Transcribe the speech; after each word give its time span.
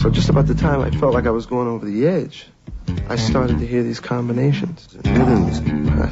So 0.00 0.08
just 0.08 0.30
about 0.30 0.46
the 0.46 0.54
time 0.54 0.80
I 0.80 0.90
felt 0.90 1.12
like 1.12 1.26
I 1.26 1.30
was 1.30 1.44
going 1.44 1.68
over 1.68 1.84
the 1.84 2.08
edge, 2.08 2.46
I 3.10 3.16
started 3.16 3.58
to 3.58 3.66
hear 3.66 3.82
these 3.82 4.00
combinations 4.00 4.88
and 4.94 5.06
rhythms. 5.06 5.60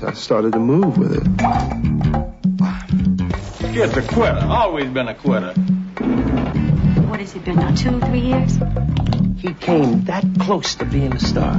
I, 0.05 0.09
I 0.09 0.13
started 0.13 0.53
to 0.53 0.59
move 0.59 0.99
with 0.99 1.15
it. 1.15 1.23
Kid's 3.73 3.97
a 3.97 4.03
quitter. 4.03 4.45
Always 4.47 4.91
been 4.91 5.09
a 5.09 5.15
quitter. 5.15 5.55
What 7.09 7.21
has 7.21 7.35
it 7.35 7.47
been 7.47 7.57
now? 7.57 7.75
Two, 7.75 7.99
three 8.01 8.21
years? 8.21 8.59
He 9.39 9.55
came 9.55 10.05
that 10.05 10.23
close 10.39 10.75
to 10.75 10.85
being 10.85 11.15
a 11.15 11.19
star. 11.19 11.59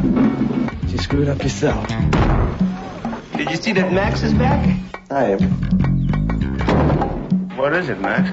You 0.85 0.99
screwed 0.99 1.29
up 1.29 1.41
yourself. 1.41 1.87
Did 3.37 3.49
you 3.49 3.57
see 3.57 3.71
that 3.73 3.91
Max 3.91 4.21
is 4.21 4.35
back? 4.35 4.79
I 5.09 5.31
am. 5.31 5.49
What 7.57 7.73
is 7.73 7.89
it, 7.89 7.99
Max? 7.99 8.29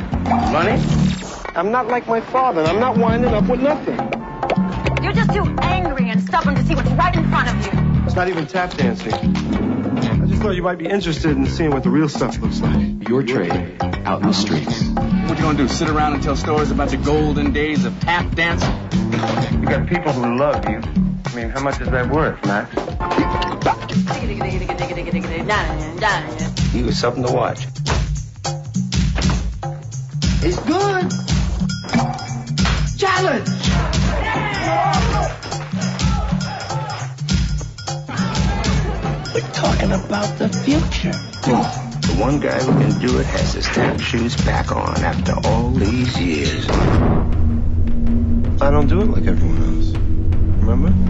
Money? 0.53 1.16
I'm 1.57 1.73
not 1.73 1.89
like 1.89 2.07
my 2.07 2.21
father. 2.21 2.61
and 2.61 2.69
I'm 2.69 2.79
not 2.79 2.99
winding 2.99 3.33
up 3.33 3.49
with 3.49 3.61
nothing. 3.61 3.97
You're 5.03 5.15
just 5.15 5.33
too 5.33 5.57
angry 5.63 6.11
and 6.11 6.21
stubborn 6.23 6.55
to 6.55 6.63
see 6.63 6.75
what's 6.75 6.91
right 6.91 7.17
in 7.17 7.27
front 7.31 7.49
of 7.49 7.65
you. 7.65 8.05
It's 8.05 8.15
not 8.15 8.29
even 8.29 8.47
tap 8.47 8.75
dancing. 8.75 9.15
I 9.15 10.27
just 10.27 10.43
thought 10.43 10.55
you 10.55 10.63
might 10.63 10.77
be 10.77 10.85
interested 10.85 11.31
in 11.31 11.47
seeing 11.47 11.71
what 11.71 11.83
the 11.83 11.89
real 11.89 12.11
stuff 12.11 12.39
looks 12.41 12.61
like. 12.61 13.09
Your 13.09 13.23
trade 13.23 13.79
out 14.05 14.21
in 14.21 14.29
the 14.29 14.35
streets. 14.35 14.83
What 14.83 15.39
you 15.39 15.45
gonna 15.45 15.57
do? 15.57 15.67
Sit 15.67 15.89
around 15.89 16.13
and 16.13 16.23
tell 16.23 16.37
stories 16.37 16.71
about 16.71 16.91
the 16.91 16.99
golden 16.99 17.55
days 17.55 17.87
of 17.87 17.99
tap 18.01 18.35
dancing? 18.35 18.75
You 19.63 19.67
got 19.67 19.89
people 19.89 20.13
who 20.13 20.37
love 20.37 20.63
you. 20.69 20.83
I 21.25 21.35
mean, 21.35 21.49
how 21.49 21.63
much 21.63 21.81
is 21.81 21.89
that 21.89 22.11
worth, 22.11 22.45
Max? 22.45 22.75
He 26.73 26.83
was 26.83 26.99
something 26.99 27.25
to 27.25 27.33
watch. 27.33 27.67
It's 30.43 30.61
good. 30.61 31.36
Challenge. 32.99 33.49
We're 39.35 39.53
talking 39.53 39.93
about 39.93 40.39
the 40.39 40.49
future. 40.65 41.13
The 41.43 42.17
one 42.19 42.41
guy 42.41 42.59
who 42.59 42.73
can 42.81 42.99
do 43.01 43.19
it 43.19 43.27
has 43.27 43.53
his 43.53 43.67
tap 43.67 44.01
shoes 44.01 44.37
back 44.45 44.73
on 44.75 44.97
after 45.05 45.35
all 45.45 45.71
these 45.71 46.19
years. 46.19 46.67
I 48.61 48.71
don't 48.71 48.89
do 48.89 49.03
it 49.03 49.11
like 49.11 49.27
everyone 49.27 49.63
else. 49.63 49.93
Remember? 50.63 51.06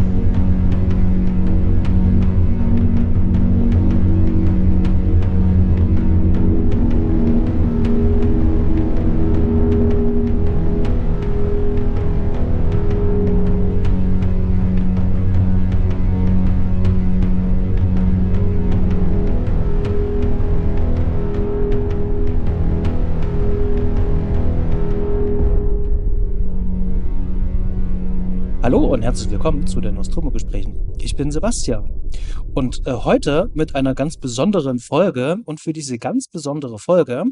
Und 28.96 29.02
herzlich 29.02 29.30
willkommen 29.30 29.66
zu 29.66 29.82
den 29.82 29.94
Nostromo-Gesprächen. 29.96 30.90
Ich 30.98 31.16
bin 31.16 31.30
Sebastian. 31.30 32.10
Und 32.54 32.86
äh, 32.86 32.92
heute 32.92 33.50
mit 33.52 33.74
einer 33.74 33.94
ganz 33.94 34.16
besonderen 34.16 34.78
Folge. 34.78 35.36
Und 35.44 35.60
für 35.60 35.74
diese 35.74 35.98
ganz 35.98 36.28
besondere 36.28 36.78
Folge 36.78 37.24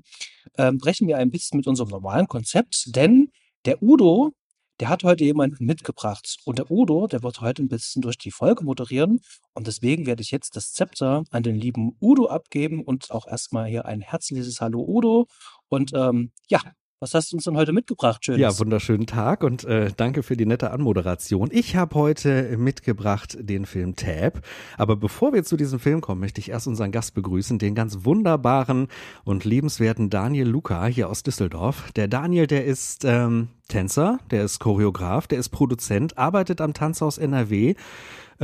äh, 0.58 0.70
brechen 0.72 1.08
wir 1.08 1.16
ein 1.16 1.30
bisschen 1.30 1.56
mit 1.56 1.66
unserem 1.66 1.88
normalen 1.88 2.28
Konzept, 2.28 2.94
denn 2.94 3.30
der 3.64 3.82
Udo, 3.82 4.32
der 4.78 4.90
hat 4.90 5.04
heute 5.04 5.24
jemanden 5.24 5.64
mitgebracht. 5.64 6.36
Und 6.44 6.58
der 6.58 6.70
Udo, 6.70 7.06
der 7.06 7.22
wird 7.22 7.40
heute 7.40 7.62
ein 7.62 7.68
bisschen 7.68 8.02
durch 8.02 8.18
die 8.18 8.30
Folge 8.30 8.62
moderieren. 8.62 9.20
Und 9.54 9.66
deswegen 9.66 10.04
werde 10.04 10.20
ich 10.20 10.32
jetzt 10.32 10.56
das 10.56 10.74
Zepter 10.74 11.24
an 11.30 11.42
den 11.42 11.56
lieben 11.56 11.96
Udo 11.98 12.26
abgeben 12.26 12.84
und 12.84 13.10
auch 13.10 13.26
erstmal 13.26 13.70
hier 13.70 13.86
ein 13.86 14.02
herzliches 14.02 14.60
Hallo 14.60 14.84
Udo. 14.86 15.28
Und 15.70 15.92
ähm, 15.94 16.30
ja, 16.46 16.60
was 17.00 17.14
hast 17.14 17.32
du 17.32 17.36
uns 17.36 17.44
denn 17.44 17.56
heute 17.56 17.72
mitgebracht, 17.72 18.24
Schönes? 18.24 18.40
Ja, 18.40 18.58
wunderschönen 18.58 19.06
Tag 19.06 19.42
und 19.42 19.64
äh, 19.64 19.90
danke 19.96 20.22
für 20.22 20.36
die 20.36 20.46
nette 20.46 20.70
Anmoderation. 20.70 21.48
Ich 21.52 21.76
habe 21.76 21.94
heute 21.96 22.56
mitgebracht 22.56 23.36
den 23.40 23.66
Film 23.66 23.96
Tab. 23.96 24.40
Aber 24.78 24.96
bevor 24.96 25.32
wir 25.32 25.44
zu 25.44 25.56
diesem 25.56 25.80
Film 25.80 26.00
kommen, 26.00 26.20
möchte 26.20 26.40
ich 26.40 26.50
erst 26.50 26.66
unseren 26.66 26.92
Gast 26.92 27.14
begrüßen, 27.14 27.58
den 27.58 27.74
ganz 27.74 28.04
wunderbaren 28.04 28.88
und 29.24 29.44
liebenswerten 29.44 30.08
Daniel 30.08 30.48
Luca 30.48 30.86
hier 30.86 31.10
aus 31.10 31.22
Düsseldorf. 31.22 31.92
Der 31.92 32.08
Daniel, 32.08 32.46
der 32.46 32.64
ist 32.64 33.04
ähm, 33.04 33.48
Tänzer, 33.68 34.18
der 34.30 34.44
ist 34.44 34.58
Choreograf, 34.60 35.26
der 35.26 35.38
ist 35.38 35.48
Produzent, 35.48 36.16
arbeitet 36.16 36.60
am 36.60 36.74
Tanzhaus 36.74 37.18
NRW 37.18 37.74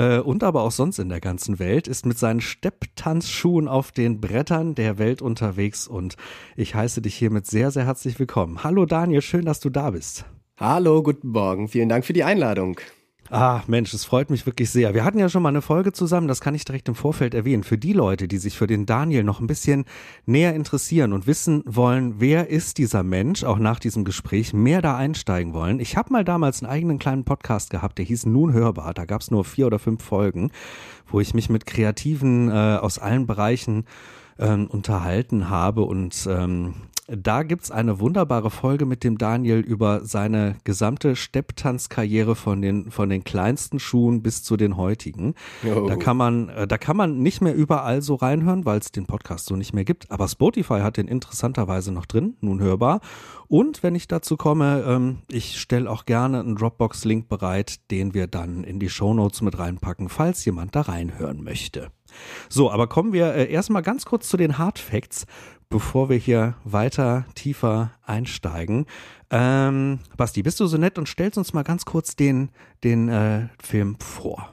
äh, 0.00 0.18
und 0.18 0.42
aber 0.42 0.62
auch 0.62 0.70
sonst 0.70 0.98
in 0.98 1.10
der 1.10 1.20
ganzen 1.20 1.58
Welt, 1.58 1.86
ist 1.86 2.06
mit 2.06 2.18
seinen 2.18 2.40
Stepptanzschuhen 2.40 3.68
auf 3.68 3.92
den 3.92 4.20
Brettern 4.20 4.74
der 4.74 4.98
Welt 4.98 5.20
unterwegs 5.20 5.86
und 5.86 6.16
ich 6.56 6.74
heiße 6.74 7.02
dich 7.02 7.14
hiermit 7.14 7.46
sehr, 7.46 7.70
sehr 7.70 7.84
herzlich 7.84 8.18
willkommen. 8.18 8.64
Hallo 8.64 8.86
Daniel, 8.86 9.20
schön, 9.20 9.44
dass 9.44 9.60
du 9.60 9.68
da 9.68 9.90
bist. 9.90 10.24
Hallo, 10.58 11.02
guten 11.02 11.28
Morgen. 11.28 11.68
Vielen 11.68 11.88
Dank 11.88 12.04
für 12.04 12.12
die 12.12 12.24
Einladung. 12.24 12.80
Ah, 13.32 13.62
Mensch, 13.68 13.94
es 13.94 14.04
freut 14.04 14.28
mich 14.28 14.44
wirklich 14.44 14.70
sehr. 14.70 14.92
Wir 14.92 15.04
hatten 15.04 15.20
ja 15.20 15.28
schon 15.28 15.44
mal 15.44 15.50
eine 15.50 15.62
Folge 15.62 15.92
zusammen, 15.92 16.26
das 16.26 16.40
kann 16.40 16.56
ich 16.56 16.64
direkt 16.64 16.88
im 16.88 16.96
Vorfeld 16.96 17.32
erwähnen. 17.32 17.62
Für 17.62 17.78
die 17.78 17.92
Leute, 17.92 18.26
die 18.26 18.38
sich 18.38 18.58
für 18.58 18.66
den 18.66 18.86
Daniel 18.86 19.22
noch 19.22 19.38
ein 19.38 19.46
bisschen 19.46 19.84
näher 20.26 20.52
interessieren 20.52 21.12
und 21.12 21.28
wissen 21.28 21.62
wollen, 21.64 22.16
wer 22.18 22.48
ist 22.48 22.78
dieser 22.78 23.04
Mensch, 23.04 23.44
auch 23.44 23.60
nach 23.60 23.78
diesem 23.78 24.04
Gespräch 24.04 24.52
mehr 24.52 24.82
da 24.82 24.96
einsteigen 24.96 25.54
wollen. 25.54 25.78
Ich 25.78 25.96
habe 25.96 26.12
mal 26.12 26.24
damals 26.24 26.60
einen 26.60 26.72
eigenen 26.72 26.98
kleinen 26.98 27.22
Podcast 27.22 27.70
gehabt, 27.70 27.98
der 27.98 28.04
hieß 28.04 28.26
Nun 28.26 28.52
hörbar. 28.52 28.94
Da 28.94 29.04
gab 29.04 29.20
es 29.20 29.30
nur 29.30 29.44
vier 29.44 29.68
oder 29.68 29.78
fünf 29.78 30.02
Folgen, 30.02 30.50
wo 31.06 31.20
ich 31.20 31.32
mich 31.32 31.48
mit 31.48 31.66
Kreativen 31.66 32.48
äh, 32.48 32.78
aus 32.80 32.98
allen 32.98 33.28
Bereichen 33.28 33.84
ähm, 34.40 34.66
unterhalten 34.66 35.48
habe 35.48 35.82
und 35.82 36.26
ähm, 36.28 36.74
da 37.16 37.42
gibt's 37.42 37.70
eine 37.70 37.98
wunderbare 37.98 38.50
Folge 38.50 38.86
mit 38.86 39.02
dem 39.02 39.18
Daniel 39.18 39.58
über 39.58 40.04
seine 40.04 40.56
gesamte 40.64 41.16
Stepptanzkarriere 41.16 42.36
von 42.36 42.62
den, 42.62 42.90
von 42.90 43.08
den 43.08 43.24
kleinsten 43.24 43.78
Schuhen 43.78 44.22
bis 44.22 44.42
zu 44.42 44.56
den 44.56 44.76
heutigen. 44.76 45.34
Oh. 45.64 45.86
Da 45.86 45.96
kann 45.96 46.16
man, 46.16 46.48
äh, 46.50 46.66
da 46.66 46.78
kann 46.78 46.96
man 46.96 47.18
nicht 47.18 47.40
mehr 47.40 47.54
überall 47.54 48.02
so 48.02 48.14
reinhören, 48.14 48.64
weil 48.64 48.78
es 48.78 48.92
den 48.92 49.06
Podcast 49.06 49.46
so 49.46 49.56
nicht 49.56 49.74
mehr 49.74 49.84
gibt. 49.84 50.10
Aber 50.10 50.28
Spotify 50.28 50.80
hat 50.80 50.96
den 50.96 51.08
interessanterweise 51.08 51.92
noch 51.92 52.06
drin, 52.06 52.36
nun 52.40 52.60
hörbar. 52.60 53.00
Und 53.48 53.82
wenn 53.82 53.96
ich 53.96 54.06
dazu 54.06 54.36
komme, 54.36 54.84
ähm, 54.86 55.18
ich 55.28 55.60
stelle 55.60 55.90
auch 55.90 56.04
gerne 56.04 56.40
einen 56.40 56.54
Dropbox-Link 56.54 57.28
bereit, 57.28 57.90
den 57.90 58.14
wir 58.14 58.28
dann 58.28 58.62
in 58.62 58.78
die 58.78 58.88
Shownotes 58.88 59.42
mit 59.42 59.58
reinpacken, 59.58 60.08
falls 60.08 60.44
jemand 60.44 60.76
da 60.76 60.82
reinhören 60.82 61.42
möchte. 61.42 61.90
So, 62.48 62.70
aber 62.70 62.86
kommen 62.86 63.12
wir 63.12 63.34
äh, 63.34 63.50
erstmal 63.50 63.82
ganz 63.82 64.04
kurz 64.04 64.28
zu 64.28 64.36
den 64.36 64.58
Hard 64.58 64.78
Facts, 64.78 65.26
bevor 65.70 66.10
wir 66.10 66.18
hier 66.18 66.56
weiter 66.64 67.24
tiefer 67.34 67.92
einsteigen. 68.04 68.84
Ähm, 69.30 70.00
Basti, 70.16 70.42
bist 70.42 70.58
du 70.60 70.66
so 70.66 70.76
nett 70.76 70.98
und 70.98 71.08
stellst 71.08 71.38
uns 71.38 71.52
mal 71.52 71.62
ganz 71.62 71.84
kurz 71.84 72.16
den, 72.16 72.50
den 72.82 73.08
äh, 73.08 73.46
Film 73.62 73.96
vor. 74.00 74.52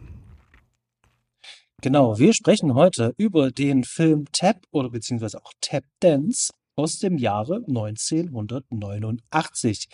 Genau, 1.82 2.18
wir 2.18 2.34
sprechen 2.34 2.76
heute 2.76 3.14
über 3.18 3.52
den 3.52 3.84
Film 3.84 4.26
Tap 4.32 4.62
oder 4.72 4.90
beziehungsweise 4.90 5.44
auch 5.44 5.52
Tap 5.60 5.84
Dance 6.00 6.54
aus 6.76 7.00
dem 7.00 7.18
Jahre 7.18 7.64
1989. 7.68 9.90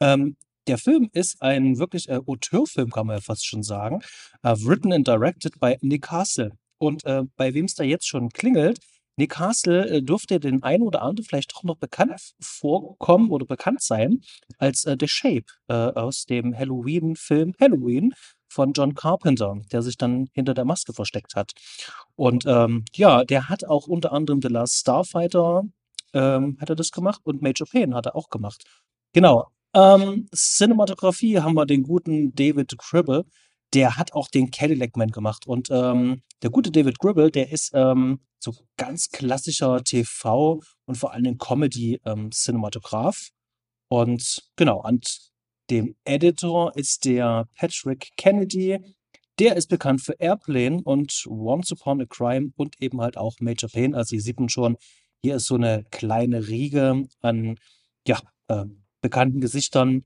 Ähm, 0.00 0.36
der 0.66 0.78
Film 0.78 1.08
ist 1.12 1.40
ein 1.40 1.78
wirklich 1.78 2.08
äh, 2.08 2.20
Auteurfilm, 2.26 2.90
kann 2.90 3.06
man 3.06 3.16
ja 3.16 3.22
fast 3.22 3.46
schon 3.46 3.62
sagen. 3.62 4.00
Uh, 4.44 4.50
written 4.66 4.92
and 4.92 5.08
directed 5.08 5.58
by 5.58 5.78
Nick 5.80 6.02
Castle. 6.02 6.50
Und 6.78 7.06
äh, 7.06 7.22
bei 7.36 7.54
wem 7.54 7.64
es 7.64 7.74
da 7.74 7.84
jetzt 7.84 8.06
schon 8.06 8.28
klingelt, 8.28 8.78
Nick 9.18 9.32
Castle 9.32 9.88
äh, 9.88 10.02
dürfte 10.02 10.38
den 10.38 10.62
einen 10.62 10.84
oder 10.84 11.02
anderen 11.02 11.26
vielleicht 11.26 11.52
doch 11.52 11.64
noch 11.64 11.76
bekannt 11.76 12.34
vorkommen 12.40 13.30
oder 13.30 13.44
bekannt 13.44 13.82
sein 13.82 14.20
als 14.58 14.84
äh, 14.84 14.96
The 14.98 15.08
Shape 15.08 15.46
äh, 15.68 15.74
aus 15.74 16.24
dem 16.24 16.56
Halloween-Film 16.56 17.54
Halloween 17.60 18.14
von 18.48 18.72
John 18.72 18.94
Carpenter, 18.94 19.56
der 19.72 19.82
sich 19.82 19.96
dann 19.98 20.28
hinter 20.32 20.54
der 20.54 20.64
Maske 20.64 20.92
versteckt 20.92 21.34
hat. 21.34 21.52
Und 22.14 22.44
ähm, 22.46 22.84
ja, 22.94 23.24
der 23.24 23.48
hat 23.48 23.64
auch 23.64 23.88
unter 23.88 24.12
anderem 24.12 24.40
The 24.40 24.48
Last 24.48 24.76
Starfighter 24.76 25.64
ähm, 26.14 26.56
hat 26.60 26.70
er 26.70 26.76
das 26.76 26.92
gemacht 26.92 27.20
und 27.24 27.42
Major 27.42 27.66
Payne 27.68 27.94
hat 27.96 28.06
er 28.06 28.16
auch 28.16 28.30
gemacht. 28.30 28.64
Genau. 29.12 29.48
Ähm, 29.74 30.28
Cinematografie 30.34 31.40
haben 31.40 31.54
wir 31.54 31.66
den 31.66 31.82
guten 31.82 32.34
David 32.34 32.78
Cribble. 32.78 33.24
Der 33.74 33.96
hat 33.96 34.12
auch 34.14 34.28
den 34.28 34.50
Cadillac 34.50 34.96
Man 34.96 35.10
gemacht. 35.10 35.46
Und 35.46 35.68
ähm, 35.70 36.22
der 36.42 36.50
gute 36.50 36.70
David 36.70 36.98
Gribble, 36.98 37.30
der 37.30 37.52
ist 37.52 37.70
ähm, 37.74 38.20
so 38.38 38.54
ganz 38.76 39.10
klassischer 39.10 39.82
TV 39.82 40.60
und 40.86 40.94
vor 40.96 41.12
allem 41.12 41.38
Comedy-Cinematograph. 41.38 43.30
und 43.88 44.42
genau, 44.56 44.82
und 44.86 45.28
dem 45.70 45.96
Editor 46.04 46.74
ist 46.76 47.04
der 47.04 47.46
Patrick 47.54 48.10
Kennedy. 48.16 48.78
Der 49.38 49.56
ist 49.56 49.68
bekannt 49.68 50.00
für 50.00 50.14
Airplane 50.18 50.80
und 50.82 51.24
Once 51.28 51.70
Upon 51.72 52.00
a 52.00 52.06
Crime 52.06 52.52
und 52.56 52.80
eben 52.80 53.00
halt 53.00 53.16
auch 53.16 53.36
Major 53.40 53.68
Payne. 53.70 53.96
Also 53.96 54.16
ihr 54.16 54.22
sieht 54.22 54.40
man 54.40 54.48
schon, 54.48 54.76
hier 55.22 55.36
ist 55.36 55.46
so 55.46 55.56
eine 55.56 55.84
kleine 55.90 56.48
Riege 56.48 57.04
an 57.20 57.56
ja, 58.06 58.18
äh, 58.48 58.64
bekannten 59.00 59.40
Gesichtern, 59.40 60.04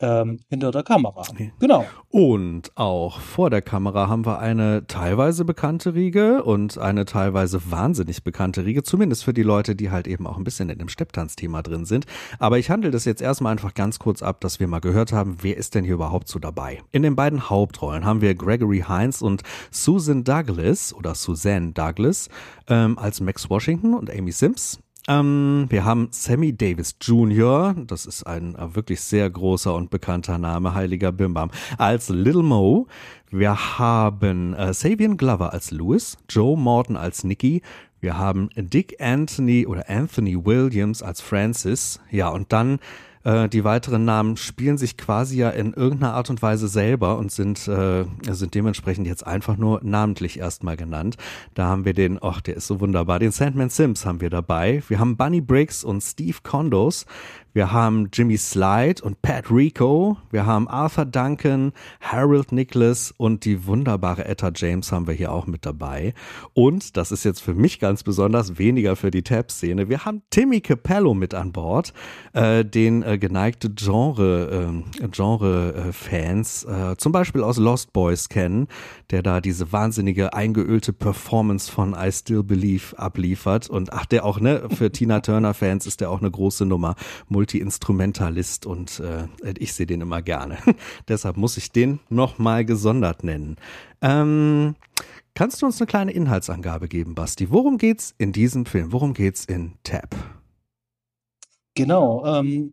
ähm, 0.00 0.40
hinter 0.48 0.70
der 0.70 0.82
Kamera. 0.82 1.22
Genau. 1.58 1.84
Und 2.08 2.70
auch 2.76 3.20
vor 3.20 3.50
der 3.50 3.62
Kamera 3.62 4.08
haben 4.08 4.26
wir 4.26 4.38
eine 4.38 4.86
teilweise 4.86 5.44
bekannte 5.44 5.94
Riege 5.94 6.42
und 6.42 6.78
eine 6.78 7.04
teilweise 7.04 7.70
wahnsinnig 7.70 8.22
bekannte 8.22 8.64
Riege, 8.64 8.82
zumindest 8.82 9.24
für 9.24 9.32
die 9.32 9.42
Leute, 9.42 9.74
die 9.74 9.90
halt 9.90 10.06
eben 10.06 10.26
auch 10.26 10.36
ein 10.36 10.44
bisschen 10.44 10.68
in 10.70 10.78
dem 10.78 10.88
Stepptanzthema 10.88 11.62
drin 11.62 11.84
sind. 11.84 12.06
Aber 12.38 12.58
ich 12.58 12.70
handle 12.70 12.90
das 12.90 13.04
jetzt 13.04 13.22
erstmal 13.22 13.52
einfach 13.52 13.74
ganz 13.74 13.98
kurz 13.98 14.22
ab, 14.22 14.40
dass 14.40 14.60
wir 14.60 14.68
mal 14.68 14.80
gehört 14.80 15.12
haben, 15.12 15.38
wer 15.42 15.56
ist 15.56 15.74
denn 15.74 15.84
hier 15.84 15.94
überhaupt 15.94 16.28
so 16.28 16.38
dabei? 16.38 16.82
In 16.92 17.02
den 17.02 17.16
beiden 17.16 17.48
Hauptrollen 17.48 18.04
haben 18.04 18.20
wir 18.20 18.34
Gregory 18.34 18.84
Hines 18.86 19.22
und 19.22 19.42
Susan 19.70 20.24
Douglas 20.24 20.92
oder 20.94 21.14
Suzanne 21.14 21.72
Douglas 21.72 22.28
ähm, 22.68 22.98
als 22.98 23.20
Max 23.20 23.48
Washington 23.50 23.94
und 23.94 24.10
Amy 24.10 24.32
Sims. 24.32 24.80
Ähm, 25.08 25.66
wir 25.68 25.84
haben 25.84 26.08
Sammy 26.10 26.56
Davis 26.56 26.96
Jr., 27.00 27.74
das 27.86 28.06
ist 28.06 28.24
ein 28.24 28.56
äh, 28.56 28.74
wirklich 28.74 29.00
sehr 29.00 29.30
großer 29.30 29.72
und 29.72 29.90
bekannter 29.90 30.36
Name, 30.38 30.74
heiliger 30.74 31.12
Bimbam, 31.12 31.50
als 31.78 32.08
Little 32.08 32.42
Mo. 32.42 32.88
Wir 33.30 33.78
haben 33.78 34.54
äh, 34.54 34.74
Savian 34.74 35.16
Glover 35.16 35.52
als 35.52 35.70
Louis, 35.70 36.18
Joe 36.28 36.58
Morton 36.58 36.96
als 36.96 37.22
Nicky, 37.22 37.62
wir 38.00 38.18
haben 38.18 38.50
Dick 38.56 39.00
Anthony 39.00 39.66
oder 39.66 39.88
Anthony 39.88 40.44
Williams 40.44 41.02
als 41.02 41.20
Francis, 41.20 42.00
ja, 42.10 42.28
und 42.28 42.52
dann 42.52 42.78
äh, 43.26 43.48
die 43.48 43.64
weiteren 43.64 44.04
Namen 44.04 44.36
spielen 44.36 44.78
sich 44.78 44.96
quasi 44.96 45.38
ja 45.38 45.50
in 45.50 45.72
irgendeiner 45.72 46.14
Art 46.14 46.30
und 46.30 46.40
Weise 46.42 46.68
selber 46.68 47.18
und 47.18 47.32
sind, 47.32 47.66
äh, 47.66 48.04
sind 48.30 48.54
dementsprechend 48.54 49.08
jetzt 49.08 49.26
einfach 49.26 49.56
nur 49.56 49.80
namentlich 49.82 50.38
erstmal 50.38 50.76
genannt. 50.76 51.16
Da 51.54 51.66
haben 51.66 51.84
wir 51.84 51.92
den, 51.92 52.18
ach, 52.22 52.40
der 52.40 52.56
ist 52.56 52.68
so 52.68 52.80
wunderbar, 52.80 53.18
den 53.18 53.32
Sandman 53.32 53.68
Sims 53.68 54.06
haben 54.06 54.20
wir 54.20 54.30
dabei. 54.30 54.82
Wir 54.86 55.00
haben 55.00 55.16
Bunny 55.16 55.40
Briggs 55.40 55.82
und 55.82 56.02
Steve 56.02 56.38
Condos. 56.44 57.04
Wir 57.56 57.72
haben 57.72 58.10
Jimmy 58.12 58.36
Slide 58.36 59.02
und 59.02 59.22
Pat 59.22 59.50
Rico. 59.50 60.18
Wir 60.30 60.44
haben 60.44 60.68
Arthur 60.68 61.06
Duncan, 61.06 61.72
Harold 62.02 62.52
Nicholas 62.52 63.14
und 63.16 63.46
die 63.46 63.64
wunderbare 63.64 64.26
Etta 64.26 64.50
James 64.54 64.92
haben 64.92 65.06
wir 65.06 65.14
hier 65.14 65.32
auch 65.32 65.46
mit 65.46 65.64
dabei. 65.64 66.12
Und, 66.52 66.98
das 66.98 67.12
ist 67.12 67.24
jetzt 67.24 67.40
für 67.40 67.54
mich 67.54 67.80
ganz 67.80 68.02
besonders, 68.02 68.58
weniger 68.58 68.94
für 68.94 69.10
die 69.10 69.22
Tab-Szene, 69.22 69.88
wir 69.88 70.04
haben 70.04 70.20
Timmy 70.28 70.60
Capello 70.60 71.14
mit 71.14 71.32
an 71.32 71.52
Bord, 71.52 71.94
äh, 72.34 72.62
den 72.62 73.02
äh, 73.02 73.16
geneigte 73.16 73.70
Genre, 73.70 74.84
äh, 75.00 75.08
Genre-Fans, 75.08 76.64
äh, 76.64 76.96
zum 76.98 77.12
Beispiel 77.12 77.42
aus 77.42 77.56
Lost 77.56 77.94
Boys 77.94 78.28
kennen, 78.28 78.68
der 79.10 79.22
da 79.22 79.40
diese 79.40 79.72
wahnsinnige 79.72 80.34
eingeölte 80.34 80.92
Performance 80.92 81.72
von 81.72 81.96
I 81.98 82.12
Still 82.12 82.42
Believe 82.42 82.98
abliefert. 82.98 83.70
Und 83.70 83.94
ach, 83.94 84.04
der 84.04 84.26
auch, 84.26 84.40
ne, 84.40 84.68
für 84.76 84.92
Tina 84.92 85.20
Turner-Fans 85.20 85.86
ist 85.86 86.02
der 86.02 86.10
auch 86.10 86.20
eine 86.20 86.30
große 86.30 86.66
Nummer. 86.66 86.96
Multi-Instrumentalist 87.46 88.66
und 88.66 88.98
äh, 89.00 89.28
ich 89.56 89.72
sehe 89.72 89.86
den 89.86 90.00
immer 90.00 90.20
gerne. 90.20 90.58
Deshalb 91.08 91.36
muss 91.36 91.56
ich 91.56 91.70
den 91.70 92.00
nochmal 92.08 92.64
gesondert 92.64 93.22
nennen. 93.22 93.56
Ähm, 94.02 94.74
kannst 95.34 95.62
du 95.62 95.66
uns 95.66 95.80
eine 95.80 95.86
kleine 95.86 96.10
Inhaltsangabe 96.10 96.88
geben, 96.88 97.14
Basti? 97.14 97.50
Worum 97.50 97.78
geht's 97.78 98.16
in 98.18 98.32
diesem 98.32 98.66
Film? 98.66 98.90
Worum 98.90 99.14
geht's 99.14 99.44
in 99.44 99.74
Tab? 99.84 100.16
Genau. 101.74 102.26
Ähm, 102.26 102.72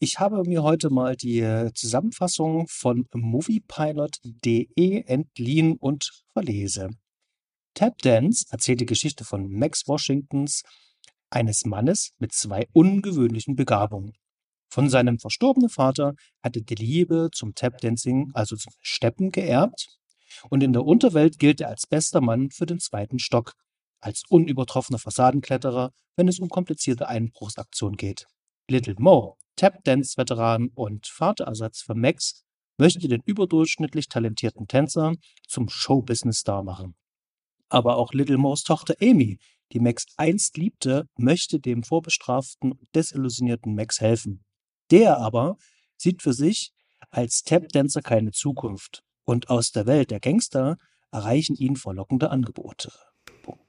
ich 0.00 0.18
habe 0.18 0.42
mir 0.44 0.64
heute 0.64 0.90
mal 0.90 1.14
die 1.14 1.38
äh, 1.38 1.70
Zusammenfassung 1.74 2.66
von 2.68 3.06
moviepilot.de 3.14 5.04
entliehen 5.06 5.76
und 5.76 6.10
verlese. 6.32 6.90
Tap 7.74 7.98
Dance 7.98 8.46
erzählt 8.50 8.80
die 8.80 8.86
Geschichte 8.86 9.24
von 9.24 9.48
Max 9.48 9.86
Washingtons, 9.86 10.64
eines 11.30 11.64
Mannes 11.64 12.12
mit 12.18 12.32
zwei 12.32 12.66
ungewöhnlichen 12.72 13.56
Begabungen. 13.56 14.12
Von 14.70 14.90
seinem 14.90 15.18
verstorbenen 15.18 15.70
Vater 15.70 16.14
hatte 16.42 16.62
die 16.62 16.74
Liebe 16.74 17.30
zum 17.32 17.54
Tapdancing, 17.54 18.30
also 18.34 18.56
zum 18.56 18.72
Steppen, 18.80 19.30
geerbt, 19.30 19.88
und 20.50 20.62
in 20.62 20.72
der 20.72 20.84
Unterwelt 20.84 21.38
gilt 21.38 21.60
er 21.60 21.68
als 21.68 21.86
bester 21.86 22.20
Mann 22.20 22.50
für 22.50 22.66
den 22.66 22.78
zweiten 22.78 23.18
Stock, 23.18 23.54
als 24.00 24.22
unübertroffener 24.28 24.98
Fassadenkletterer, 24.98 25.90
wenn 26.16 26.28
es 26.28 26.38
um 26.38 26.48
komplizierte 26.48 27.08
Einbruchsaktionen 27.08 27.96
geht. 27.96 28.26
Little 28.68 28.96
Mo, 28.98 29.38
Tapdance-Veteran 29.56 30.68
und 30.74 31.06
Vaterersatz 31.06 31.80
für 31.80 31.94
Max, 31.94 32.44
möchte 32.76 33.08
den 33.08 33.22
überdurchschnittlich 33.24 34.08
talentierten 34.08 34.68
Tänzer 34.68 35.14
zum 35.46 35.68
Showbusiness-Star 35.68 36.62
machen. 36.62 36.94
Aber 37.68 37.96
auch 37.96 38.12
Little 38.12 38.38
Mo's 38.38 38.62
Tochter 38.62 38.94
Amy, 39.00 39.38
die 39.72 39.80
Max 39.80 40.06
einst 40.16 40.56
liebte, 40.56 41.06
möchte 41.16 41.60
dem 41.60 41.82
vorbestraften 41.82 42.72
und 42.72 42.88
desillusionierten 42.94 43.74
Max 43.74 44.00
helfen. 44.00 44.44
Der 44.90 45.18
aber 45.18 45.56
sieht 45.96 46.22
für 46.22 46.32
sich 46.32 46.72
als 47.10 47.42
Tapdancer 47.42 48.02
keine 48.02 48.32
Zukunft 48.32 49.02
und 49.24 49.50
aus 49.50 49.70
der 49.70 49.86
Welt 49.86 50.10
der 50.10 50.20
Gangster 50.20 50.76
erreichen 51.10 51.56
ihn 51.56 51.76
verlockende 51.76 52.30
Angebote. 52.30 52.92
Punkt. 53.42 53.67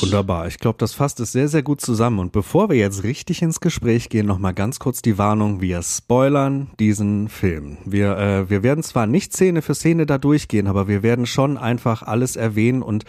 Wunderbar. 0.00 0.46
Ich 0.46 0.58
glaube, 0.58 0.78
das 0.78 0.94
fasst 0.94 1.20
es 1.20 1.32
sehr, 1.32 1.48
sehr 1.48 1.62
gut 1.62 1.80
zusammen. 1.80 2.18
Und 2.18 2.32
bevor 2.32 2.68
wir 2.68 2.76
jetzt 2.76 3.02
richtig 3.02 3.42
ins 3.42 3.60
Gespräch 3.60 4.08
gehen, 4.08 4.26
nochmal 4.26 4.54
ganz 4.54 4.78
kurz 4.78 5.02
die 5.02 5.18
Warnung. 5.18 5.60
Wir 5.60 5.82
spoilern 5.82 6.70
diesen 6.78 7.28
Film. 7.28 7.78
Wir, 7.84 8.16
äh, 8.16 8.50
wir 8.50 8.62
werden 8.62 8.82
zwar 8.82 9.06
nicht 9.06 9.32
Szene 9.32 9.62
für 9.62 9.74
Szene 9.74 10.06
da 10.06 10.18
durchgehen, 10.18 10.66
aber 10.66 10.88
wir 10.88 11.02
werden 11.02 11.26
schon 11.26 11.58
einfach 11.58 12.02
alles 12.02 12.36
erwähnen 12.36 12.82
und 12.82 13.04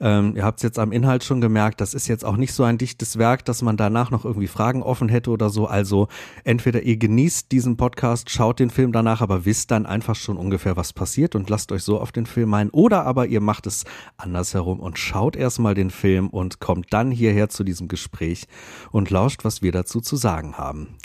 ähm, 0.00 0.34
ihr 0.34 0.44
habt 0.44 0.58
es 0.58 0.62
jetzt 0.62 0.78
am 0.78 0.92
Inhalt 0.92 1.24
schon 1.24 1.40
gemerkt, 1.40 1.80
das 1.80 1.92
ist 1.92 2.08
jetzt 2.08 2.24
auch 2.24 2.36
nicht 2.36 2.54
so 2.54 2.64
ein 2.64 2.78
dichtes 2.78 3.18
Werk, 3.18 3.44
dass 3.44 3.60
man 3.60 3.76
danach 3.76 4.10
noch 4.10 4.24
irgendwie 4.24 4.46
Fragen 4.46 4.82
offen 4.82 5.10
hätte 5.10 5.30
oder 5.30 5.50
so. 5.50 5.66
Also 5.66 6.08
entweder 6.42 6.82
ihr 6.82 6.96
genießt 6.96 7.52
diesen 7.52 7.76
Podcast, 7.76 8.30
schaut 8.30 8.60
den 8.60 8.70
Film 8.70 8.92
danach, 8.92 9.20
aber 9.20 9.44
wisst 9.44 9.70
dann 9.70 9.84
einfach 9.84 10.14
schon 10.14 10.38
ungefähr, 10.38 10.76
was 10.76 10.94
passiert 10.94 11.34
und 11.34 11.50
lasst 11.50 11.70
euch 11.70 11.82
so 11.82 12.00
auf 12.00 12.12
den 12.12 12.24
Film 12.24 12.54
ein. 12.54 12.70
Oder 12.70 13.04
aber 13.04 13.26
ihr 13.26 13.42
macht 13.42 13.66
es 13.66 13.84
andersherum 14.16 14.80
und 14.80 14.98
schaut 14.98 15.36
erstmal 15.36 15.74
den 15.74 15.79
Film 15.88 16.28
und 16.28 16.60
kommt 16.60 16.92
dann 16.92 17.10
hierher 17.10 17.48
zu 17.48 17.64
diesem 17.64 17.88
Gespräch 17.88 18.46
und 18.92 19.08
lauscht, 19.08 19.44
was 19.44 19.62
wir 19.62 19.72
dazu 19.72 20.02
zu 20.02 20.16
sagen 20.16 20.58
haben. 20.58 20.98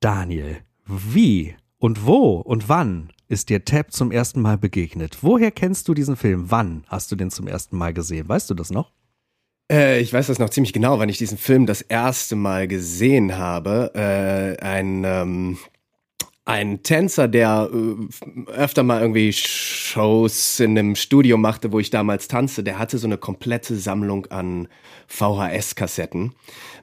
Daniel, 0.00 0.56
wie 0.84 1.54
und 1.78 2.04
wo 2.04 2.38
und 2.40 2.68
wann 2.68 3.12
ist 3.28 3.48
dir 3.48 3.64
Tab 3.64 3.92
zum 3.92 4.10
ersten 4.10 4.42
Mal 4.42 4.58
begegnet? 4.58 5.18
Woher 5.22 5.52
kennst 5.52 5.86
du 5.86 5.94
diesen 5.94 6.16
Film? 6.16 6.50
Wann 6.50 6.84
hast 6.88 7.12
du 7.12 7.16
den 7.16 7.30
zum 7.30 7.46
ersten 7.46 7.78
Mal 7.78 7.94
gesehen? 7.94 8.28
Weißt 8.28 8.50
du 8.50 8.54
das 8.54 8.70
noch? 8.70 8.90
Äh, 9.70 10.00
ich 10.00 10.12
weiß 10.12 10.26
das 10.26 10.38
noch 10.38 10.50
ziemlich 10.50 10.72
genau, 10.72 10.98
wann 10.98 11.08
ich 11.08 11.18
diesen 11.18 11.38
Film 11.38 11.64
das 11.66 11.80
erste 11.80 12.36
Mal 12.36 12.68
gesehen 12.68 13.38
habe. 13.38 13.92
Äh, 13.94 14.62
ein 14.62 15.04
ähm, 15.04 15.58
ein 16.44 16.82
Tänzer, 16.82 17.28
der 17.28 17.70
äh, 17.72 18.50
öfter 18.50 18.82
mal 18.82 19.00
irgendwie 19.00 19.32
Shows 19.32 20.58
in 20.60 20.76
einem 20.76 20.96
Studio 20.96 21.36
machte, 21.36 21.72
wo 21.72 21.78
ich 21.78 21.90
damals 21.90 22.26
tanzte, 22.28 22.64
der 22.64 22.78
hatte 22.78 22.98
so 22.98 23.06
eine 23.06 23.18
komplette 23.18 23.76
Sammlung 23.76 24.26
an 24.26 24.68
VHS-Kassetten 25.08 26.32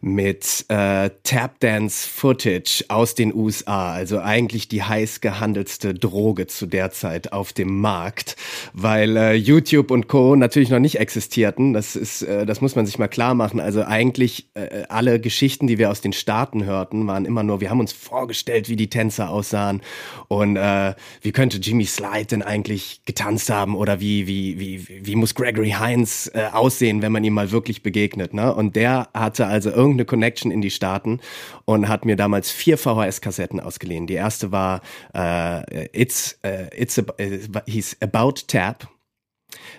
mit 0.01 0.65
äh, 0.69 1.09
Tap-Dance-Footage 1.23 2.85
aus 2.87 3.15
den 3.15 3.33
USA. 3.33 3.93
Also 3.93 4.19
eigentlich 4.19 4.67
die 4.67 4.83
heiß 4.83 5.21
gehandelste 5.21 5.93
Droge 5.93 6.47
zu 6.47 6.65
der 6.65 6.91
Zeit 6.91 7.33
auf 7.33 7.53
dem 7.53 7.79
Markt, 7.79 8.35
weil 8.73 9.17
äh, 9.17 9.33
YouTube 9.33 9.91
und 9.91 10.07
Co. 10.07 10.35
natürlich 10.35 10.69
noch 10.69 10.79
nicht 10.79 10.99
existierten. 10.99 11.73
Das 11.73 11.95
ist, 11.95 12.21
äh, 12.21 12.45
das 12.45 12.61
muss 12.61 12.75
man 12.75 12.85
sich 12.85 12.97
mal 12.99 13.07
klar 13.07 13.33
machen. 13.33 13.59
Also 13.59 13.83
eigentlich 13.83 14.49
äh, 14.53 14.83
alle 14.89 15.19
Geschichten, 15.19 15.67
die 15.67 15.77
wir 15.77 15.89
aus 15.89 16.01
den 16.01 16.13
Staaten 16.13 16.65
hörten, 16.65 17.05
waren 17.07 17.25
immer 17.25 17.43
nur, 17.43 17.61
wir 17.61 17.69
haben 17.69 17.79
uns 17.79 17.91
vorgestellt, 17.91 18.69
wie 18.69 18.75
die 18.75 18.89
Tänzer 18.89 19.29
aussahen 19.29 19.81
und 20.27 20.55
äh, 20.55 20.93
wie 21.21 21.31
könnte 21.31 21.57
Jimmy 21.57 21.85
Slide 21.85 22.25
denn 22.25 22.41
eigentlich 22.41 23.01
getanzt 23.05 23.49
haben 23.49 23.75
oder 23.75 23.99
wie, 23.99 24.27
wie, 24.27 24.59
wie, 24.59 25.05
wie 25.05 25.15
muss 25.15 25.35
Gregory 25.35 25.75
Hines 25.77 26.27
äh, 26.27 26.47
aussehen, 26.51 27.01
wenn 27.01 27.11
man 27.11 27.23
ihm 27.23 27.33
mal 27.33 27.51
wirklich 27.51 27.83
begegnet. 27.83 28.33
Ne? 28.33 28.53
Und 28.53 28.75
der 28.75 29.09
hatte 29.13 29.47
also 29.47 29.69
irgendwie 29.69 29.88
irgendeine 29.89 30.05
Connection 30.05 30.51
in 30.51 30.61
die 30.61 30.71
Staaten 30.71 31.19
und 31.65 31.87
hat 31.87 32.05
mir 32.05 32.15
damals 32.15 32.51
vier 32.51 32.77
VHS-Kassetten 32.77 33.59
ausgeliehen. 33.59 34.07
Die 34.07 34.13
erste 34.13 34.51
war 34.51 34.81
äh, 35.13 35.87
It's, 35.99 36.39
äh, 36.43 36.69
it's 36.75 36.97
äh, 36.97 37.39
hieß 37.65 37.97
About 38.01 38.33
Tap. 38.47 38.87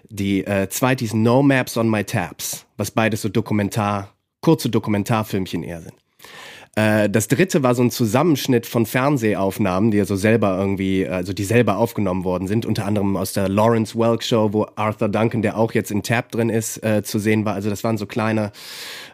Die 0.08 0.44
äh, 0.44 0.68
zweite 0.68 1.04
hieß 1.04 1.14
No 1.14 1.42
Maps 1.42 1.76
on 1.76 1.88
My 1.88 2.04
Tabs, 2.04 2.66
was 2.76 2.90
beides 2.90 3.22
so 3.22 3.28
Dokumentar, 3.28 4.12
kurze 4.40 4.68
Dokumentarfilmchen 4.68 5.62
eher 5.62 5.80
sind. 5.80 5.99
Äh, 6.76 7.10
das 7.10 7.28
dritte 7.28 7.62
war 7.62 7.74
so 7.74 7.82
ein 7.82 7.90
Zusammenschnitt 7.90 8.66
von 8.66 8.86
Fernsehaufnahmen, 8.86 9.90
die 9.90 9.98
ja 9.98 10.04
so 10.04 10.16
selber 10.16 10.56
irgendwie, 10.58 11.06
also 11.06 11.32
die 11.32 11.44
selber 11.44 11.78
aufgenommen 11.78 12.24
worden 12.24 12.46
sind, 12.46 12.64
unter 12.64 12.86
anderem 12.86 13.16
aus 13.16 13.32
der 13.32 13.48
Lawrence 13.48 13.98
Welk 13.98 14.22
Show, 14.22 14.52
wo 14.52 14.66
Arthur 14.76 15.08
Duncan, 15.08 15.42
der 15.42 15.56
auch 15.56 15.72
jetzt 15.72 15.90
in 15.90 16.02
Tab 16.02 16.30
drin 16.30 16.48
ist, 16.48 16.82
äh, 16.84 17.02
zu 17.02 17.18
sehen 17.18 17.44
war. 17.44 17.54
Also 17.54 17.70
das 17.70 17.82
waren 17.82 17.98
so 17.98 18.06
kleine 18.06 18.52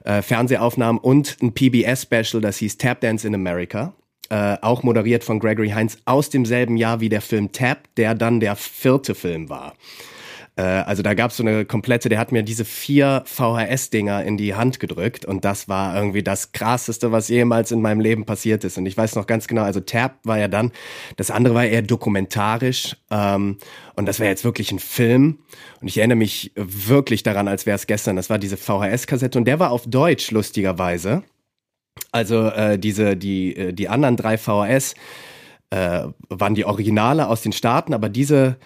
äh, 0.05 0.23
Fernsehaufnahmen 0.23 1.01
und 1.01 1.37
ein 1.43 1.53
PBS-Special, 1.53 2.41
das 2.41 2.59
hieß 2.59 2.79
Tap 2.79 3.01
Dance 3.01 3.27
in 3.27 3.35
America. 3.35 3.95
Äh, 4.29 4.57
auch 4.61 4.83
moderiert 4.83 5.23
von 5.23 5.39
Gregory 5.39 5.71
Hines 5.71 5.99
aus 6.05 6.31
demselben 6.31 6.77
Jahr 6.77 7.01
wie 7.01 7.09
der 7.09 7.21
Film 7.21 7.53
Tap, 7.53 7.95
der 7.97 8.15
dann 8.15 8.41
der 8.41 8.57
vierte 8.57 9.15
Film 9.15 9.49
war. 9.49 9.75
Äh, 10.57 10.63
also 10.63 11.03
da 11.03 11.15
gab 11.15 11.31
es 11.31 11.37
so 11.37 11.43
eine 11.43 11.65
komplette, 11.65 12.09
der 12.09 12.19
hat 12.19 12.33
mir 12.33 12.43
diese 12.43 12.65
vier 12.65 13.23
VHS-Dinger 13.27 14.25
in 14.25 14.37
die 14.37 14.55
Hand 14.55 14.81
gedrückt 14.81 15.25
und 15.25 15.45
das 15.45 15.69
war 15.69 15.97
irgendwie 15.97 16.23
das 16.23 16.53
krasseste, 16.53 17.13
was 17.13 17.29
jemals 17.29 17.71
in 17.71 17.83
meinem 17.83 18.01
Leben 18.01 18.25
passiert 18.25 18.65
ist. 18.65 18.79
Und 18.79 18.87
ich 18.87 18.97
weiß 18.97 19.15
noch 19.15 19.27
ganz 19.27 19.47
genau, 19.47 19.63
also 19.63 19.81
Tab 19.81 20.19
war 20.25 20.39
ja 20.39 20.49
dann, 20.49 20.73
das 21.17 21.31
andere 21.31 21.55
war 21.55 21.65
eher 21.65 21.83
dokumentarisch 21.83 22.97
ähm, 23.11 23.59
und 23.95 24.07
das 24.07 24.19
wäre 24.19 24.31
jetzt 24.31 24.45
wirklich 24.45 24.73
ein 24.73 24.79
Film. 24.79 25.39
Und 25.81 25.89
ich 25.89 25.99
erinnere 25.99 26.17
mich 26.17 26.53
wirklich 26.57 27.23
daran, 27.23 27.49
als 27.49 27.67
wäre 27.67 27.77
es 27.77 27.87
gestern. 27.87 28.17
Das 28.17 28.31
war 28.31 28.39
diese 28.39 28.57
VHS-Kassette 28.57 29.39
und 29.39 29.45
der 29.45 29.61
war 29.61 29.71
auf 29.71 29.87
Deutsch, 29.87 30.31
lustigerweise. 30.31 31.23
Also 32.13 32.49
äh, 32.49 32.79
diese, 32.79 33.17
die, 33.17 33.57
äh, 33.57 33.73
die 33.73 33.89
anderen 33.89 34.17
drei 34.17 34.39
VHS 34.39 34.95
äh, 35.71 36.05
waren 36.29 36.55
die 36.55 36.65
Originale 36.65 37.29
aus 37.29 37.43
den 37.43 37.53
Staaten, 37.53 37.93
aber 37.93 38.09
diese, 38.09 38.57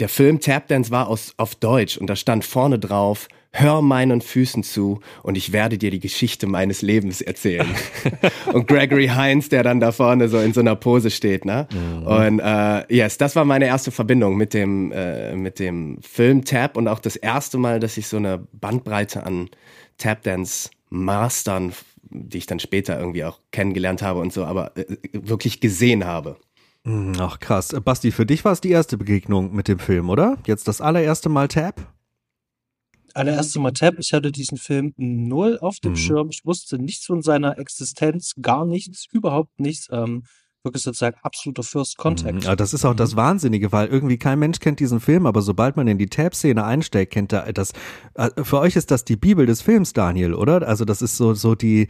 der 0.00 0.08
Film 0.08 0.40
Tapdance 0.40 0.90
war 0.90 1.08
aus, 1.08 1.34
auf 1.36 1.54
Deutsch 1.54 1.96
und 1.98 2.08
da 2.08 2.16
stand 2.16 2.44
vorne 2.44 2.78
drauf, 2.78 3.28
hör 3.52 3.82
meinen 3.82 4.20
Füßen 4.20 4.62
zu 4.62 5.00
und 5.22 5.36
ich 5.36 5.52
werde 5.52 5.76
dir 5.76 5.90
die 5.90 6.00
Geschichte 6.00 6.46
meines 6.46 6.82
Lebens 6.82 7.20
erzählen. 7.20 7.68
und 8.52 8.66
Gregory 8.66 9.08
Hines, 9.08 9.48
der 9.48 9.62
dann 9.62 9.80
da 9.80 9.92
vorne 9.92 10.28
so 10.28 10.38
in 10.38 10.52
so 10.52 10.60
einer 10.60 10.76
Pose 10.76 11.10
steht, 11.10 11.44
ne? 11.44 11.66
Mhm. 11.72 12.06
Und 12.06 12.40
äh, 12.40 12.94
yes, 12.94 13.18
das 13.18 13.36
war 13.36 13.44
meine 13.44 13.66
erste 13.66 13.90
Verbindung 13.90 14.36
mit 14.36 14.54
dem 14.54 14.92
äh, 14.92 15.34
mit 15.34 15.58
dem 15.58 15.98
Film 16.00 16.44
Tap 16.44 16.76
und 16.76 16.88
auch 16.88 17.00
das 17.00 17.16
erste 17.16 17.58
Mal, 17.58 17.80
dass 17.80 17.96
ich 17.96 18.06
so 18.06 18.16
eine 18.16 18.38
Bandbreite 18.52 19.24
an 19.26 19.50
Tapdance 19.98 20.70
Mastern, 20.88 21.72
die 22.02 22.38
ich 22.38 22.46
dann 22.46 22.58
später 22.58 22.98
irgendwie 22.98 23.24
auch 23.24 23.38
kennengelernt 23.50 24.02
habe 24.02 24.20
und 24.20 24.32
so, 24.32 24.44
aber 24.44 24.76
äh, 24.76 24.84
wirklich 25.12 25.60
gesehen 25.60 26.06
habe. 26.06 26.36
Mhm, 26.84 27.14
ach 27.18 27.38
krass. 27.40 27.74
Basti, 27.84 28.10
für 28.10 28.26
dich 28.26 28.44
war 28.44 28.52
es 28.52 28.60
die 28.60 28.70
erste 28.70 28.96
Begegnung 28.96 29.54
mit 29.54 29.68
dem 29.68 29.78
Film, 29.78 30.08
oder? 30.08 30.38
Jetzt 30.46 30.66
das 30.68 30.80
allererste 30.80 31.28
Mal 31.28 31.48
Tap? 31.48 31.80
allererste 33.12 33.58
Mal 33.58 33.72
Tab. 33.72 33.94
Ich 33.98 34.12
hatte 34.12 34.30
diesen 34.30 34.56
Film 34.56 34.94
null 34.96 35.58
auf 35.60 35.78
dem 35.80 35.92
Mhm. 35.92 35.96
Schirm. 35.96 36.28
Ich 36.30 36.44
wusste 36.44 36.78
nichts 36.78 37.06
von 37.06 37.22
seiner 37.22 37.58
Existenz, 37.58 38.34
gar 38.40 38.64
nichts, 38.64 39.06
überhaupt 39.10 39.58
nichts. 39.58 39.88
Ähm, 39.90 40.22
wirklich 40.62 40.84
sozusagen 40.84 41.16
absoluter 41.22 41.62
First 41.64 41.96
Contact. 41.98 42.44
Ja, 42.44 42.54
das 42.54 42.72
ist 42.72 42.84
auch 42.84 42.94
das 42.94 43.16
Wahnsinnige, 43.16 43.72
weil 43.72 43.88
irgendwie 43.88 44.16
kein 44.18 44.38
Mensch 44.38 44.60
kennt 44.60 44.78
diesen 44.78 45.00
Film, 45.00 45.26
aber 45.26 45.42
sobald 45.42 45.76
man 45.76 45.88
in 45.88 45.98
die 45.98 46.06
Tab-Szene 46.06 46.64
einsteigt, 46.64 47.12
kennt 47.12 47.32
er 47.32 47.52
das. 47.52 47.72
äh, 48.14 48.30
Für 48.44 48.60
euch 48.60 48.76
ist 48.76 48.90
das 48.92 49.04
die 49.04 49.16
Bibel 49.16 49.44
des 49.44 49.60
Films, 49.60 49.92
Daniel, 49.92 50.34
oder? 50.34 50.66
Also 50.68 50.84
das 50.84 51.02
ist 51.02 51.16
so, 51.16 51.34
so 51.34 51.54
die, 51.56 51.88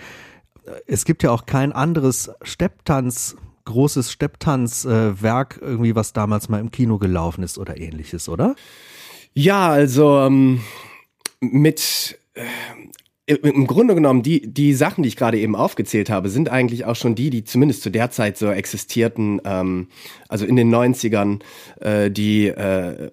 es 0.87 1.05
gibt 1.05 1.23
ja 1.23 1.33
auch 1.33 1.45
kein 1.47 1.73
anderes 1.73 2.31
Stepptanz, 2.43 3.37
großes 3.71 4.13
Stepptanz-Werk 4.13 5.59
irgendwie, 5.61 5.95
was 5.95 6.13
damals 6.13 6.49
mal 6.49 6.61
im 6.61 6.71
Kino 6.71 6.99
gelaufen 6.99 7.43
ist 7.43 7.59
oder 7.59 7.79
ähnliches, 7.79 8.29
oder? 8.29 8.55
Ja, 9.33 9.69
also 9.69 10.21
ähm, 10.21 10.61
mit 11.41 12.19
äh, 12.35 12.43
im 13.37 13.67
Grunde 13.67 13.95
genommen, 13.95 14.23
die, 14.23 14.53
die 14.53 14.75
Sachen, 14.75 15.03
die 15.03 15.09
ich 15.09 15.17
gerade 15.17 15.39
eben 15.39 15.55
aufgezählt 15.55 16.11
habe, 16.11 16.29
sind 16.29 16.49
eigentlich 16.49 16.85
auch 16.85 16.97
schon 16.97 17.15
die, 17.15 17.31
die 17.31 17.45
zumindest 17.45 17.83
zu 17.83 17.91
der 17.91 18.11
Zeit 18.11 18.37
so 18.37 18.51
existierten, 18.51 19.41
ähm, 19.45 19.89
also 20.29 20.47
in 20.47 20.57
den 20.57 20.75
90ern, 20.75 21.41
äh, 21.81 22.11
die, 22.11 22.49
äh, 22.49 23.11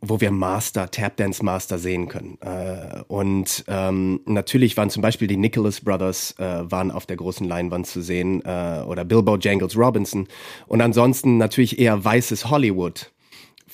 wo 0.00 0.20
wir 0.20 0.30
Master, 0.30 0.90
Tap 0.90 1.16
Dance 1.16 1.44
Master 1.44 1.78
sehen 1.78 2.08
können. 2.08 2.38
Äh, 2.40 3.02
und 3.08 3.64
ähm, 3.68 4.20
natürlich 4.26 4.76
waren 4.76 4.90
zum 4.90 5.02
Beispiel 5.02 5.28
die 5.28 5.36
Nicholas 5.36 5.80
Brothers 5.80 6.34
äh, 6.38 6.70
waren 6.70 6.90
auf 6.90 7.06
der 7.06 7.16
großen 7.16 7.46
Leinwand 7.46 7.86
zu 7.86 8.02
sehen 8.02 8.42
äh, 8.44 8.82
oder 8.86 9.04
Bilbo 9.04 9.36
Jangles 9.36 9.76
Robinson. 9.76 10.28
Und 10.66 10.80
ansonsten 10.80 11.38
natürlich 11.38 11.78
eher 11.78 12.04
weißes 12.04 12.50
Hollywood. 12.50 13.10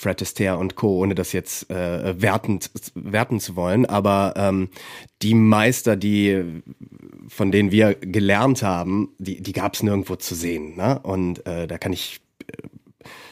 Fred 0.03 0.21
Astaire 0.21 0.59
und 0.59 0.75
Co., 0.75 0.99
ohne 0.99 1.15
das 1.15 1.33
jetzt 1.33 1.71
äh, 1.71 2.21
wertend, 2.21 2.71
werten 2.95 3.39
zu 3.39 3.55
wollen. 3.55 3.87
Aber 3.87 4.35
ähm, 4.37 4.69
die 5.23 5.35
Meister, 5.35 5.95
die 5.95 6.63
von 7.29 7.53
denen 7.53 7.71
wir 7.71 7.95
gelernt 7.95 8.63
haben, 8.63 9.11
die, 9.19 9.41
die 9.41 9.53
gab 9.53 9.75
es 9.75 9.83
nirgendwo 9.85 10.17
zu 10.17 10.35
sehen. 10.35 10.77
Ne? 10.77 10.99
Und 11.05 11.47
äh, 11.47 11.69
da 11.69 11.79
kann 11.79 11.93
ich 11.93 12.21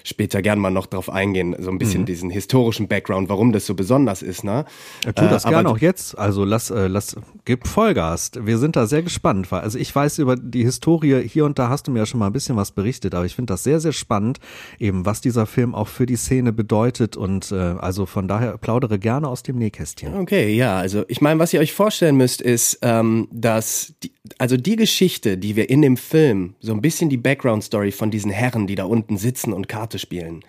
später 0.04 0.42
gern 0.42 0.58
mal 0.58 0.70
noch 0.70 0.86
drauf 0.86 1.10
eingehen, 1.10 1.54
so 1.58 1.70
ein 1.70 1.78
bisschen 1.78 2.02
Mhm. 2.02 2.06
diesen 2.06 2.30
historischen 2.30 2.88
Background, 2.88 3.28
warum 3.28 3.52
das 3.52 3.66
so 3.66 3.74
besonders 3.74 4.22
ist. 4.22 4.44
Ne? 4.44 4.64
Ja, 5.04 5.12
tu 5.12 5.26
das 5.28 5.44
Äh, 5.44 5.50
gerne 5.50 5.68
auch 5.68 5.78
jetzt. 5.78 6.18
Also 6.18 6.44
lass, 6.44 6.70
äh, 6.70 6.86
lass, 6.86 7.16
gib 7.44 7.66
Vollgas. 7.66 8.32
Wir 8.40 8.58
sind 8.58 8.76
da 8.76 8.86
sehr 8.86 9.02
gespannt, 9.02 9.52
also 9.52 9.78
ich 9.78 9.94
weiß 9.94 10.18
über 10.18 10.36
die 10.36 10.64
Historie 10.64 11.22
hier 11.26 11.44
und 11.44 11.58
da 11.58 11.68
hast 11.68 11.86
du 11.86 11.90
mir 11.90 12.00
ja 12.00 12.06
schon 12.06 12.20
mal 12.20 12.26
ein 12.26 12.32
bisschen 12.32 12.56
was 12.56 12.72
berichtet, 12.72 13.14
aber 13.14 13.24
ich 13.26 13.34
finde 13.34 13.52
das 13.52 13.64
sehr, 13.64 13.80
sehr 13.80 13.92
spannend, 13.92 14.38
eben 14.78 15.06
was 15.06 15.20
dieser 15.20 15.46
Film 15.46 15.74
auch 15.74 15.88
für 15.88 16.06
die 16.06 16.16
Szene 16.16 16.52
bedeutet 16.52 17.16
und 17.16 17.52
äh, 17.52 17.54
also 17.56 18.06
von 18.06 18.28
daher 18.28 18.58
plaudere 18.58 18.98
gerne 18.98 19.28
aus 19.28 19.42
dem 19.42 19.56
Nähkästchen. 19.56 20.14
Okay, 20.14 20.54
ja, 20.54 20.76
also 20.78 21.04
ich 21.08 21.20
meine, 21.20 21.38
was 21.40 21.52
ihr 21.52 21.60
euch 21.60 21.72
vorstellen 21.72 22.16
müsst, 22.16 22.40
ist, 22.40 22.78
ähm, 22.82 23.28
dass 23.32 23.94
die, 24.02 24.12
also 24.38 24.56
die 24.56 24.76
Geschichte, 24.76 25.36
die 25.38 25.56
wir 25.56 25.70
in 25.70 25.82
dem 25.82 25.96
Film, 25.96 26.54
so 26.60 26.72
ein 26.72 26.80
bisschen 26.80 27.08
die 27.10 27.16
Background-Story 27.16 27.92
von 27.92 28.10
diesen 28.10 28.30
Herren, 28.30 28.66
die 28.66 28.74
da 28.74 28.84
unten 28.84 29.16
sitzen 29.16 29.52
und 29.52 29.68
Karte 29.90 29.98
spielen, 29.98 30.44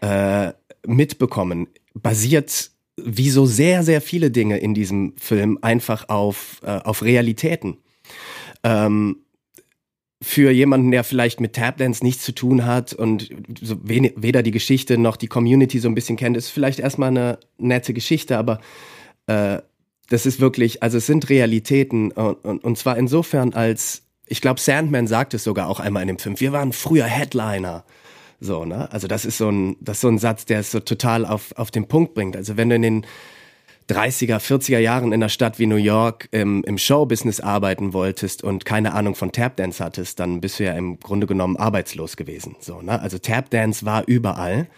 äh, 0.00 0.52
mitbekommen, 0.86 1.68
basiert 1.94 2.70
wie 2.96 3.30
so 3.30 3.46
sehr, 3.46 3.82
sehr 3.82 4.00
viele 4.00 4.30
Dinge 4.30 4.58
in 4.58 4.74
diesem 4.74 5.14
Film 5.18 5.58
einfach 5.60 6.08
auf, 6.08 6.60
äh, 6.62 6.70
auf 6.70 7.02
Realitäten. 7.02 7.76
Ähm, 8.64 9.18
für 10.22 10.50
jemanden, 10.50 10.90
der 10.90 11.02
vielleicht 11.02 11.40
mit 11.40 11.54
Tapdance 11.54 12.04
nichts 12.04 12.24
zu 12.24 12.32
tun 12.32 12.66
hat 12.66 12.92
und 12.92 13.30
so 13.62 13.78
weder 13.82 14.42
die 14.42 14.50
Geschichte 14.50 14.98
noch 14.98 15.16
die 15.16 15.28
Community 15.28 15.78
so 15.78 15.88
ein 15.88 15.94
bisschen 15.94 16.18
kennt, 16.18 16.36
ist 16.36 16.50
vielleicht 16.50 16.78
erstmal 16.78 17.08
eine 17.08 17.38
nette 17.56 17.94
Geschichte, 17.94 18.36
aber 18.36 18.60
äh, 19.26 19.58
das 20.10 20.26
ist 20.26 20.40
wirklich, 20.40 20.82
also 20.82 20.98
es 20.98 21.06
sind 21.06 21.30
Realitäten 21.30 22.12
und, 22.12 22.44
und, 22.44 22.64
und 22.64 22.76
zwar 22.76 22.98
insofern 22.98 23.54
als, 23.54 24.02
ich 24.26 24.42
glaube, 24.42 24.60
Sandman 24.60 25.06
sagt 25.06 25.32
es 25.32 25.44
sogar 25.44 25.68
auch 25.68 25.80
einmal 25.80 26.02
in 26.02 26.08
dem 26.08 26.18
Film, 26.18 26.38
wir 26.38 26.52
waren 26.52 26.72
früher 26.74 27.06
Headliner. 27.06 27.84
So, 28.40 28.64
ne? 28.64 28.90
Also 28.90 29.06
das 29.06 29.24
ist 29.24 29.38
so 29.38 29.50
ein, 29.50 29.76
das 29.80 29.98
ist 29.98 30.00
so 30.00 30.08
ein 30.08 30.18
Satz, 30.18 30.46
der 30.46 30.60
es 30.60 30.70
so 30.70 30.80
total 30.80 31.26
auf, 31.26 31.52
auf 31.56 31.70
den 31.70 31.86
Punkt 31.88 32.14
bringt. 32.14 32.36
Also 32.36 32.56
wenn 32.56 32.70
du 32.70 32.76
in 32.76 32.82
den 32.82 33.06
30er, 33.90 34.38
40er 34.38 34.78
Jahren 34.78 35.08
in 35.08 35.14
einer 35.14 35.28
Stadt 35.28 35.58
wie 35.58 35.66
New 35.66 35.76
York 35.76 36.28
im, 36.30 36.62
im 36.64 36.78
Showbusiness 36.78 37.40
arbeiten 37.40 37.92
wolltest 37.92 38.42
und 38.42 38.64
keine 38.64 38.94
Ahnung 38.94 39.14
von 39.14 39.32
Tapdance 39.32 39.84
hattest, 39.84 40.20
dann 40.20 40.40
bist 40.40 40.58
du 40.58 40.64
ja 40.64 40.72
im 40.72 41.00
Grunde 41.00 41.26
genommen 41.26 41.56
arbeitslos 41.56 42.16
gewesen. 42.16 42.56
So, 42.60 42.80
ne? 42.82 43.00
Also 43.00 43.18
Tapdance 43.18 43.84
war 43.84 44.04
überall 44.06 44.68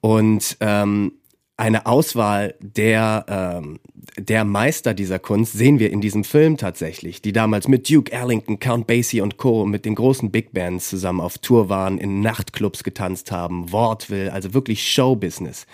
und 0.00 0.56
ähm, 0.60 1.12
eine 1.56 1.86
Auswahl 1.86 2.54
der, 2.60 3.24
ähm, 3.28 3.78
der 4.18 4.44
Meister 4.44 4.94
dieser 4.94 5.18
Kunst 5.18 5.52
sehen 5.52 5.78
wir 5.78 5.90
in 5.90 6.00
diesem 6.00 6.24
Film 6.24 6.56
tatsächlich, 6.56 7.22
die 7.22 7.32
damals 7.32 7.68
mit 7.68 7.90
Duke 7.90 8.12
Ellington, 8.12 8.58
Count 8.58 8.86
Basie 8.86 9.20
und 9.20 9.36
Co. 9.36 9.66
mit 9.66 9.84
den 9.84 9.94
großen 9.94 10.30
Big 10.30 10.52
Bands 10.52 10.88
zusammen 10.88 11.20
auf 11.20 11.38
Tour 11.38 11.68
waren, 11.68 11.98
in 11.98 12.20
Nachtclubs 12.20 12.84
getanzt 12.84 13.30
haben, 13.30 13.72
Wortwill, 13.72 14.30
also 14.30 14.54
wirklich 14.54 14.90
Showbusiness 14.90 15.66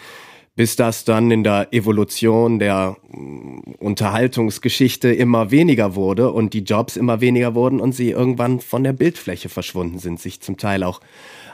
bis 0.54 0.76
das 0.76 1.04
dann 1.04 1.30
in 1.30 1.44
der 1.44 1.72
Evolution 1.72 2.58
der 2.58 2.96
mm, 3.10 3.74
Unterhaltungsgeschichte 3.78 5.12
immer 5.12 5.50
weniger 5.50 5.94
wurde 5.94 6.30
und 6.30 6.52
die 6.52 6.60
Jobs 6.60 6.96
immer 6.96 7.20
weniger 7.20 7.54
wurden 7.54 7.80
und 7.80 7.92
sie 7.92 8.10
irgendwann 8.10 8.60
von 8.60 8.84
der 8.84 8.92
Bildfläche 8.92 9.48
verschwunden 9.48 9.98
sind, 9.98 10.20
sich 10.20 10.40
zum 10.40 10.58
Teil 10.58 10.82
auch 10.82 11.00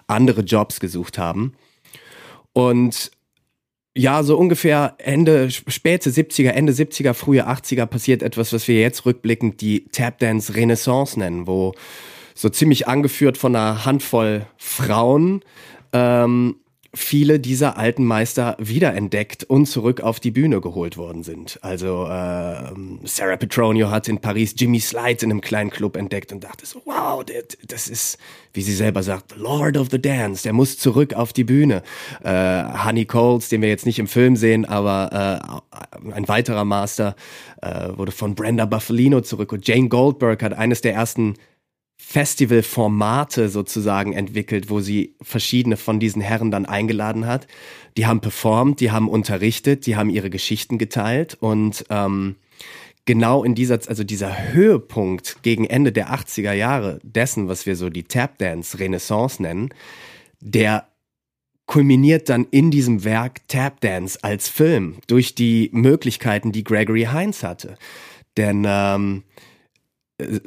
andere 0.06 0.40
Jobs 0.40 0.80
gesucht 0.80 1.18
haben. 1.18 1.54
Und 2.52 3.12
ja, 3.97 4.23
so 4.23 4.38
ungefähr 4.38 4.95
Ende, 4.99 5.50
späte 5.50 6.11
70er, 6.11 6.50
Ende 6.50 6.73
70er, 6.73 7.14
frühe 7.14 7.49
80er 7.49 7.87
passiert 7.87 8.23
etwas, 8.23 8.52
was 8.52 8.68
wir 8.68 8.80
jetzt 8.80 9.07
rückblickend 9.07 9.61
die 9.61 9.87
Tapdance 9.90 10.54
Renaissance 10.54 11.18
nennen, 11.18 11.47
wo 11.47 11.75
so 12.35 12.49
ziemlich 12.49 12.87
angeführt 12.87 13.37
von 13.37 13.57
einer 13.57 13.85
Handvoll 13.85 14.47
Frauen 14.57 15.42
ähm, 15.92 16.57
viele 16.95 17.38
dieser 17.38 17.76
alten 17.76 18.04
Meister 18.04 18.57
wiederentdeckt 18.59 19.45
und 19.45 19.66
zurück 19.66 20.00
auf 20.00 20.21
die 20.21 20.30
Bühne 20.30 20.61
geholt 20.61 20.97
worden 20.97 21.23
sind. 21.23 21.59
Also 21.62 22.07
ähm, 22.11 23.00
Sarah 23.04 23.37
Petronio 23.37 23.90
hat 23.90 24.09
in 24.09 24.21
Paris 24.21 24.54
Jimmy 24.57 24.80
Slides 24.80 25.23
in 25.23 25.30
einem 25.30 25.42
kleinen 25.42 25.71
Club 25.71 25.97
entdeckt 25.97 26.33
und 26.33 26.45
dachte 26.45 26.64
so, 26.64 26.80
wow, 26.87 27.23
der, 27.23 27.45
das 27.66 27.88
ist, 27.88 28.18
wie 28.54 28.62
sie 28.62 28.75
selber 28.75 29.02
sagt, 29.02 29.37
Lord 29.37 29.76
of 29.76 29.88
the 29.90 30.00
Dance, 30.00 30.42
der 30.42 30.54
muss 30.54 30.78
zurück 30.78 31.12
auf 31.12 31.35
die 31.35 31.45
Bühne. 31.45 31.83
Äh, 32.25 32.64
Honey 32.85 33.04
Coles, 33.04 33.50
den 33.50 33.61
wir 33.61 33.68
jetzt 33.68 33.85
nicht 33.85 33.99
im 33.99 34.07
Film 34.07 34.37
sehen, 34.37 34.64
aber 34.64 35.61
äh, 36.02 36.11
ein 36.12 36.26
weiterer 36.26 36.64
Master 36.64 37.16
äh, 37.61 37.90
wurde 37.97 38.12
von 38.12 38.35
Brenda 38.35 38.64
Buffalino 38.64 39.21
zurück 39.21 39.52
und 39.52 39.66
Jane 39.66 39.88
Goldberg 39.88 40.42
hat 40.42 40.54
eines 40.54 40.80
der 40.80 40.95
ersten 40.95 41.35
Festivalformate 42.00 43.48
sozusagen 43.48 44.12
entwickelt, 44.12 44.70
wo 44.70 44.80
sie 44.80 45.14
verschiedene 45.20 45.76
von 45.76 46.00
diesen 46.00 46.22
Herren 46.22 46.50
dann 46.50 46.64
eingeladen 46.64 47.26
hat. 47.26 47.46
Die 47.96 48.06
haben 48.06 48.20
performt, 48.20 48.80
die 48.80 48.90
haben 48.90 49.08
unterrichtet, 49.08 49.84
die 49.86 49.96
haben 49.96 50.08
ihre 50.08 50.30
Geschichten 50.30 50.78
geteilt 50.78 51.36
und 51.40 51.84
ähm, 51.90 52.36
genau 53.04 53.42
in 53.42 53.54
dieser, 53.54 53.80
also 53.88 54.04
dieser 54.04 54.52
Höhepunkt 54.52 55.42
gegen 55.42 55.64
Ende 55.64 55.92
der 55.92 56.10
80er 56.10 56.52
Jahre 56.52 56.98
dessen, 57.02 57.48
was 57.48 57.66
wir 57.66 57.74
so 57.74 57.90
die 57.90 58.04
Tapdance 58.04 58.78
Renaissance 58.78 59.42
nennen, 59.42 59.70
der 60.40 60.88
kulminiert 61.66 62.28
dann 62.28 62.46
in 62.50 62.70
diesem 62.70 63.04
Werk 63.04 63.46
Tap 63.48 63.80
Dance 63.80 64.18
als 64.22 64.48
Film 64.48 64.96
durch 65.06 65.34
die 65.34 65.68
Möglichkeiten, 65.72 66.52
die 66.52 66.64
Gregory 66.64 67.08
Hines 67.10 67.42
hatte. 67.42 67.76
Denn 68.36 68.64
ähm, 68.66 69.24
äh, 70.18 70.38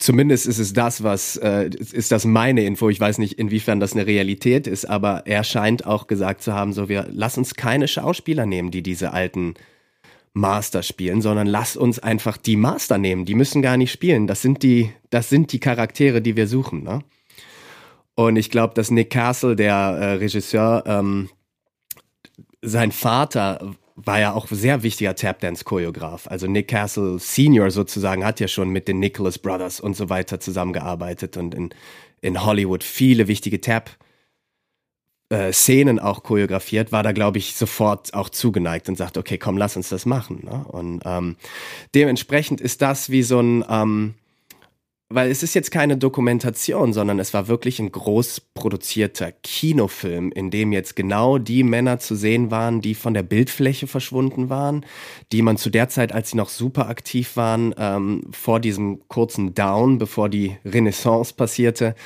zumindest 0.00 0.46
ist 0.46 0.58
es 0.58 0.72
das, 0.72 1.04
was 1.04 1.36
äh, 1.36 1.70
ist 1.92 2.10
das 2.10 2.24
meine 2.24 2.64
Info. 2.64 2.88
Ich 2.88 2.98
weiß 2.98 3.18
nicht, 3.18 3.38
inwiefern 3.38 3.78
das 3.78 3.92
eine 3.92 4.06
Realität 4.06 4.66
ist, 4.66 4.86
aber 4.86 5.26
er 5.26 5.44
scheint 5.44 5.86
auch 5.86 6.08
gesagt 6.08 6.42
zu 6.42 6.52
haben, 6.52 6.72
so 6.72 6.88
wir 6.88 7.06
lass 7.12 7.38
uns 7.38 7.54
keine 7.54 7.86
Schauspieler 7.86 8.46
nehmen, 8.46 8.72
die 8.72 8.82
diese 8.82 9.12
alten 9.12 9.54
Master 10.32 10.82
spielen, 10.82 11.22
sondern 11.22 11.46
lass 11.46 11.76
uns 11.76 11.98
einfach 11.98 12.36
die 12.36 12.56
Master 12.56 12.98
nehmen. 12.98 13.24
Die 13.24 13.34
müssen 13.34 13.62
gar 13.62 13.76
nicht 13.76 13.92
spielen. 13.92 14.26
Das 14.26 14.42
sind 14.42 14.62
die, 14.62 14.90
das 15.10 15.28
sind 15.28 15.52
die 15.52 15.60
Charaktere, 15.60 16.22
die 16.22 16.36
wir 16.36 16.46
suchen. 16.46 16.82
Ne? 16.82 17.00
Und 18.14 18.36
ich 18.36 18.50
glaube, 18.50 18.74
dass 18.74 18.90
Nick 18.90 19.10
Castle, 19.10 19.56
der 19.56 19.74
äh, 19.74 20.12
Regisseur, 20.14 20.84
ähm, 20.86 21.30
sein 22.62 22.92
Vater 22.92 23.74
war 23.96 24.20
ja 24.20 24.32
auch 24.32 24.46
sehr 24.50 24.82
wichtiger 24.82 25.14
Tapdance-Choreograf. 25.14 26.26
Also 26.26 26.46
Nick 26.46 26.68
Castle 26.68 27.18
Senior 27.18 27.70
sozusagen 27.70 28.24
hat 28.24 28.40
ja 28.40 28.48
schon 28.48 28.70
mit 28.70 28.88
den 28.88 28.98
Nicholas 28.98 29.38
Brothers 29.38 29.80
und 29.80 29.96
so 29.96 30.08
weiter 30.08 30.40
zusammengearbeitet 30.40 31.36
und 31.36 31.54
in, 31.54 31.70
in 32.20 32.44
Hollywood 32.44 32.84
viele 32.84 33.28
wichtige 33.28 33.60
Tap- 33.60 33.96
äh, 35.30 35.52
Szenen 35.52 35.98
auch 35.98 36.22
choreografiert, 36.22 36.92
war 36.92 37.02
da, 37.02 37.12
glaube 37.12 37.38
ich, 37.38 37.54
sofort 37.54 38.14
auch 38.14 38.28
zugeneigt 38.30 38.88
und 38.88 38.96
sagt, 38.96 39.16
okay, 39.16 39.38
komm, 39.38 39.56
lass 39.56 39.76
uns 39.76 39.88
das 39.88 40.04
machen. 40.04 40.40
Ne? 40.42 40.64
Und 40.66 41.02
ähm, 41.04 41.36
dementsprechend 41.94 42.60
ist 42.60 42.82
das 42.82 43.10
wie 43.10 43.22
so 43.22 43.40
ein, 43.40 43.64
ähm, 43.68 44.14
weil 45.12 45.28
es 45.28 45.42
ist 45.42 45.54
jetzt 45.54 45.72
keine 45.72 45.96
Dokumentation, 45.96 46.92
sondern 46.92 47.18
es 47.18 47.34
war 47.34 47.48
wirklich 47.48 47.80
ein 47.80 47.90
groß 47.90 48.42
produzierter 48.54 49.32
Kinofilm, 49.32 50.30
in 50.30 50.52
dem 50.52 50.70
jetzt 50.70 50.94
genau 50.94 51.38
die 51.38 51.64
Männer 51.64 51.98
zu 51.98 52.14
sehen 52.14 52.52
waren, 52.52 52.80
die 52.80 52.94
von 52.94 53.12
der 53.12 53.24
Bildfläche 53.24 53.88
verschwunden 53.88 54.50
waren, 54.50 54.86
die 55.32 55.42
man 55.42 55.56
zu 55.56 55.68
der 55.68 55.88
Zeit, 55.88 56.12
als 56.12 56.30
sie 56.30 56.36
noch 56.36 56.48
super 56.48 56.88
aktiv 56.88 57.36
waren, 57.36 57.74
ähm, 57.76 58.22
vor 58.30 58.60
diesem 58.60 59.00
kurzen 59.08 59.52
Down, 59.52 59.98
bevor 59.98 60.28
die 60.28 60.56
Renaissance 60.64 61.34
passierte, 61.34 61.96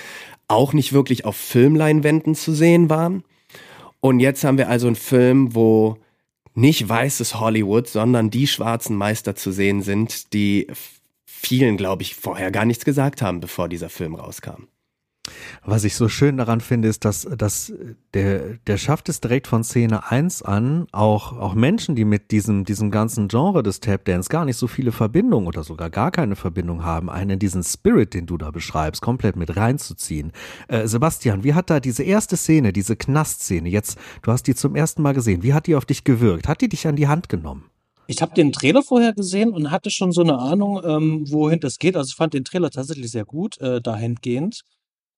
auch 0.49 0.73
nicht 0.73 0.95
wirklich 0.95 1.27
auf 1.27 1.37
Filmleinwänden 1.37 2.35
zu 2.35 2.55
sehen 2.55 2.89
waren. 2.89 3.23
Und 4.01 4.21
jetzt 4.21 4.45
haben 4.45 4.57
wir 4.57 4.71
also 4.71 4.87
einen 4.87 4.97
Film, 4.97 5.55
wo 5.55 5.99
nicht 6.55 6.89
weißes 6.89 7.39
Hollywood, 7.39 7.87
sondern 7.87 8.31
die 8.31 8.47
schwarzen 8.47 8.97
Meister 8.97 9.35
zu 9.35 9.53
sehen 9.53 9.83
sind, 9.83 10.33
die 10.33 10.69
vielen, 11.47 11.77
glaube 11.77 12.03
ich, 12.03 12.15
vorher 12.15 12.51
gar 12.51 12.65
nichts 12.65 12.85
gesagt 12.85 13.23
haben, 13.23 13.41
bevor 13.41 13.69
dieser 13.69 13.89
Film 13.89 14.15
rauskam. 14.15 14.69
Was 15.65 15.85
ich 15.85 15.95
so 15.95 16.11
schön 16.11 16.37
daran 16.37 16.61
finde, 16.61 16.89
ist, 16.89 17.07
dass, 17.07 17.23
dass 17.23 17.73
der, 18.13 18.59
der 18.67 18.77
schafft 18.77 19.09
es 19.09 19.21
direkt 19.21 19.47
von 19.47 19.65
Szene 19.65 20.11
1 20.11 20.43
an, 20.43 20.87
auch, 20.93 21.33
auch 21.33 21.55
Menschen, 21.55 21.95
die 21.95 22.05
mit 22.05 22.31
diesem, 22.31 22.65
diesem 22.65 22.91
ganzen 22.91 23.29
Genre 23.29 23.63
des 23.63 23.81
Tap 23.81 24.05
Dance 24.05 24.29
gar 24.29 24.45
nicht 24.45 24.59
so 24.59 24.67
viele 24.67 24.93
Verbindungen 24.93 25.47
oder 25.47 25.65
sogar 25.65 25.89
gar 25.89 26.11
keine 26.11 26.37
Verbindung 26.37 26.85
haben, 26.85 27.09
einen 27.09 27.31
in 27.31 27.39
diesen 27.39 27.63
Spirit, 27.63 28.13
den 28.13 28.27
du 28.27 28.37
da 28.37 28.51
beschreibst, 28.51 29.01
komplett 29.01 29.37
mit 29.37 29.57
reinzuziehen. 29.57 30.33
Äh, 30.69 30.87
Sebastian, 30.87 31.43
wie 31.43 31.55
hat 31.55 31.71
da 31.71 31.81
diese 31.81 32.03
erste 32.03 32.37
Szene, 32.37 32.75
diese 32.75 32.97
Knastszene, 32.97 33.71
jetzt, 33.71 33.99
du 34.21 34.31
hast 34.31 34.47
die 34.47 34.55
zum 34.55 34.77
ersten 34.77 35.01
Mal 35.01 35.15
gesehen, 35.15 35.43
wie 35.43 35.55
hat 35.55 35.67
die 35.67 35.77
auf 35.77 35.87
dich 35.87 36.05
gewirkt? 36.05 36.49
Hat 36.49 36.61
die 36.61 36.69
dich 36.69 36.87
an 36.87 36.97
die 36.97 37.09
Hand 37.09 37.31
genommen? 37.31 37.71
Ich 38.07 38.21
habe 38.21 38.35
den 38.35 38.53
Trailer 38.53 38.83
vorher 38.83 39.15
gesehen 39.15 39.51
und 39.51 39.71
hatte 39.71 39.91
schon 39.91 40.13
so 40.13 40.23
eine 40.23 40.39
Ahnung, 40.39 40.81
ähm, 40.85 41.25
wohin 41.31 41.61
das 41.61 41.79
geht. 41.79 41.97
Also 41.97 42.09
ich 42.11 42.17
fand 42.17 42.35
den 42.35 42.45
Trailer 42.45 42.71
tatsächlich 42.71 43.11
sehr 43.11 43.25
gut, 43.25 43.59
äh, 43.61 43.81
dahingehend. 43.81 44.63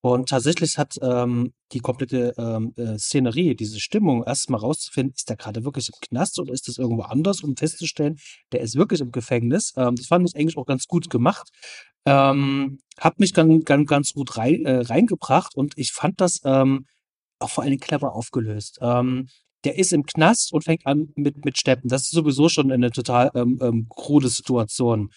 Und 0.02 0.28
tatsächlich 0.28 0.78
hat 0.78 0.96
ähm, 1.02 1.52
die 1.72 1.80
komplette 1.80 2.32
ähm, 2.38 2.72
äh, 2.76 2.96
Szenerie, 2.96 3.56
diese 3.56 3.80
Stimmung, 3.80 4.22
erstmal 4.22 4.60
rauszufinden, 4.60 5.14
ist 5.16 5.28
der 5.28 5.36
gerade 5.36 5.64
wirklich 5.64 5.88
im 5.88 5.94
Knast 6.00 6.38
oder 6.38 6.52
ist 6.52 6.68
das 6.68 6.78
irgendwo 6.78 7.02
anders, 7.02 7.42
um 7.42 7.56
festzustellen, 7.56 8.16
der 8.52 8.60
ist 8.60 8.76
wirklich 8.76 9.00
im 9.00 9.10
Gefängnis. 9.10 9.72
Ähm, 9.76 9.96
das 9.96 10.06
fand 10.06 10.28
ich 10.28 10.36
eigentlich 10.36 10.56
auch 10.56 10.66
ganz 10.66 10.86
gut 10.86 11.10
gemacht. 11.10 11.48
Ähm, 12.04 12.78
hat 13.00 13.18
mich 13.18 13.34
ganz, 13.34 13.64
ganz, 13.64 13.88
ganz 13.88 14.12
gut 14.12 14.36
rein, 14.36 14.64
äh, 14.64 14.76
reingebracht 14.82 15.56
und 15.56 15.72
ich 15.76 15.90
fand 15.92 16.20
das 16.20 16.40
ähm, 16.44 16.86
auch 17.40 17.50
vor 17.50 17.64
allem 17.64 17.80
clever 17.80 18.14
aufgelöst. 18.14 18.78
Ähm, 18.80 19.28
der 19.66 19.78
ist 19.78 19.92
im 19.92 20.06
Knast 20.06 20.52
und 20.52 20.62
fängt 20.62 20.86
an 20.86 21.08
mit, 21.16 21.44
mit 21.44 21.58
Steppen. 21.58 21.88
Das 21.88 22.02
ist 22.02 22.12
sowieso 22.12 22.48
schon 22.48 22.70
eine 22.70 22.92
total 22.92 23.32
ähm, 23.34 23.58
ähm, 23.60 23.86
krude 23.88 24.28
Situation. 24.28 25.10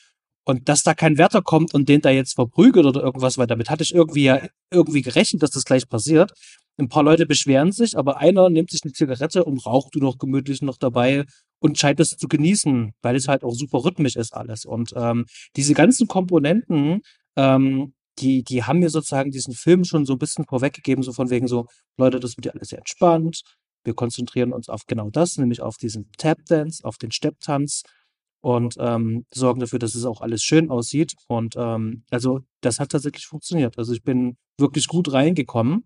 Und 0.43 0.67
dass 0.67 0.81
da 0.81 0.95
kein 0.95 1.19
Wärter 1.19 1.43
kommt 1.43 1.75
und 1.75 1.87
den 1.87 2.01
da 2.01 2.09
jetzt 2.09 2.33
verprügelt 2.33 2.87
oder 2.87 3.03
irgendwas, 3.03 3.37
weil 3.37 3.45
damit 3.45 3.69
hatte 3.69 3.83
ich 3.83 3.93
irgendwie 3.93 4.33
irgendwie 4.73 5.03
gerechnet, 5.03 5.43
dass 5.43 5.51
das 5.51 5.65
gleich 5.65 5.87
passiert. 5.87 6.31
Ein 6.79 6.89
paar 6.89 7.03
Leute 7.03 7.27
beschweren 7.27 7.71
sich, 7.71 7.95
aber 7.95 8.17
einer 8.17 8.49
nimmt 8.49 8.71
sich 8.71 8.81
eine 8.83 8.93
Zigarette 8.93 9.43
und 9.43 9.63
raucht 9.67 9.93
du 9.93 9.99
noch 9.99 10.17
gemütlich 10.17 10.63
noch 10.63 10.77
dabei 10.77 11.25
und 11.59 11.77
scheint 11.77 11.99
das 11.99 12.09
zu 12.09 12.27
genießen, 12.27 12.93
weil 13.03 13.15
es 13.15 13.27
halt 13.27 13.43
auch 13.43 13.53
super 13.53 13.85
rhythmisch 13.85 14.15
ist 14.15 14.33
alles. 14.33 14.65
Und 14.65 14.93
ähm, 14.95 15.25
diese 15.55 15.75
ganzen 15.75 16.07
Komponenten, 16.07 17.01
ähm, 17.35 17.93
die, 18.17 18.43
die 18.43 18.63
haben 18.63 18.79
mir 18.79 18.89
sozusagen 18.89 19.29
diesen 19.29 19.53
Film 19.53 19.83
schon 19.83 20.05
so 20.05 20.13
ein 20.13 20.19
bisschen 20.19 20.45
vorweggegeben, 20.45 21.03
so 21.03 21.13
von 21.13 21.29
wegen 21.29 21.47
so, 21.47 21.67
Leute, 21.97 22.19
das 22.19 22.37
wird 22.37 22.47
ja 22.47 22.53
alles 22.53 22.69
sehr 22.69 22.79
entspannt. 22.79 23.41
Wir 23.83 23.93
konzentrieren 23.93 24.53
uns 24.53 24.69
auf 24.69 24.85
genau 24.87 25.09
das, 25.09 25.37
nämlich 25.37 25.61
auf 25.61 25.77
diesen 25.77 26.11
Tap-Dance, 26.17 26.83
auf 26.83 26.97
den 26.97 27.11
Stepptanz 27.11 27.83
und 28.41 28.75
ähm, 28.79 29.25
sorgen 29.33 29.59
dafür, 29.59 29.79
dass 29.79 29.95
es 29.95 30.05
auch 30.05 30.21
alles 30.21 30.43
schön 30.43 30.69
aussieht. 30.69 31.13
Und 31.27 31.55
ähm, 31.57 32.03
also 32.09 32.41
das 32.61 32.79
hat 32.79 32.89
tatsächlich 32.89 33.25
funktioniert. 33.25 33.77
Also 33.77 33.93
ich 33.93 34.03
bin 34.03 34.37
wirklich 34.57 34.87
gut 34.87 35.11
reingekommen 35.11 35.85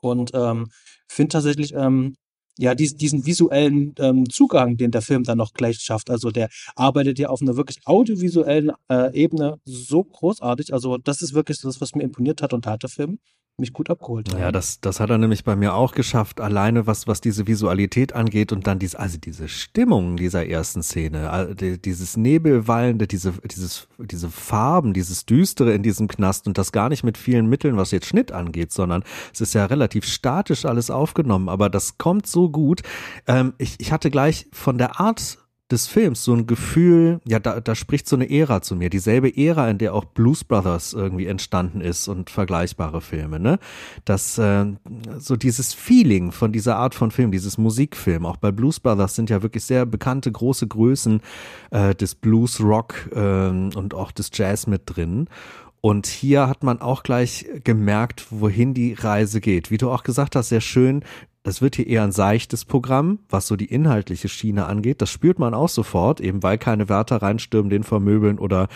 und 0.00 0.32
ähm, 0.34 0.68
finde 1.08 1.32
tatsächlich 1.32 1.72
ähm, 1.74 2.14
ja 2.58 2.74
dies, 2.74 2.96
diesen 2.96 3.26
visuellen 3.26 3.94
ähm, 3.98 4.28
Zugang, 4.28 4.76
den 4.76 4.90
der 4.90 5.02
Film 5.02 5.24
dann 5.24 5.38
noch 5.38 5.52
gleich 5.52 5.78
schafft. 5.78 6.10
Also 6.10 6.30
der 6.30 6.48
arbeitet 6.76 7.18
ja 7.18 7.28
auf 7.28 7.42
einer 7.42 7.56
wirklich 7.56 7.78
audiovisuellen 7.86 8.72
äh, 8.88 9.12
Ebene 9.14 9.56
so 9.64 10.04
großartig. 10.04 10.72
Also 10.72 10.98
das 10.98 11.22
ist 11.22 11.34
wirklich 11.34 11.60
das, 11.60 11.80
was 11.80 11.94
mir 11.94 12.02
imponiert 12.02 12.42
hat 12.42 12.52
und 12.52 12.66
hat 12.66 12.82
der 12.82 12.90
Film 12.90 13.18
mich 13.56 13.72
gut 13.72 13.88
abgeholt 13.88 14.32
Ja, 14.32 14.50
das, 14.50 14.80
das 14.80 14.98
hat 14.98 15.10
er 15.10 15.18
nämlich 15.18 15.44
bei 15.44 15.54
mir 15.54 15.74
auch 15.74 15.92
geschafft, 15.92 16.40
alleine 16.40 16.86
was, 16.86 17.06
was 17.06 17.20
diese 17.20 17.46
Visualität 17.46 18.12
angeht 18.12 18.52
und 18.52 18.66
dann 18.66 18.80
diese, 18.80 18.98
also 18.98 19.16
diese 19.18 19.48
Stimmung 19.48 20.16
dieser 20.16 20.48
ersten 20.48 20.82
Szene, 20.82 21.54
dieses 21.84 22.16
Nebelwallende, 22.16 23.06
diese, 23.06 23.34
dieses, 23.44 23.86
diese 23.98 24.28
Farben, 24.28 24.92
dieses 24.92 25.24
Düstere 25.24 25.72
in 25.72 25.84
diesem 25.84 26.08
Knast 26.08 26.48
und 26.48 26.58
das 26.58 26.72
gar 26.72 26.88
nicht 26.88 27.04
mit 27.04 27.16
vielen 27.16 27.46
Mitteln, 27.46 27.76
was 27.76 27.92
jetzt 27.92 28.06
Schnitt 28.06 28.32
angeht, 28.32 28.72
sondern 28.72 29.04
es 29.32 29.40
ist 29.40 29.54
ja 29.54 29.66
relativ 29.66 30.04
statisch 30.04 30.64
alles 30.64 30.90
aufgenommen, 30.90 31.48
aber 31.48 31.70
das 31.70 31.96
kommt 31.96 32.26
so 32.26 32.50
gut. 32.50 32.82
Ähm, 33.28 33.54
ich, 33.58 33.76
ich 33.78 33.92
hatte 33.92 34.10
gleich 34.10 34.48
von 34.52 34.78
der 34.78 34.98
Art 35.00 35.38
des 35.70 35.86
Films 35.86 36.24
so 36.24 36.34
ein 36.34 36.46
Gefühl, 36.46 37.20
ja, 37.26 37.38
da, 37.38 37.58
da 37.58 37.74
spricht 37.74 38.06
so 38.06 38.16
eine 38.16 38.30
Ära 38.30 38.60
zu 38.60 38.76
mir, 38.76 38.90
dieselbe 38.90 39.34
Ära, 39.34 39.70
in 39.70 39.78
der 39.78 39.94
auch 39.94 40.04
Blues 40.04 40.44
Brothers 40.44 40.92
irgendwie 40.92 41.26
entstanden 41.26 41.80
ist 41.80 42.06
und 42.06 42.28
vergleichbare 42.28 43.00
Filme, 43.00 43.40
ne? 43.40 43.58
Das, 44.04 44.36
äh, 44.36 44.66
so 45.18 45.36
dieses 45.36 45.72
Feeling 45.72 46.32
von 46.32 46.52
dieser 46.52 46.76
Art 46.76 46.94
von 46.94 47.10
Film, 47.10 47.32
dieses 47.32 47.56
Musikfilm, 47.56 48.26
auch 48.26 48.36
bei 48.36 48.52
Blues 48.52 48.78
Brothers 48.78 49.14
sind 49.14 49.30
ja 49.30 49.42
wirklich 49.42 49.64
sehr 49.64 49.86
bekannte 49.86 50.30
große 50.30 50.68
Größen 50.68 51.22
äh, 51.70 51.94
des 51.94 52.14
Blues, 52.14 52.60
Rock 52.60 53.10
äh, 53.14 53.48
und 53.48 53.94
auch 53.94 54.12
des 54.12 54.30
Jazz 54.34 54.66
mit 54.66 54.82
drin. 54.84 55.28
Und 55.80 56.06
hier 56.06 56.48
hat 56.48 56.62
man 56.62 56.80
auch 56.80 57.02
gleich 57.02 57.46
gemerkt, 57.62 58.26
wohin 58.30 58.72
die 58.72 58.94
Reise 58.94 59.42
geht. 59.42 59.70
Wie 59.70 59.76
du 59.76 59.90
auch 59.90 60.02
gesagt 60.02 60.34
hast, 60.34 60.48
sehr 60.48 60.62
schön, 60.62 61.04
das 61.44 61.60
wird 61.60 61.76
hier 61.76 61.86
eher 61.86 62.02
ein 62.02 62.10
seichtes 62.10 62.64
Programm, 62.64 63.18
was 63.28 63.46
so 63.46 63.54
die 63.54 63.66
inhaltliche 63.66 64.30
Schiene 64.30 64.64
angeht. 64.64 65.02
Das 65.02 65.10
spürt 65.10 65.38
man 65.38 65.52
auch 65.52 65.68
sofort, 65.68 66.18
eben 66.20 66.42
weil 66.42 66.56
keine 66.56 66.88
Wärter 66.88 67.20
reinstürmen, 67.20 67.68
den 67.68 67.84
vermöbeln 67.84 68.38
oder 68.38 68.68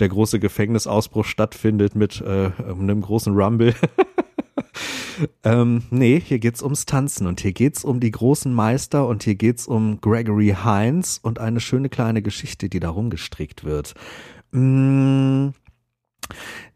der 0.00 0.08
große 0.08 0.40
Gefängnisausbruch 0.40 1.24
stattfindet 1.24 1.94
mit 1.94 2.20
äh, 2.20 2.50
einem 2.68 3.00
großen 3.00 3.32
Rumble. 3.32 3.74
ähm, 5.44 5.84
nee, 5.90 6.20
hier 6.20 6.40
geht's 6.40 6.64
ums 6.64 6.84
Tanzen 6.84 7.28
und 7.28 7.40
hier 7.40 7.52
geht's 7.52 7.84
um 7.84 8.00
die 8.00 8.10
großen 8.10 8.52
Meister 8.52 9.06
und 9.06 9.22
hier 9.22 9.36
geht's 9.36 9.68
um 9.68 10.00
Gregory 10.00 10.56
Hines 10.64 11.18
und 11.18 11.38
eine 11.38 11.60
schöne 11.60 11.88
kleine 11.88 12.22
Geschichte, 12.22 12.68
die 12.68 12.80
da 12.80 12.90
rumgestrickt 12.90 13.62
wird. 13.62 13.94
Mmh. 14.50 15.52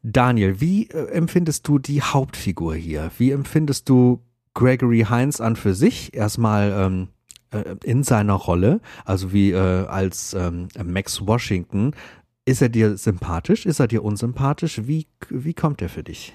Daniel, 0.04 0.60
wie 0.60 0.86
äh, 0.90 1.10
empfindest 1.10 1.66
du 1.66 1.80
die 1.80 2.02
Hauptfigur 2.02 2.76
hier? 2.76 3.10
Wie 3.18 3.32
empfindest 3.32 3.88
du 3.88 4.22
Gregory 4.54 5.06
Hines 5.08 5.40
an 5.40 5.56
für 5.56 5.74
sich 5.74 6.14
erstmal 6.14 6.72
ähm, 6.72 7.08
äh, 7.50 7.76
in 7.84 8.02
seiner 8.02 8.34
Rolle, 8.34 8.80
also 9.04 9.32
wie 9.32 9.50
äh, 9.50 9.86
als 9.86 10.34
ähm, 10.34 10.68
Max 10.84 11.26
Washington. 11.26 11.92
Ist 12.44 12.62
er 12.62 12.68
dir 12.68 12.96
sympathisch? 12.96 13.66
Ist 13.66 13.80
er 13.80 13.86
dir 13.86 14.02
unsympathisch? 14.02 14.80
Wie, 14.86 15.06
wie 15.28 15.54
kommt 15.54 15.82
er 15.82 15.88
für 15.88 16.02
dich? 16.02 16.32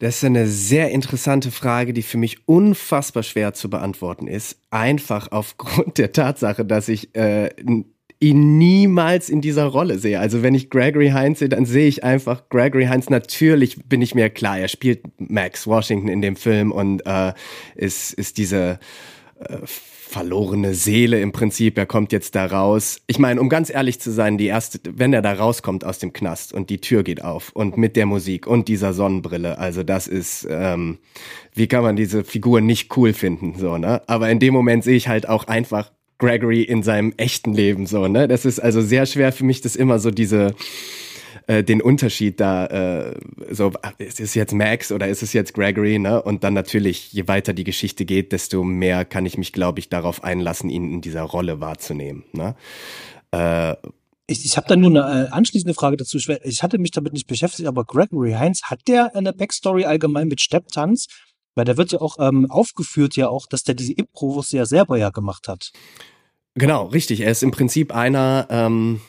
Das 0.00 0.16
ist 0.16 0.24
eine 0.24 0.46
sehr 0.46 0.90
interessante 0.92 1.50
Frage, 1.50 1.92
die 1.92 2.02
für 2.02 2.16
mich 2.16 2.48
unfassbar 2.48 3.22
schwer 3.22 3.52
zu 3.52 3.68
beantworten 3.68 4.28
ist. 4.28 4.58
Einfach 4.70 5.30
aufgrund 5.30 5.98
der 5.98 6.12
Tatsache, 6.12 6.64
dass 6.64 6.88
ich 6.88 7.14
äh, 7.14 7.50
ihn 8.20 8.58
niemals 8.58 9.30
in 9.30 9.40
dieser 9.40 9.64
Rolle 9.64 9.98
sehe. 9.98 10.20
Also 10.20 10.42
wenn 10.42 10.54
ich 10.54 10.68
Gregory 10.68 11.10
Hines 11.10 11.38
sehe, 11.38 11.48
dann 11.48 11.64
sehe 11.64 11.88
ich 11.88 12.04
einfach 12.04 12.48
Gregory 12.50 12.86
Hines. 12.86 13.08
Natürlich 13.08 13.88
bin 13.88 14.02
ich 14.02 14.14
mir 14.14 14.28
klar, 14.28 14.58
er 14.58 14.68
spielt 14.68 15.00
Max 15.18 15.66
Washington 15.66 16.08
in 16.08 16.20
dem 16.20 16.36
Film 16.36 16.70
und 16.70 17.04
äh, 17.06 17.32
ist, 17.76 18.12
ist 18.12 18.36
diese 18.36 18.78
äh, 19.38 19.56
verlorene 19.64 20.74
Seele 20.74 21.20
im 21.20 21.32
Prinzip. 21.32 21.78
Er 21.78 21.86
kommt 21.86 22.12
jetzt 22.12 22.34
da 22.34 22.44
raus. 22.44 23.00
Ich 23.06 23.18
meine, 23.18 23.40
um 23.40 23.48
ganz 23.48 23.70
ehrlich 23.70 24.00
zu 24.00 24.10
sein, 24.10 24.36
die 24.36 24.46
erste, 24.46 24.80
wenn 24.92 25.14
er 25.14 25.22
da 25.22 25.32
rauskommt 25.32 25.84
aus 25.84 25.98
dem 25.98 26.12
Knast 26.12 26.52
und 26.52 26.68
die 26.68 26.80
Tür 26.80 27.02
geht 27.04 27.24
auf 27.24 27.50
und 27.54 27.78
mit 27.78 27.96
der 27.96 28.06
Musik 28.06 28.46
und 28.46 28.68
dieser 28.68 28.92
Sonnenbrille, 28.92 29.56
also 29.56 29.82
das 29.82 30.08
ist, 30.08 30.46
ähm, 30.50 30.98
wie 31.54 31.68
kann 31.68 31.82
man 31.82 31.96
diese 31.96 32.24
Figur 32.24 32.60
nicht 32.60 32.94
cool 32.98 33.14
finden, 33.14 33.54
so, 33.56 33.78
ne? 33.78 34.02
Aber 34.08 34.28
in 34.30 34.40
dem 34.40 34.52
Moment 34.52 34.84
sehe 34.84 34.96
ich 34.96 35.08
halt 35.08 35.28
auch 35.28 35.44
einfach 35.44 35.90
Gregory 36.20 36.62
in 36.62 36.84
seinem 36.84 37.12
echten 37.16 37.52
Leben, 37.52 37.86
so, 37.86 38.06
ne? 38.06 38.28
Das 38.28 38.44
ist 38.44 38.60
also 38.60 38.80
sehr 38.80 39.06
schwer 39.06 39.32
für 39.32 39.44
mich, 39.44 39.60
das 39.60 39.74
immer 39.74 39.98
so 39.98 40.12
diese, 40.12 40.54
äh, 41.48 41.64
den 41.64 41.82
Unterschied 41.82 42.38
da, 42.38 42.66
äh, 42.66 43.14
so, 43.50 43.72
ist 43.98 44.20
es 44.20 44.34
jetzt 44.34 44.52
Max 44.52 44.92
oder 44.92 45.08
ist 45.08 45.22
es 45.22 45.32
jetzt 45.32 45.54
Gregory, 45.54 45.98
ne? 45.98 46.22
Und 46.22 46.44
dann 46.44 46.54
natürlich, 46.54 47.12
je 47.12 47.26
weiter 47.26 47.52
die 47.52 47.64
Geschichte 47.64 48.04
geht, 48.04 48.30
desto 48.30 48.62
mehr 48.62 49.04
kann 49.04 49.26
ich 49.26 49.36
mich, 49.36 49.52
glaube 49.52 49.80
ich, 49.80 49.88
darauf 49.88 50.22
einlassen, 50.22 50.70
ihn 50.70 50.92
in 50.92 51.00
dieser 51.00 51.22
Rolle 51.22 51.60
wahrzunehmen, 51.60 52.24
ne? 52.32 52.54
Äh, 53.32 53.74
ich, 54.26 54.44
ich 54.44 54.56
habe 54.56 54.68
da 54.68 54.76
nur 54.76 54.90
eine 54.90 55.26
äh, 55.26 55.28
anschließende 55.30 55.74
Frage 55.74 55.96
dazu. 55.96 56.16
Ich 56.44 56.62
hatte 56.62 56.78
mich 56.78 56.92
damit 56.92 57.12
nicht 57.12 57.26
beschäftigt, 57.26 57.66
aber 57.68 57.84
Gregory 57.84 58.32
Hines, 58.32 58.62
hat 58.64 58.80
der 58.86 59.16
eine 59.16 59.32
Backstory 59.32 59.86
allgemein 59.86 60.28
mit 60.28 60.40
Stepptanz? 60.40 61.08
Weil 61.54 61.64
da 61.64 61.76
wird 61.76 61.92
ja 61.92 62.00
auch 62.00 62.16
ähm, 62.20 62.50
aufgeführt, 62.50 63.16
ja 63.16 63.28
auch, 63.28 63.46
dass 63.46 63.64
der 63.64 63.74
diese 63.74 63.92
Improvos 63.92 64.52
ja 64.52 64.66
selber 64.66 64.98
ja 64.98 65.10
gemacht 65.10 65.48
hat. 65.48 65.72
Genau, 66.54 66.86
richtig. 66.86 67.20
Er 67.20 67.30
ist 67.30 67.42
im 67.42 67.50
Prinzip 67.50 67.94
einer, 67.94 68.46
ähm, 68.50 69.00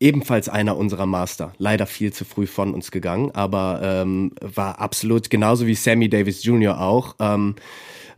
ebenfalls 0.00 0.48
einer 0.48 0.76
unserer 0.76 1.06
Master. 1.06 1.52
Leider 1.58 1.86
viel 1.86 2.12
zu 2.12 2.24
früh 2.24 2.46
von 2.46 2.74
uns 2.74 2.90
gegangen, 2.90 3.30
aber 3.32 3.80
ähm, 3.82 4.32
war 4.40 4.80
absolut, 4.80 5.30
genauso 5.30 5.66
wie 5.66 5.74
Sammy 5.74 6.08
Davis 6.08 6.44
Jr. 6.44 6.80
auch, 6.80 7.16
ähm, 7.20 7.56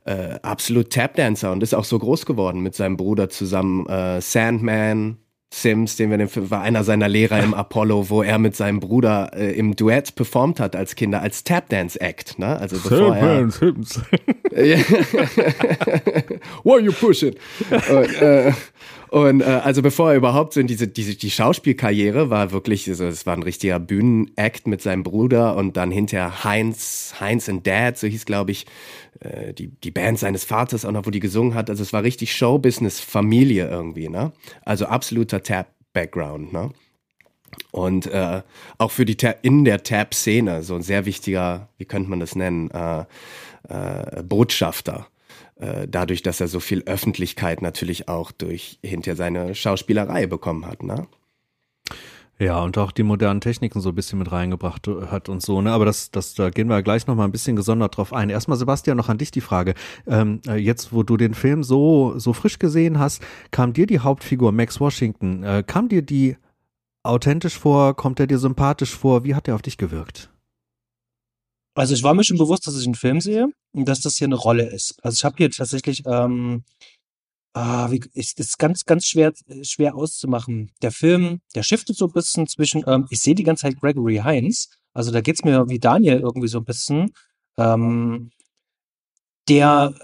äh, 0.04 0.38
absolut 0.42 0.90
Tapdancer 0.90 1.52
und 1.52 1.62
ist 1.62 1.74
auch 1.74 1.84
so 1.84 1.98
groß 1.98 2.26
geworden 2.26 2.60
mit 2.60 2.74
seinem 2.74 2.96
Bruder 2.96 3.28
zusammen. 3.28 3.86
Äh, 3.86 4.20
Sandman, 4.20 5.18
Sims, 5.52 5.96
den 5.96 6.11
wir 6.11 6.18
den 6.18 6.28
war 6.50 6.61
einer 6.62 6.82
seiner 6.82 7.09
Lehrer 7.09 7.42
im 7.42 7.54
Apollo, 7.54 8.11
wo 8.11 8.22
er 8.22 8.38
mit 8.38 8.56
seinem 8.56 8.80
Bruder 8.80 9.30
äh, 9.32 9.52
im 9.52 9.76
Duett 9.76 10.14
performt 10.16 10.59
hat 10.59 10.74
als 10.74 10.96
Kinder 10.96 11.22
als 11.22 11.44
Tapdance 11.44 12.00
Act, 12.00 12.38
ne? 12.38 12.59
Also 12.59 12.76
bevor 12.76 13.16
er 13.16 13.50
Sims. 13.50 14.00
Why 16.64 16.82
you 16.82 16.92
pushing? 16.92 17.37
Und, 17.70 18.14
äh, 18.20 18.52
und 19.11 19.40
äh, 19.40 19.44
also 19.44 19.82
bevor 19.82 20.11
er 20.11 20.16
überhaupt 20.16 20.52
so 20.52 20.61
in 20.61 20.66
diese, 20.66 20.88
diese 20.88 21.14
die 21.14 21.30
Schauspielkarriere 21.30 22.28
war 22.28 22.50
wirklich, 22.50 22.88
also 22.88 23.04
es 23.06 23.24
war 23.24 23.37
ein 23.37 23.44
richtiger 23.44 23.78
Bühnenakt 23.78 24.66
mit 24.66 24.82
seinem 24.82 25.04
Bruder 25.04 25.56
und 25.56 25.76
dann 25.76 25.92
hinterher 25.92 26.42
Heinz, 26.42 27.14
Heinz 27.20 27.48
and 27.48 27.64
Dad, 27.66 27.96
so 27.96 28.09
hieß 28.09 28.26
glaube 28.26 28.50
ich 28.50 28.66
äh, 29.32 29.52
die 29.54 29.68
die 29.68 29.90
Band 29.90 30.18
seines 30.18 30.44
Vaters 30.44 30.84
auch 30.84 30.92
noch, 30.92 31.06
wo 31.06 31.10
die 31.10 31.20
gesungen 31.20 31.54
hat. 31.54 31.70
Also 31.70 31.82
es 31.82 31.92
war 31.92 32.02
richtig 32.02 32.34
Showbusiness 32.34 33.00
Familie 33.00 33.68
irgendwie, 33.68 34.08
ne? 34.08 34.32
Also 34.64 34.86
absoluter 34.86 35.42
Tap 35.42 35.68
Background, 35.92 36.52
ne? 36.52 36.70
Und 37.70 38.06
äh, 38.06 38.42
auch 38.78 38.90
für 38.90 39.04
die 39.04 39.16
Tab, 39.16 39.38
in 39.42 39.64
der 39.64 39.82
Tap-Szene 39.82 40.62
so 40.62 40.74
ein 40.74 40.82
sehr 40.82 41.06
wichtiger, 41.06 41.68
wie 41.78 41.84
könnte 41.84 42.10
man 42.10 42.20
das 42.20 42.34
nennen, 42.34 42.70
äh, 42.70 43.04
äh, 43.68 44.22
Botschafter 44.22 45.06
äh, 45.56 45.88
dadurch, 45.88 46.22
dass 46.22 46.40
er 46.40 46.48
so 46.48 46.60
viel 46.60 46.82
Öffentlichkeit 46.84 47.62
natürlich 47.62 48.08
auch 48.08 48.30
durch 48.30 48.78
hinter 48.82 49.16
seine 49.16 49.54
Schauspielerei 49.54 50.26
bekommen 50.26 50.66
hat, 50.66 50.82
ne? 50.82 51.06
Ja, 52.38 52.62
und 52.62 52.77
auch 52.77 52.92
die 52.92 53.03
modernen 53.03 53.40
Techniken 53.40 53.81
so 53.81 53.88
ein 53.88 53.94
bisschen 53.94 54.18
mit 54.18 54.31
reingebracht 54.31 54.87
hat 54.87 55.31
und 55.31 55.40
so, 55.40 55.62
ne? 55.62 55.72
Aber 55.72 55.87
das, 55.87 56.11
das, 56.11 56.35
da 56.35 56.51
gehen 56.51 56.68
wir 56.68 56.83
gleich 56.83 57.07
nochmal 57.07 57.27
ein 57.27 57.33
bisschen 57.33 57.57
gesondert 57.57 57.96
drauf 57.96 58.12
ein. 58.12 58.29
Erstmal, 58.29 58.59
Sebastian, 58.59 58.99
noch 58.99 59.09
an 59.09 59.16
dich 59.16 59.31
die 59.31 59.40
Frage. 59.40 59.72
Ähm, 60.07 60.42
äh, 60.46 60.57
jetzt, 60.57 60.92
wo 60.92 61.03
du 61.03 61.16
den 61.16 61.33
Film 61.33 61.64
so, 61.64 62.18
so 62.18 62.35
frisch 62.35 62.59
gesehen 62.59 62.99
hast, 62.99 63.22
kam 63.53 63.72
dir 63.72 63.87
die 63.87 64.01
Hauptfigur 64.01 64.53
Max 64.53 64.81
Washington, 64.81 65.44
äh, 65.44 65.64
kam 65.66 65.88
dir 65.88 66.03
die 66.03 66.37
authentisch 67.07 67.59
vor? 67.59 67.94
Kommt 67.94 68.20
er 68.20 68.27
dir 68.27 68.38
sympathisch 68.38 68.94
vor? 68.94 69.25
Wie 69.25 69.35
hat 69.35 69.49
er 69.49 69.55
auf 69.55 69.62
dich 69.62 69.79
gewirkt? 69.79 70.31
Also 71.75 71.94
ich 71.94 72.03
war 72.03 72.14
mir 72.14 72.25
schon 72.25 72.38
bewusst, 72.38 72.66
dass 72.66 72.79
ich 72.79 72.87
einen 72.87 72.94
Film 72.94 73.20
sehe 73.20 73.49
und 73.72 73.87
dass 73.87 74.01
das 74.01 74.16
hier 74.16 74.27
eine 74.27 74.35
Rolle 74.35 74.68
ist. 74.68 74.96
Also 75.03 75.16
ich 75.16 75.25
habe 75.25 75.37
hier 75.37 75.51
tatsächlich, 75.51 76.03
ähm, 76.07 76.64
ah, 77.56 77.90
wie, 77.90 78.02
ist, 78.12 78.38
ist 78.38 78.58
ganz, 78.58 78.84
ganz 78.84 79.06
schwer, 79.06 79.32
schwer 79.62 79.96
auszumachen. 79.96 80.70
Der 80.82 80.92
Film, 80.92 81.40
der 81.54 81.62
shiftet 81.62 81.96
so 81.96 82.06
ein 82.06 82.12
bisschen 82.12 82.46
zwischen, 82.46 82.84
ähm, 82.86 83.06
ich 83.08 83.20
sehe 83.20 83.34
die 83.34 83.44
ganze 83.44 83.62
Zeit 83.62 83.80
Gregory 83.80 84.20
Hines, 84.22 84.68
also 84.92 85.10
da 85.10 85.22
geht's 85.22 85.42
mir 85.42 85.66
wie 85.68 85.78
Daniel 85.78 86.20
irgendwie 86.20 86.48
so 86.48 86.58
ein 86.58 86.64
bisschen, 86.66 87.12
ähm, 87.56 88.30
der, 89.48 89.94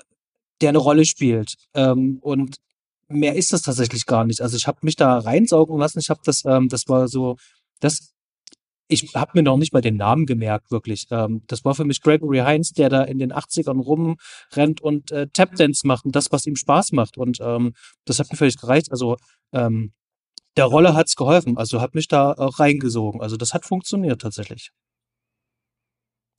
der 0.63 0.71
eine 0.71 0.79
Rolle 0.79 1.05
spielt. 1.05 1.57
Ähm, 1.75 2.19
und 2.23 2.57
mehr 3.09 3.37
ist 3.37 3.53
das 3.53 3.63
tatsächlich 3.63 4.07
gar 4.07 4.25
nicht. 4.25 4.41
Also 4.41 4.57
ich 4.57 4.67
habe 4.67 4.79
mich 4.83 4.97
da 4.97 5.19
reinsaugen 5.19 5.79
lassen. 5.79 5.99
Ich 5.99 6.09
habe 6.09 6.21
das, 6.25 6.45
ähm, 6.47 6.69
das 6.69 6.89
war 6.89 7.09
so, 7.09 7.37
das 7.81 8.15
ich 8.93 9.15
habe 9.15 9.33
mir 9.35 9.43
noch 9.43 9.57
nicht 9.57 9.73
mal 9.73 9.81
den 9.81 9.97
Namen 9.97 10.27
gemerkt, 10.27 10.71
wirklich. 10.71 11.07
Ähm, 11.11 11.43
das 11.47 11.65
war 11.65 11.75
für 11.75 11.85
mich 11.85 12.01
Gregory 12.01 12.39
Hines, 12.39 12.73
der 12.73 12.89
da 12.89 13.03
in 13.03 13.19
den 13.19 13.33
80ern 13.33 13.81
rumrennt 13.81 14.81
und 14.81 15.11
äh, 15.11 15.27
Tapdance 15.33 15.87
macht 15.87 16.05
und 16.05 16.15
das, 16.15 16.31
was 16.33 16.47
ihm 16.47 16.57
Spaß 16.57 16.93
macht. 16.93 17.19
Und 17.19 17.39
ähm, 17.41 17.75
das 18.05 18.19
hat 18.19 18.31
mir 18.31 18.37
völlig 18.37 18.59
gereicht. 18.59 18.91
Also 18.91 19.17
ähm, 19.53 19.93
der 20.57 20.67
Rolle 20.67 20.95
hat's 20.95 21.17
geholfen. 21.17 21.57
Also 21.57 21.81
hat 21.81 21.95
mich 21.95 22.09
da 22.09 22.33
auch 22.33 22.59
reingesogen. 22.59 23.21
Also 23.21 23.37
das 23.37 23.55
hat 23.55 23.65
funktioniert 23.65 24.21
tatsächlich. 24.21 24.71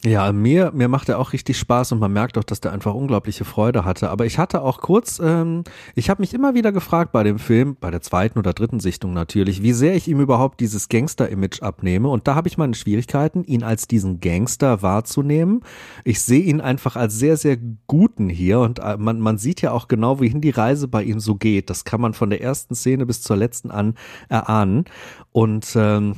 Ja, 0.06 0.34
mir, 0.34 0.72
mir 0.74 0.90
macht 0.90 1.08
er 1.08 1.18
auch 1.18 1.32
richtig 1.32 1.58
Spaß 1.58 1.94
und 1.94 2.00
man 2.00 2.12
merkt 2.12 2.38
auch, 2.38 2.44
dass 2.44 2.60
der 2.60 2.74
einfach 2.74 2.94
unglaubliche 2.94 3.46
Freude 3.46 3.86
hatte. 3.86 4.10
Aber 4.10 4.26
ich 4.26 4.38
hatte 4.38 4.62
auch 4.62 4.82
kurz, 4.82 5.18
ähm, 5.24 5.64
ich 5.96 6.10
habe 6.10 6.22
mich 6.22 6.34
immer 6.34 6.56
wieder 6.56 6.74
gefragt 6.74 7.14
bei 7.14 7.24
dem 7.24 7.40
Film, 7.40 7.78
bei 7.80 7.90
der 7.90 8.02
zweiten 8.02 8.38
oder 8.38 8.52
dritten 8.52 8.82
Sichtung 8.82 9.14
natürlich, 9.14 9.64
wie 9.64 9.72
sehr 9.72 9.96
ich 9.96 10.10
ihm 10.10 10.20
überhaupt 10.20 10.60
dieses 10.60 10.90
Gangster-Image 10.90 11.62
abnehme. 11.62 12.10
Und 12.10 12.28
da 12.28 12.36
habe 12.36 12.50
ich 12.50 12.58
meine 12.58 12.74
Schwierigkeiten, 12.74 13.46
ihn 13.46 13.64
als 13.64 13.88
diesen 13.88 14.20
Gangster 14.20 14.82
wahrzunehmen. 14.82 15.62
Ich 16.04 16.22
sehe 16.22 16.44
ihn 16.44 16.60
einfach 16.60 16.98
als 16.98 17.18
sehr, 17.18 17.38
sehr 17.38 17.56
guten 17.88 18.28
hier 18.28 18.60
und 18.60 18.80
äh, 18.80 18.98
man, 18.98 19.22
man 19.22 19.38
sieht 19.38 19.62
ja 19.62 19.72
auch 19.72 19.88
genau, 19.88 20.20
wohin 20.20 20.42
die 20.42 20.50
Reise 20.50 20.90
bei 20.90 21.02
ihm 21.02 21.22
so 21.22 21.36
geht. 21.36 21.70
Das 21.70 21.86
kann 21.86 22.02
man 22.02 22.14
von 22.14 22.30
der 22.30 22.42
ersten 22.42 22.76
Szene 22.76 23.06
bis 23.06 23.22
zur 23.22 23.38
letzten 23.38 23.72
an 23.72 23.96
erahnen. 24.28 24.84
Und 25.32 25.78
ähm, 25.78 26.16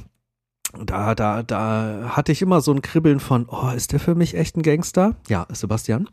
da, 0.83 1.15
da, 1.15 1.43
da 1.43 2.15
hatte 2.15 2.31
ich 2.31 2.41
immer 2.41 2.61
so 2.61 2.71
ein 2.71 2.81
Kribbeln 2.81 3.19
von, 3.19 3.47
oh, 3.49 3.69
ist 3.75 3.91
der 3.91 3.99
für 3.99 4.15
mich 4.15 4.35
echt 4.35 4.57
ein 4.57 4.63
Gangster? 4.63 5.15
Ja, 5.27 5.47
Sebastian? 5.51 6.09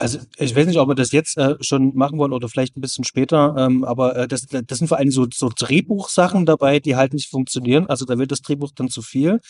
Also 0.00 0.20
ich 0.36 0.54
weiß 0.54 0.66
nicht, 0.66 0.78
ob 0.78 0.88
wir 0.88 0.94
das 0.94 1.10
jetzt 1.10 1.36
äh, 1.38 1.56
schon 1.60 1.96
machen 1.96 2.18
wollen 2.18 2.32
oder 2.32 2.48
vielleicht 2.48 2.76
ein 2.76 2.80
bisschen 2.80 3.04
später, 3.04 3.56
ähm, 3.58 3.82
aber 3.82 4.14
äh, 4.14 4.28
das, 4.28 4.46
das 4.46 4.78
sind 4.78 4.86
vor 4.86 4.98
allem 4.98 5.10
so, 5.10 5.26
so 5.32 5.50
Drehbuchsachen 5.54 6.46
dabei, 6.46 6.78
die 6.78 6.94
halt 6.94 7.14
nicht 7.14 7.28
funktionieren. 7.28 7.86
Also 7.86 8.04
da 8.04 8.16
wird 8.16 8.30
das 8.30 8.42
Drehbuch 8.42 8.70
dann 8.74 8.88
zu 8.88 9.02
viel. 9.02 9.40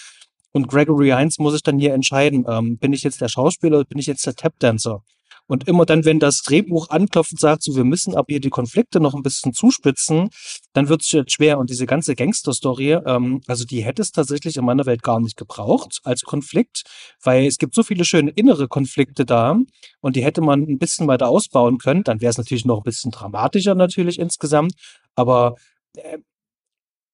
Und 0.52 0.68
Gregory 0.68 1.10
Hines 1.10 1.38
muss 1.38 1.52
sich 1.52 1.62
dann 1.62 1.78
hier 1.78 1.92
entscheiden, 1.92 2.46
ähm, 2.48 2.78
bin 2.78 2.94
ich 2.94 3.02
jetzt 3.02 3.20
der 3.20 3.28
Schauspieler 3.28 3.78
oder 3.78 3.84
bin 3.84 3.98
ich 3.98 4.06
jetzt 4.06 4.24
der 4.24 4.34
Tapdancer? 4.34 5.02
Und 5.48 5.66
immer 5.66 5.86
dann, 5.86 6.04
wenn 6.04 6.20
das 6.20 6.42
Drehbuch 6.42 6.90
anklopft 6.90 7.32
und 7.32 7.40
sagt, 7.40 7.62
so, 7.62 7.74
wir 7.74 7.84
müssen 7.84 8.14
aber 8.14 8.26
hier 8.28 8.40
die 8.40 8.50
Konflikte 8.50 9.00
noch 9.00 9.14
ein 9.14 9.22
bisschen 9.22 9.54
zuspitzen, 9.54 10.28
dann 10.74 10.88
wird 10.88 11.02
es 11.02 11.10
jetzt 11.10 11.32
schwer. 11.32 11.58
Und 11.58 11.70
diese 11.70 11.86
ganze 11.86 12.14
Gangster-Story, 12.14 12.92
ähm, 13.06 13.40
also 13.46 13.64
die 13.64 13.82
hätte 13.82 14.02
es 14.02 14.12
tatsächlich 14.12 14.56
in 14.56 14.64
meiner 14.64 14.86
Welt 14.86 15.02
gar 15.02 15.20
nicht 15.20 15.36
gebraucht 15.36 16.00
als 16.04 16.22
Konflikt, 16.22 16.82
weil 17.22 17.46
es 17.46 17.56
gibt 17.56 17.74
so 17.74 17.82
viele 17.82 18.04
schöne 18.04 18.30
innere 18.30 18.68
Konflikte 18.68 19.24
da 19.24 19.56
und 20.00 20.16
die 20.16 20.22
hätte 20.22 20.42
man 20.42 20.62
ein 20.62 20.78
bisschen 20.78 21.08
weiter 21.08 21.28
ausbauen 21.28 21.78
können. 21.78 22.04
Dann 22.04 22.20
wäre 22.20 22.30
es 22.30 22.38
natürlich 22.38 22.66
noch 22.66 22.78
ein 22.78 22.84
bisschen 22.84 23.10
dramatischer 23.10 23.74
natürlich 23.74 24.18
insgesamt, 24.18 24.74
aber 25.14 25.54
äh, 25.96 26.18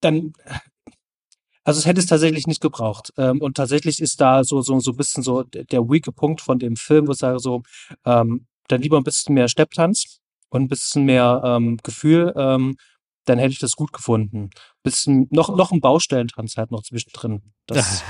dann 0.01 0.33
also 1.65 1.79
es 1.79 1.87
hätte 1.87 2.01
es 2.01 2.07
tatsächlich 2.07 2.47
nicht 2.47 2.61
gebraucht. 2.61 3.13
Ähm, 3.17 3.41
und 3.41 3.57
tatsächlich 3.57 4.01
ist 4.01 4.21
da 4.21 4.45
so, 4.45 4.61
so, 4.61 4.79
so 4.81 4.93
ein 4.93 4.97
bisschen 4.97 5.23
so 5.23 5.43
der 5.43 5.81
weake 5.89 6.13
Punkt 6.13 6.41
von 6.41 6.59
dem 6.59 6.77
Film, 6.77 7.09
wo 7.09 7.13
ich 7.13 7.19
sage 7.19 7.39
so, 7.39 7.63
ähm, 8.05 8.47
dann 8.69 8.83
lieber 8.83 8.99
ein 8.99 9.05
bisschen 9.05 9.35
mehr 9.35 9.49
Stepptanz 9.49 10.21
und 10.51 10.63
ein 10.63 10.69
bisschen 10.69 11.05
mehr 11.05 11.43
ähm, 11.45 11.79
Gefühl, 11.83 12.33
ähm, 12.37 12.77
dann 13.25 13.39
hätte 13.39 13.53
ich 13.53 13.59
das 13.59 13.73
gut 13.73 13.93
gefunden. 13.93 14.51
Bisschen, 14.83 15.27
noch, 15.31 15.55
noch 15.57 15.73
ein 15.73 15.81
Baustellentanz 15.81 16.57
halt 16.57 16.71
noch 16.71 16.83
zwischendrin. 16.83 17.43
Das 17.67 18.05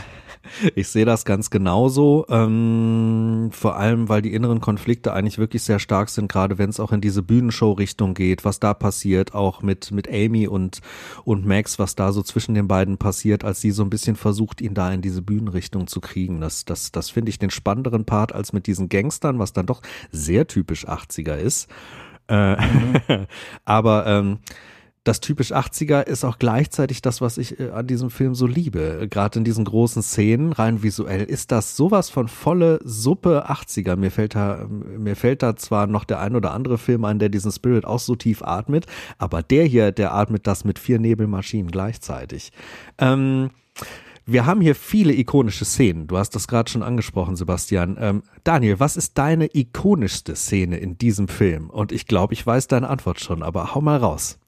Ich 0.74 0.88
sehe 0.88 1.04
das 1.04 1.24
ganz 1.24 1.50
genauso, 1.50 2.26
ähm, 2.28 3.50
vor 3.52 3.76
allem, 3.76 4.08
weil 4.08 4.22
die 4.22 4.34
inneren 4.34 4.60
Konflikte 4.60 5.12
eigentlich 5.12 5.38
wirklich 5.38 5.62
sehr 5.62 5.78
stark 5.78 6.08
sind, 6.08 6.30
gerade 6.30 6.58
wenn 6.58 6.70
es 6.70 6.80
auch 6.80 6.92
in 6.92 7.00
diese 7.00 7.22
Bühnenshow-Richtung 7.22 8.14
geht, 8.14 8.44
was 8.44 8.60
da 8.60 8.74
passiert, 8.74 9.34
auch 9.34 9.62
mit, 9.62 9.90
mit 9.90 10.08
Amy 10.08 10.46
und, 10.46 10.80
und 11.24 11.46
Max, 11.46 11.78
was 11.78 11.94
da 11.94 12.12
so 12.12 12.22
zwischen 12.22 12.54
den 12.54 12.68
beiden 12.68 12.98
passiert, 12.98 13.44
als 13.44 13.60
sie 13.60 13.70
so 13.70 13.82
ein 13.82 13.90
bisschen 13.90 14.16
versucht, 14.16 14.60
ihn 14.60 14.74
da 14.74 14.92
in 14.92 15.02
diese 15.02 15.22
Bühnenrichtung 15.22 15.86
zu 15.86 16.00
kriegen. 16.00 16.40
Das, 16.40 16.64
das, 16.64 16.92
das 16.92 17.10
finde 17.10 17.30
ich 17.30 17.38
den 17.38 17.50
spannenderen 17.50 18.04
Part 18.04 18.32
als 18.34 18.52
mit 18.52 18.66
diesen 18.66 18.88
Gangstern, 18.88 19.38
was 19.38 19.52
dann 19.52 19.66
doch 19.66 19.82
sehr 20.10 20.46
typisch 20.46 20.86
80er 20.86 21.36
ist. 21.36 21.68
Äh, 22.28 22.56
mhm. 22.56 23.00
aber 23.64 24.06
ähm, 24.06 24.38
das 25.04 25.20
typisch 25.20 25.52
80er 25.52 26.02
ist 26.02 26.24
auch 26.24 26.38
gleichzeitig 26.38 27.02
das, 27.02 27.20
was 27.20 27.36
ich 27.36 27.60
äh, 27.60 27.70
an 27.70 27.86
diesem 27.86 28.10
Film 28.10 28.34
so 28.34 28.46
liebe. 28.46 29.06
Gerade 29.10 29.38
in 29.38 29.44
diesen 29.44 29.64
großen 29.64 30.02
Szenen, 30.02 30.52
rein 30.52 30.82
visuell, 30.82 31.24
ist 31.24 31.52
das 31.52 31.76
sowas 31.76 32.08
von 32.08 32.26
volle 32.26 32.80
Suppe 32.82 33.50
80er. 33.50 33.96
Mir 33.96 34.10
fällt 34.10 34.34
da, 34.34 34.66
mir 34.66 35.14
fällt 35.14 35.42
da 35.42 35.56
zwar 35.56 35.86
noch 35.86 36.04
der 36.04 36.20
ein 36.20 36.34
oder 36.34 36.52
andere 36.52 36.78
Film 36.78 37.04
ein, 37.04 37.18
der 37.18 37.28
diesen 37.28 37.52
Spirit 37.52 37.84
auch 37.84 37.98
so 37.98 38.16
tief 38.16 38.42
atmet, 38.42 38.86
aber 39.18 39.42
der 39.42 39.66
hier, 39.66 39.92
der 39.92 40.14
atmet 40.14 40.46
das 40.46 40.64
mit 40.64 40.78
vier 40.78 40.98
Nebelmaschinen 40.98 41.70
gleichzeitig. 41.70 42.50
Ähm, 42.96 43.50
wir 44.24 44.46
haben 44.46 44.62
hier 44.62 44.74
viele 44.74 45.12
ikonische 45.12 45.66
Szenen. 45.66 46.06
Du 46.06 46.16
hast 46.16 46.30
das 46.30 46.48
gerade 46.48 46.70
schon 46.70 46.82
angesprochen, 46.82 47.36
Sebastian. 47.36 47.98
Ähm, 48.00 48.22
Daniel, 48.42 48.80
was 48.80 48.96
ist 48.96 49.18
deine 49.18 49.54
ikonischste 49.54 50.34
Szene 50.34 50.78
in 50.78 50.96
diesem 50.96 51.28
Film? 51.28 51.68
Und 51.68 51.92
ich 51.92 52.06
glaube, 52.06 52.32
ich 52.32 52.46
weiß 52.46 52.68
deine 52.68 52.88
Antwort 52.88 53.20
schon, 53.20 53.42
aber 53.42 53.74
hau 53.74 53.82
mal 53.82 53.98
raus. 53.98 54.38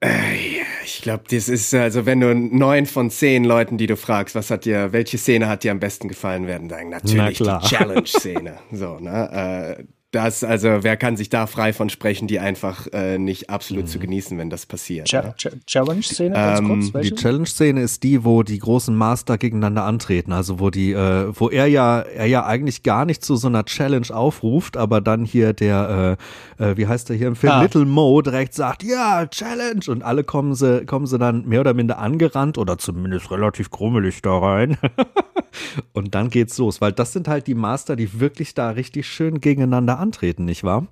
Äh, 0.00 0.60
ich 0.84 1.00
glaube, 1.02 1.24
das 1.30 1.48
ist, 1.48 1.72
also 1.74 2.06
wenn 2.06 2.20
du 2.20 2.34
neun 2.34 2.86
von 2.86 3.10
zehn 3.10 3.44
Leuten, 3.44 3.78
die 3.78 3.86
du 3.86 3.96
fragst, 3.96 4.34
was 4.34 4.50
hat 4.50 4.64
dir, 4.64 4.92
welche 4.92 5.18
Szene 5.18 5.48
hat 5.48 5.64
dir 5.64 5.72
am 5.72 5.80
besten 5.80 6.08
gefallen, 6.08 6.46
werden 6.46 6.68
sagen, 6.68 6.90
natürlich 6.90 7.40
Na 7.40 7.58
die 7.58 7.66
Challenge-Szene. 7.66 8.58
So, 8.72 8.98
ne? 8.98 9.78
Äh, 9.78 9.84
das, 10.12 10.44
also 10.44 10.68
wer 10.82 10.96
kann 10.96 11.16
sich 11.16 11.28
da 11.28 11.46
frei 11.46 11.72
von 11.72 11.90
sprechen, 11.90 12.26
die 12.28 12.38
einfach 12.38 12.86
äh, 12.92 13.18
nicht 13.18 13.50
absolut 13.50 13.84
Mhm. 13.84 13.88
zu 13.88 13.98
genießen, 13.98 14.38
wenn 14.38 14.48
das 14.48 14.64
passiert. 14.64 15.08
Cha 15.08 15.22
ne? 15.22 15.34
Cha 15.36 15.50
Challenge-Szene, 15.66 16.34
ganz 16.34 16.60
Ähm, 16.60 16.66
kurz. 16.68 16.86
Die 16.86 16.94
Welche? 16.94 17.14
Challenge-Szene 17.16 17.82
ist 17.82 18.02
die, 18.02 18.24
wo 18.24 18.42
die 18.42 18.58
großen 18.58 18.94
Master 18.94 19.36
gegeneinander 19.36 19.84
antreten. 19.84 20.32
Also 20.32 20.58
wo 20.60 20.70
die, 20.70 20.92
äh, 20.92 21.26
wo 21.34 21.50
er 21.50 21.66
ja, 21.66 22.00
er 22.00 22.26
ja 22.26 22.46
eigentlich 22.46 22.82
gar 22.82 23.04
nicht 23.04 23.24
zu 23.24 23.36
so 23.36 23.48
einer 23.48 23.64
Challenge 23.64 24.06
aufruft, 24.10 24.76
aber 24.76 25.00
dann 25.02 25.24
hier 25.24 25.52
der, 25.52 26.16
äh, 26.58 26.64
äh, 26.70 26.76
wie 26.78 26.86
heißt 26.86 27.08
der 27.10 27.16
hier 27.16 27.26
im 27.28 27.36
Film, 27.36 27.52
Ah. 27.52 27.62
Little 27.62 27.84
Mo 27.84 28.22
direkt 28.22 28.54
sagt, 28.54 28.84
ja, 28.84 29.26
Challenge 29.26 29.82
und 29.88 30.02
alle 30.02 30.24
kommen 30.24 30.54
sie, 30.54 30.86
kommen 30.86 31.06
sie 31.06 31.18
dann 31.18 31.46
mehr 31.46 31.60
oder 31.60 31.74
minder 31.74 31.98
angerannt 31.98 32.56
oder 32.58 32.78
zumindest 32.78 33.30
relativ 33.30 33.70
krummelig 33.70 34.22
da 34.22 34.38
rein. 34.38 34.78
und 35.92 36.14
dann 36.14 36.30
geht's 36.30 36.56
los, 36.58 36.80
weil 36.80 36.92
das 36.92 37.12
sind 37.12 37.28
halt 37.28 37.46
die 37.46 37.54
Master, 37.54 37.96
die 37.96 38.20
wirklich 38.20 38.54
da 38.54 38.70
richtig 38.70 39.06
schön 39.08 39.40
gegeneinander 39.40 39.95
antreten, 39.98 40.44
nicht 40.44 40.64
wahr? 40.64 40.86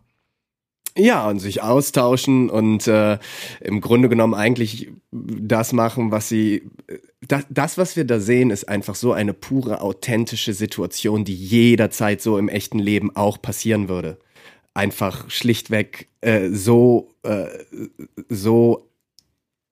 Ja, 0.97 1.29
und 1.29 1.41
sich 1.41 1.61
austauschen 1.61 2.49
und 2.49 2.87
äh, 2.87 3.19
im 3.61 3.81
Grunde 3.81 4.09
genommen 4.09 4.35
eigentlich 4.35 4.93
das 5.11 5.73
machen, 5.73 6.13
was 6.13 6.29
sie. 6.29 6.71
Das, 7.27 7.47
das, 7.49 7.79
was 7.79 7.97
wir 7.97 8.05
da 8.05 8.21
sehen, 8.21 8.51
ist 8.51 8.69
einfach 8.69 8.95
so 8.95 9.13
eine 9.13 9.33
pure, 9.33 9.81
authentische 9.81 10.53
Situation, 10.53 11.25
die 11.25 11.35
jederzeit 11.35 12.21
so 12.21 12.39
im 12.39 12.49
echten 12.49 12.79
Leben 12.79 13.17
auch 13.17 13.43
passieren 13.43 13.89
würde. 13.89 14.19
Einfach 14.73 15.31
schlichtweg 15.31 16.09
äh, 16.21 16.51
so, 16.51 17.15
äh, 17.25 17.47
so 18.29 18.89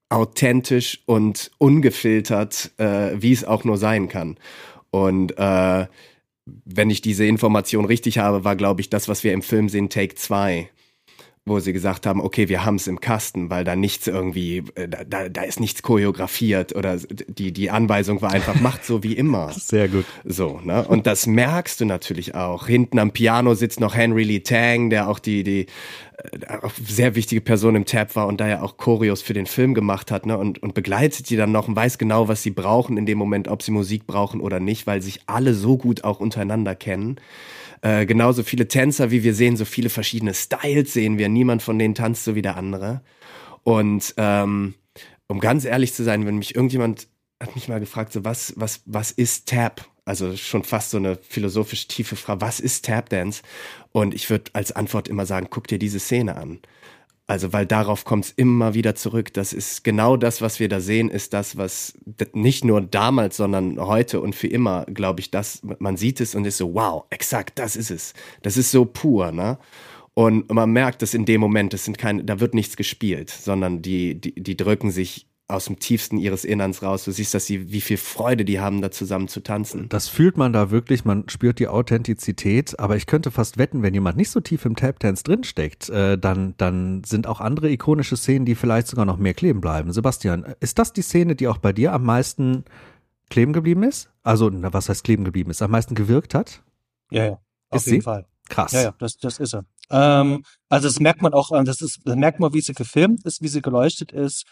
authentisch 0.08 1.02
und 1.06 1.52
ungefiltert, 1.58 2.72
äh, 2.78 3.10
wie 3.14 3.32
es 3.32 3.44
auch 3.44 3.62
nur 3.64 3.76
sein 3.76 4.08
kann. 4.08 4.38
Und 4.90 5.38
äh, 5.38 5.86
wenn 6.44 6.90
ich 6.90 7.00
diese 7.02 7.24
Information 7.24 7.84
richtig 7.84 8.18
habe, 8.18 8.44
war, 8.44 8.56
glaube 8.56 8.80
ich, 8.80 8.90
das, 8.90 9.08
was 9.08 9.24
wir 9.24 9.32
im 9.32 9.42
Film 9.42 9.68
sehen, 9.68 9.88
Take 9.88 10.14
2 10.14 10.68
wo 11.44 11.58
sie 11.58 11.72
gesagt 11.72 12.06
haben, 12.06 12.20
okay, 12.20 12.48
wir 12.48 12.64
haben 12.64 12.76
es 12.76 12.86
im 12.86 13.00
Kasten, 13.00 13.50
weil 13.50 13.64
da 13.64 13.74
nichts 13.74 14.06
irgendwie, 14.06 14.62
äh, 14.76 14.86
da, 14.88 15.28
da, 15.28 15.42
ist 15.42 15.58
nichts 15.58 15.82
choreografiert 15.82 16.76
oder 16.76 16.98
die, 17.26 17.52
die 17.52 17.68
Anweisung 17.68 18.22
war 18.22 18.30
einfach, 18.30 18.60
macht 18.60 18.84
so 18.84 19.02
wie 19.02 19.14
immer. 19.14 19.52
Sehr 19.56 19.88
gut. 19.88 20.04
So, 20.24 20.60
ne? 20.62 20.86
Und 20.86 21.08
das 21.08 21.26
merkst 21.26 21.80
du 21.80 21.84
natürlich 21.84 22.36
auch. 22.36 22.68
Hinten 22.68 23.00
am 23.00 23.10
Piano 23.10 23.54
sitzt 23.54 23.80
noch 23.80 23.96
Henry 23.96 24.22
Lee 24.22 24.40
Tang, 24.40 24.88
der 24.88 25.08
auch 25.08 25.18
die, 25.18 25.42
die 25.42 25.66
äh, 26.18 26.58
auch 26.62 26.72
sehr 26.80 27.16
wichtige 27.16 27.40
Person 27.40 27.74
im 27.74 27.86
Tab 27.86 28.14
war 28.14 28.28
und 28.28 28.40
da 28.40 28.46
ja 28.46 28.62
auch 28.62 28.76
Choreos 28.76 29.20
für 29.20 29.34
den 29.34 29.46
Film 29.46 29.74
gemacht 29.74 30.12
hat, 30.12 30.26
ne? 30.26 30.38
Und, 30.38 30.62
und 30.62 30.74
begleitet 30.74 31.28
die 31.28 31.36
dann 31.36 31.50
noch 31.50 31.66
und 31.66 31.74
weiß 31.74 31.98
genau, 31.98 32.28
was 32.28 32.44
sie 32.44 32.50
brauchen 32.52 32.96
in 32.96 33.06
dem 33.06 33.18
Moment, 33.18 33.48
ob 33.48 33.62
sie 33.62 33.72
Musik 33.72 34.06
brauchen 34.06 34.40
oder 34.40 34.60
nicht, 34.60 34.86
weil 34.86 35.02
sich 35.02 35.22
alle 35.26 35.54
so 35.54 35.76
gut 35.76 36.04
auch 36.04 36.20
untereinander 36.20 36.76
kennen. 36.76 37.16
Äh, 37.82 38.06
genauso 38.06 38.42
viele 38.42 38.68
Tänzer, 38.68 39.10
wie 39.10 39.22
wir 39.22 39.34
sehen, 39.34 39.56
so 39.56 39.64
viele 39.64 39.90
verschiedene 39.90 40.34
Styles 40.34 40.92
sehen 40.92 41.18
wir. 41.18 41.28
Niemand 41.28 41.62
von 41.62 41.78
denen 41.78 41.94
tanzt 41.94 42.24
so 42.24 42.34
wie 42.34 42.42
der 42.42 42.56
andere. 42.56 43.02
Und 43.64 44.14
ähm, 44.16 44.74
um 45.26 45.40
ganz 45.40 45.64
ehrlich 45.64 45.92
zu 45.92 46.04
sein, 46.04 46.24
wenn 46.26 46.38
mich 46.38 46.54
irgendjemand 46.54 47.08
hat 47.42 47.54
mich 47.56 47.68
mal 47.68 47.80
gefragt, 47.80 48.12
so 48.12 48.24
was, 48.24 48.54
was, 48.56 48.82
was 48.86 49.10
ist 49.10 49.48
Tap? 49.48 49.84
Also 50.04 50.36
schon 50.36 50.64
fast 50.64 50.90
so 50.90 50.96
eine 50.96 51.16
philosophisch 51.16 51.88
tiefe 51.88 52.16
Frage, 52.16 52.40
was 52.40 52.60
ist 52.60 52.84
Tap 52.84 53.08
Dance? 53.08 53.42
Und 53.90 54.14
ich 54.14 54.30
würde 54.30 54.50
als 54.54 54.72
Antwort 54.72 55.08
immer 55.08 55.26
sagen, 55.26 55.48
guck 55.50 55.66
dir 55.66 55.78
diese 55.78 56.00
Szene 56.00 56.36
an. 56.36 56.60
Also, 57.32 57.54
weil 57.54 57.64
darauf 57.64 58.04
kommt 58.04 58.26
es 58.26 58.30
immer 58.32 58.74
wieder 58.74 58.94
zurück. 58.94 59.32
Das 59.32 59.54
ist 59.54 59.84
genau 59.84 60.18
das, 60.18 60.42
was 60.42 60.60
wir 60.60 60.68
da 60.68 60.80
sehen, 60.80 61.08
ist 61.08 61.32
das, 61.32 61.56
was 61.56 61.94
nicht 62.34 62.62
nur 62.62 62.82
damals, 62.82 63.38
sondern 63.38 63.80
heute 63.80 64.20
und 64.20 64.34
für 64.34 64.48
immer, 64.48 64.84
glaube 64.84 65.20
ich, 65.20 65.30
das, 65.30 65.62
man 65.78 65.96
sieht 65.96 66.20
es 66.20 66.34
und 66.34 66.44
ist 66.44 66.58
so, 66.58 66.74
wow, 66.74 67.04
exakt, 67.08 67.58
das 67.58 67.74
ist 67.74 67.90
es. 67.90 68.12
Das 68.42 68.58
ist 68.58 68.70
so 68.70 68.84
pur, 68.84 69.32
ne? 69.32 69.56
Und 70.12 70.52
man 70.52 70.72
merkt 70.72 71.02
es 71.02 71.14
in 71.14 71.24
dem 71.24 71.40
Moment, 71.40 71.72
das 71.72 71.86
sind 71.86 71.96
keine, 71.96 72.22
da 72.22 72.38
wird 72.38 72.52
nichts 72.52 72.76
gespielt, 72.76 73.30
sondern 73.30 73.80
die, 73.80 74.20
die, 74.20 74.34
die 74.34 74.54
drücken 74.58 74.90
sich 74.90 75.26
aus 75.52 75.66
dem 75.66 75.78
tiefsten 75.78 76.18
ihres 76.18 76.44
Innerns 76.44 76.82
raus. 76.82 77.04
Du 77.04 77.12
siehst, 77.12 77.34
dass 77.34 77.46
sie, 77.46 77.70
wie 77.70 77.80
viel 77.80 77.96
Freude 77.96 78.44
die 78.44 78.60
haben, 78.60 78.82
da 78.82 78.90
zusammen 78.90 79.28
zu 79.28 79.40
tanzen. 79.40 79.88
Das 79.88 80.08
fühlt 80.08 80.36
man 80.36 80.52
da 80.52 80.70
wirklich, 80.70 81.04
man 81.04 81.28
spürt 81.28 81.58
die 81.58 81.68
Authentizität, 81.68 82.78
aber 82.78 82.96
ich 82.96 83.06
könnte 83.06 83.30
fast 83.30 83.58
wetten, 83.58 83.82
wenn 83.82 83.94
jemand 83.94 84.16
nicht 84.16 84.30
so 84.30 84.40
tief 84.40 84.64
im 84.64 84.76
Tap-Dance 84.76 85.24
drinsteckt, 85.24 85.88
äh, 85.90 86.18
dann, 86.18 86.54
dann 86.56 87.04
sind 87.04 87.26
auch 87.26 87.40
andere 87.40 87.70
ikonische 87.70 88.16
Szenen, 88.16 88.46
die 88.46 88.54
vielleicht 88.54 88.86
sogar 88.86 89.04
noch 89.04 89.18
mehr 89.18 89.34
kleben 89.34 89.60
bleiben. 89.60 89.92
Sebastian, 89.92 90.54
ist 90.60 90.78
das 90.78 90.92
die 90.92 91.02
Szene, 91.02 91.36
die 91.36 91.48
auch 91.48 91.58
bei 91.58 91.72
dir 91.72 91.92
am 91.92 92.04
meisten 92.04 92.64
kleben 93.30 93.52
geblieben 93.52 93.82
ist? 93.82 94.10
Also, 94.22 94.50
na, 94.50 94.72
was 94.72 94.88
heißt 94.88 95.04
kleben 95.04 95.24
geblieben 95.24 95.50
ist? 95.50 95.62
Am 95.62 95.70
meisten 95.70 95.94
gewirkt 95.94 96.34
hat? 96.34 96.62
Ja, 97.10 97.24
ja. 97.24 97.38
Auf 97.70 97.80
Ist 97.80 97.86
jeden 97.86 98.00
sie? 98.00 98.04
Fall. 98.04 98.26
Krass. 98.48 98.72
Ja, 98.72 98.82
ja, 98.82 98.94
das, 98.98 99.16
das 99.16 99.38
ist 99.38 99.54
er. 99.54 99.64
Ähm, 99.90 100.44
also 100.68 100.88
das 100.88 101.00
merkt 101.00 101.22
man 101.22 101.32
auch, 101.32 101.50
das 101.64 101.80
ist, 101.80 102.00
das 102.04 102.16
merkt 102.16 102.40
man, 102.40 102.52
wie 102.52 102.60
sie 102.60 102.72
gefilmt 102.72 103.24
ist, 103.24 103.40
wie 103.40 103.48
sie 103.48 103.62
geleuchtet 103.62 104.12
ist 104.12 104.44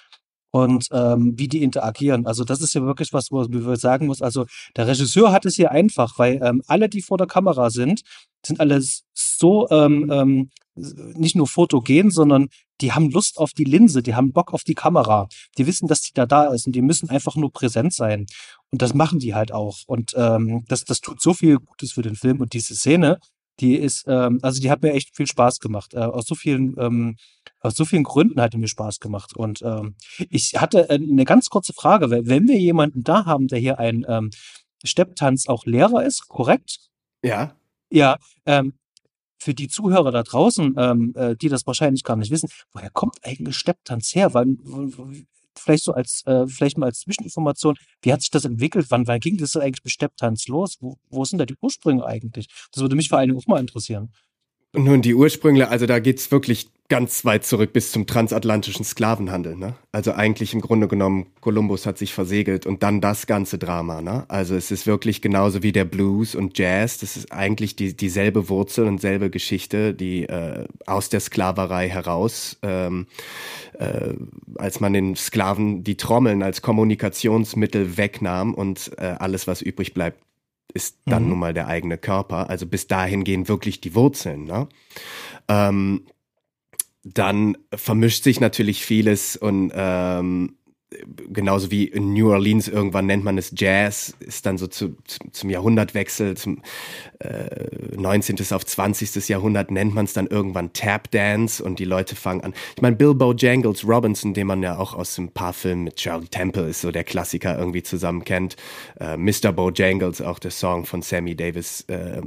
und 0.50 0.88
ähm, 0.92 1.34
wie 1.36 1.48
die 1.48 1.62
interagieren. 1.62 2.26
Also 2.26 2.44
das 2.44 2.60
ist 2.60 2.74
ja 2.74 2.82
wirklich 2.82 3.12
was, 3.12 3.30
wo 3.30 3.44
man 3.44 3.76
sagen 3.76 4.06
muss. 4.06 4.22
Also 4.22 4.46
der 4.76 4.86
Regisseur 4.86 5.32
hat 5.32 5.46
es 5.46 5.56
hier 5.56 5.70
einfach, 5.70 6.18
weil 6.18 6.40
ähm, 6.42 6.62
alle, 6.66 6.88
die 6.88 7.02
vor 7.02 7.18
der 7.18 7.26
Kamera 7.26 7.70
sind, 7.70 8.02
sind 8.44 8.60
alles 8.60 9.04
so 9.12 9.68
ähm, 9.70 10.10
ähm, 10.10 10.50
nicht 10.74 11.36
nur 11.36 11.46
fotogen, 11.46 12.10
sondern 12.10 12.48
die 12.80 12.92
haben 12.92 13.10
Lust 13.10 13.38
auf 13.38 13.52
die 13.52 13.64
Linse, 13.64 14.02
die 14.02 14.14
haben 14.14 14.32
Bock 14.32 14.54
auf 14.54 14.64
die 14.64 14.74
Kamera. 14.74 15.28
Die 15.58 15.66
wissen, 15.66 15.88
dass 15.88 16.00
die 16.02 16.12
da 16.14 16.26
da 16.26 16.46
ist 16.46 16.66
und 16.66 16.72
die 16.72 16.82
müssen 16.82 17.10
einfach 17.10 17.36
nur 17.36 17.52
präsent 17.52 17.92
sein. 17.92 18.26
Und 18.70 18.82
das 18.82 18.94
machen 18.94 19.18
die 19.18 19.34
halt 19.34 19.52
auch. 19.52 19.78
Und 19.86 20.14
ähm, 20.16 20.64
das, 20.68 20.84
das 20.84 21.00
tut 21.00 21.20
so 21.20 21.34
viel 21.34 21.58
Gutes 21.58 21.92
für 21.92 22.02
den 22.02 22.16
Film. 22.16 22.40
Und 22.40 22.54
diese 22.54 22.74
Szene, 22.74 23.18
die 23.60 23.76
ist, 23.76 24.04
ähm, 24.08 24.38
also 24.42 24.60
die 24.60 24.70
hat 24.70 24.82
mir 24.82 24.92
echt 24.92 25.14
viel 25.14 25.26
Spaß 25.26 25.60
gemacht. 25.60 25.94
Äh, 25.94 25.98
aus 25.98 26.26
so 26.26 26.34
vielen, 26.34 26.74
ähm, 26.78 27.16
aus 27.60 27.74
so 27.74 27.84
vielen 27.84 28.04
Gründen 28.04 28.40
hat 28.40 28.52
die 28.52 28.58
mir 28.58 28.68
Spaß 28.68 29.00
gemacht. 29.00 29.36
Und 29.36 29.62
ähm, 29.62 29.94
ich 30.30 30.54
hatte 30.56 30.88
äh, 30.88 30.94
eine 30.94 31.24
ganz 31.24 31.48
kurze 31.48 31.72
Frage, 31.72 32.10
wenn 32.10 32.48
wir 32.48 32.58
jemanden 32.58 33.02
da 33.02 33.26
haben, 33.26 33.48
der 33.48 33.58
hier 33.58 33.78
ein 33.78 34.04
ähm, 34.08 34.30
Stepptanz 34.84 35.48
auch 35.48 35.66
Lehrer 35.66 36.04
ist, 36.04 36.28
korrekt? 36.28 36.78
Ja. 37.22 37.56
Ja, 37.90 38.18
ähm, 38.46 38.74
für 39.38 39.54
die 39.54 39.68
Zuhörer 39.68 40.12
da 40.12 40.22
draußen, 40.22 40.74
ähm, 40.76 41.12
äh, 41.16 41.34
die 41.34 41.48
das 41.48 41.66
wahrscheinlich 41.66 42.04
gar 42.04 42.16
nicht 42.16 42.30
wissen, 42.30 42.48
woher 42.72 42.90
kommt 42.90 43.18
eigentlich 43.24 43.56
Stepptanz 43.56 44.14
her? 44.14 44.34
Wann, 44.34 44.58
vielleicht 45.60 45.84
so 45.84 45.92
als, 45.92 46.22
äh, 46.26 46.46
vielleicht 46.46 46.78
mal 46.78 46.86
als 46.86 47.00
Zwischeninformation, 47.00 47.76
wie 48.02 48.12
hat 48.12 48.20
sich 48.20 48.30
das 48.30 48.44
entwickelt? 48.44 48.86
Wann, 48.90 49.06
wann 49.06 49.20
ging 49.20 49.36
das 49.36 49.56
eigentlich 49.56 49.84
mit 49.84 49.92
Stepptanz 49.92 50.48
los? 50.48 50.76
Wo, 50.80 50.96
wo 51.08 51.24
sind 51.24 51.38
da 51.38 51.46
die 51.46 51.56
Ursprünge 51.60 52.04
eigentlich? 52.04 52.48
Das 52.72 52.82
würde 52.82 52.96
mich 52.96 53.08
vor 53.08 53.18
allen 53.18 53.28
Dingen 53.28 53.40
auch 53.40 53.46
mal 53.46 53.60
interessieren. 53.60 54.12
Nun, 54.72 55.02
die 55.02 55.14
Ursprünge, 55.14 55.68
also 55.68 55.86
da 55.86 55.98
geht's 55.98 56.30
wirklich 56.30 56.68
ganz 56.90 57.24
weit 57.24 57.46
zurück 57.46 57.72
bis 57.72 57.92
zum 57.92 58.06
transatlantischen 58.06 58.84
Sklavenhandel. 58.84 59.56
Ne? 59.56 59.76
Also 59.92 60.12
eigentlich 60.12 60.52
im 60.52 60.60
Grunde 60.60 60.88
genommen, 60.88 61.28
Kolumbus 61.40 61.86
hat 61.86 61.96
sich 61.96 62.12
versegelt 62.12 62.66
und 62.66 62.82
dann 62.82 63.00
das 63.00 63.26
ganze 63.26 63.56
Drama. 63.56 64.02
Ne? 64.02 64.26
Also 64.28 64.56
es 64.56 64.70
ist 64.70 64.86
wirklich 64.86 65.22
genauso 65.22 65.62
wie 65.62 65.72
der 65.72 65.86
Blues 65.86 66.34
und 66.34 66.58
Jazz. 66.58 66.98
Das 66.98 67.16
ist 67.16 67.32
eigentlich 67.32 67.76
die, 67.76 67.96
dieselbe 67.96 68.50
Wurzel 68.50 68.86
und 68.86 69.00
selbe 69.00 69.30
Geschichte, 69.30 69.94
die 69.94 70.24
äh, 70.24 70.66
aus 70.84 71.08
der 71.08 71.20
Sklaverei 71.20 71.88
heraus, 71.88 72.58
ähm, 72.62 73.06
äh, 73.78 74.14
als 74.56 74.80
man 74.80 74.92
den 74.92 75.16
Sklaven 75.16 75.84
die 75.84 75.96
Trommeln 75.96 76.42
als 76.42 76.60
Kommunikationsmittel 76.60 77.96
wegnahm 77.96 78.52
und 78.52 78.90
äh, 78.98 79.14
alles, 79.18 79.46
was 79.46 79.62
übrig 79.62 79.94
bleibt, 79.94 80.20
ist 80.74 80.98
dann 81.06 81.22
Mhm. 81.22 81.28
nun 81.30 81.38
mal 81.38 81.54
der 81.54 81.68
eigene 81.68 81.98
Körper. 81.98 82.50
Also 82.50 82.66
bis 82.66 82.88
dahin 82.88 83.24
gehen 83.24 83.48
wirklich 83.48 83.80
die 83.80 83.94
Wurzeln. 83.94 84.44
Ne? 84.44 84.68
Ähm, 85.48 86.02
dann 87.02 87.56
vermischt 87.74 88.24
sich 88.24 88.40
natürlich 88.40 88.84
vieles 88.84 89.36
und 89.36 89.72
ähm, 89.74 90.56
genauso 91.28 91.70
wie 91.70 91.84
in 91.84 92.14
New 92.14 92.30
Orleans 92.30 92.66
irgendwann 92.66 93.06
nennt 93.06 93.22
man 93.22 93.38
es 93.38 93.52
Jazz, 93.56 94.14
ist 94.18 94.44
dann 94.44 94.58
so 94.58 94.66
zu, 94.66 94.96
zu, 95.04 95.18
zum 95.30 95.50
Jahrhundertwechsel, 95.50 96.36
zum 96.36 96.62
äh, 97.20 97.96
19. 97.96 98.36
auf 98.50 98.66
20. 98.66 99.28
Jahrhundert 99.28 99.70
nennt 99.70 99.94
man 99.94 100.04
es 100.04 100.14
dann 100.14 100.26
irgendwann 100.26 100.72
Tap 100.72 101.10
Dance 101.10 101.62
und 101.62 101.78
die 101.78 101.84
Leute 101.84 102.16
fangen 102.16 102.40
an. 102.40 102.54
Ich 102.74 102.82
meine, 102.82 102.96
Bill 102.96 103.14
Bojangles 103.14 103.86
Robinson, 103.86 104.34
den 104.34 104.48
man 104.48 104.62
ja 104.62 104.78
auch 104.78 104.94
aus 104.94 105.16
ein 105.18 105.32
paar 105.32 105.52
Filmen 105.52 105.84
mit 105.84 105.96
Charlie 105.96 106.28
Temple 106.28 106.68
ist 106.68 106.80
so 106.80 106.90
der 106.90 107.04
Klassiker 107.04 107.56
irgendwie 107.56 107.82
zusammen 107.82 108.24
kennt. 108.24 108.56
Äh, 108.98 109.16
Mr. 109.16 109.52
Bojangles, 109.52 110.20
auch 110.20 110.40
der 110.40 110.50
Song 110.50 110.86
von 110.86 111.02
Sammy 111.02 111.36
Davis, 111.36 111.84
äh, 111.88 112.20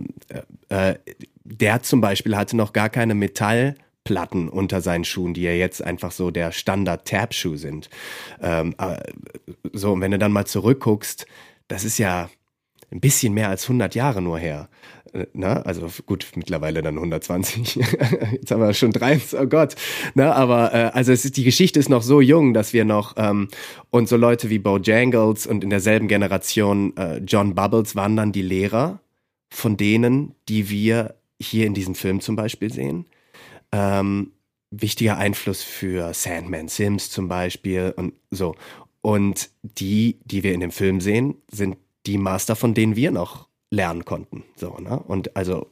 äh, 0.69 0.95
der 1.43 1.83
zum 1.83 1.99
Beispiel 1.99 2.37
hatte 2.37 2.55
noch 2.55 2.71
gar 2.71 2.89
keine 2.89 3.13
Metall- 3.13 3.75
Platten 4.03 4.49
unter 4.49 4.81
seinen 4.81 5.05
Schuhen, 5.05 5.33
die 5.33 5.43
ja 5.43 5.51
jetzt 5.51 5.83
einfach 5.83 6.11
so 6.11 6.31
der 6.31 6.51
Standard-Tab-Schuh 6.51 7.55
sind. 7.55 7.89
Ähm, 8.41 8.75
äh, 8.77 8.97
so, 9.71 9.93
und 9.93 10.01
wenn 10.01 10.11
du 10.11 10.19
dann 10.19 10.31
mal 10.31 10.45
zurückguckst, 10.45 11.25
das 11.67 11.83
ist 11.83 11.97
ja 11.97 12.29
ein 12.91 12.99
bisschen 12.99 13.33
mehr 13.33 13.49
als 13.49 13.63
100 13.63 13.95
Jahre 13.95 14.21
nur 14.21 14.37
her. 14.37 14.69
Äh, 15.13 15.27
na, 15.33 15.61
also 15.61 15.89
gut, 16.05 16.27
mittlerweile 16.35 16.81
dann 16.81 16.95
120. 16.95 17.75
Jetzt 18.31 18.51
haben 18.51 18.61
wir 18.61 18.73
schon 18.73 18.91
drei, 18.91 19.19
oh 19.39 19.45
Gott. 19.45 19.75
Na, 20.15 20.33
aber 20.33 20.73
äh, 20.73 20.91
also 20.93 21.11
es 21.11 21.23
ist, 21.25 21.37
die 21.37 21.43
Geschichte 21.43 21.79
ist 21.79 21.89
noch 21.89 22.03
so 22.03 22.19
jung, 22.19 22.53
dass 22.53 22.73
wir 22.73 22.85
noch 22.85 23.15
ähm, 23.17 23.47
und 23.89 24.09
so 24.09 24.17
Leute 24.17 24.49
wie 24.49 24.59
Bojangles 24.59 25.47
und 25.47 25.63
in 25.63 25.69
derselben 25.69 26.07
Generation 26.07 26.95
äh, 26.97 27.17
John 27.19 27.55
Bubbles 27.55 27.95
waren 27.95 28.17
dann 28.17 28.31
die 28.31 28.41
Lehrer 28.41 28.99
von 29.49 29.77
denen, 29.77 30.35
die 30.49 30.69
wir 30.69 31.15
hier 31.39 31.67
in 31.67 31.73
diesem 31.73 31.95
Film 31.95 32.19
zum 32.21 32.35
Beispiel 32.35 32.71
sehen 32.71 33.05
ähm, 33.73 34.31
wichtiger 34.71 35.17
Einfluss 35.17 35.63
für 35.63 36.13
Sandman 36.13 36.69
Sims 36.69 37.09
zum 37.09 37.27
Beispiel 37.27 37.93
und 37.97 38.13
so. 38.31 38.55
Und 39.01 39.49
die, 39.63 40.19
die 40.23 40.43
wir 40.43 40.53
in 40.53 40.61
dem 40.61 40.71
Film 40.71 41.01
sehen, 41.01 41.35
sind 41.51 41.77
die 42.05 42.17
Master, 42.17 42.55
von 42.55 42.73
denen 42.73 42.95
wir 42.95 43.11
noch 43.11 43.49
lernen 43.69 44.05
konnten. 44.05 44.43
So, 44.55 44.77
ne? 44.77 44.97
Und 44.99 45.35
also, 45.35 45.67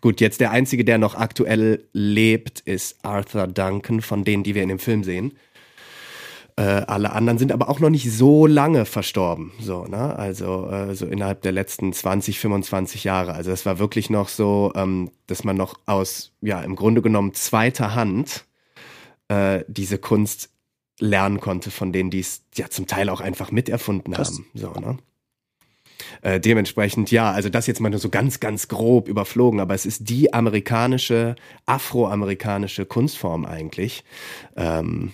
gut, 0.00 0.20
jetzt 0.20 0.40
der 0.40 0.52
einzige, 0.52 0.84
der 0.84 0.98
noch 0.98 1.16
aktuell 1.16 1.84
lebt, 1.92 2.60
ist 2.60 3.04
Arthur 3.04 3.46
Duncan, 3.46 4.00
von 4.00 4.24
denen, 4.24 4.42
die 4.42 4.54
wir 4.54 4.62
in 4.62 4.68
dem 4.70 4.78
Film 4.78 5.04
sehen. 5.04 5.32
Äh, 6.58 6.62
alle 6.62 7.12
anderen 7.12 7.38
sind 7.38 7.52
aber 7.52 7.68
auch 7.68 7.80
noch 7.80 7.90
nicht 7.90 8.10
so 8.10 8.46
lange 8.46 8.86
verstorben, 8.86 9.52
so, 9.60 9.84
ne? 9.84 10.18
Also 10.18 10.70
äh, 10.70 10.94
so 10.94 11.04
innerhalb 11.04 11.42
der 11.42 11.52
letzten 11.52 11.92
20, 11.92 12.38
25 12.38 13.04
Jahre. 13.04 13.34
Also 13.34 13.50
es 13.50 13.66
war 13.66 13.78
wirklich 13.78 14.08
noch 14.08 14.28
so, 14.30 14.72
ähm, 14.74 15.10
dass 15.26 15.44
man 15.44 15.58
noch 15.58 15.78
aus, 15.84 16.32
ja, 16.40 16.62
im 16.62 16.74
Grunde 16.74 17.02
genommen 17.02 17.34
zweiter 17.34 17.94
Hand 17.94 18.46
äh, 19.28 19.64
diese 19.68 19.98
Kunst 19.98 20.48
lernen 20.98 21.40
konnte 21.40 21.70
von 21.70 21.92
denen, 21.92 22.10
die 22.10 22.20
es 22.20 22.42
ja 22.54 22.70
zum 22.70 22.86
Teil 22.86 23.10
auch 23.10 23.20
einfach 23.20 23.50
miterfunden 23.50 24.14
das 24.14 24.28
haben. 24.28 24.46
So, 24.54 24.72
ne? 24.72 24.96
Äh, 26.22 26.40
dementsprechend, 26.40 27.10
ja, 27.10 27.32
also 27.32 27.50
das 27.50 27.66
jetzt 27.66 27.80
mal 27.80 27.90
nur 27.90 27.98
so 27.98 28.08
ganz, 28.08 28.40
ganz 28.40 28.68
grob 28.68 29.08
überflogen, 29.08 29.60
aber 29.60 29.74
es 29.74 29.84
ist 29.84 30.08
die 30.08 30.32
amerikanische, 30.32 31.36
afroamerikanische 31.66 32.86
Kunstform 32.86 33.44
eigentlich. 33.44 34.04
Ähm, 34.56 35.12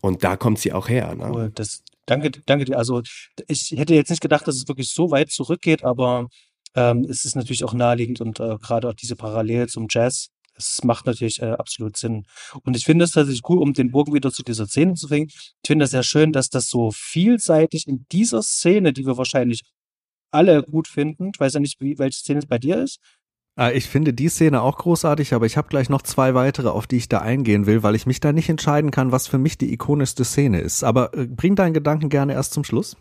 und 0.00 0.24
da 0.24 0.36
kommt 0.36 0.58
sie 0.58 0.72
auch 0.72 0.88
her. 0.88 1.14
Ne? 1.14 1.30
Cool, 1.32 1.50
das, 1.54 1.82
danke, 2.06 2.30
danke 2.46 2.64
dir. 2.64 2.78
Also 2.78 3.02
ich 3.46 3.74
hätte 3.76 3.94
jetzt 3.94 4.10
nicht 4.10 4.22
gedacht, 4.22 4.46
dass 4.46 4.56
es 4.56 4.68
wirklich 4.68 4.90
so 4.90 5.10
weit 5.10 5.30
zurückgeht, 5.30 5.84
aber 5.84 6.28
ähm, 6.74 7.06
es 7.08 7.24
ist 7.24 7.36
natürlich 7.36 7.64
auch 7.64 7.74
naheliegend 7.74 8.20
und 8.20 8.40
äh, 8.40 8.56
gerade 8.58 8.88
auch 8.88 8.94
diese 8.94 9.16
Parallele 9.16 9.66
zum 9.66 9.86
Jazz, 9.90 10.28
es 10.58 10.82
macht 10.84 11.06
natürlich 11.06 11.40
äh, 11.40 11.52
absolut 11.52 11.96
Sinn. 11.96 12.24
Und 12.64 12.76
ich 12.76 12.84
finde 12.84 13.04
es 13.04 13.12
tatsächlich 13.12 13.48
cool, 13.48 13.58
um 13.58 13.72
den 13.72 13.90
Bogen 13.90 14.12
wieder 14.12 14.32
zu 14.32 14.42
dieser 14.42 14.66
Szene 14.66 14.94
zu 14.94 15.08
bringen. 15.08 15.28
Ich 15.28 15.66
finde 15.66 15.84
es 15.84 15.92
sehr 15.92 16.02
schön, 16.02 16.32
dass 16.32 16.48
das 16.48 16.68
so 16.68 16.90
vielseitig 16.92 17.86
in 17.86 18.06
dieser 18.10 18.42
Szene, 18.42 18.92
die 18.92 19.06
wir 19.06 19.16
wahrscheinlich 19.16 19.62
alle 20.30 20.62
gut 20.62 20.88
finden, 20.88 21.30
ich 21.32 21.40
weiß 21.40 21.54
ja 21.54 21.60
nicht, 21.60 21.80
wie, 21.80 21.98
welche 21.98 22.18
Szene 22.18 22.40
es 22.40 22.46
bei 22.46 22.58
dir 22.58 22.82
ist, 22.82 22.98
ich 23.72 23.88
finde 23.88 24.12
die 24.12 24.28
Szene 24.28 24.62
auch 24.62 24.78
großartig, 24.78 25.34
aber 25.34 25.46
ich 25.46 25.56
habe 25.56 25.68
gleich 25.68 25.88
noch 25.88 26.02
zwei 26.02 26.34
weitere, 26.34 26.68
auf 26.68 26.86
die 26.86 26.96
ich 26.96 27.08
da 27.08 27.18
eingehen 27.18 27.66
will, 27.66 27.82
weil 27.82 27.96
ich 27.96 28.06
mich 28.06 28.20
da 28.20 28.32
nicht 28.32 28.48
entscheiden 28.48 28.90
kann, 28.90 29.10
was 29.10 29.26
für 29.26 29.38
mich 29.38 29.58
die 29.58 29.72
ikonischste 29.72 30.24
Szene 30.24 30.60
ist. 30.60 30.84
Aber 30.84 31.12
äh, 31.14 31.26
bring 31.26 31.56
deinen 31.56 31.74
Gedanken 31.74 32.08
gerne 32.08 32.34
erst 32.34 32.52
zum 32.52 32.62
Schluss. 32.62 32.96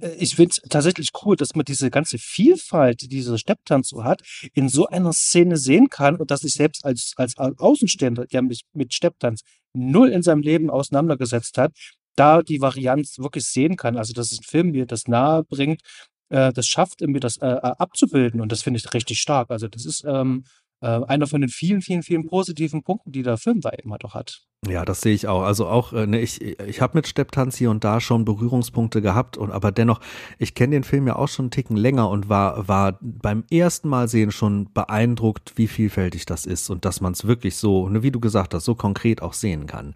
Äh, 0.00 0.14
ich 0.16 0.36
finde 0.36 0.52
es 0.52 0.68
tatsächlich 0.68 1.10
cool, 1.24 1.36
dass 1.36 1.54
man 1.54 1.64
diese 1.64 1.90
ganze 1.90 2.18
Vielfalt, 2.18 3.02
die 3.02 3.08
dieser 3.08 3.38
Stepptanz 3.38 3.88
so 3.88 4.04
hat, 4.04 4.22
in 4.54 4.68
so 4.68 4.86
einer 4.86 5.12
Szene 5.12 5.56
sehen 5.56 5.88
kann 5.88 6.16
und 6.16 6.30
dass 6.30 6.44
ich 6.44 6.54
selbst 6.54 6.84
als, 6.84 7.14
als 7.16 7.36
Außenstehender, 7.36 8.26
der 8.26 8.42
mich 8.42 8.62
mit 8.72 8.94
Stepptanz 8.94 9.42
null 9.72 10.10
in 10.10 10.22
seinem 10.22 10.42
Leben 10.42 10.70
auseinandergesetzt 10.70 11.58
hat, 11.58 11.72
da 12.16 12.42
die 12.42 12.60
Varianz 12.60 13.18
wirklich 13.18 13.44
sehen 13.44 13.76
kann. 13.76 13.96
Also, 13.96 14.12
dass 14.12 14.32
ein 14.32 14.44
Film 14.44 14.70
mir 14.70 14.86
das 14.86 15.08
nahe 15.08 15.42
bringt, 15.42 15.80
äh, 16.34 16.52
das 16.52 16.66
schafft, 16.66 17.00
irgendwie 17.00 17.20
das 17.20 17.36
äh, 17.36 17.46
äh, 17.46 17.72
abzubilden. 17.78 18.40
Und 18.40 18.50
das 18.50 18.62
finde 18.62 18.78
ich 18.78 18.92
richtig 18.92 19.20
stark. 19.20 19.50
Also 19.50 19.68
das 19.68 19.86
ist 19.86 20.04
ähm, 20.04 20.44
äh, 20.80 20.86
einer 20.86 21.28
von 21.28 21.40
den 21.40 21.48
vielen, 21.48 21.80
vielen, 21.80 22.02
vielen 22.02 22.26
positiven 22.26 22.82
Punkten, 22.82 23.12
die 23.12 23.22
der 23.22 23.38
Film 23.38 23.60
da 23.60 23.70
eben 23.70 23.92
halt 23.92 24.04
auch 24.04 24.14
hat. 24.14 24.40
Ja, 24.66 24.84
das 24.84 25.02
sehe 25.02 25.14
ich 25.14 25.28
auch. 25.28 25.42
Also 25.42 25.66
auch, 25.66 25.92
ne, 25.92 26.20
ich, 26.20 26.40
ich 26.42 26.80
habe 26.80 26.96
mit 26.96 27.06
Stepptanz 27.06 27.56
hier 27.56 27.70
und 27.70 27.84
da 27.84 28.00
schon 28.00 28.24
Berührungspunkte 28.24 29.00
gehabt 29.02 29.36
und 29.36 29.52
aber 29.52 29.70
dennoch, 29.72 30.00
ich 30.38 30.54
kenne 30.54 30.74
den 30.74 30.84
Film 30.84 31.06
ja 31.06 31.16
auch 31.16 31.28
schon 31.28 31.44
einen 31.44 31.50
Ticken 31.50 31.76
länger 31.76 32.08
und 32.08 32.30
war, 32.30 32.66
war 32.66 32.98
beim 33.00 33.44
ersten 33.50 33.88
Mal 33.88 34.08
sehen 34.08 34.32
schon 34.32 34.72
beeindruckt, 34.72 35.52
wie 35.56 35.68
vielfältig 35.68 36.24
das 36.24 36.46
ist 36.46 36.70
und 36.70 36.86
dass 36.86 37.02
man 37.02 37.12
es 37.12 37.26
wirklich 37.26 37.56
so, 37.56 37.88
ne, 37.90 38.02
wie 38.02 38.10
du 38.10 38.20
gesagt 38.20 38.54
hast, 38.54 38.64
so 38.64 38.74
konkret 38.74 39.20
auch 39.20 39.34
sehen 39.34 39.66
kann. 39.66 39.94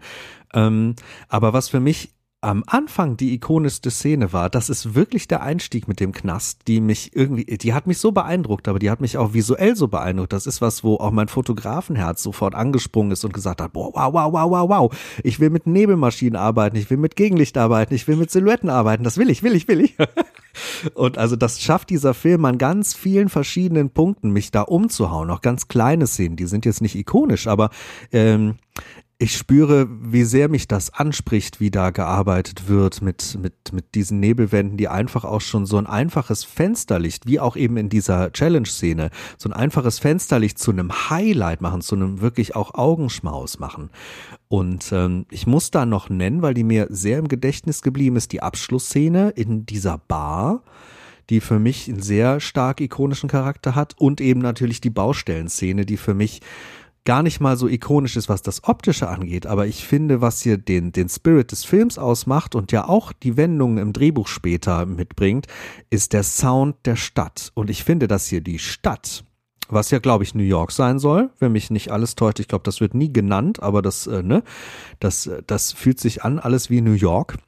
Ähm, 0.53 0.95
aber 1.27 1.51
was 1.51 1.67
für 1.67 1.79
mich 1.79 2.13
am 2.41 2.63
Anfang 2.67 3.17
die 3.17 3.33
ikonischste 3.33 3.91
Szene 3.91 4.31
war, 4.31 4.49
das 4.49 4.69
ist 4.69 4.95
wirklich 4.95 5.27
der 5.27 5.41
Einstieg 5.41 5.89
mit 5.89 5.99
dem 5.99 6.13
Knast, 6.13 6.61
die 6.67 6.79
mich 6.79 7.13
irgendwie, 7.13 7.43
die 7.43 7.73
hat 7.73 7.85
mich 7.85 7.97
so 7.97 8.13
beeindruckt, 8.13 8.69
aber 8.69 8.79
die 8.79 8.89
hat 8.89 9.01
mich 9.01 9.17
auch 9.17 9.33
visuell 9.33 9.75
so 9.75 9.89
beeindruckt. 9.89 10.31
Das 10.31 10.47
ist 10.47 10.61
was, 10.61 10.83
wo 10.83 10.95
auch 10.95 11.11
mein 11.11 11.27
Fotografenherz 11.27 12.23
sofort 12.23 12.55
angesprungen 12.55 13.11
ist 13.11 13.25
und 13.25 13.33
gesagt 13.33 13.59
hat, 13.61 13.73
boah, 13.73 13.91
wow, 13.93 14.13
wow, 14.13 14.31
wow, 14.31 14.51
wow, 14.51 14.69
wow, 14.69 14.97
ich 15.21 15.41
will 15.41 15.49
mit 15.49 15.67
Nebelmaschinen 15.67 16.37
arbeiten, 16.37 16.77
ich 16.77 16.89
will 16.89 16.97
mit 16.97 17.17
Gegenlicht 17.17 17.57
arbeiten, 17.57 17.93
ich 17.93 18.07
will 18.07 18.15
mit 18.15 18.31
Silhouetten 18.31 18.69
arbeiten, 18.69 19.03
das 19.03 19.17
will 19.17 19.29
ich, 19.29 19.43
will 19.43 19.55
ich, 19.55 19.67
will 19.67 19.81
ich. 19.81 19.97
und 20.93 21.17
also 21.17 21.35
das 21.35 21.61
schafft 21.61 21.89
dieser 21.89 22.13
Film 22.13 22.45
an 22.45 22.57
ganz 22.57 22.93
vielen 22.93 23.27
verschiedenen 23.27 23.89
Punkten, 23.89 24.31
mich 24.31 24.51
da 24.51 24.61
umzuhauen. 24.61 25.29
Auch 25.29 25.41
ganz 25.41 25.67
kleine 25.67 26.07
Szenen, 26.07 26.37
die 26.37 26.45
sind 26.45 26.65
jetzt 26.65 26.81
nicht 26.81 26.95
ikonisch, 26.95 27.47
aber 27.47 27.69
ähm, 28.13 28.55
ich 29.21 29.35
spüre, 29.35 29.85
wie 29.89 30.23
sehr 30.23 30.47
mich 30.47 30.69
das 30.69 30.93
anspricht, 30.93 31.59
wie 31.59 31.71
da 31.71 31.89
gearbeitet 31.89 32.69
wird 32.69 33.01
mit, 33.01 33.37
mit, 33.41 33.73
mit 33.73 33.93
diesen 33.93 34.21
Nebelwänden, 34.21 34.77
die 34.77 34.87
einfach 34.87 35.25
auch 35.25 35.41
schon 35.41 35.65
so 35.65 35.77
ein 35.77 35.87
einfaches 35.87 36.45
Fensterlicht, 36.45 37.27
wie 37.27 37.41
auch 37.41 37.57
eben 37.57 37.75
in 37.75 37.89
dieser 37.89 38.31
Challenge-Szene, 38.31 39.09
so 39.37 39.49
ein 39.49 39.53
einfaches 39.53 39.99
Fensterlicht 39.99 40.57
zu 40.57 40.71
einem 40.71 41.09
Highlight 41.09 41.59
machen, 41.59 41.81
zu 41.81 41.95
einem 41.95 42.21
wirklich 42.21 42.55
auch 42.55 42.75
Augenschmaus 42.75 43.59
machen. 43.59 43.89
Und 44.47 44.93
ähm, 44.93 45.25
ich 45.29 45.45
muss 45.45 45.69
da 45.69 45.85
noch 45.85 46.09
nennen, 46.09 46.41
weil 46.41 46.53
die 46.53 46.63
mir 46.63 46.87
sehr 46.89 47.19
im 47.19 47.27
Gedächtnis 47.27 47.81
geblieben 47.81 48.15
ist, 48.15 48.31
die 48.31 48.41
Abschlussszene 48.41 49.31
in 49.31 49.65
dieser 49.65 49.97
Bar 49.97 50.63
die 51.29 51.41
für 51.41 51.59
mich 51.59 51.87
einen 51.87 52.01
sehr 52.01 52.39
stark 52.39 52.81
ikonischen 52.81 53.29
Charakter 53.29 53.75
hat 53.75 53.93
und 53.99 54.19
eben 54.19 54.39
natürlich 54.39 54.81
die 54.81 54.89
Baustellenszene, 54.89 55.85
die 55.85 55.97
für 55.97 56.15
mich 56.15 56.41
gar 57.09 57.23
nicht 57.23 57.39
mal 57.39 57.57
so 57.57 57.67
ikonisch 57.67 58.15
ist, 58.17 58.29
was 58.29 58.43
das 58.43 58.65
Optische 58.65 59.09
angeht, 59.09 59.47
aber 59.47 59.65
ich 59.65 59.83
finde, 59.83 60.21
was 60.21 60.43
hier 60.43 60.59
den, 60.59 60.91
den 60.91 61.09
Spirit 61.09 61.51
des 61.51 61.65
Films 61.65 61.97
ausmacht 61.97 62.53
und 62.53 62.71
ja 62.71 62.87
auch 62.87 63.13
die 63.13 63.35
Wendungen 63.35 63.79
im 63.79 63.93
Drehbuch 63.93 64.27
später 64.27 64.85
mitbringt, 64.85 65.47
ist 65.89 66.13
der 66.13 66.21
Sound 66.21 66.75
der 66.85 66.95
Stadt. 66.95 67.51
Und 67.55 67.71
ich 67.71 67.83
finde, 67.83 68.07
dass 68.07 68.27
hier 68.27 68.41
die 68.41 68.59
Stadt, 68.59 69.23
was 69.69 69.89
ja, 69.89 69.97
glaube 69.97 70.23
ich, 70.23 70.35
New 70.35 70.43
York 70.43 70.71
sein 70.71 70.99
soll, 70.99 71.31
wenn 71.39 71.51
mich 71.51 71.71
nicht 71.71 71.91
alles 71.91 72.13
täuscht, 72.13 72.39
ich 72.39 72.47
glaube, 72.47 72.63
das 72.63 72.79
wird 72.79 72.93
nie 72.93 73.11
genannt, 73.11 73.59
aber 73.59 73.81
das, 73.81 74.05
äh, 74.05 74.21
ne, 74.21 74.43
das, 74.99 75.25
äh, 75.25 75.41
das 75.47 75.71
fühlt 75.71 75.99
sich 75.99 76.23
an, 76.23 76.37
alles 76.37 76.69
wie 76.69 76.81
New 76.81 76.93
York. 76.93 77.39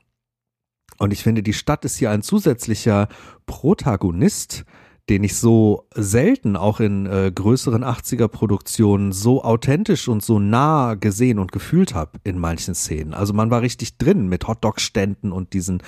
Und 0.97 1.13
ich 1.13 1.21
finde, 1.21 1.43
die 1.43 1.54
Stadt 1.54 1.86
ist 1.86 1.97
hier 1.97 2.10
ein 2.10 2.24
zusätzlicher 2.24 3.10
Protagonist, 3.45 4.65
den 5.12 5.26
ich 5.26 5.36
so 5.36 5.88
selten 5.93 6.56
auch 6.56 6.80
in 6.80 7.06
äh, 7.06 7.34
größeren 7.36 7.84
80er 7.84 8.30
Produktionen 8.30 9.12
so 9.12 9.43
authentisch 9.43 10.08
und 10.08 10.24
so 10.24 10.39
nah 10.39 10.93
gesehen 10.93 11.38
und 11.38 11.52
gefühlt 11.52 11.93
habe 11.93 12.12
in 12.24 12.39
manchen 12.39 12.76
Szenen. 12.76 13.13
Also 13.13 13.34
man 13.34 13.52
war 13.52 13.62
richtig 13.62 13.97
drin 13.97 14.30
mit 14.30 14.47
Hotdog-Ständen 14.47 15.34
und 15.34 15.52
diesen 15.52 15.84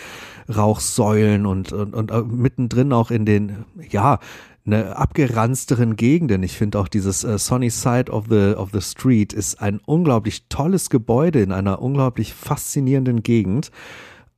Rauchsäulen 0.54 1.46
und, 1.46 1.72
und, 1.72 1.94
und 1.94 2.12
äh, 2.12 2.22
mittendrin 2.22 2.92
auch 2.92 3.12
in 3.12 3.26
den, 3.26 3.64
ja, 3.90 4.20
ne, 4.66 4.94
abgeranzteren 4.94 5.96
Gegenden. 5.96 6.44
Ich 6.44 6.58
finde 6.58 6.80
auch 6.80 6.90
dieses 6.90 7.24
äh, 7.24 7.38
Sunny 7.40 7.70
Side 7.70 8.12
of 8.12 8.26
the, 8.30 8.56
of 8.58 8.72
the 8.74 8.82
Street 8.82 9.32
ist 9.32 9.62
ein 9.62 9.80
unglaublich 9.86 10.50
tolles 10.50 10.90
Gebäude 10.90 11.42
in 11.42 11.54
einer 11.54 11.82
unglaublich 11.82 12.34
faszinierenden 12.34 13.24
Gegend. 13.24 13.72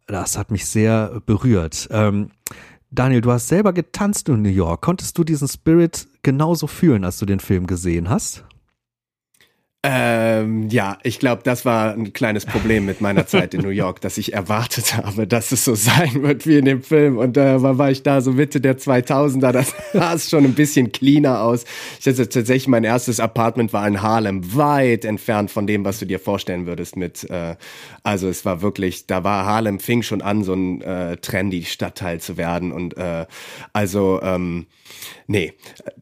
Das 0.06 0.38
hat 0.38 0.52
mich 0.52 0.68
sehr 0.68 1.24
berührt. 1.26 1.88
Ähm, 1.90 2.30
Daniel, 2.96 3.20
du 3.20 3.30
hast 3.30 3.50
selber 3.50 3.74
getanzt 3.74 4.30
in 4.30 4.42
New 4.42 4.48
York. 4.48 4.82
Konntest 4.82 5.18
du 5.18 5.26
diesen 5.26 5.50
Spirit 5.50 6.08
genauso 6.24 6.66
fühlen, 6.66 7.04
als 7.04 7.20
du 7.20 7.26
den 7.26 7.42
Film 7.42 7.68
gesehen 7.68 8.10
hast? 8.10 8.46
Ähm, 9.88 10.68
ja, 10.70 10.98
ich 11.04 11.20
glaube, 11.20 11.44
das 11.44 11.64
war 11.64 11.94
ein 11.94 12.12
kleines 12.12 12.48
Problem 12.48 12.88
mit 12.88 13.02
meiner 13.02 13.28
Zeit 13.28 13.54
in 13.54 13.62
New 13.62 13.70
York, 13.70 14.02
dass 14.02 14.18
ich 14.18 14.34
erwartet 14.34 14.98
habe, 14.98 15.28
dass 15.28 15.52
es 15.52 15.64
so 15.64 15.76
sein 15.76 16.24
wird 16.24 16.48
wie 16.48 16.58
in 16.58 16.66
dem 16.66 16.82
Film. 16.82 17.20
Und 17.20 17.38
da 17.38 17.58
äh, 17.58 17.78
war 17.78 17.92
ich 17.92 18.02
da 18.02 18.22
so 18.22 18.32
Mitte 18.32 18.60
der 18.60 18.80
2000er, 18.80 19.52
das 19.52 19.76
sah 19.94 20.16
es 20.16 20.28
schon 20.28 20.44
ein 20.44 20.56
bisschen 20.56 20.92
cleaner 20.92 21.42
aus. 21.42 21.66
Ich 22.00 22.08
hatte 22.08 22.28
tatsächlich, 22.28 22.68
mein 22.68 22.84
erstes 22.84 23.20
Apartment 23.20 23.74
war 23.74 23.88
in 23.88 24.02
Harlem, 24.02 24.56
weit 24.56 25.06
entfernt 25.06 25.52
von 25.52 25.68
dem, 25.68 25.86
was 25.86 26.00
du 26.00 26.06
dir 26.06 26.20
vorstellen 26.20 26.66
würdest 26.66 26.96
mit, 26.96 27.30
äh, 27.30 27.56
also 28.02 28.28
es 28.28 28.44
war 28.44 28.64
wirklich, 28.64 29.06
da 29.06 29.24
war 29.24 29.46
Harlem, 29.46 29.80
fing 29.80 30.02
schon 30.02 30.24
an, 30.24 30.44
so 30.44 30.54
ein 30.54 30.82
äh, 30.82 31.18
trendy 31.18 31.64
Stadtteil 31.64 32.20
zu 32.20 32.38
werden. 32.38 32.72
Und 32.72 32.98
äh, 32.98 33.28
also, 33.72 34.20
ähm, 34.24 34.66
nee, 35.28 35.54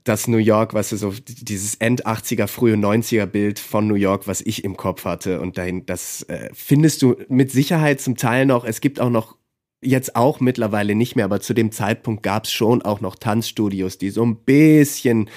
das 0.06 0.28
New 0.28 0.38
York, 0.38 0.74
was 0.74 0.90
du 0.90 0.96
so, 0.96 1.14
dieses 1.28 1.76
End-80er, 1.76 2.48
frühe 2.48 2.76
90er 2.76 3.26
Bild 3.26 3.60
von 3.74 3.88
New 3.88 3.96
York, 3.96 4.28
was 4.28 4.42
ich 4.42 4.64
im 4.64 4.78
Kopf 4.78 5.04
hatte. 5.04 5.42
Und 5.42 5.58
dahin, 5.58 5.88
das 5.88 6.22
äh, 6.30 6.52
findest 6.54 7.02
du 7.02 7.16
mit 7.28 7.50
Sicherheit 7.50 8.00
zum 8.00 8.18
Teil 8.18 8.46
noch. 8.46 8.66
Es 8.66 8.82
gibt 8.82 9.00
auch 9.00 9.10
noch 9.10 9.36
jetzt 9.82 10.16
auch 10.16 10.40
mittlerweile 10.40 10.94
nicht 10.94 11.16
mehr, 11.16 11.26
aber 11.26 11.42
zu 11.42 11.56
dem 11.56 11.72
Zeitpunkt 11.72 12.22
gab 12.22 12.44
es 12.44 12.52
schon 12.52 12.84
auch 12.84 13.02
noch 13.02 13.16
Tanzstudios, 13.16 13.98
die 13.98 14.12
so 14.12 14.24
ein 14.24 14.36
bisschen 14.36 15.28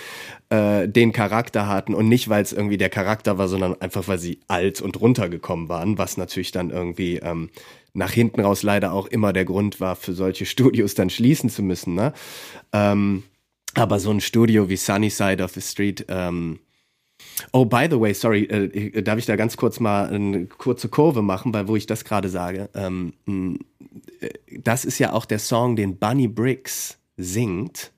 äh, 0.50 0.86
den 0.86 1.12
Charakter 1.12 1.66
hatten 1.66 1.94
und 1.94 2.10
nicht, 2.10 2.28
weil 2.28 2.42
es 2.42 2.52
irgendwie 2.52 2.76
der 2.76 2.90
Charakter 2.90 3.38
war, 3.38 3.48
sondern 3.48 3.80
einfach, 3.80 4.06
weil 4.06 4.18
sie 4.18 4.40
alt 4.48 4.82
und 4.82 5.00
runtergekommen 5.00 5.70
waren, 5.70 5.96
was 5.96 6.18
natürlich 6.18 6.52
dann 6.52 6.68
irgendwie 6.68 7.16
ähm, 7.16 7.48
nach 7.94 8.12
hinten 8.12 8.42
raus 8.42 8.62
leider 8.62 8.92
auch 8.92 9.06
immer 9.06 9.32
der 9.32 9.46
Grund 9.46 9.80
war, 9.80 9.96
für 9.96 10.12
solche 10.12 10.44
Studios 10.54 10.94
dann 10.94 11.08
schließen 11.08 11.48
zu 11.48 11.62
müssen. 11.62 11.94
Ne? 11.94 12.12
Ähm, 12.74 13.22
aber 13.72 13.98
so 13.98 14.10
ein 14.10 14.20
Studio 14.20 14.68
wie 14.68 14.76
Sunny 14.76 15.08
Side 15.08 15.42
of 15.42 15.52
the 15.52 15.62
Street, 15.62 16.04
ähm, 16.10 16.58
Oh, 17.52 17.64
by 17.64 17.86
the 17.90 18.00
way, 18.00 18.14
sorry, 18.14 18.44
äh, 18.44 19.02
darf 19.02 19.18
ich 19.18 19.26
da 19.26 19.36
ganz 19.36 19.56
kurz 19.56 19.80
mal 19.80 20.08
eine 20.08 20.46
kurze 20.46 20.88
Kurve 20.88 21.22
machen, 21.22 21.52
weil 21.52 21.68
wo 21.68 21.76
ich 21.76 21.86
das 21.86 22.04
gerade 22.04 22.28
sage. 22.28 22.70
Ähm, 22.74 23.12
äh, 24.20 24.30
das 24.58 24.84
ist 24.84 24.98
ja 24.98 25.12
auch 25.12 25.24
der 25.24 25.38
Song, 25.38 25.76
den 25.76 25.98
Bunny 25.98 26.28
Briggs 26.28 26.98
singt, 27.16 27.92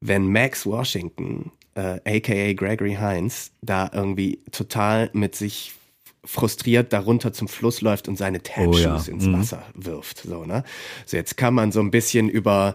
wenn 0.00 0.30
Max 0.30 0.66
Washington, 0.66 1.52
äh, 1.74 2.00
aka 2.04 2.52
Gregory 2.54 2.96
Hines, 2.96 3.52
da 3.62 3.90
irgendwie 3.92 4.40
total 4.50 5.10
mit 5.12 5.34
sich 5.34 5.72
frustriert 6.24 6.92
darunter 6.92 7.32
zum 7.32 7.46
Fluss 7.46 7.80
läuft 7.80 8.08
und 8.08 8.18
seine 8.18 8.42
Tap 8.42 8.66
oh 8.66 8.76
ja. 8.76 8.96
ins 8.96 9.26
mhm. 9.26 9.34
Wasser 9.34 9.62
wirft. 9.74 10.18
So, 10.18 10.44
ne? 10.44 10.64
So, 11.06 11.16
jetzt 11.16 11.36
kann 11.36 11.54
man 11.54 11.70
so 11.72 11.80
ein 11.80 11.90
bisschen 11.90 12.28
über 12.28 12.74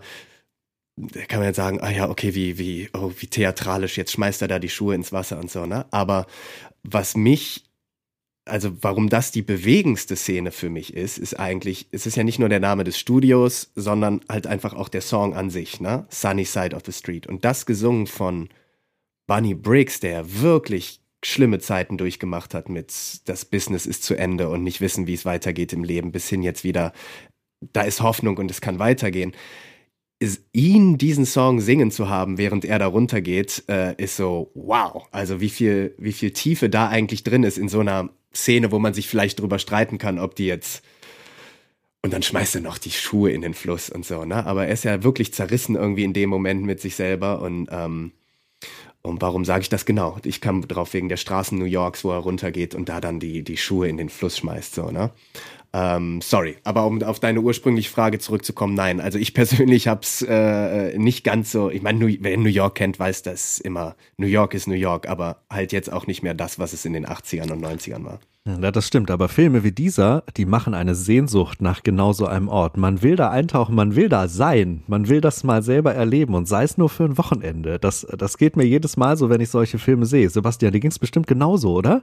kann 1.28 1.40
man 1.40 1.48
jetzt 1.48 1.58
sagen, 1.58 1.80
ah 1.82 1.90
ja, 1.90 2.10
okay, 2.10 2.36
wie, 2.36 2.58
wie, 2.58 2.90
oh, 2.94 3.12
wie 3.18 3.28
theatralisch, 3.28 3.98
jetzt 3.98 4.12
schmeißt 4.12 4.42
er 4.42 4.48
da 4.48 4.60
die 4.60 4.70
Schuhe 4.70 4.96
ins 4.96 5.12
Wasser 5.12 5.40
und 5.40 5.50
so, 5.50 5.66
ne? 5.66 5.86
Aber 5.92 6.28
was 6.84 7.16
mich, 7.16 7.64
also 8.46 8.72
warum 8.82 9.10
das 9.10 9.32
die 9.32 9.42
bewegendste 9.42 10.16
Szene 10.16 10.52
für 10.52 10.70
mich 10.70 10.94
ist, 10.94 11.18
ist 11.18 11.40
eigentlich, 11.40 11.88
es 11.92 12.06
ist 12.06 12.18
ja 12.18 12.24
nicht 12.24 12.40
nur 12.40 12.50
der 12.50 12.60
Name 12.60 12.84
des 12.84 13.00
Studios, 13.00 13.72
sondern 13.76 14.22
halt 14.28 14.48
einfach 14.48 14.74
auch 14.74 14.90
der 14.90 15.02
Song 15.02 15.34
an 15.34 15.50
sich, 15.50 15.80
ne? 15.80 16.06
Sunny 16.10 16.46
Side 16.46 16.76
of 16.76 16.84
the 16.86 16.92
Street. 16.92 17.26
Und 17.26 17.46
das 17.46 17.66
gesungen 17.66 18.08
von 18.08 18.50
Bunny 19.28 19.54
Briggs, 19.54 20.00
der 20.02 20.42
wirklich 20.42 21.00
schlimme 21.24 21.60
Zeiten 21.60 21.98
durchgemacht 21.98 22.54
hat 22.54 22.68
mit 22.70 22.92
das 23.26 23.46
Business 23.46 23.86
ist 23.86 24.04
zu 24.04 24.16
Ende 24.16 24.50
und 24.50 24.64
nicht 24.64 24.82
wissen, 24.82 25.08
wie 25.08 25.14
es 25.14 25.26
weitergeht 25.26 25.72
im 25.72 25.84
Leben, 25.84 26.12
bis 26.12 26.28
hin 26.28 26.42
jetzt 26.42 26.64
wieder, 26.64 26.94
da 27.74 27.82
ist 27.82 28.02
Hoffnung 28.02 28.38
und 28.38 28.50
es 28.52 28.60
kann 28.60 28.80
weitergehen 28.80 29.34
ihn 30.54 30.98
diesen 30.98 31.26
Song 31.26 31.62
singen 31.62 31.92
zu 31.92 32.10
haben, 32.10 32.38
während 32.38 32.66
er 32.66 32.80
da 32.80 32.88
runtergeht, 32.88 33.64
äh, 33.68 33.96
ist 33.96 34.18
so 34.18 34.52
wow. 34.54 35.08
Also 35.12 35.42
wie 35.42 35.50
viel, 35.50 35.96
wie 35.98 36.14
viel 36.14 36.32
Tiefe 36.32 36.70
da 36.70 36.90
eigentlich 36.90 37.24
drin 37.24 37.44
ist 37.44 37.58
in 37.58 37.70
so 37.70 37.80
einer 37.80 38.10
Szene, 38.34 38.72
wo 38.72 38.80
man 38.80 38.94
sich 38.94 39.08
vielleicht 39.08 39.40
drüber 39.40 39.60
streiten 39.60 39.98
kann, 39.98 40.20
ob 40.20 40.36
die 40.36 40.46
jetzt 40.46 40.84
und 42.04 42.14
dann 42.14 42.24
schmeißt 42.24 42.56
er 42.56 42.62
noch 42.62 42.80
die 42.80 42.92
Schuhe 42.92 43.32
in 43.32 43.42
den 43.42 43.54
Fluss 43.54 43.90
und 43.90 44.06
so, 44.06 44.26
ne? 44.26 44.46
Aber 44.48 44.66
er 44.66 44.74
ist 44.74 44.84
ja 44.84 45.04
wirklich 45.04 45.34
zerrissen 45.34 45.76
irgendwie 45.76 46.04
in 46.04 46.14
dem 46.14 46.30
Moment 46.30 46.64
mit 46.64 46.82
sich 46.82 46.96
selber 46.96 47.42
und 47.42 47.68
ähm, 47.72 48.12
und 49.04 49.22
warum 49.22 49.46
sage 49.46 49.62
ich 49.62 49.70
das 49.70 49.86
genau? 49.86 50.18
Ich 50.24 50.42
kam 50.42 50.68
drauf 50.68 50.94
wegen 50.94 51.10
der 51.10 51.18
Straßen 51.18 51.58
New 51.58 51.66
Yorks, 51.66 52.04
wo 52.04 52.12
er 52.12 52.20
runtergeht 52.20 52.76
und 52.76 52.90
da 52.90 53.02
dann 53.02 53.20
die 53.20 53.44
die 53.44 53.58
Schuhe 53.58 53.88
in 53.88 53.98
den 53.98 54.10
Fluss 54.10 54.38
schmeißt, 54.38 54.76
so 54.76 54.90
ne? 54.90 55.12
Ähm, 55.74 56.20
sorry, 56.22 56.58
aber 56.66 56.86
um 56.86 57.02
auf 57.02 57.22
deine 57.22 57.40
ursprüngliche 57.40 57.90
Frage 57.90 58.20
zurückzukommen, 58.20 58.74
nein. 58.74 59.00
Also 59.00 59.18
ich 59.18 59.34
persönlich 59.36 59.88
habe 59.88 60.02
es 60.02 60.22
äh, 60.22 60.98
nicht 60.98 61.24
ganz 61.24 61.52
so. 61.52 61.70
Ich 61.70 61.82
meine, 61.82 62.18
wer 62.20 62.38
New 62.38 62.50
York 62.50 62.76
kennt, 62.76 63.00
weiß 63.00 63.24
das 63.24 63.60
immer. 63.60 63.96
New 64.18 64.28
York 64.28 64.54
ist 64.54 64.68
New 64.68 64.74
York, 64.74 65.08
aber 65.08 65.44
halt 65.50 65.72
jetzt 65.72 65.92
auch 65.92 66.08
nicht 66.08 66.24
mehr 66.24 66.34
das, 66.34 66.60
was 66.60 66.74
es 66.74 66.86
in 66.86 66.94
den 66.94 67.06
80ern 67.06 67.52
und 67.52 67.64
90ern 67.64 68.04
war. 68.04 68.20
Ja, 68.48 68.72
das 68.72 68.88
stimmt, 68.88 69.12
aber 69.12 69.30
Filme 69.30 69.64
wie 69.64 69.72
dieser, 69.72 70.24
die 70.36 70.46
machen 70.46 70.74
eine 70.74 70.96
Sehnsucht 70.96 71.62
nach 71.62 71.84
genau 71.84 72.12
so 72.12 72.26
einem 72.26 72.48
Ort. 72.48 72.76
Man 72.76 73.04
will 73.04 73.16
da 73.16 73.30
eintauchen, 73.30 73.76
man 73.76 73.96
will 73.96 74.10
da 74.10 74.28
sein, 74.28 74.82
man 74.88 75.08
will 75.10 75.22
das 75.22 75.44
mal 75.44 75.62
selber 75.62 75.94
erleben 75.94 76.34
und 76.34 76.48
sei 76.48 76.64
es 76.64 76.76
nur 76.76 76.90
für 76.90 77.04
ein 77.04 77.20
Wochenende. 77.20 77.78
Das, 77.78 78.06
das 78.18 78.40
geht 78.40 78.58
mir 78.58 78.66
jedes 78.66 78.98
Mal 78.98 79.16
so, 79.16 79.30
wenn 79.30 79.42
ich 79.42 79.50
solche 79.50 79.78
Filme 79.78 80.08
sehe. 80.08 80.28
Sebastian, 80.28 80.72
dir 80.74 80.80
ging 80.80 80.90
es 80.90 80.98
bestimmt 80.98 81.28
genauso, 81.28 81.76
oder? 81.76 82.02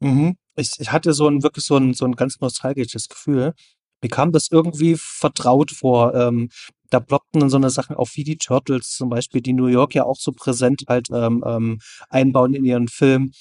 Mhm. 0.00 0.36
Ich, 0.56 0.70
ich 0.78 0.92
hatte 0.92 1.12
so 1.12 1.28
ein 1.28 1.42
wirklich 1.42 1.64
so 1.64 1.76
ein, 1.76 1.94
so 1.94 2.04
ein 2.04 2.12
ganz 2.12 2.40
nostalgisches 2.40 3.08
Gefühl. 3.08 3.54
Mir 4.02 4.08
kam 4.08 4.32
das 4.32 4.48
irgendwie 4.50 4.96
vertraut 4.98 5.70
vor. 5.70 6.14
Ähm, 6.14 6.50
da 6.90 7.00
ploppten 7.00 7.40
dann 7.40 7.50
so 7.50 7.56
eine 7.56 7.70
Sachen 7.70 7.96
auf 7.96 8.10
wie 8.16 8.24
die 8.24 8.36
Turtles 8.36 8.90
zum 8.90 9.08
Beispiel, 9.08 9.40
die 9.40 9.54
New 9.54 9.66
York 9.66 9.94
ja 9.94 10.04
auch 10.04 10.18
so 10.18 10.32
präsent 10.32 10.82
halt 10.88 11.08
ähm, 11.12 11.42
ähm, 11.46 11.78
einbauen 12.10 12.54
in 12.54 12.64
ihren 12.64 12.88
Film 12.88 13.32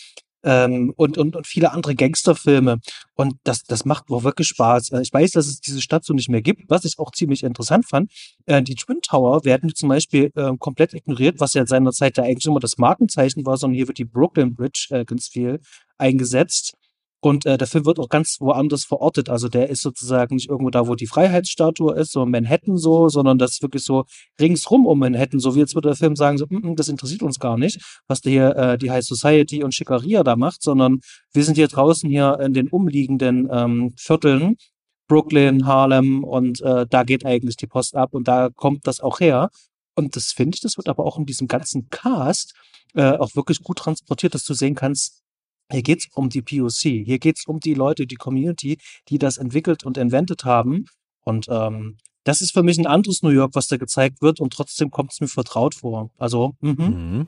ähm, 0.43 0.93
und, 0.95 1.17
und, 1.17 1.35
und 1.35 1.47
viele 1.47 1.71
andere 1.71 1.95
Gangsterfilme. 1.95 2.79
Und 3.15 3.35
das, 3.43 3.63
das 3.63 3.85
macht 3.85 4.09
wohl 4.09 4.23
wirklich 4.23 4.47
Spaß. 4.47 4.91
Äh, 4.91 5.01
ich 5.01 5.13
weiß, 5.13 5.31
dass 5.31 5.47
es 5.47 5.59
diese 5.59 5.81
Stadt 5.81 6.05
so 6.05 6.13
nicht 6.13 6.29
mehr 6.29 6.41
gibt, 6.41 6.69
was 6.69 6.85
ich 6.85 6.97
auch 6.99 7.11
ziemlich 7.11 7.43
interessant 7.43 7.87
fand. 7.87 8.11
Äh, 8.45 8.61
die 8.63 8.75
Twin 8.75 9.01
Tower 9.01 9.43
werden 9.45 9.73
zum 9.75 9.89
Beispiel 9.89 10.31
äh, 10.35 10.51
komplett 10.57 10.93
ignoriert, 10.93 11.39
was 11.39 11.53
ja 11.53 11.65
seinerzeit 11.65 12.17
ja 12.17 12.23
eigentlich 12.23 12.45
immer 12.45 12.59
das 12.59 12.77
Markenzeichen 12.77 13.45
war, 13.45 13.57
sondern 13.57 13.75
hier 13.75 13.87
wird 13.87 13.97
die 13.97 14.05
Brooklyn 14.05 14.55
Bridge 14.55 14.87
äh, 14.91 15.05
ganz 15.05 15.27
viel 15.27 15.59
eingesetzt. 15.97 16.73
Und 17.21 17.45
äh, 17.45 17.55
der 17.57 17.67
Film 17.67 17.85
wird 17.85 17.99
auch 17.99 18.09
ganz 18.09 18.37
woanders 18.39 18.83
verortet. 18.83 19.29
Also 19.29 19.47
der 19.47 19.69
ist 19.69 19.83
sozusagen 19.83 20.35
nicht 20.35 20.49
irgendwo 20.49 20.71
da, 20.71 20.87
wo 20.87 20.95
die 20.95 21.05
Freiheitsstatue 21.05 21.93
ist, 21.93 22.11
so 22.11 22.25
Manhattan 22.25 22.77
so, 22.77 23.09
sondern 23.09 23.37
das 23.37 23.51
ist 23.51 23.61
wirklich 23.61 23.83
so 23.83 24.05
ringsrum 24.39 24.87
um 24.87 24.97
Manhattan. 24.97 25.39
So 25.39 25.53
wie 25.53 25.59
jetzt 25.59 25.75
würde 25.75 25.89
der 25.89 25.95
Film 25.95 26.15
sagen, 26.15 26.39
so, 26.39 26.47
mm, 26.49 26.71
mm, 26.71 26.75
das 26.75 26.87
interessiert 26.87 27.21
uns 27.21 27.39
gar 27.39 27.57
nicht, 27.57 27.79
was 28.07 28.21
der 28.21 28.31
hier 28.31 28.55
äh, 28.55 28.77
die 28.79 28.89
High 28.89 29.05
Society 29.05 29.63
und 29.63 29.75
Schickeria 29.75 30.23
da 30.23 30.35
macht, 30.35 30.63
sondern 30.63 30.99
wir 31.31 31.43
sind 31.43 31.55
hier 31.55 31.67
draußen 31.67 32.09
hier 32.09 32.39
in 32.41 32.53
den 32.53 32.69
umliegenden 32.69 33.47
ähm, 33.51 33.93
Vierteln, 33.97 34.55
Brooklyn, 35.07 35.67
Harlem 35.67 36.23
und 36.23 36.61
äh, 36.61 36.87
da 36.89 37.03
geht 37.03 37.23
eigentlich 37.23 37.55
die 37.57 37.67
Post 37.67 37.95
ab 37.95 38.13
und 38.13 38.27
da 38.27 38.49
kommt 38.49 38.87
das 38.87 38.99
auch 38.99 39.19
her. 39.19 39.49
Und 39.93 40.15
das 40.15 40.31
finde 40.31 40.55
ich, 40.55 40.61
das 40.61 40.77
wird 40.77 40.89
aber 40.89 41.05
auch 41.05 41.19
in 41.19 41.25
diesem 41.25 41.47
ganzen 41.47 41.89
Cast 41.89 42.55
äh, 42.95 43.11
auch 43.11 43.35
wirklich 43.35 43.61
gut 43.61 43.77
transportiert, 43.77 44.33
dass 44.33 44.45
du 44.45 44.53
sehen 44.53 44.73
kannst, 44.73 45.20
hier 45.71 45.83
geht's 45.83 46.07
um 46.13 46.29
die 46.29 46.41
POC. 46.41 47.05
Hier 47.05 47.19
geht's 47.19 47.45
um 47.45 47.59
die 47.59 47.73
Leute, 47.73 48.07
die 48.07 48.15
Community, 48.15 48.77
die 49.09 49.17
das 49.17 49.37
entwickelt 49.37 49.83
und 49.83 49.97
inventet 49.97 50.45
haben. 50.45 50.85
Und 51.23 51.47
ähm, 51.49 51.97
das 52.23 52.41
ist 52.41 52.53
für 52.53 52.63
mich 52.63 52.77
ein 52.77 52.87
anderes 52.87 53.23
New 53.23 53.29
York, 53.29 53.55
was 53.55 53.67
da 53.67 53.77
gezeigt 53.77 54.21
wird. 54.21 54.39
Und 54.39 54.53
trotzdem 54.53 54.91
kommt 54.91 55.11
es 55.13 55.21
mir 55.21 55.27
vertraut 55.27 55.75
vor. 55.75 56.11
Also, 56.17 56.55
mhm. 56.61 56.75
mhm. 56.77 57.27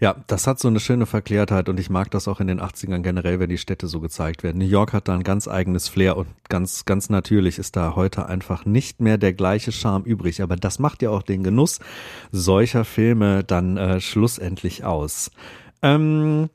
Ja, 0.00 0.16
das 0.26 0.46
hat 0.46 0.58
so 0.58 0.68
eine 0.68 0.80
schöne 0.80 1.06
Verklärtheit 1.06 1.68
und 1.68 1.80
ich 1.80 1.90
mag 1.90 2.10
das 2.10 2.28
auch 2.28 2.40
in 2.40 2.46
den 2.46 2.60
80ern 2.60 3.00
generell, 3.00 3.40
wenn 3.40 3.48
die 3.48 3.58
Städte 3.58 3.86
so 3.86 4.00
gezeigt 4.00 4.42
werden. 4.42 4.58
New 4.58 4.66
York 4.66 4.92
hat 4.92 5.08
da 5.08 5.14
ein 5.14 5.22
ganz 5.22 5.48
eigenes 5.48 5.88
Flair 5.88 6.16
und 6.16 6.28
ganz, 6.48 6.84
ganz 6.84 7.08
natürlich 7.08 7.58
ist 7.58 7.76
da 7.76 7.96
heute 7.96 8.26
einfach 8.26 8.64
nicht 8.64 9.00
mehr 9.00 9.18
der 9.18 9.32
gleiche 9.32 9.72
Charme 9.72 10.04
übrig. 10.04 10.42
Aber 10.42 10.56
das 10.56 10.78
macht 10.78 11.02
ja 11.02 11.10
auch 11.10 11.22
den 11.22 11.42
Genuss 11.42 11.80
solcher 12.30 12.84
Filme 12.84 13.44
dann 13.44 13.76
äh, 13.76 14.00
schlussendlich 14.00 14.84
aus. 14.84 15.30
Ähm, 15.80 16.50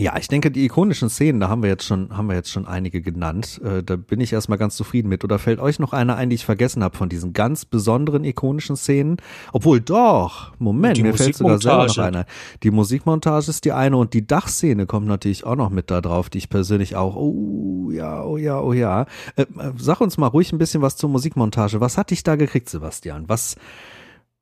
ja, 0.00 0.16
ich 0.16 0.28
denke, 0.28 0.50
die 0.50 0.64
ikonischen 0.64 1.10
Szenen, 1.10 1.40
da 1.40 1.48
haben 1.48 1.62
wir 1.62 1.68
jetzt 1.68 1.84
schon, 1.84 2.16
haben 2.16 2.28
wir 2.28 2.34
jetzt 2.34 2.50
schon 2.50 2.66
einige 2.66 3.02
genannt. 3.02 3.60
Äh, 3.62 3.82
da 3.82 3.96
bin 3.96 4.20
ich 4.20 4.32
erstmal 4.32 4.56
ganz 4.56 4.74
zufrieden 4.74 5.08
mit. 5.08 5.24
Oder 5.24 5.38
fällt 5.38 5.60
euch 5.60 5.78
noch 5.78 5.92
eine 5.92 6.16
ein, 6.16 6.30
die 6.30 6.36
ich 6.36 6.44
vergessen 6.46 6.82
habe 6.82 6.96
von 6.96 7.08
diesen 7.08 7.34
ganz 7.34 7.66
besonderen 7.66 8.24
ikonischen 8.24 8.76
Szenen? 8.76 9.18
Obwohl 9.52 9.80
doch, 9.80 10.52
Moment, 10.58 10.96
die 10.96 11.02
mir 11.02 11.14
fällt 11.14 11.36
sogar 11.36 11.60
selber 11.60 11.86
noch 11.86 11.98
eine. 11.98 12.24
Die 12.62 12.70
Musikmontage 12.70 13.50
ist 13.50 13.64
die 13.66 13.72
eine 13.72 13.98
und 13.98 14.14
die 14.14 14.26
Dachszene 14.26 14.86
kommt 14.86 15.06
natürlich 15.06 15.44
auch 15.44 15.56
noch 15.56 15.70
mit 15.70 15.90
da 15.90 16.00
drauf, 16.00 16.30
die 16.30 16.38
ich 16.38 16.48
persönlich 16.48 16.96
auch, 16.96 17.16
oh 17.16 17.90
ja, 17.92 18.24
oh 18.24 18.38
ja, 18.38 18.58
oh 18.60 18.72
ja. 18.72 19.06
Äh, 19.36 19.46
sag 19.76 20.00
uns 20.00 20.16
mal 20.16 20.28
ruhig 20.28 20.52
ein 20.52 20.58
bisschen 20.58 20.80
was 20.80 20.96
zur 20.96 21.10
Musikmontage. 21.10 21.80
Was 21.80 21.98
hat 21.98 22.10
dich 22.10 22.22
da 22.22 22.36
gekriegt, 22.36 22.70
Sebastian? 22.70 23.24
Was, 23.28 23.56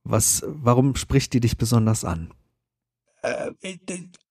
was, 0.04 0.44
warum 0.46 0.94
spricht 0.94 1.32
die 1.32 1.40
dich 1.40 1.58
besonders 1.58 2.04
an? 2.04 2.30
Äh, 3.22 3.50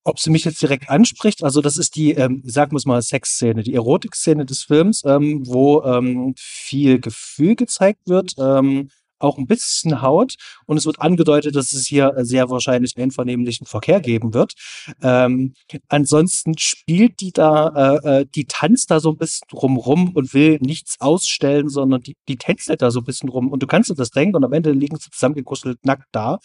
ob 0.04 0.18
sie 0.18 0.30
mich 0.30 0.44
jetzt 0.44 0.62
direkt 0.62 0.88
anspricht, 0.88 1.44
also 1.44 1.60
das 1.60 1.76
ist 1.76 1.96
die, 1.96 2.12
ähm, 2.12 2.42
sagen 2.44 2.72
wir 2.72 2.80
mal, 2.86 3.02
Sexszene, 3.02 3.62
die 3.62 3.74
Erotikszene 3.74 4.46
des 4.46 4.62
Films, 4.62 5.02
ähm, 5.04 5.42
wo 5.46 5.82
ähm, 5.82 6.34
viel 6.38 6.98
Gefühl 6.98 7.56
gezeigt 7.56 8.00
wird, 8.06 8.34
ähm, 8.38 8.88
auch 9.18 9.38
ein 9.38 9.46
bisschen 9.46 10.02
Haut 10.02 10.34
und 10.66 10.76
es 10.76 10.86
wird 10.86 11.00
angedeutet, 11.00 11.56
dass 11.56 11.72
es 11.72 11.86
hier 11.86 12.14
sehr 12.18 12.50
wahrscheinlich 12.50 12.96
einvernehmlichen 12.96 13.66
Verkehr 13.66 14.00
geben 14.00 14.34
wird. 14.34 14.54
Ähm, 15.02 15.54
ansonsten 15.88 16.56
spielt 16.58 17.20
die 17.20 17.32
da, 17.32 17.98
äh, 18.02 18.20
äh, 18.20 18.26
die 18.34 18.46
tanzt 18.46 18.90
da 18.90 19.00
so 19.00 19.10
ein 19.10 19.16
bisschen 19.16 19.48
rumrum 19.52 20.10
und 20.14 20.34
will 20.34 20.58
nichts 20.60 21.00
ausstellen, 21.00 21.68
sondern 21.68 22.02
die, 22.02 22.16
die 22.28 22.36
tänzelt 22.36 22.82
da 22.82 22.90
so 22.90 23.00
ein 23.00 23.04
bisschen 23.04 23.28
rum 23.28 23.48
und 23.48 23.62
du 23.62 23.66
kannst 23.66 23.90
dir 23.90 23.94
das 23.94 24.10
denken 24.10 24.36
und 24.36 24.44
am 24.44 24.52
Ende 24.52 24.72
liegen 24.72 24.96
sie 24.96 25.10
zusammengekuschelt 25.10 25.84
nackt 25.84 26.08
da. 26.12 26.38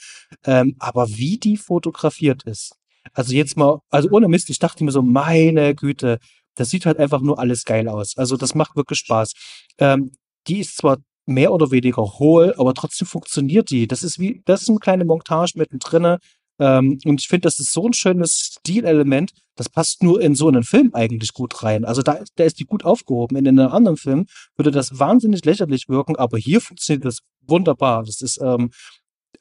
Ähm, 0.46 0.76
aber 0.80 1.10
wie 1.10 1.38
die 1.38 1.58
fotografiert 1.58 2.44
ist, 2.44 2.76
also 3.14 3.34
jetzt 3.34 3.58
mal, 3.58 3.80
also 3.90 4.10
ohne 4.12 4.28
Mist, 4.28 4.50
ich 4.50 4.60
dachte 4.60 4.84
mir 4.84 4.92
so, 4.92 5.02
meine 5.02 5.76
Güte, 5.76 6.20
das 6.56 6.70
sieht 6.70 6.86
halt 6.86 7.00
einfach 7.00 7.22
nur 7.22 7.40
alles 7.40 7.66
geil 7.66 7.88
aus. 7.88 8.18
Also 8.18 8.38
das 8.38 8.56
macht 8.56 8.76
wirklich 8.76 9.00
Spaß. 9.00 9.34
Ähm, 9.80 10.12
die 10.48 10.60
ist 10.60 10.78
zwar 10.78 10.98
mehr 11.26 11.54
oder 11.54 11.72
weniger 11.72 12.04
hohl, 12.04 12.54
aber 12.58 12.74
trotzdem 12.74 13.08
funktioniert 13.08 13.70
die. 13.70 13.88
Das 13.88 14.04
ist 14.04 14.20
wie, 14.20 14.42
das 14.46 14.64
ist 14.64 14.70
eine 14.70 14.80
kleine 14.80 15.06
Montage 15.06 15.54
mittendrin. 15.56 16.18
Ähm, 16.60 17.00
und 17.06 17.22
ich 17.22 17.28
finde, 17.28 17.48
das 17.48 17.60
ist 17.60 17.74
so 17.74 17.88
ein 17.88 17.94
schönes 17.94 18.58
Stilelement, 18.60 19.32
das 19.56 19.70
passt 19.70 20.04
nur 20.04 20.22
in 20.22 20.36
so 20.36 20.48
einen 20.48 20.64
Film 20.64 20.92
eigentlich 20.94 21.34
gut 21.34 21.64
rein. 21.64 21.86
Also 21.86 22.02
da, 22.02 22.20
da 22.36 22.44
ist 22.44 22.60
die 22.60 22.66
gut 22.66 22.86
aufgehoben. 22.86 23.38
In 23.38 23.48
einem 23.48 23.72
anderen 23.72 23.98
Film 23.98 24.26
würde 24.56 24.72
das 24.72 25.00
wahnsinnig 25.00 25.46
lächerlich 25.46 25.90
wirken, 25.90 26.16
aber 26.16 26.38
hier 26.38 26.62
funktioniert 26.62 27.06
das 27.06 27.20
wunderbar. 27.42 28.04
Das 28.04 28.22
ist, 28.22 28.40
ähm, 28.42 28.72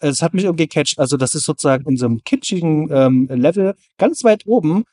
es 0.01 0.23
hat 0.23 0.35
mich 0.35 0.45
irgendwie 0.45 0.67
gecatcht. 0.67 0.99
Also 0.99 1.17
das 1.17 1.35
ist 1.35 1.45
sozusagen 1.45 1.89
in 1.89 1.97
so 1.97 2.07
einem 2.07 2.23
kitschigen 2.25 2.89
ähm, 2.91 3.29
Level 3.31 3.75
ganz 3.99 4.25
weit 4.25 4.47
oben, 4.47 4.85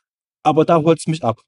aber 0.43 0.65
da 0.65 0.77
holt 0.77 0.99
es 0.99 1.07
mich 1.07 1.23
ab. 1.23 1.41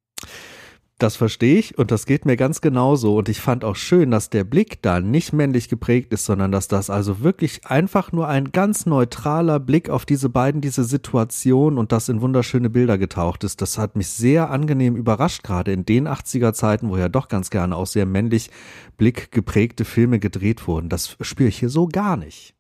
Das 1.02 1.16
verstehe 1.16 1.58
ich 1.58 1.80
und 1.80 1.90
das 1.90 2.06
geht 2.06 2.26
mir 2.26 2.38
ganz 2.38 2.62
genauso. 2.62 3.18
Und 3.18 3.28
ich 3.28 3.42
fand 3.42 3.66
auch 3.66 3.76
schön, 3.76 4.12
dass 4.12 4.30
der 4.30 4.44
Blick 4.44 4.84
da 4.84 5.00
nicht 5.00 5.34
männlich 5.34 5.68
geprägt 5.68 6.14
ist, 6.14 6.26
sondern 6.26 6.52
dass 6.52 6.68
das 6.68 6.92
also 6.92 7.22
wirklich 7.22 7.66
einfach 7.66 8.12
nur 8.12 8.28
ein 8.28 8.52
ganz 8.52 8.86
neutraler 8.86 9.60
Blick 9.60 9.90
auf 9.90 10.06
diese 10.06 10.30
beiden, 10.30 10.62
diese 10.62 10.84
Situation 10.84 11.80
und 11.80 11.92
das 11.92 12.08
in 12.08 12.22
wunderschöne 12.22 12.70
Bilder 12.70 13.00
getaucht 13.00 13.44
ist. 13.44 13.64
Das 13.64 13.80
hat 13.80 13.96
mich 13.96 14.10
sehr 14.10 14.52
angenehm 14.52 14.96
überrascht, 14.96 15.42
gerade 15.42 15.72
in 15.72 15.86
den 15.86 16.08
80er 16.08 16.54
Zeiten, 16.54 16.90
wo 16.90 16.98
ja 16.98 17.10
doch 17.10 17.30
ganz 17.30 17.50
gerne 17.50 17.76
auch 17.76 17.88
sehr 17.88 18.06
männlich 18.06 18.52
Blick 18.98 19.32
geprägte 19.32 19.86
Filme 19.86 20.20
gedreht 20.20 20.68
wurden. 20.68 20.88
Das 20.88 21.18
spüre 21.20 21.50
ich 21.50 21.58
hier 21.58 21.70
so 21.70 21.88
gar 21.88 22.16
nicht. 22.16 22.54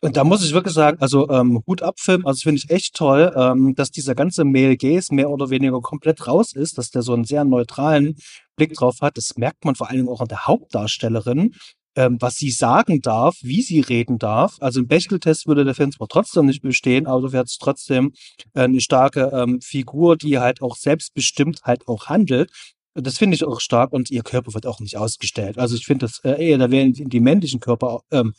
Und 0.00 0.16
da 0.16 0.24
muss 0.24 0.44
ich 0.44 0.52
wirklich 0.52 0.74
sagen, 0.74 0.98
also 1.00 1.28
ähm, 1.28 1.62
Hut 1.66 1.82
ab 1.82 1.98
Film, 1.98 2.26
also 2.26 2.42
finde 2.42 2.60
ich 2.62 2.70
echt 2.70 2.94
toll, 2.94 3.32
ähm, 3.36 3.74
dass 3.74 3.90
dieser 3.90 4.14
ganze 4.14 4.44
Male 4.44 4.76
Gaze 4.76 5.14
mehr 5.14 5.30
oder 5.30 5.50
weniger 5.50 5.80
komplett 5.80 6.26
raus 6.26 6.52
ist, 6.54 6.78
dass 6.78 6.90
der 6.90 7.02
so 7.02 7.14
einen 7.14 7.24
sehr 7.24 7.44
neutralen 7.44 8.16
Blick 8.56 8.74
drauf 8.74 8.96
hat. 9.00 9.16
Das 9.16 9.36
merkt 9.36 9.64
man 9.64 9.74
vor 9.74 9.88
allen 9.88 9.98
Dingen 9.98 10.08
auch 10.08 10.20
an 10.20 10.28
der 10.28 10.46
Hauptdarstellerin, 10.46 11.54
ähm, 11.96 12.16
was 12.20 12.36
sie 12.36 12.50
sagen 12.50 13.00
darf, 13.00 13.38
wie 13.42 13.62
sie 13.62 13.80
reden 13.80 14.18
darf. 14.18 14.56
Also 14.60 14.80
im 14.80 14.86
Bechteltest 14.86 15.46
würde 15.46 15.64
der 15.64 15.74
Film 15.74 15.90
zwar 15.90 16.08
trotzdem 16.08 16.46
nicht 16.46 16.62
bestehen, 16.62 17.06
aber 17.06 17.22
du 17.22 17.32
wärst 17.32 17.60
trotzdem 17.60 18.12
äh, 18.54 18.62
eine 18.62 18.80
starke 18.80 19.30
ähm, 19.32 19.60
Figur, 19.60 20.16
die 20.16 20.38
halt 20.38 20.62
auch 20.62 20.76
selbstbestimmt 20.76 21.62
halt 21.64 21.88
auch 21.88 22.06
handelt. 22.06 22.50
Das 22.94 23.18
finde 23.18 23.34
ich 23.36 23.44
auch 23.44 23.60
stark 23.60 23.92
und 23.92 24.10
ihr 24.10 24.22
Körper 24.22 24.54
wird 24.54 24.66
auch 24.66 24.80
nicht 24.80 24.96
ausgestellt. 24.96 25.58
Also 25.58 25.76
ich 25.76 25.86
finde 25.86 26.06
das 26.06 26.20
äh, 26.24 26.48
eher, 26.48 26.58
da 26.58 26.70
werden 26.70 26.92
die, 26.92 27.04
die 27.04 27.20
männlichen 27.20 27.60
Körper 27.60 28.00
ähm, 28.10 28.32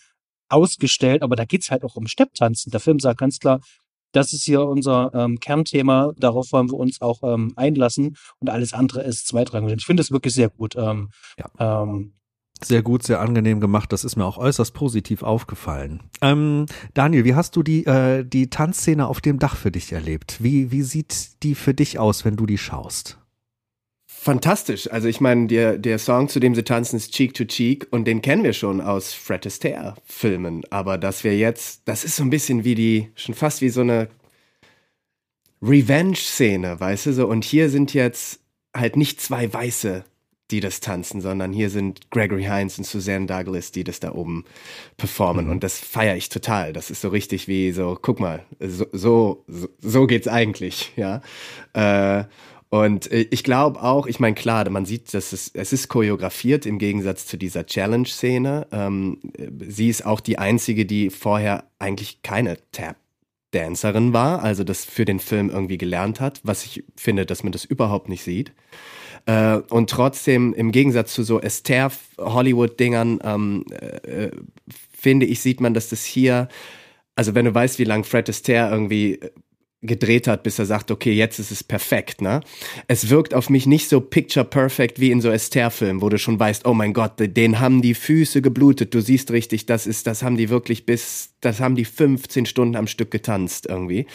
ausgestellt, 0.50 1.22
aber 1.22 1.36
da 1.36 1.46
geht's 1.46 1.72
halt 1.72 1.84
auch 1.84 1.96
um 1.96 2.08
Stepptanzen. 2.08 2.72
Der 2.72 2.80
Film 2.80 3.00
sagt 3.00 3.20
ganz 3.20 3.40
klar, 3.40 3.60
das 4.12 4.34
ist 4.34 4.44
hier 4.44 4.64
unser 4.64 5.12
ähm, 5.14 5.40
Kernthema, 5.40 6.14
darauf 6.18 6.52
wollen 6.52 6.70
wir 6.70 6.78
uns 6.78 7.02
auch 7.02 7.22
ähm, 7.24 7.54
einlassen 7.56 8.16
und 8.40 8.50
alles 8.50 8.74
andere 8.74 9.04
ist 9.04 9.28
zweitrangig. 9.28 9.76
Ich 9.78 9.86
finde 9.86 10.02
das 10.02 10.12
wirklich 10.12 10.34
sehr 10.34 10.50
gut. 10.50 10.76
Ähm, 10.76 11.10
ja. 11.38 11.84
ähm, 11.84 12.14
sehr 12.62 12.82
gut, 12.82 13.04
sehr 13.04 13.22
angenehm 13.22 13.62
gemacht. 13.62 13.94
Das 13.94 14.04
ist 14.04 14.18
mir 14.18 14.26
auch 14.26 14.38
äußerst 14.38 14.74
positiv 14.74 15.24
aufgefallen. 15.24 16.02
Ähm, 16.22 16.66
Daniel, 16.94 17.24
wie 17.24 17.36
hast 17.36 17.56
du 17.56 17.64
die, 17.64 17.86
äh, 17.86 18.26
die 18.26 18.50
Tanzszene 18.50 19.08
auf 19.08 19.22
dem 19.22 19.40
Dach 19.40 19.56
für 19.56 19.72
dich 19.72 19.94
erlebt? 19.94 20.44
Wie, 20.44 20.72
wie 20.72 20.82
sieht 20.82 21.44
die 21.44 21.56
für 21.56 21.74
dich 21.74 22.00
aus, 22.00 22.26
wenn 22.26 22.36
du 22.36 22.46
die 22.46 22.58
schaust? 22.58 23.19
Fantastisch. 24.20 24.92
Also 24.92 25.08
ich 25.08 25.22
meine, 25.22 25.48
der, 25.48 25.78
der 25.78 25.98
Song, 25.98 26.28
zu 26.28 26.40
dem 26.40 26.54
sie 26.54 26.64
tanzen, 26.64 26.98
ist 26.98 27.14
Cheek 27.14 27.34
to 27.34 27.46
Cheek 27.46 27.88
und 27.92 28.06
den 28.06 28.22
kennen 28.22 28.44
wir 28.44 28.54
schon 28.54 28.82
aus 28.82 29.14
Fred 29.14 29.46
Astaire 29.48 29.96
Filmen. 30.06 30.64
Aber 30.70 30.98
dass 30.98 31.24
wir 31.24 31.38
jetzt, 31.38 31.84
das 31.86 32.04
ist 32.04 32.18
so 32.18 32.24
ein 32.24 32.30
bisschen 32.30 32.64
wie 32.64 32.76
die, 32.76 33.10
schon 33.16 33.36
fast 33.36 33.62
wie 33.62 33.70
so 33.70 33.82
eine 33.82 34.10
Revenge-Szene, 35.62 36.80
weißt 36.80 37.08
du 37.08 37.14
so. 37.14 37.28
Und 37.28 37.44
hier 37.44 37.70
sind 37.70 37.94
jetzt 37.94 38.40
halt 38.76 38.96
nicht 38.96 39.22
zwei 39.22 39.52
Weiße, 39.52 40.04
die 40.52 40.60
das 40.60 40.80
tanzen, 40.80 41.22
sondern 41.22 41.54
hier 41.54 41.70
sind 41.70 42.10
Gregory 42.12 42.44
Hines 42.44 42.78
und 42.78 42.86
Suzanne 42.86 43.26
Douglas, 43.26 43.72
die 43.72 43.84
das 43.84 44.00
da 44.00 44.14
oben 44.14 44.46
performen. 44.98 45.46
Mhm. 45.46 45.52
Und 45.52 45.64
das 45.64 45.80
feiere 45.80 46.16
ich 46.16 46.30
total. 46.30 46.74
Das 46.74 46.90
ist 46.90 47.02
so 47.02 47.10
richtig 47.10 47.48
wie 47.48 47.72
so, 47.72 47.98
guck 48.02 48.20
mal, 48.20 48.44
so, 48.60 48.86
so, 48.92 49.46
so 49.80 50.08
geht's 50.08 50.28
eigentlich, 50.28 50.92
ja. 50.96 51.22
Äh, 51.74 52.26
und 52.70 53.12
äh, 53.12 53.26
ich 53.32 53.44
glaube 53.44 53.82
auch, 53.82 54.06
ich 54.06 54.20
meine, 54.20 54.36
klar, 54.36 54.70
man 54.70 54.86
sieht, 54.86 55.14
dass 55.14 55.34
es, 55.34 55.52
es 55.54 55.74
ist 55.74 55.88
choreografiert 55.88 56.66
im 56.66 56.78
Gegensatz 56.78 57.26
zu 57.26 57.38
dieser 57.38 57.66
Challenge-Szene. 57.66 58.68
Ähm, 58.72 59.18
sie 59.68 59.90
ist 59.90 60.06
auch 60.06 60.20
die 60.20 60.38
einzige, 60.38 60.86
die 60.86 61.10
vorher 61.10 61.66
eigentlich 61.80 62.22
keine 62.22 62.58
Tap-Dancerin 62.72 64.14
war, 64.14 64.44
also 64.44 64.64
das 64.64 64.86
für 64.86 65.06
den 65.06 65.20
Film 65.20 65.50
irgendwie 65.50 65.80
gelernt 65.80 66.20
hat, 66.20 66.42
was 66.44 66.64
ich 66.64 66.84
finde, 66.96 67.26
dass 67.26 67.44
man 67.44 67.52
das 67.52 67.66
überhaupt 67.66 68.08
nicht 68.08 68.24
sieht. 68.24 68.52
Äh, 69.26 69.58
und 69.70 69.90
trotzdem, 69.90 70.54
im 70.54 70.72
Gegensatz 70.72 71.14
zu 71.14 71.24
so 71.24 71.42
Esther-Hollywood-Dingern, 71.42 73.20
ähm, 73.24 73.66
äh, 73.72 74.30
finde 74.96 75.26
ich, 75.26 75.40
sieht 75.42 75.60
man, 75.60 75.74
dass 75.74 75.90
das 75.90 76.06
hier, 76.06 76.50
also 77.16 77.34
wenn 77.34 77.46
du 77.46 77.54
weißt, 77.54 77.80
wie 77.80 77.84
lang 77.84 78.04
Fred 78.04 78.30
Astaire 78.30 78.70
irgendwie 78.70 79.20
gedreht 79.82 80.28
hat, 80.28 80.44
bis 80.44 80.60
er 80.60 80.66
sagt, 80.66 80.92
okay, 80.92 81.14
jetzt 81.14 81.40
ist 81.40 81.52
es 81.52 81.64
perfekt, 81.64 82.22
ne? 82.22 82.42
Es 82.88 83.10
wirkt 83.10 83.34
auf 83.34 83.50
mich 83.50 83.66
nicht 83.66 83.88
so 83.88 84.02
picture 84.02 84.44
perfect 84.44 85.00
wie 85.00 85.10
in 85.10 85.22
so 85.22 85.30
Esther-Filmen, 85.30 86.02
wo 86.02 86.10
du 86.10 86.18
schon 86.18 86.38
weißt, 86.38 86.66
oh 86.66 86.74
mein 86.74 86.94
Gott, 86.94 87.14
den 87.18 87.60
haben 87.60 87.82
die 87.82 87.94
Füße 87.94 88.42
geblutet, 88.42 88.94
du 88.94 89.02
siehst 89.02 89.32
richtig, 89.32 89.66
das 89.68 89.88
ist, 89.88 90.06
das 90.06 90.22
haben 90.22 90.36
die 90.36 90.50
wirklich 90.50 90.86
bis, 90.86 91.34
das 91.42 91.60
haben 91.60 91.76
die 91.76 91.86
15 91.86 92.46
Stunden 92.46 92.76
am 92.76 92.88
Stück 92.88 93.12
getanzt 93.12 93.66
irgendwie. 93.68 94.06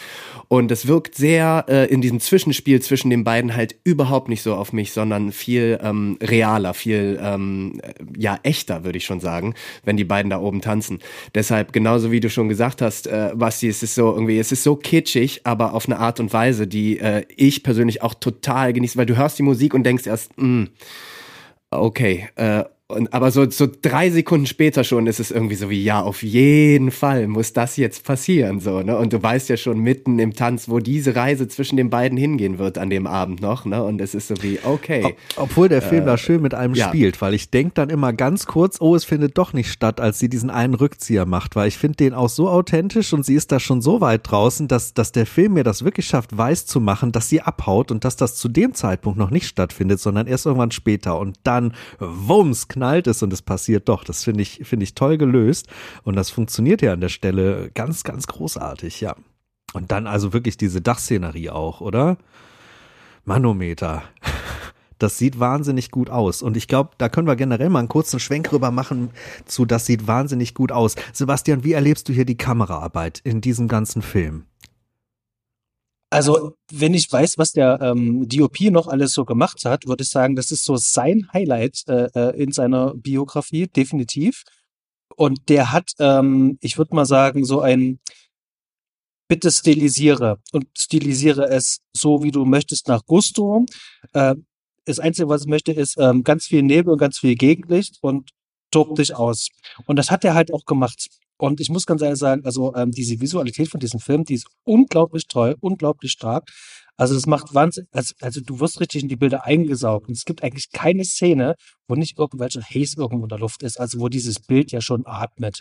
Und 0.48 0.70
es 0.70 0.86
wirkt 0.86 1.14
sehr 1.14 1.64
äh, 1.68 1.86
in 1.86 2.00
diesem 2.00 2.20
Zwischenspiel 2.20 2.80
zwischen 2.82 3.10
den 3.10 3.24
beiden 3.24 3.56
halt 3.56 3.76
überhaupt 3.84 4.28
nicht 4.28 4.42
so 4.42 4.54
auf 4.54 4.72
mich, 4.72 4.92
sondern 4.92 5.32
viel 5.32 5.78
ähm, 5.82 6.18
realer, 6.22 6.74
viel 6.74 7.18
ähm, 7.22 7.80
ja 8.16 8.38
echter, 8.42 8.84
würde 8.84 8.98
ich 8.98 9.06
schon 9.06 9.20
sagen, 9.20 9.54
wenn 9.84 9.96
die 9.96 10.04
beiden 10.04 10.30
da 10.30 10.38
oben 10.38 10.60
tanzen. 10.60 10.98
Deshalb, 11.34 11.72
genauso 11.72 12.10
wie 12.10 12.20
du 12.20 12.28
schon 12.28 12.48
gesagt 12.48 12.82
hast, 12.82 13.06
äh, 13.06 13.32
Basti, 13.34 13.68
es 13.68 13.82
ist 13.82 13.94
so 13.94 14.12
irgendwie, 14.12 14.38
es 14.38 14.52
ist 14.52 14.62
so 14.62 14.76
kitschig, 14.76 15.40
aber 15.44 15.74
auf 15.74 15.86
eine 15.86 15.98
Art 15.98 16.20
und 16.20 16.32
Weise, 16.32 16.66
die 16.66 16.98
äh, 16.98 17.24
ich 17.36 17.62
persönlich 17.62 18.02
auch 18.02 18.14
total 18.14 18.72
genieße, 18.72 18.98
weil 18.98 19.06
du 19.06 19.16
hörst 19.16 19.38
die 19.38 19.42
Musik 19.42 19.74
und 19.74 19.84
denkst 19.84 20.06
erst, 20.06 20.36
mh, 20.36 20.44
hm, 20.44 20.68
okay, 21.70 22.28
äh, 22.36 22.64
und, 22.94 23.12
aber 23.12 23.30
so, 23.30 23.48
so 23.50 23.66
drei 23.82 24.10
Sekunden 24.10 24.46
später 24.46 24.84
schon 24.84 25.06
ist 25.06 25.20
es 25.20 25.30
irgendwie 25.30 25.54
so 25.54 25.70
wie, 25.70 25.82
ja, 25.82 26.00
auf 26.00 26.22
jeden 26.22 26.90
Fall 26.90 27.26
muss 27.26 27.52
das 27.52 27.76
jetzt 27.76 28.04
passieren, 28.04 28.60
so, 28.60 28.80
ne? 28.82 28.96
Und 28.96 29.12
du 29.12 29.22
weißt 29.22 29.48
ja 29.48 29.56
schon 29.56 29.80
mitten 29.80 30.18
im 30.18 30.34
Tanz, 30.34 30.68
wo 30.68 30.78
diese 30.78 31.16
Reise 31.16 31.48
zwischen 31.48 31.76
den 31.76 31.90
beiden 31.90 32.16
hingehen 32.16 32.58
wird 32.58 32.78
an 32.78 32.90
dem 32.90 33.06
Abend 33.06 33.40
noch, 33.40 33.64
ne? 33.64 33.82
Und 33.82 34.00
es 34.00 34.14
ist 34.14 34.28
so 34.28 34.34
wie, 34.40 34.58
okay. 34.62 35.04
Ob, 35.04 35.14
obwohl 35.50 35.68
der 35.68 35.82
Film 35.82 36.04
äh, 36.04 36.06
da 36.06 36.18
schön 36.18 36.40
mit 36.40 36.54
einem 36.54 36.74
ja. 36.74 36.88
spielt, 36.88 37.20
weil 37.20 37.34
ich 37.34 37.50
denk 37.50 37.74
dann 37.74 37.90
immer 37.90 38.12
ganz 38.12 38.46
kurz, 38.46 38.80
oh, 38.80 38.94
es 38.94 39.04
findet 39.04 39.36
doch 39.36 39.52
nicht 39.52 39.70
statt, 39.70 40.00
als 40.00 40.18
sie 40.18 40.28
diesen 40.28 40.50
einen 40.50 40.74
Rückzieher 40.74 41.26
macht, 41.26 41.56
weil 41.56 41.68
ich 41.68 41.78
finde 41.78 41.96
den 41.96 42.14
auch 42.14 42.28
so 42.28 42.48
authentisch 42.48 43.12
und 43.12 43.24
sie 43.26 43.34
ist 43.34 43.52
da 43.52 43.60
schon 43.60 43.82
so 43.82 44.00
weit 44.00 44.22
draußen, 44.24 44.68
dass, 44.68 44.94
dass 44.94 45.12
der 45.12 45.26
Film 45.26 45.54
mir 45.54 45.64
das 45.64 45.84
wirklich 45.84 46.06
schafft, 46.06 46.36
weiß 46.36 46.66
zu 46.66 46.80
machen, 46.80 47.12
dass 47.12 47.28
sie 47.28 47.40
abhaut 47.40 47.90
und 47.90 48.04
dass 48.04 48.16
das 48.16 48.36
zu 48.36 48.48
dem 48.48 48.74
Zeitpunkt 48.74 49.18
noch 49.18 49.30
nicht 49.30 49.46
stattfindet, 49.46 50.00
sondern 50.00 50.26
erst 50.26 50.46
irgendwann 50.46 50.70
später 50.70 51.18
und 51.18 51.38
dann, 51.42 51.74
wumms, 51.98 52.68
knallt 52.68 52.83
es 52.84 53.22
und 53.22 53.32
es 53.32 53.42
passiert 53.42 53.88
doch. 53.88 54.04
Das 54.04 54.24
finde 54.24 54.42
ich, 54.42 54.60
finde 54.64 54.84
ich 54.84 54.94
toll 54.94 55.18
gelöst. 55.18 55.68
Und 56.02 56.16
das 56.16 56.30
funktioniert 56.30 56.82
ja 56.82 56.92
an 56.92 57.00
der 57.00 57.08
Stelle 57.08 57.70
ganz, 57.74 58.04
ganz 58.04 58.26
großartig, 58.26 59.00
ja. 59.00 59.16
Und 59.72 59.90
dann 59.90 60.06
also 60.06 60.32
wirklich 60.32 60.56
diese 60.56 60.80
Dachszenerie 60.80 61.50
auch, 61.50 61.80
oder? 61.80 62.16
Manometer. 63.24 64.02
Das 64.98 65.18
sieht 65.18 65.40
wahnsinnig 65.40 65.90
gut 65.90 66.08
aus. 66.08 66.40
Und 66.40 66.56
ich 66.56 66.68
glaube, 66.68 66.90
da 66.98 67.08
können 67.08 67.26
wir 67.26 67.34
generell 67.34 67.68
mal 67.68 67.80
einen 67.80 67.88
kurzen 67.88 68.20
Schwenk 68.20 68.52
rüber 68.52 68.70
machen 68.70 69.10
zu, 69.44 69.64
das 69.64 69.86
sieht 69.86 70.06
wahnsinnig 70.06 70.54
gut 70.54 70.70
aus. 70.70 70.94
Sebastian, 71.12 71.64
wie 71.64 71.72
erlebst 71.72 72.08
du 72.08 72.12
hier 72.12 72.24
die 72.24 72.36
Kameraarbeit 72.36 73.20
in 73.24 73.40
diesem 73.40 73.66
ganzen 73.66 74.02
Film? 74.02 74.44
Also, 76.14 76.54
wenn 76.70 76.94
ich 76.94 77.10
weiß, 77.10 77.38
was 77.38 77.50
der 77.50 77.80
ähm, 77.82 78.28
DOP 78.28 78.60
noch 78.70 78.86
alles 78.86 79.14
so 79.14 79.24
gemacht 79.24 79.64
hat, 79.64 79.88
würde 79.88 80.04
ich 80.04 80.10
sagen, 80.10 80.36
das 80.36 80.52
ist 80.52 80.64
so 80.64 80.76
sein 80.76 81.28
Highlight 81.32 81.82
äh, 81.88 82.04
äh, 82.14 82.40
in 82.40 82.52
seiner 82.52 82.94
Biografie, 82.94 83.66
definitiv. 83.66 84.44
Und 85.16 85.48
der 85.48 85.72
hat, 85.72 85.90
ähm, 85.98 86.56
ich 86.60 86.78
würde 86.78 86.94
mal 86.94 87.04
sagen, 87.04 87.44
so 87.44 87.62
ein 87.62 87.98
Bitte 89.26 89.50
stilisiere 89.50 90.38
und 90.52 90.66
stilisiere 90.78 91.48
es 91.48 91.80
so, 91.92 92.22
wie 92.22 92.30
du 92.30 92.44
möchtest, 92.44 92.86
nach 92.86 93.04
Gusto. 93.06 93.66
Äh, 94.12 94.36
das 94.84 95.00
Einzige, 95.00 95.28
was 95.28 95.42
ich 95.42 95.48
möchte, 95.48 95.72
ist 95.72 95.96
ähm, 95.98 96.22
ganz 96.22 96.46
viel 96.46 96.62
Nebel 96.62 96.92
und 96.92 96.98
ganz 96.98 97.18
viel 97.18 97.34
Gegenlicht 97.34 97.98
und 98.02 98.30
tob 98.70 98.94
dich 98.94 99.16
aus. 99.16 99.48
Und 99.86 99.96
das 99.96 100.12
hat 100.12 100.24
er 100.24 100.34
halt 100.34 100.52
auch 100.52 100.64
gemacht. 100.64 101.08
Und 101.44 101.60
ich 101.60 101.68
muss 101.68 101.84
ganz 101.84 102.00
ehrlich 102.00 102.18
sagen, 102.18 102.42
also 102.46 102.74
ähm, 102.74 102.90
diese 102.90 103.20
Visualität 103.20 103.68
von 103.68 103.78
diesem 103.78 104.00
Film, 104.00 104.24
die 104.24 104.32
ist 104.32 104.46
unglaublich 104.64 105.26
toll, 105.26 105.56
unglaublich 105.60 106.10
stark. 106.10 106.48
Also 106.96 107.12
das 107.12 107.26
macht 107.26 107.52
Wahnsinn, 107.52 107.86
also, 107.92 108.14
also 108.22 108.40
du 108.40 108.60
wirst 108.60 108.80
richtig 108.80 109.02
in 109.02 109.10
die 109.10 109.16
Bilder 109.16 109.44
eingesaugt. 109.44 110.08
Und 110.08 110.14
es 110.16 110.24
gibt 110.24 110.42
eigentlich 110.42 110.70
keine 110.72 111.04
Szene, 111.04 111.56
wo 111.86 111.96
nicht 111.96 112.18
irgendwelche 112.18 112.62
Haze 112.62 112.96
irgendwo 112.96 113.26
in 113.26 113.28
der 113.28 113.40
Luft 113.40 113.62
ist, 113.62 113.78
also 113.78 114.00
wo 114.00 114.08
dieses 114.08 114.40
Bild 114.40 114.72
ja 114.72 114.80
schon 114.80 115.02
atmet. 115.04 115.60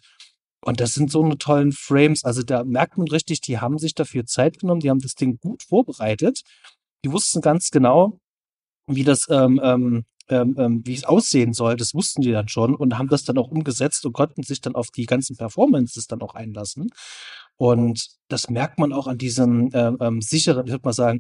Und 0.62 0.80
das 0.80 0.94
sind 0.94 1.12
so 1.12 1.22
eine 1.22 1.38
tollen 1.38 1.74
Frames. 1.74 2.24
Also 2.24 2.44
da 2.44 2.64
merkt 2.64 2.98
man 2.98 3.10
richtig, 3.10 3.42
die 3.42 3.60
haben 3.60 3.78
sich 3.78 3.94
dafür 3.94 4.26
Zeit 4.26 4.60
genommen, 4.60 4.80
die 4.80 4.90
haben 4.90 5.02
das 5.02 5.16
Ding 5.16 5.38
gut 5.42 5.64
vorbereitet. 5.64 6.44
Die 7.04 7.12
wussten 7.12 7.42
ganz 7.42 7.72
genau, 7.72 8.20
wie 8.88 9.04
das 9.04 9.28
ähm, 9.30 9.60
ähm, 9.62 10.06
ähm, 10.30 10.56
ähm, 10.58 10.82
wie 10.86 10.94
es 10.94 11.04
aussehen 11.04 11.54
soll, 11.54 11.76
das 11.76 11.94
wussten 11.94 12.22
die 12.22 12.32
dann 12.32 12.48
schon 12.48 12.76
und 12.76 12.98
haben 12.98 13.10
das 13.10 13.24
dann 13.24 13.38
auch 13.38 13.50
umgesetzt 13.50 14.06
und 14.06 14.14
konnten 14.14 14.44
sich 14.44 14.62
dann 14.62 14.76
auf 14.76 14.90
die 14.90 15.06
ganzen 15.06 15.36
Performances 15.36 16.08
dann 16.08 16.22
auch 16.22 16.36
einlassen. 16.36 16.90
Und 17.58 18.08
das 18.30 18.50
merkt 18.50 18.80
man 18.80 18.94
auch 18.94 19.08
an 19.08 19.18
diesem 19.18 19.70
ähm, 19.74 19.98
ähm, 20.00 20.22
sicheren, 20.22 20.66
ich 20.66 20.72
würde 20.72 20.88
mal 20.88 20.94
sagen, 20.94 21.20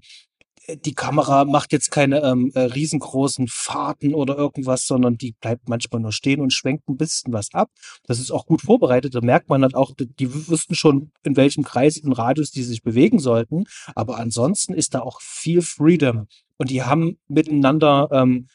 äh, 0.67 0.77
die 0.77 0.93
Kamera 0.93 1.45
macht 1.45 1.71
jetzt 1.73 1.91
keine 1.91 2.21
ähm, 2.23 2.51
äh, 2.55 2.61
riesengroßen 2.61 3.47
Fahrten 3.49 4.13
oder 4.13 4.37
irgendwas, 4.37 4.85
sondern 4.85 5.17
die 5.17 5.33
bleibt 5.39 5.69
manchmal 5.69 6.01
nur 6.01 6.11
stehen 6.11 6.41
und 6.41 6.53
schwenkt 6.53 6.87
ein 6.89 6.97
bisschen 6.97 7.33
was 7.33 7.53
ab. 7.53 7.69
Das 8.05 8.19
ist 8.19 8.31
auch 8.31 8.45
gut 8.45 8.61
vorbereitet. 8.61 9.15
Da 9.15 9.21
merkt 9.21 9.49
man 9.49 9.61
dann 9.61 9.73
auch, 9.73 9.93
die 9.97 10.47
wussten 10.47 10.75
schon, 10.75 11.11
in 11.23 11.35
welchem 11.35 11.63
Kreis, 11.63 11.97
im 11.97 12.13
Radius 12.13 12.51
die 12.51 12.63
sich 12.63 12.83
bewegen 12.83 13.19
sollten. 13.19 13.65
Aber 13.95 14.17
ansonsten 14.17 14.73
ist 14.73 14.93
da 14.93 15.01
auch 15.01 15.21
viel 15.21 15.61
Freedom. 15.61 16.27
Und 16.57 16.69
die 16.69 16.83
haben 16.83 17.17
miteinander 17.27 18.09
ähm, 18.11 18.47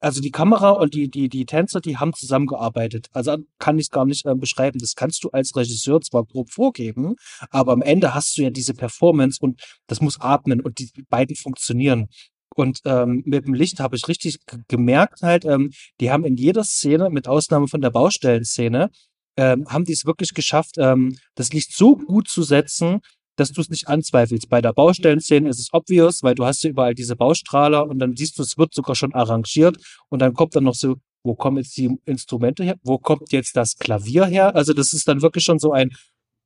also 0.00 0.20
die 0.20 0.30
Kamera 0.30 0.70
und 0.70 0.94
die, 0.94 1.10
die, 1.10 1.28
die 1.28 1.44
Tänzer, 1.44 1.80
die 1.80 1.98
haben 1.98 2.12
zusammengearbeitet. 2.14 3.08
Also 3.12 3.36
kann 3.58 3.78
ich 3.78 3.86
es 3.86 3.90
gar 3.90 4.06
nicht 4.06 4.26
äh, 4.26 4.34
beschreiben. 4.34 4.78
Das 4.78 4.94
kannst 4.94 5.22
du 5.24 5.30
als 5.30 5.54
Regisseur 5.54 6.00
zwar 6.00 6.24
grob 6.24 6.50
vorgeben, 6.50 7.16
aber 7.50 7.72
am 7.72 7.82
Ende 7.82 8.14
hast 8.14 8.36
du 8.36 8.42
ja 8.42 8.50
diese 8.50 8.74
Performance 8.74 9.38
und 9.40 9.60
das 9.86 10.00
muss 10.00 10.20
atmen 10.20 10.60
und 10.60 10.78
die 10.78 10.90
beiden 11.08 11.36
funktionieren. 11.36 12.08
Und 12.56 12.80
ähm, 12.84 13.22
mit 13.26 13.46
dem 13.46 13.54
Licht 13.54 13.78
habe 13.78 13.96
ich 13.96 14.08
richtig 14.08 14.38
gemerkt 14.68 15.22
halt, 15.22 15.44
ähm, 15.44 15.70
die 16.00 16.10
haben 16.10 16.24
in 16.24 16.36
jeder 16.36 16.64
Szene, 16.64 17.08
mit 17.10 17.28
Ausnahme 17.28 17.68
von 17.68 17.80
der 17.80 17.90
Baustellenszene, 17.90 18.90
ähm, 19.36 19.66
haben 19.68 19.84
die 19.84 19.92
es 19.92 20.04
wirklich 20.04 20.34
geschafft, 20.34 20.76
ähm, 20.78 21.16
das 21.36 21.52
Licht 21.52 21.76
so 21.76 21.96
gut 21.96 22.28
zu 22.28 22.42
setzen, 22.42 23.00
dass 23.40 23.52
du 23.52 23.60
es 23.60 23.70
nicht 23.70 23.88
anzweifelst. 23.88 24.48
Bei 24.48 24.60
der 24.60 24.72
Baustellenszene 24.72 25.48
ist 25.48 25.58
es 25.58 25.72
obvious, 25.72 26.22
weil 26.22 26.34
du 26.34 26.44
hast 26.44 26.62
ja 26.62 26.70
überall 26.70 26.94
diese 26.94 27.16
Baustrahler 27.16 27.88
und 27.88 27.98
dann 27.98 28.16
siehst 28.16 28.38
du, 28.38 28.42
es 28.42 28.58
wird 28.58 28.74
sogar 28.74 28.94
schon 28.94 29.14
arrangiert 29.14 29.78
und 30.08 30.20
dann 30.20 30.34
kommt 30.34 30.54
dann 30.54 30.64
noch 30.64 30.74
so, 30.74 30.96
wo 31.22 31.34
kommen 31.34 31.58
jetzt 31.58 31.76
die 31.76 31.98
Instrumente 32.04 32.64
her? 32.64 32.76
Wo 32.82 32.98
kommt 32.98 33.32
jetzt 33.32 33.56
das 33.56 33.76
Klavier 33.76 34.26
her? 34.26 34.54
Also 34.54 34.72
das 34.72 34.92
ist 34.92 35.08
dann 35.08 35.22
wirklich 35.22 35.44
schon 35.44 35.58
so 35.58 35.72
ein 35.72 35.90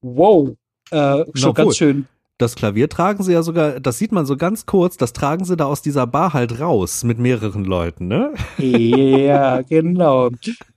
Wow, 0.01 0.51
äh, 0.91 1.25
schon 1.35 1.35
Na, 1.35 1.53
ganz 1.53 1.77
schön. 1.77 2.07
Das 2.37 2.57
Klavier 2.57 2.89
tragen 2.89 3.23
sie 3.23 3.33
ja 3.33 3.43
sogar, 3.43 3.79
das 3.79 3.99
sieht 3.99 4.11
man 4.11 4.27
so 4.27 4.37
ganz 4.37 4.67
kurz, 4.67 4.97
das 4.97 5.13
tragen 5.13 5.45
sie 5.45 5.57
da 5.57 5.67
aus 5.67 5.83
dieser 5.83 6.07
Bar 6.07 6.33
halt 6.33 6.59
raus 6.59 7.05
mit 7.05 7.19
mehreren 7.19 7.65
Leuten, 7.65 8.09
ne? 8.09 8.35
Ja, 8.59 9.63
genau. 9.69 10.31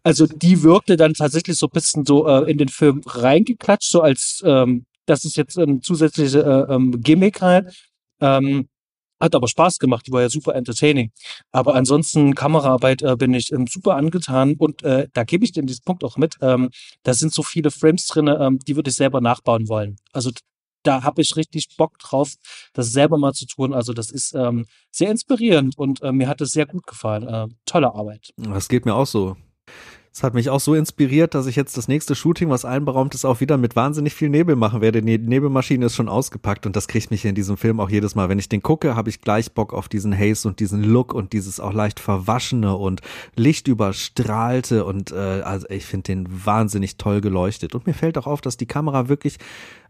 Also 0.04 0.28
die 0.28 0.62
wirkte 0.62 0.98
dann 0.98 1.14
tatsächlich 1.14 1.58
so 1.58 1.66
ein 1.66 1.72
bisschen 1.74 2.06
so 2.06 2.28
äh, 2.28 2.50
in 2.50 2.60
den 2.60 2.70
Film 2.70 3.02
reingeklatscht, 3.06 3.90
so 3.90 4.02
als 4.02 4.44
ähm, 4.46 4.86
das 5.08 5.26
ist 5.26 5.38
jetzt 5.38 5.58
ein 5.58 5.82
zusätzliches 5.82 6.36
äh, 6.36 6.40
ähm, 6.40 7.02
Gimmick 7.02 7.42
halt. 7.42 7.76
Ähm, 8.22 8.68
hat 9.20 9.34
aber 9.34 9.48
Spaß 9.48 9.80
gemacht, 9.80 10.06
die 10.06 10.12
war 10.12 10.22
ja 10.22 10.30
super 10.30 10.54
entertaining. 10.54 11.12
Aber 11.52 11.74
ansonsten 11.74 12.36
Kameraarbeit 12.36 13.02
äh, 13.02 13.16
bin 13.16 13.34
ich 13.34 13.52
ähm, 13.52 13.66
super 13.68 13.96
angetan 13.96 14.56
und 14.58 14.84
äh, 14.84 15.08
da 15.12 15.24
gebe 15.24 15.44
ich 15.44 15.52
dir 15.52 15.64
diesen 15.64 15.84
Punkt 15.84 16.04
auch 16.04 16.18
mit. 16.18 16.36
Ähm, 16.42 16.70
da 17.04 17.14
sind 17.16 17.34
so 17.34 17.42
viele 17.42 17.72
Frames 17.72 18.06
drin, 18.06 18.28
ähm, 18.28 18.60
die 18.60 18.76
würde 18.76 18.90
ich 18.92 18.96
selber 18.96 19.20
nachbauen 19.20 19.68
wollen. 19.70 19.96
Also 20.14 20.30
da 20.84 21.04
habe 21.04 21.22
ich 21.22 21.36
richtig 21.36 21.76
Bock 21.78 21.98
drauf, 21.98 22.36
das 22.74 22.92
selber 22.92 23.18
mal 23.18 23.34
zu 23.34 23.48
tun. 23.48 23.74
Also 23.74 23.92
das 23.94 24.12
ist 24.12 24.34
ähm, 24.36 24.66
sehr 24.92 25.10
inspirierend 25.10 25.78
und 25.78 26.02
äh, 26.04 26.12
mir 26.12 26.28
hat 26.28 26.40
es 26.42 26.52
sehr 26.52 26.68
gut 26.68 26.86
gefallen. 26.86 27.28
Äh, 27.28 27.48
tolle 27.66 27.94
Arbeit. 27.94 28.34
Das 28.38 28.70
geht 28.70 28.86
mir 28.86 28.94
auch 28.94 29.08
so. 29.08 29.36
Es 30.18 30.24
hat 30.24 30.34
mich 30.34 30.50
auch 30.50 30.60
so 30.60 30.74
inspiriert, 30.74 31.36
dass 31.36 31.46
ich 31.46 31.56
jetzt 31.56 31.78
das 31.78 31.88
nächste 31.88 32.16
Shooting, 32.16 32.50
was 32.50 32.66
einberaumt 32.66 33.14
ist, 33.14 33.24
auch 33.24 33.40
wieder 33.40 33.56
mit 33.56 33.76
wahnsinnig 33.76 34.16
viel 34.16 34.30
Nebel 34.30 34.56
machen 34.56 34.82
werde. 34.82 35.04
Die 35.04 35.16
Nebelmaschine 35.20 35.86
ist 35.86 35.96
schon 35.96 36.10
ausgepackt 36.10 36.66
und 36.66 36.76
das 36.76 36.88
kriegt 36.88 37.12
mich 37.12 37.24
in 37.24 37.36
diesem 37.36 37.56
Film 37.56 37.80
auch 37.80 37.92
jedes 37.92 38.16
Mal. 38.16 38.28
Wenn 38.28 38.40
ich 38.40 38.50
den 38.50 38.64
gucke, 38.64 38.96
habe 38.96 39.12
ich 39.12 39.22
gleich 39.22 39.52
Bock 39.52 39.76
auf 39.76 39.88
diesen 39.88 40.18
Haze 40.18 40.48
und 40.48 40.60
diesen 40.60 40.84
Look 40.84 41.14
und 41.14 41.34
dieses 41.34 41.60
auch 41.60 41.72
leicht 41.72 42.00
verwaschene 42.00 42.76
und 42.76 43.02
lichtüberstrahlte 43.36 44.86
und 44.86 45.12
äh, 45.12 45.16
also 45.44 45.68
ich 45.70 45.86
finde 45.86 46.06
den 46.06 46.28
wahnsinnig 46.46 46.98
toll 46.98 47.22
geleuchtet. 47.22 47.76
Und 47.76 47.86
mir 47.86 47.94
fällt 47.94 48.18
auch 48.18 48.26
auf, 48.26 48.42
dass 48.42 48.58
die 48.58 48.66
Kamera 48.66 49.10
wirklich 49.10 49.38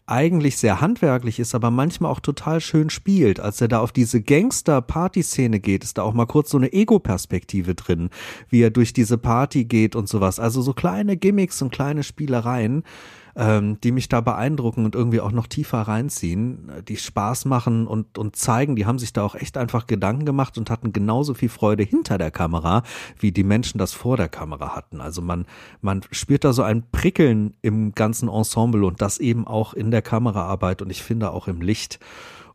eigentlich 0.07 0.57
sehr 0.57 0.79
handwerklich 0.79 1.39
ist, 1.39 1.53
aber 1.53 1.69
manchmal 1.69 2.11
auch 2.11 2.21
total 2.21 2.61
schön 2.61 2.89
spielt. 2.89 3.39
Als 3.39 3.59
er 3.59 3.67
da 3.67 3.79
auf 3.81 3.91
diese 3.91 4.21
Gangster-Party-Szene 4.21 5.59
geht, 5.59 5.83
ist 5.83 5.97
da 5.97 6.03
auch 6.03 6.13
mal 6.13 6.25
kurz 6.25 6.49
so 6.49 6.57
eine 6.57 6.71
Ego-Perspektive 6.71 7.75
drin, 7.75 8.09
wie 8.49 8.61
er 8.61 8.71
durch 8.71 8.93
diese 8.93 9.17
Party 9.17 9.65
geht 9.65 9.95
und 9.95 10.07
sowas. 10.07 10.39
Also 10.39 10.61
so 10.61 10.73
kleine 10.73 11.17
Gimmicks 11.17 11.61
und 11.61 11.71
kleine 11.71 12.03
Spielereien 12.03 12.83
ähm, 13.37 13.79
die 13.81 13.91
mich 13.91 14.09
da 14.09 14.19
beeindrucken 14.19 14.83
und 14.83 14.95
irgendwie 14.95 15.21
auch 15.21 15.31
noch 15.31 15.45
tiefer 15.45 15.81
reinziehen, 15.81 16.71
die 16.87 16.97
Spaß 16.97 17.45
machen 17.45 17.85
und, 17.85 18.17
und 18.17 18.35
zeigen, 18.35 18.75
die 18.75 18.87
haben 18.87 18.97
sich 18.97 19.13
da 19.13 19.23
auch 19.23 19.35
echt 19.35 19.57
einfach 19.57 19.85
Gedanken 19.85 20.25
gemacht 20.25 20.57
und 20.57 20.71
hatten 20.71 20.91
genauso 20.91 21.35
viel 21.35 21.49
Freude 21.49 21.83
hinter 21.83 22.17
der 22.17 22.31
Kamera, 22.31 22.81
wie 23.19 23.31
die 23.31 23.43
Menschen 23.43 23.77
das 23.77 23.93
vor 23.93 24.17
der 24.17 24.27
Kamera 24.27 24.75
hatten. 24.75 25.01
Also 25.01 25.21
man, 25.21 25.45
man 25.81 26.01
spürt 26.11 26.43
da 26.43 26.51
so 26.51 26.63
ein 26.63 26.89
Prickeln 26.91 27.53
im 27.61 27.93
ganzen 27.93 28.27
Ensemble 28.27 28.85
und 28.85 29.01
das 29.01 29.19
eben 29.19 29.45
auch 29.45 29.75
in 29.75 29.91
der 29.91 30.01
Kameraarbeit 30.01 30.81
und 30.81 30.89
ich 30.89 31.03
finde 31.03 31.31
auch 31.31 31.47
im 31.47 31.61
Licht. 31.61 31.99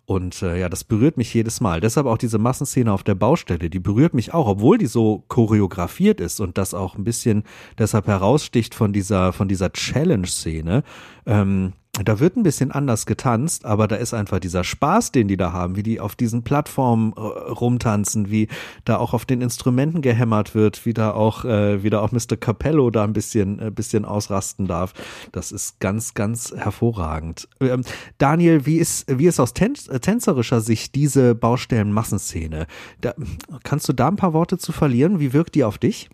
Und 0.05 0.43
äh, 0.43 0.59
ja, 0.59 0.69
das 0.69 0.85
berührt 0.85 1.17
mich 1.17 1.33
jedes 1.33 1.61
Mal. 1.61 1.81
Deshalb 1.81 2.07
auch 2.07 2.19
diese 2.19 2.39
Massenszene 2.39 2.93
auf 2.93 3.05
der 3.05 3.15
Baustelle, 3.15 3.71
die 3.71 3.79
berührt 3.79 4.15
mich 4.15 4.35
auch, 4.35 4.49
obwohl 4.49 4.79
die 4.79 4.87
so 4.87 5.25
choreografiert 5.29 6.21
ist 6.21 6.41
und 6.41 6.59
das 6.59 6.75
auch 6.75 6.97
ein 6.97 7.05
bisschen 7.05 7.45
deshalb 7.79 8.09
heraussticht 8.09 8.75
von 8.75 8.93
dieser, 8.93 9.33
von 9.33 9.49
dieser 9.49 9.73
Challenge-Szene. 9.73 10.83
Ähm, 11.27 11.73
da 11.93 12.20
wird 12.20 12.36
ein 12.36 12.43
bisschen 12.43 12.72
anders 12.72 13.05
getanzt, 13.05 13.66
aber 13.66 13.86
da 13.86 13.97
ist 13.97 14.14
einfach 14.14 14.38
dieser 14.38 14.64
Spaß, 14.64 15.12
den 15.12 15.28
die 15.28 15.36
da 15.36 15.53
haben, 15.53 15.76
wie 15.76 15.82
die 15.82 16.01
auf 16.01 16.16
diesen 16.16 16.43
Plattformen 16.43 17.12
äh, 17.14 17.20
rumtanzen, 17.20 18.30
wie 18.30 18.49
da 18.86 18.97
auch 18.97 19.12
auf 19.12 19.26
den 19.26 19.43
Instrumenten 19.43 20.01
gehämmert 20.01 20.55
wird, 20.55 20.86
wie 20.86 20.95
da 20.95 21.12
auch, 21.12 21.45
äh, 21.45 21.82
wie 21.82 21.90
da 21.90 22.01
auch 22.01 22.11
Mr. 22.11 22.38
Capello 22.40 22.90
da 22.90 23.05
ein 23.05 23.12
bisschen, 23.12 23.59
äh, 23.59 23.70
bisschen 23.70 24.07
ausrasten 24.07 24.66
darf. 24.66 24.95
Das 25.32 25.53
ist 25.53 25.80
ganz, 25.80 26.14
ganz 26.14 26.55
hervorragend. 26.57 27.47
Ähm, 27.61 27.82
Daniel, 28.16 28.64
wie 28.64 28.78
ist, 28.78 29.07
wie 29.18 29.26
ist 29.26 29.38
aus 29.38 29.53
tän 29.53 29.74
äh, 29.90 30.01
tänzerischer 30.01 30.62
Sicht 30.62 30.95
diese 30.95 31.34
Baustellen-Massenszene? 31.34 32.68
Kannst 33.64 33.86
du 33.90 33.93
da 33.93 34.09
ein 34.09 34.16
paar 34.16 34.32
Worte 34.32 34.57
zu 34.57 34.72
verlieren? 34.72 35.20
Wie 35.20 35.34
wirkt 35.34 35.55
die 35.55 35.64
auf 35.64 35.76
dich? 35.76 36.09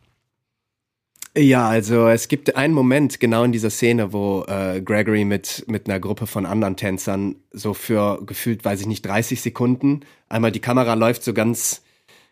Ja, 1.37 1.69
also 1.69 2.09
es 2.09 2.29
gibt 2.29 2.57
einen 2.57 2.75
Moment 2.75 3.21
genau 3.21 3.45
in 3.45 3.53
dieser 3.53 3.71
Szene, 3.71 4.13
wo 4.13 4.45
äh, 4.49 4.81
Gregory 4.81 5.25
mit, 5.25 5.65
mit 5.69 5.89
einer 5.89 6.01
Gruppe 6.01 6.27
von 6.27 6.47
anderen 6.47 6.77
Tänzern 6.77 7.37
so 7.53 7.75
für 7.75 8.25
gefühlt, 8.25 8.65
weiß 8.65 8.81
ich 8.81 8.87
nicht, 8.87 9.07
30 9.07 9.41
Sekunden, 9.41 10.01
einmal 10.29 10.53
die 10.53 10.61
Kamera 10.61 10.95
läuft 10.95 11.23
so 11.23 11.33
ganz, 11.35 11.83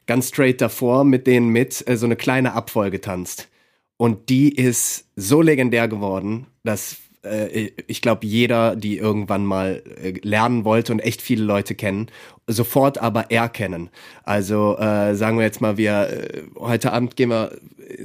ganz 0.06 0.28
straight 0.28 0.60
davor 0.60 1.04
mit 1.04 1.26
denen 1.26 1.50
mit, 1.50 1.86
äh, 1.88 1.96
so 1.96 2.06
eine 2.06 2.16
kleine 2.16 2.54
Abfolge 2.54 3.00
tanzt. 3.00 3.48
Und 3.96 4.28
die 4.28 4.54
ist 4.54 5.06
so 5.14 5.40
legendär 5.40 5.88
geworden, 5.88 6.46
dass 6.64 6.96
äh, 7.26 7.72
ich 7.86 8.02
glaube, 8.02 8.26
jeder, 8.26 8.76
die 8.76 8.96
irgendwann 8.98 9.44
mal 9.44 9.82
äh, 10.02 10.14
lernen 10.22 10.64
wollte 10.64 10.92
und 10.92 11.00
echt 11.00 11.22
viele 11.22 11.44
Leute 11.44 11.74
kennen, 11.74 12.08
sofort 12.46 12.98
aber 12.98 13.30
erkennen. 13.30 13.90
Also 14.24 14.76
äh, 14.78 15.14
sagen 15.14 15.38
wir 15.38 15.44
jetzt 15.44 15.60
mal, 15.60 15.76
wir 15.76 16.08
äh, 16.08 16.42
heute 16.58 16.92
Abend 16.92 17.16
gehen 17.16 17.30
wir 17.30 17.58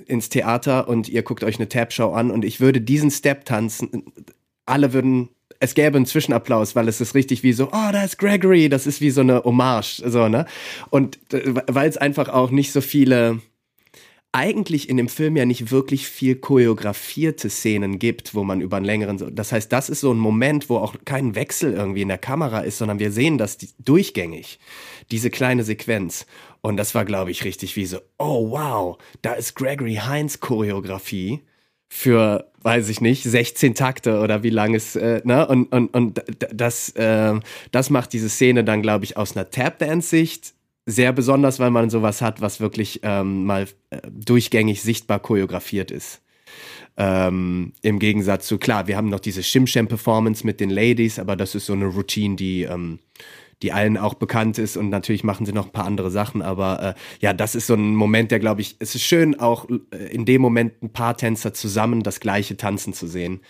ins 0.07 0.30
Theater 0.30 0.88
und 0.88 1.09
ihr 1.09 1.24
guckt 1.24 1.43
euch 1.43 1.57
eine 1.57 1.69
Tab-Show 1.69 2.11
an 2.11 2.32
und 2.32 2.45
ich 2.45 2.59
würde 2.59 2.82
diesen 2.82 3.11
Step 3.11 3.45
tanzen, 3.45 4.03
alle 4.65 4.93
würden 4.93 5.30
es 5.61 5.76
gäbe 5.76 5.95
einen 5.95 6.07
Zwischenapplaus, 6.07 6.76
weil 6.76 6.88
es 6.88 6.99
ist 7.01 7.13
richtig 7.13 7.43
wie 7.43 7.53
so, 7.53 7.67
oh, 7.67 7.91
da 7.91 8.03
ist 8.03 8.17
Gregory, 8.17 8.67
das 8.67 8.88
ist 8.88 8.99
wie 8.99 9.11
so 9.11 9.22
eine 9.22 9.43
Hommage, 9.43 10.01
so, 10.03 10.28
ne? 10.28 10.47
Und 10.89 11.19
weil 11.67 11.88
es 11.88 11.97
einfach 11.97 12.30
auch 12.30 12.49
nicht 12.49 12.72
so 12.72 12.82
viele 12.82 13.41
eigentlich 14.34 14.88
in 14.88 14.97
dem 14.97 15.09
Film 15.09 15.36
ja 15.36 15.45
nicht 15.45 15.71
wirklich 15.71 16.07
viel 16.07 16.36
choreografierte 16.36 17.49
Szenen 17.49 17.99
gibt, 17.99 18.34
wo 18.34 18.43
man 18.43 18.61
über 18.61 18.77
einen 18.77 18.86
längeren, 18.86 19.36
das 19.36 19.51
heißt, 19.51 19.71
das 19.71 19.89
ist 19.89 20.01
so 20.01 20.13
ein 20.13 20.17
Moment, 20.17 20.69
wo 20.69 20.77
auch 20.77 20.95
kein 21.03 21.36
Wechsel 21.36 21.73
irgendwie 21.73 22.03
in 22.03 22.07
der 22.07 22.17
Kamera 22.17 22.61
ist, 22.61 22.77
sondern 22.77 22.99
wir 22.99 23.11
sehen 23.11 23.38
das 23.38 23.57
durchgängig, 23.79 24.59
diese 25.11 25.29
kleine 25.29 25.63
Sequenz. 25.63 26.25
Und 26.61 26.77
das 26.77 26.95
war, 26.95 27.03
glaube 27.03 27.32
ich, 27.32 27.43
richtig 27.43 27.75
wie 27.75 27.86
so, 27.86 27.99
oh 28.19 28.51
wow, 28.51 28.97
da 29.21 29.34
ist 29.34 29.55
Gregory 29.55 29.95
Heinz 29.95 30.39
Choreografie 30.39 31.41
für, 31.89 32.49
weiß 32.61 32.88
ich 32.88 33.01
nicht, 33.01 33.23
16 33.23 33.75
Takte 33.75 34.19
oder 34.21 34.43
wie 34.43 34.49
lang 34.49 34.73
es, 34.75 34.95
äh, 34.95 35.21
ne? 35.25 35.45
Und, 35.45 35.65
und, 35.73 35.93
und 35.93 36.23
das, 36.53 36.89
äh, 36.91 37.38
das 37.73 37.89
macht 37.89 38.13
diese 38.13 38.29
Szene 38.29 38.63
dann, 38.63 38.82
glaube 38.82 39.03
ich, 39.03 39.17
aus 39.17 39.36
einer 39.36 39.49
Tap-Dance-Sicht 39.49 40.53
sehr 40.86 41.13
besonders, 41.13 41.59
weil 41.59 41.71
man 41.71 41.89
sowas 41.89 42.21
hat, 42.21 42.41
was 42.41 42.59
wirklich 42.59 43.01
ähm, 43.03 43.45
mal 43.45 43.67
äh, 43.89 43.99
durchgängig 44.09 44.82
sichtbar 44.82 45.19
choreografiert 45.19 45.91
ist. 45.91 46.21
Ähm, 46.97 47.73
Im 47.82 47.99
Gegensatz 47.99 48.47
zu, 48.47 48.57
klar, 48.57 48.88
wir 48.88 48.97
haben 48.97 49.09
noch 49.09 49.19
diese 49.19 49.43
Shimsham-Performance 49.43 50.45
mit 50.45 50.59
den 50.59 50.69
Ladies, 50.69 51.19
aber 51.19 51.36
das 51.36 51.55
ist 51.55 51.65
so 51.65 51.73
eine 51.73 51.86
Routine, 51.86 52.36
die, 52.36 52.63
ähm, 52.63 52.99
die 53.62 53.72
allen 53.72 53.97
auch 53.97 54.16
bekannt 54.16 54.57
ist 54.57 54.78
und 54.78 54.89
natürlich 54.89 55.24
machen 55.24 55.45
sie 55.45 55.53
noch 55.53 55.66
ein 55.66 55.72
paar 55.72 55.86
andere 55.86 56.12
Sachen, 56.12 56.41
aber 56.41 56.82
äh, 56.82 56.93
ja, 57.20 57.34
das 57.34 57.55
ist 57.55 57.68
so 57.68 57.76
ein 57.76 57.95
Moment, 57.95 58.32
der 58.32 58.39
glaube 58.39 58.62
ich, 58.62 58.76
es 58.80 58.95
ist 58.95 59.03
schön 59.03 59.39
auch 59.39 59.68
äh, 59.70 59.97
in 60.12 60.26
dem 60.26 60.41
Moment 60.41 60.82
ein 60.82 60.91
paar 60.91 61.16
Tänzer 61.16 61.53
zusammen 61.53 62.03
das 62.03 62.20
gleiche 62.20 62.57
tanzen 62.57 62.93
zu 62.93 63.07
sehen, 63.07 63.41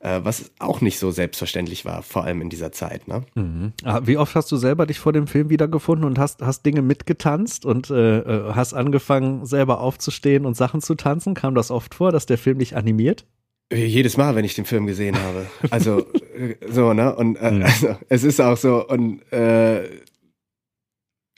äh, 0.00 0.20
was 0.22 0.50
auch 0.58 0.80
nicht 0.80 0.98
so 0.98 1.10
selbstverständlich 1.10 1.84
war, 1.84 2.02
vor 2.02 2.24
allem 2.24 2.40
in 2.40 2.50
dieser 2.50 2.72
Zeit. 2.72 3.08
Ne? 3.08 3.22
Mhm. 3.34 3.72
Ah, 3.84 4.00
wie 4.04 4.16
oft 4.16 4.34
hast 4.34 4.50
du 4.50 4.56
selber 4.56 4.86
dich 4.86 4.98
vor 4.98 5.12
dem 5.12 5.26
Film 5.26 5.50
wiedergefunden 5.50 6.06
und 6.06 6.18
hast, 6.18 6.42
hast 6.42 6.64
Dinge 6.66 6.82
mitgetanzt 6.82 7.64
und 7.64 7.90
äh, 7.90 8.18
äh 8.18 8.52
hast 8.54 8.74
angefangen 8.74 9.46
selber 9.46 9.80
aufzustehen 9.80 10.46
und 10.46 10.56
Sachen 10.56 10.80
zu 10.80 10.94
tanzen? 10.94 11.34
Kam 11.34 11.54
das 11.54 11.70
oft 11.70 11.94
vor, 11.94 12.12
dass 12.12 12.26
der 12.26 12.38
Film 12.38 12.58
dich 12.58 12.76
animiert? 12.76 13.24
Jedes 13.72 14.16
Mal, 14.16 14.34
wenn 14.34 14.44
ich 14.44 14.54
den 14.54 14.64
Film 14.64 14.86
gesehen 14.86 15.16
habe. 15.16 15.46
Also 15.70 16.00
äh, 16.34 16.56
so, 16.68 16.92
ne? 16.92 17.14
Und 17.14 17.36
äh, 17.36 17.58
ja. 17.58 17.64
also, 17.66 17.96
es 18.08 18.24
ist 18.24 18.40
auch 18.40 18.56
so, 18.56 18.86
und 18.86 19.20
äh, 19.32 19.88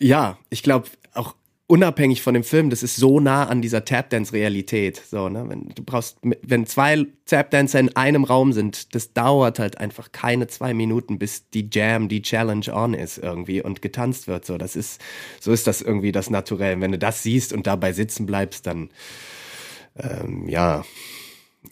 ja, 0.00 0.38
ich 0.48 0.62
glaube 0.62 0.88
auch 1.12 1.34
unabhängig 1.66 2.22
von 2.22 2.34
dem 2.34 2.44
Film, 2.44 2.70
das 2.70 2.82
ist 2.82 2.96
so 2.96 3.20
nah 3.20 3.44
an 3.44 3.62
dieser 3.62 3.84
Tapdance-Realität. 3.84 5.02
So, 5.10 5.28
ne? 5.28 5.44
Wenn 5.48 5.68
du 5.74 5.82
brauchst, 5.82 6.18
wenn 6.22 6.66
zwei 6.66 7.06
Tapdancer 7.26 7.80
in 7.80 7.96
einem 7.96 8.24
Raum 8.24 8.52
sind, 8.52 8.94
das 8.94 9.12
dauert 9.12 9.58
halt 9.58 9.78
einfach 9.78 10.12
keine 10.12 10.46
zwei 10.48 10.74
Minuten, 10.74 11.18
bis 11.18 11.50
die 11.50 11.68
Jam, 11.70 12.08
die 12.08 12.22
Challenge 12.22 12.66
on 12.72 12.94
ist 12.94 13.18
irgendwie 13.18 13.62
und 13.62 13.82
getanzt 13.82 14.26
wird. 14.26 14.44
So, 14.44 14.58
das 14.58 14.74
ist, 14.74 15.00
so 15.40 15.52
ist 15.52 15.66
das 15.66 15.82
irgendwie 15.82 16.12
das 16.12 16.30
Naturell. 16.30 16.80
Wenn 16.80 16.92
du 16.92 16.98
das 16.98 17.22
siehst 17.22 17.52
und 17.52 17.66
dabei 17.66 17.92
sitzen 17.92 18.26
bleibst, 18.26 18.66
dann 18.66 18.90
ähm, 19.96 20.48
ja 20.48 20.84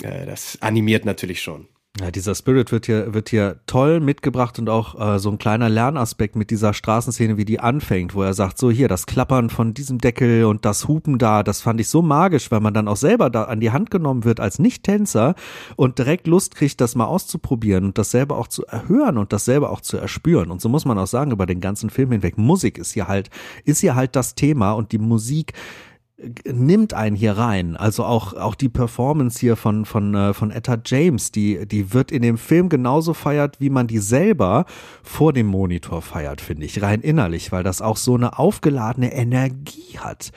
äh, 0.02 0.26
das 0.26 0.58
animiert 0.60 1.04
natürlich 1.04 1.40
schon. 1.42 1.68
Ja, 1.98 2.12
dieser 2.12 2.36
Spirit 2.36 2.70
wird 2.70 2.86
hier, 2.86 3.14
wird 3.14 3.30
hier 3.30 3.60
toll 3.66 3.98
mitgebracht 3.98 4.60
und 4.60 4.70
auch 4.70 4.98
äh, 4.98 5.18
so 5.18 5.28
ein 5.28 5.38
kleiner 5.38 5.68
Lernaspekt 5.68 6.36
mit 6.36 6.50
dieser 6.50 6.72
Straßenszene, 6.72 7.36
wie 7.36 7.44
die 7.44 7.58
anfängt, 7.58 8.14
wo 8.14 8.22
er 8.22 8.32
sagt, 8.32 8.58
so 8.58 8.70
hier, 8.70 8.86
das 8.86 9.06
Klappern 9.06 9.50
von 9.50 9.74
diesem 9.74 9.98
Deckel 9.98 10.44
und 10.44 10.64
das 10.64 10.86
Hupen 10.86 11.18
da, 11.18 11.42
das 11.42 11.60
fand 11.60 11.80
ich 11.80 11.88
so 11.88 12.00
magisch, 12.00 12.52
weil 12.52 12.60
man 12.60 12.74
dann 12.74 12.86
auch 12.86 12.96
selber 12.96 13.28
da 13.28 13.44
an 13.44 13.58
die 13.58 13.72
Hand 13.72 13.90
genommen 13.90 14.24
wird 14.24 14.38
als 14.38 14.60
Nicht-Tänzer 14.60 15.34
und 15.74 15.98
direkt 15.98 16.28
Lust 16.28 16.54
kriegt, 16.54 16.80
das 16.80 16.94
mal 16.94 17.06
auszuprobieren 17.06 17.84
und 17.84 17.98
das 17.98 18.12
selber 18.12 18.38
auch 18.38 18.46
zu 18.46 18.64
erhören 18.66 19.18
und 19.18 19.32
das 19.32 19.44
selber 19.44 19.70
auch 19.70 19.80
zu 19.80 19.96
erspüren. 19.96 20.52
Und 20.52 20.62
so 20.62 20.68
muss 20.68 20.84
man 20.84 20.96
auch 20.96 21.08
sagen, 21.08 21.32
über 21.32 21.44
den 21.44 21.60
ganzen 21.60 21.90
Film 21.90 22.12
hinweg, 22.12 22.38
Musik 22.38 22.78
ist 22.78 22.92
hier 22.92 23.08
halt, 23.08 23.30
ist 23.64 23.80
hier 23.80 23.96
halt 23.96 24.14
das 24.14 24.36
Thema 24.36 24.72
und 24.72 24.92
die 24.92 24.98
Musik 24.98 25.54
nimmt 26.46 26.94
einen 26.94 27.16
hier 27.16 27.36
rein. 27.36 27.76
Also 27.76 28.04
auch, 28.04 28.34
auch 28.34 28.54
die 28.54 28.68
Performance 28.68 29.38
hier 29.38 29.56
von, 29.56 29.84
von, 29.84 30.14
äh, 30.14 30.34
von 30.34 30.50
Etta 30.50 30.78
James, 30.84 31.32
die, 31.32 31.66
die 31.66 31.92
wird 31.92 32.12
in 32.12 32.22
dem 32.22 32.38
Film 32.38 32.68
genauso 32.68 33.14
feiert, 33.14 33.60
wie 33.60 33.70
man 33.70 33.86
die 33.86 33.98
selber 33.98 34.66
vor 35.02 35.32
dem 35.32 35.46
Monitor 35.46 36.02
feiert, 36.02 36.40
finde 36.40 36.66
ich, 36.66 36.82
rein 36.82 37.00
innerlich, 37.00 37.52
weil 37.52 37.62
das 37.62 37.82
auch 37.82 37.96
so 37.96 38.14
eine 38.14 38.38
aufgeladene 38.38 39.12
Energie 39.12 39.98
hat. 39.98 40.32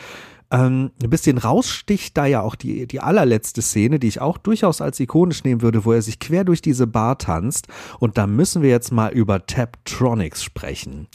Ähm, 0.52 0.92
ein 1.02 1.10
bisschen 1.10 1.40
raussticht 1.40 2.16
da 2.16 2.26
ja 2.28 2.42
auch 2.42 2.56
die, 2.56 2.86
die 2.86 3.00
allerletzte 3.00 3.62
Szene, 3.62 4.00
die 4.00 4.08
ich 4.08 4.22
auch 4.22 4.38
durchaus 4.38 4.82
als 4.82 5.00
ikonisch 5.00 5.44
nehmen 5.44 5.62
würde, 5.62 5.84
wo 5.84 5.94
er 5.94 6.02
sich 6.02 6.20
quer 6.20 6.44
durch 6.44 6.62
diese 6.62 6.86
Bar 6.86 7.18
tanzt. 7.18 7.68
Und 8.00 8.18
da 8.18 8.28
müssen 8.28 8.62
wir 8.62 8.70
jetzt 8.70 8.92
mal 8.92 9.12
über 9.12 9.46
Taptronics 9.46 10.44
sprechen. 10.44 11.08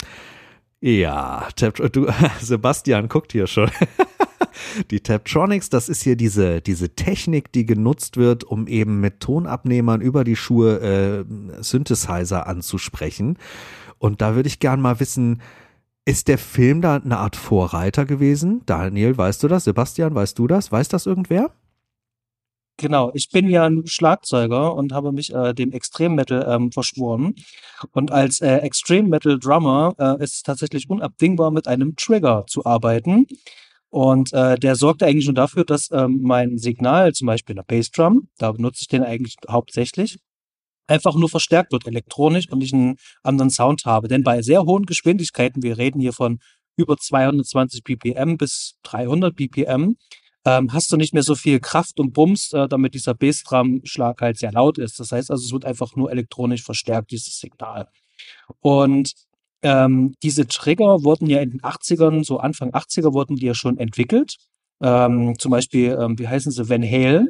Ja, 0.81 1.47
Tap, 1.55 1.75
du, 1.91 2.07
Sebastian 2.41 3.07
guckt 3.07 3.31
hier 3.31 3.47
schon. 3.47 3.71
die 4.91 4.99
Taptronics, 5.01 5.69
das 5.69 5.89
ist 5.89 6.03
hier 6.03 6.15
diese, 6.15 6.61
diese 6.61 6.89
Technik, 6.95 7.51
die 7.51 7.65
genutzt 7.65 8.17
wird, 8.17 8.43
um 8.43 8.67
eben 8.67 8.99
mit 8.99 9.19
Tonabnehmern 9.19 10.01
über 10.01 10.23
die 10.23 10.35
Schuhe 10.35 10.79
äh, 10.79 11.63
Synthesizer 11.63 12.47
anzusprechen. 12.47 13.37
Und 13.97 14.21
da 14.21 14.35
würde 14.35 14.47
ich 14.47 14.59
gern 14.59 14.81
mal 14.81 14.99
wissen, 14.99 15.41
ist 16.05 16.27
der 16.27 16.37
Film 16.37 16.81
da 16.81 16.95
eine 16.95 17.17
Art 17.17 17.35
Vorreiter 17.35 18.05
gewesen? 18.05 18.61
Daniel, 18.65 19.17
weißt 19.17 19.43
du 19.43 19.47
das? 19.47 19.65
Sebastian, 19.65 20.15
weißt 20.15 20.39
du 20.39 20.47
das? 20.47 20.71
Weiß 20.71 20.87
das 20.87 21.05
irgendwer? 21.05 21.51
Genau, 22.79 23.11
ich 23.13 23.29
bin 23.29 23.49
ja 23.49 23.65
ein 23.65 23.85
Schlagzeuger 23.85 24.73
und 24.73 24.93
habe 24.93 25.11
mich 25.11 25.33
äh, 25.33 25.53
dem 25.53 25.73
Extreme 25.73 26.15
Metal 26.15 26.47
ähm, 26.49 26.71
verschworen. 26.71 27.35
Und 27.91 28.11
als 28.11 28.39
äh, 28.39 28.55
Extreme 28.59 29.09
Metal 29.09 29.37
Drummer 29.37 29.93
äh, 29.99 30.23
ist 30.23 30.35
es 30.35 30.43
tatsächlich 30.43 30.89
unabdingbar, 30.89 31.51
mit 31.51 31.67
einem 31.67 31.97
Trigger 31.97 32.45
zu 32.47 32.65
arbeiten. 32.65 33.27
Und 33.89 34.33
äh, 34.33 34.57
der 34.57 34.75
sorgt 34.75 35.01
eigentlich 35.01 35.25
schon 35.25 35.35
dafür, 35.35 35.65
dass 35.65 35.89
ähm, 35.91 36.19
mein 36.21 36.57
Signal, 36.57 37.13
zum 37.13 37.25
Beispiel 37.25 37.53
in 37.53 37.63
der 37.67 37.75
Bassdrum, 37.75 38.29
da 38.37 38.51
benutze 38.51 38.81
ich 38.81 38.87
den 38.87 39.03
eigentlich 39.03 39.35
hauptsächlich, 39.49 40.19
einfach 40.87 41.15
nur 41.15 41.29
verstärkt 41.29 41.71
wird 41.71 41.87
elektronisch 41.87 42.49
und 42.49 42.61
ich 42.61 42.73
einen 42.73 42.97
anderen 43.23 43.49
Sound 43.49 43.85
habe. 43.85 44.07
Denn 44.07 44.23
bei 44.23 44.41
sehr 44.41 44.63
hohen 44.63 44.85
Geschwindigkeiten, 44.85 45.63
wir 45.63 45.77
reden 45.77 45.99
hier 45.99 46.13
von 46.13 46.39
über 46.77 46.97
220 46.97 47.83
BPM 47.83 48.37
bis 48.37 48.75
300 48.83 49.35
BPM, 49.35 49.95
ähm, 50.45 50.71
hast 50.71 50.91
du 50.91 50.97
nicht 50.97 51.13
mehr 51.13 51.23
so 51.23 51.35
viel 51.35 51.59
Kraft 51.59 51.99
und 51.99 52.13
Bums, 52.13 52.53
äh, 52.53 52.67
damit 52.67 52.93
dieser 52.93 53.13
Bassdrum-Schlag 53.13 54.21
halt 54.21 54.37
sehr 54.37 54.51
laut 54.51 54.77
ist. 54.77 54.99
Das 54.99 55.11
heißt 55.11 55.31
also, 55.31 55.45
es 55.45 55.51
wird 55.51 55.65
einfach 55.65 55.95
nur 55.95 56.11
elektronisch 56.11 56.63
verstärkt, 56.63 57.11
dieses 57.11 57.39
Signal. 57.39 57.87
Und 58.61 59.13
ähm, 59.61 60.13
diese 60.23 60.47
Trigger 60.47 61.03
wurden 61.03 61.27
ja 61.27 61.39
in 61.41 61.51
den 61.51 61.61
80ern, 61.61 62.23
so 62.23 62.39
Anfang 62.39 62.71
80er 62.71 63.13
wurden 63.13 63.35
die 63.35 63.45
ja 63.45 63.53
schon 63.53 63.77
entwickelt. 63.77 64.35
Ähm, 64.81 65.37
zum 65.37 65.51
Beispiel, 65.51 65.97
ähm, 65.99 66.17
wie 66.17 66.27
heißen 66.27 66.51
sie, 66.51 66.69
Van 66.69 66.83
Halen, 66.83 67.29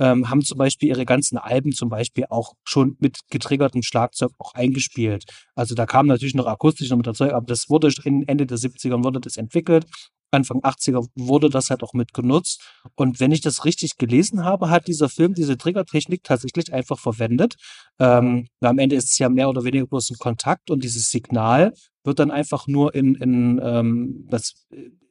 ähm, 0.00 0.28
haben 0.28 0.42
zum 0.42 0.58
Beispiel 0.58 0.88
ihre 0.88 1.04
ganzen 1.04 1.38
Alben 1.38 1.72
zum 1.72 1.88
Beispiel 1.88 2.24
auch 2.28 2.54
schon 2.64 2.96
mit 2.98 3.18
getriggertem 3.30 3.82
Schlagzeug 3.82 4.32
auch 4.38 4.54
eingespielt. 4.54 5.24
Also 5.54 5.74
da 5.74 5.86
kam 5.86 6.06
natürlich 6.06 6.34
noch 6.34 6.46
akustisch 6.46 6.90
noch 6.90 6.96
mit 6.96 7.06
der 7.06 7.14
Zeug, 7.14 7.32
aber 7.32 7.46
das 7.46 7.68
wurde 7.68 7.90
in 8.04 8.26
Ende 8.26 8.46
der 8.46 8.58
70er 8.58 9.04
wurde 9.04 9.20
das 9.20 9.36
entwickelt 9.36 9.86
Anfang 10.32 10.60
80er 10.60 11.06
wurde 11.14 11.50
das 11.50 11.70
halt 11.70 11.82
auch 11.82 11.92
mit 11.92 12.12
genutzt. 12.12 12.62
Und 12.94 13.20
wenn 13.20 13.32
ich 13.32 13.40
das 13.40 13.64
richtig 13.64 13.96
gelesen 13.96 14.44
habe, 14.44 14.70
hat 14.70 14.86
dieser 14.86 15.08
Film 15.08 15.34
diese 15.34 15.58
Triggertechnik 15.58 16.22
tatsächlich 16.22 16.72
einfach 16.72 16.98
verwendet. 16.98 17.56
Ähm, 17.98 18.46
am 18.60 18.78
Ende 18.78 18.96
ist 18.96 19.10
es 19.10 19.18
ja 19.18 19.28
mehr 19.28 19.48
oder 19.48 19.64
weniger 19.64 19.86
bloß 19.86 20.10
ein 20.10 20.18
Kontakt 20.18 20.70
und 20.70 20.84
dieses 20.84 21.10
Signal 21.10 21.72
wird 22.04 22.18
dann 22.18 22.30
einfach 22.30 22.66
nur 22.66 22.94
in, 22.94 23.14
in 23.16 23.60
ähm, 23.62 24.26
das 24.30 24.66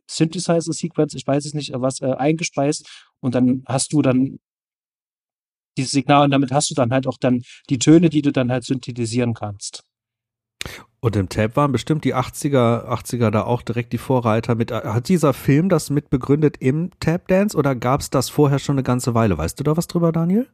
Synthesizer-Sequence, 0.09 1.13
ich 1.13 1.27
weiß 1.27 1.45
es 1.45 1.53
nicht, 1.53 1.71
was, 1.75 2.01
äh, 2.01 2.13
eingespeist 2.13 2.87
und 3.19 3.35
dann 3.35 3.63
hast 3.67 3.93
du 3.93 4.01
dann 4.01 4.39
dieses 5.79 5.91
Signal 5.91 6.25
und 6.25 6.31
damit 6.31 6.51
hast 6.51 6.69
du 6.69 6.75
dann 6.75 6.91
halt 6.91 7.07
auch 7.07 7.17
dann 7.17 7.41
die 7.69 7.79
Töne, 7.79 8.09
die 8.09 8.21
du 8.21 8.31
dann 8.31 8.51
halt 8.51 8.63
synthetisieren 8.63 9.33
kannst. 9.33 9.83
Und 11.01 11.15
im 11.15 11.29
Tab 11.29 11.55
waren 11.55 11.71
bestimmt 11.71 12.03
die 12.03 12.13
80er, 12.13 12.85
80er 12.87 13.31
da 13.31 13.43
auch 13.43 13.61
direkt 13.61 13.93
die 13.93 13.97
Vorreiter 13.97 14.55
mit. 14.55 14.71
Hat 14.71 15.07
dieser 15.07 15.33
Film 15.33 15.69
das 15.69 15.89
mit 15.89 16.09
begründet 16.09 16.57
im 16.59 16.91
Tap 16.99 17.29
Dance 17.29 17.55
oder 17.55 17.73
gab 17.73 18.01
es 18.01 18.09
das 18.09 18.29
vorher 18.29 18.59
schon 18.59 18.75
eine 18.75 18.83
ganze 18.83 19.13
Weile? 19.13 19.37
Weißt 19.37 19.57
du 19.59 19.63
da 19.63 19.77
was 19.77 19.87
drüber, 19.87 20.11
Daniel? 20.11 20.47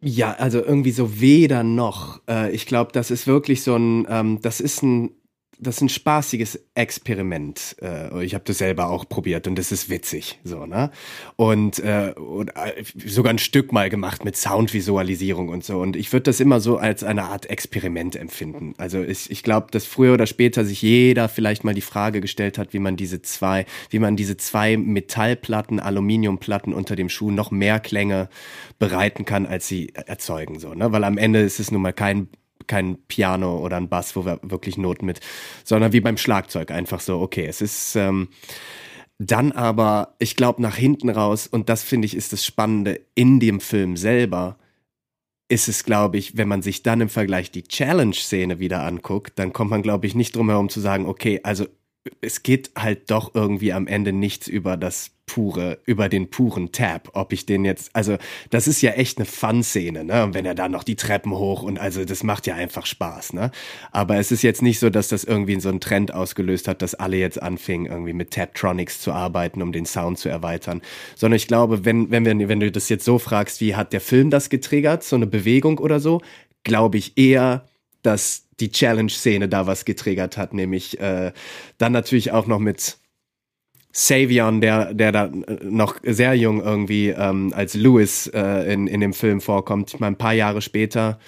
Ja, 0.00 0.32
also 0.34 0.62
irgendwie 0.62 0.90
so 0.90 1.20
weder 1.20 1.62
noch. 1.62 2.20
Äh, 2.28 2.50
ich 2.52 2.66
glaube, 2.66 2.92
das 2.92 3.10
ist 3.10 3.26
wirklich 3.26 3.62
so 3.62 3.76
ein, 3.76 4.06
ähm, 4.08 4.40
das 4.40 4.60
ist 4.60 4.82
ein 4.82 5.10
das 5.58 5.76
ist 5.76 5.82
ein 5.82 5.88
spaßiges 5.88 6.60
Experiment. 6.74 7.76
Äh, 7.80 8.24
ich 8.24 8.34
habe 8.34 8.44
das 8.44 8.58
selber 8.58 8.88
auch 8.88 9.08
probiert 9.08 9.46
und 9.46 9.56
das 9.56 9.72
ist 9.72 9.88
witzig, 9.88 10.38
so 10.44 10.66
ne. 10.66 10.90
Und, 11.36 11.78
äh, 11.78 12.12
und 12.16 12.50
äh, 12.56 12.84
sogar 13.04 13.32
ein 13.32 13.38
Stück 13.38 13.72
mal 13.72 13.88
gemacht 13.88 14.24
mit 14.24 14.36
Soundvisualisierung 14.36 15.48
und 15.48 15.64
so. 15.64 15.80
Und 15.80 15.96
ich 15.96 16.12
würde 16.12 16.24
das 16.24 16.40
immer 16.40 16.60
so 16.60 16.76
als 16.76 17.04
eine 17.04 17.24
Art 17.24 17.46
Experiment 17.46 18.16
empfinden. 18.16 18.74
Also 18.78 19.02
ich, 19.02 19.30
ich 19.30 19.42
glaube, 19.42 19.68
dass 19.70 19.86
früher 19.86 20.14
oder 20.14 20.26
später 20.26 20.64
sich 20.64 20.82
jeder 20.82 21.28
vielleicht 21.28 21.64
mal 21.64 21.74
die 21.74 21.80
Frage 21.80 22.20
gestellt 22.20 22.58
hat, 22.58 22.72
wie 22.72 22.78
man 22.78 22.96
diese 22.96 23.22
zwei, 23.22 23.66
wie 23.90 23.98
man 23.98 24.16
diese 24.16 24.36
zwei 24.36 24.76
Metallplatten, 24.76 25.80
Aluminiumplatten 25.80 26.74
unter 26.74 26.96
dem 26.96 27.08
Schuh 27.08 27.30
noch 27.30 27.50
mehr 27.50 27.80
Klänge 27.80 28.28
bereiten 28.78 29.24
kann, 29.24 29.46
als 29.46 29.68
sie 29.68 29.92
erzeugen, 29.94 30.58
so 30.58 30.74
ne. 30.74 30.92
Weil 30.92 31.04
am 31.04 31.18
Ende 31.18 31.40
ist 31.40 31.60
es 31.60 31.70
nun 31.70 31.82
mal 31.82 31.92
kein 31.92 32.28
kein 32.66 32.98
Piano 33.08 33.58
oder 33.58 33.76
ein 33.76 33.88
Bass, 33.88 34.16
wo 34.16 34.24
wir 34.24 34.40
wirklich 34.42 34.76
Noten 34.76 35.06
mit, 35.06 35.20
sondern 35.64 35.92
wie 35.92 36.00
beim 36.00 36.16
Schlagzeug 36.16 36.70
einfach 36.70 37.00
so, 37.00 37.20
okay, 37.20 37.46
es 37.46 37.60
ist 37.60 37.96
ähm, 37.96 38.28
dann 39.18 39.52
aber, 39.52 40.14
ich 40.18 40.36
glaube, 40.36 40.60
nach 40.62 40.76
hinten 40.76 41.08
raus, 41.08 41.46
und 41.46 41.68
das 41.68 41.82
finde 41.82 42.06
ich 42.06 42.16
ist 42.16 42.32
das 42.32 42.44
Spannende 42.44 43.00
in 43.14 43.40
dem 43.40 43.60
Film 43.60 43.96
selber, 43.96 44.58
ist 45.48 45.68
es, 45.68 45.84
glaube 45.84 46.18
ich, 46.18 46.36
wenn 46.36 46.48
man 46.48 46.62
sich 46.62 46.82
dann 46.82 47.00
im 47.00 47.08
Vergleich 47.08 47.50
die 47.50 47.62
Challenge-Szene 47.62 48.58
wieder 48.58 48.82
anguckt, 48.82 49.38
dann 49.38 49.52
kommt 49.52 49.70
man, 49.70 49.82
glaube 49.82 50.06
ich, 50.06 50.14
nicht 50.14 50.34
drum 50.34 50.50
herum 50.50 50.68
zu 50.68 50.80
sagen, 50.80 51.06
okay, 51.06 51.40
also 51.44 51.66
es 52.20 52.42
geht 52.42 52.70
halt 52.76 53.10
doch 53.10 53.34
irgendwie 53.34 53.72
am 53.72 53.86
Ende 53.86 54.12
nichts 54.12 54.48
über 54.48 54.76
das 54.76 55.12
pure, 55.26 55.78
über 55.84 56.08
den 56.08 56.30
puren 56.30 56.70
Tab, 56.70 57.10
ob 57.12 57.32
ich 57.32 57.46
den 57.46 57.64
jetzt, 57.64 57.90
also 57.94 58.16
das 58.50 58.68
ist 58.68 58.80
ja 58.80 58.92
echt 58.92 59.18
eine 59.18 59.26
Fun-Szene, 59.26 60.04
ne? 60.04 60.22
Und 60.22 60.34
wenn 60.34 60.46
er 60.46 60.54
da 60.54 60.68
noch 60.68 60.84
die 60.84 60.94
Treppen 60.94 61.32
hoch 61.32 61.62
und 61.62 61.78
also 61.78 62.04
das 62.04 62.22
macht 62.22 62.46
ja 62.46 62.54
einfach 62.54 62.86
Spaß, 62.86 63.32
ne? 63.32 63.50
Aber 63.90 64.16
es 64.18 64.30
ist 64.30 64.42
jetzt 64.42 64.62
nicht 64.62 64.78
so, 64.78 64.88
dass 64.88 65.08
das 65.08 65.24
irgendwie 65.24 65.60
so 65.60 65.68
einen 65.68 65.80
Trend 65.80 66.14
ausgelöst 66.14 66.68
hat, 66.68 66.80
dass 66.80 66.94
alle 66.94 67.16
jetzt 67.16 67.42
anfingen, 67.42 67.90
irgendwie 67.90 68.12
mit 68.12 68.30
Tabtronics 68.30 69.00
zu 69.00 69.12
arbeiten, 69.12 69.62
um 69.62 69.72
den 69.72 69.84
Sound 69.84 70.18
zu 70.18 70.28
erweitern. 70.28 70.80
Sondern 71.16 71.36
ich 71.36 71.48
glaube, 71.48 71.84
wenn, 71.84 72.10
wenn, 72.10 72.24
wir, 72.24 72.48
wenn 72.48 72.60
du 72.60 72.70
das 72.70 72.88
jetzt 72.88 73.04
so 73.04 73.18
fragst, 73.18 73.60
wie 73.60 73.74
hat 73.74 73.92
der 73.92 74.00
Film 74.00 74.30
das 74.30 74.48
getriggert, 74.48 75.02
so 75.02 75.16
eine 75.16 75.26
Bewegung 75.26 75.78
oder 75.78 75.98
so, 75.98 76.20
glaube 76.62 76.98
ich 76.98 77.18
eher, 77.18 77.66
dass 78.02 78.45
die 78.60 78.70
Challenge-Szene 78.70 79.48
da 79.48 79.66
was 79.66 79.84
getriggert 79.84 80.36
hat, 80.36 80.54
nämlich 80.54 80.98
äh, 81.00 81.32
dann 81.78 81.92
natürlich 81.92 82.32
auch 82.32 82.46
noch 82.46 82.58
mit 82.58 82.98
Savion, 83.92 84.60
der, 84.60 84.92
der 84.92 85.10
da 85.10 85.24
äh, 85.24 85.58
noch 85.62 85.96
sehr 86.02 86.34
jung 86.34 86.62
irgendwie 86.62 87.08
ähm, 87.08 87.52
als 87.54 87.74
Lewis 87.74 88.26
äh, 88.28 88.72
in, 88.72 88.86
in 88.86 89.00
dem 89.00 89.14
Film 89.14 89.40
vorkommt. 89.40 89.94
Ich 89.94 90.00
meine, 90.00 90.14
ein 90.14 90.18
paar 90.18 90.34
Jahre 90.34 90.60
später, 90.60 91.18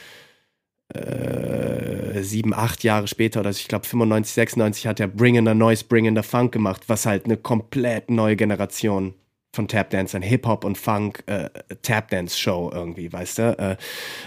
äh, 0.89 2.23
sieben, 2.23 2.53
acht 2.53 2.85
Jahre 2.85 3.09
später 3.09 3.41
oder 3.41 3.51
ich 3.51 3.69
glaube 3.69 3.87
95, 3.87 4.35
96 4.35 4.87
hat 4.87 5.01
er 5.01 5.09
Bring 5.09 5.37
in 5.37 5.47
the 5.47 5.55
Noise, 5.55 5.85
Bring 5.85 6.05
in 6.05 6.17
the 6.17 6.23
Funk 6.23 6.53
gemacht, 6.53 6.85
was 6.89 7.07
halt 7.07 7.25
eine 7.25 7.37
komplett 7.37 8.11
neue 8.11 8.37
Generation 8.37 9.15
von 9.53 9.67
Tapdancern, 9.67 10.23
Hip-Hop 10.23 10.65
und 10.65 10.77
Funk, 10.77 11.23
äh, 11.27 11.49
Tapdance-Show 11.83 12.71
irgendwie, 12.73 13.13
weißt 13.13 13.39
du? 13.39 13.59
Äh, 13.59 13.77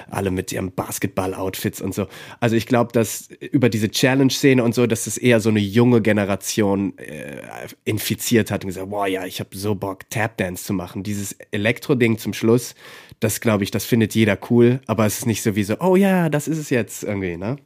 alle 0.10 0.32
mit 0.32 0.52
ihren 0.52 0.72
Basketball-Outfits 0.74 1.80
und 1.82 1.94
so. 1.94 2.08
Also 2.40 2.56
ich 2.56 2.66
glaube, 2.66 2.92
dass 2.92 3.28
über 3.52 3.70
diese 3.70 3.90
Challenge-Szene 3.90 4.64
und 4.64 4.74
so, 4.74 4.88
dass 4.88 5.08
es 5.08 5.18
eher 5.18 5.40
so 5.40 5.50
eine 5.50 5.60
junge 5.60 6.02
Generation 6.02 6.98
äh, 6.98 7.42
infiziert 7.86 8.52
hat 8.52 8.64
und 8.64 8.70
gesagt, 8.70 8.90
boah, 8.90 9.08
ja, 9.08 9.26
ich 9.26 9.40
habe 9.40 9.56
so 9.56 9.76
Bock, 9.76 10.10
Tapdance 10.10 10.64
zu 10.66 10.74
machen. 10.74 11.04
Dieses 11.04 11.34
Elektro-Ding 11.52 12.18
zum 12.18 12.34
Schluss, 12.34 12.76
das 13.20 13.42
glaube 13.42 13.64
ich, 13.64 13.72
das 13.72 13.86
findet 13.86 14.16
jeder 14.16 14.38
cool, 14.50 14.82
aber 14.88 15.06
es 15.06 15.20
ist 15.20 15.26
nicht 15.28 15.44
so 15.44 15.56
wie 15.56 15.64
so, 15.64 15.76
oh 15.80 15.96
ja, 15.96 16.30
das 16.30 16.48
ist 16.48 16.58
es 16.58 16.70
jetzt 16.72 17.04
irgendwie, 17.04 17.38
ne? 17.38 17.58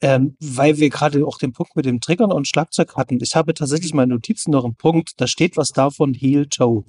Ähm, 0.00 0.36
weil 0.40 0.78
wir 0.78 0.90
gerade 0.90 1.24
auch 1.26 1.38
den 1.38 1.52
Punkt 1.52 1.76
mit 1.76 1.86
dem 1.86 2.00
Triggern 2.00 2.32
und 2.32 2.48
Schlagzeug 2.48 2.96
hatten. 2.96 3.18
Ich 3.22 3.36
habe 3.36 3.54
tatsächlich 3.54 3.94
meine 3.94 4.14
Notizen 4.14 4.50
noch 4.50 4.64
einen 4.64 4.74
Punkt, 4.74 5.12
da 5.18 5.26
steht 5.26 5.56
was 5.56 5.68
davon 5.68 6.14
Heel-Toe. 6.14 6.84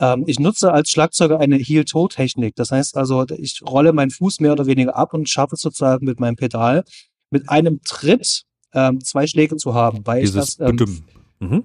Ähm, 0.00 0.24
ich 0.26 0.38
nutze 0.38 0.72
als 0.72 0.90
Schlagzeuger 0.90 1.38
eine 1.38 1.56
Heel-Toe-Technik. 1.56 2.56
Das 2.56 2.70
heißt 2.70 2.96
also, 2.96 3.24
ich 3.28 3.60
rolle 3.66 3.92
meinen 3.92 4.10
Fuß 4.10 4.40
mehr 4.40 4.52
oder 4.52 4.66
weniger 4.66 4.96
ab 4.96 5.14
und 5.14 5.28
schaffe 5.28 5.56
sozusagen 5.56 6.04
mit 6.04 6.20
meinem 6.20 6.36
Pedal 6.36 6.84
mit 7.30 7.48
einem 7.48 7.80
Tritt 7.84 8.44
ähm, 8.72 9.00
zwei 9.02 9.26
Schläge 9.26 9.56
zu 9.56 9.74
haben. 9.74 10.06
Weil 10.06 10.22
Dieses 10.22 10.50
ich 10.50 10.56
das, 10.58 10.70
ähm, 10.70 11.04
mhm. 11.40 11.64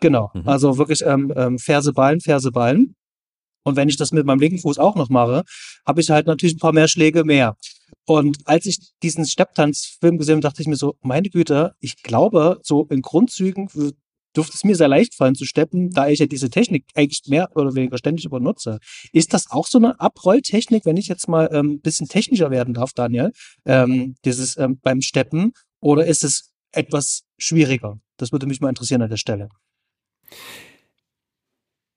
Genau. 0.00 0.30
Mhm. 0.32 0.48
Also 0.48 0.78
wirklich 0.78 1.02
ähm, 1.02 1.32
ähm, 1.36 1.58
Ferse 1.58 1.92
ballen, 1.92 2.20
Ferse 2.20 2.50
ballen. 2.50 2.94
Und 3.64 3.76
wenn 3.76 3.88
ich 3.88 3.96
das 3.96 4.12
mit 4.12 4.26
meinem 4.26 4.40
linken 4.40 4.58
Fuß 4.58 4.78
auch 4.78 4.96
noch 4.96 5.08
mache, 5.08 5.44
habe 5.86 6.00
ich 6.00 6.10
halt 6.10 6.26
natürlich 6.26 6.56
ein 6.56 6.58
paar 6.58 6.72
mehr 6.72 6.88
Schläge 6.88 7.24
mehr. 7.24 7.56
Und 8.06 8.38
als 8.46 8.66
ich 8.66 8.78
diesen 9.02 9.26
Stepptanzfilm 9.26 10.18
gesehen 10.18 10.34
habe, 10.34 10.42
dachte 10.42 10.62
ich 10.62 10.68
mir 10.68 10.76
so, 10.76 10.96
meine 11.02 11.30
Güte, 11.30 11.74
ich 11.80 12.02
glaube, 12.02 12.58
so 12.62 12.86
in 12.90 13.00
Grundzügen 13.00 13.68
dürfte 14.34 14.54
es 14.54 14.64
mir 14.64 14.74
sehr 14.76 14.88
leicht 14.88 15.14
fallen 15.14 15.34
zu 15.34 15.44
steppen, 15.44 15.90
da 15.90 16.08
ich 16.08 16.18
ja 16.18 16.26
diese 16.26 16.50
Technik 16.50 16.86
eigentlich 16.94 17.22
mehr 17.26 17.50
oder 17.54 17.74
weniger 17.74 17.98
ständig 17.98 18.24
übernutze. 18.24 18.78
Ist 19.12 19.34
das 19.34 19.50
auch 19.50 19.66
so 19.66 19.78
eine 19.78 20.00
Abrolltechnik, 20.00 20.84
wenn 20.86 20.96
ich 20.96 21.08
jetzt 21.08 21.28
mal 21.28 21.48
ein 21.48 21.54
ähm, 21.54 21.80
bisschen 21.80 22.08
technischer 22.08 22.50
werden 22.50 22.74
darf, 22.74 22.92
Daniel, 22.92 23.32
ähm, 23.66 24.14
dieses 24.24 24.56
ähm, 24.56 24.78
beim 24.82 25.00
Steppen, 25.02 25.52
oder 25.80 26.06
ist 26.06 26.24
es 26.24 26.52
etwas 26.72 27.24
schwieriger? 27.38 27.98
Das 28.16 28.32
würde 28.32 28.46
mich 28.46 28.60
mal 28.60 28.68
interessieren 28.68 29.02
an 29.02 29.10
der 29.10 29.16
Stelle. 29.16 29.48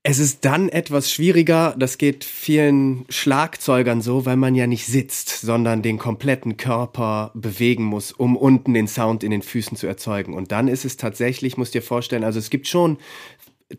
Es 0.08 0.20
ist 0.20 0.46
dann 0.46 0.70
etwas 0.70 1.12
schwieriger, 1.12 1.74
das 1.80 1.98
geht 1.98 2.26
vielen 2.26 3.06
Schlagzeugern 3.10 4.04
so, 4.04 4.24
weil 4.28 4.36
man 4.36 4.54
ja 4.54 4.68
nicht 4.68 4.86
sitzt, 4.86 5.30
sondern 5.42 5.82
den 5.82 5.98
kompletten 5.98 6.58
Körper 6.58 7.32
bewegen 7.34 7.84
muss, 7.84 8.12
um 8.12 8.38
unten 8.38 8.76
den 8.76 8.88
Sound 8.88 9.24
in 9.24 9.32
den 9.32 9.42
Füßen 9.42 9.76
zu 9.76 9.88
erzeugen. 9.88 10.36
Und 10.36 10.52
dann 10.52 10.68
ist 10.68 10.86
es 10.86 10.98
tatsächlich, 10.98 11.58
musst 11.58 11.74
dir 11.74 11.82
vorstellen, 11.82 12.24
also 12.24 12.38
es 12.38 12.52
gibt 12.52 12.68
schon 12.68 13.00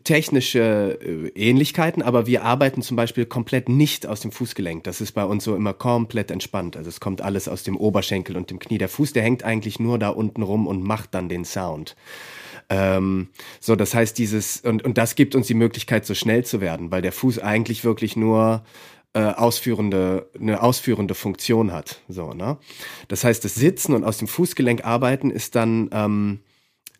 technische 0.03 0.99
äh, 1.01 1.29
Ähnlichkeiten, 1.29 2.01
aber 2.01 2.27
wir 2.27 2.43
arbeiten 2.43 2.81
zum 2.81 2.97
Beispiel 2.97 3.25
komplett 3.25 3.69
nicht 3.69 4.05
aus 4.05 4.19
dem 4.19 4.33
Fußgelenk. 4.33 4.83
Das 4.83 4.99
ist 4.99 5.13
bei 5.13 5.23
uns 5.23 5.45
so 5.45 5.55
immer 5.55 5.73
komplett 5.73 6.29
entspannt. 6.29 6.75
Also 6.75 6.89
es 6.89 6.99
kommt 6.99 7.21
alles 7.21 7.47
aus 7.47 7.63
dem 7.63 7.77
Oberschenkel 7.77 8.35
und 8.35 8.49
dem 8.51 8.59
Knie. 8.59 8.77
Der 8.77 8.89
Fuß, 8.89 9.13
der 9.13 9.23
hängt 9.23 9.45
eigentlich 9.45 9.79
nur 9.79 9.97
da 9.97 10.09
unten 10.09 10.41
rum 10.41 10.67
und 10.67 10.83
macht 10.83 11.13
dann 11.13 11.29
den 11.29 11.45
Sound. 11.45 11.95
Ähm, 12.69 13.29
so, 13.59 13.75
das 13.75 13.93
heißt, 13.93 14.17
dieses, 14.17 14.61
und, 14.61 14.83
und 14.83 14.97
das 14.97 15.15
gibt 15.15 15.35
uns 15.35 15.47
die 15.47 15.53
Möglichkeit, 15.53 16.05
so 16.05 16.13
schnell 16.13 16.43
zu 16.43 16.59
werden, 16.59 16.91
weil 16.91 17.01
der 17.01 17.11
Fuß 17.13 17.39
eigentlich 17.39 17.83
wirklich 17.83 18.15
nur 18.15 18.63
äh, 19.13 19.21
ausführende, 19.21 20.29
eine 20.39 20.61
ausführende 20.61 21.15
Funktion 21.15 21.71
hat. 21.71 22.01
So, 22.09 22.33
ne? 22.33 22.57
Das 23.07 23.23
heißt, 23.23 23.43
das 23.43 23.55
Sitzen 23.55 23.93
und 23.93 24.03
aus 24.03 24.17
dem 24.17 24.27
Fußgelenk 24.27 24.85
arbeiten 24.85 25.31
ist 25.31 25.55
dann 25.55 25.89
ähm, 25.93 26.39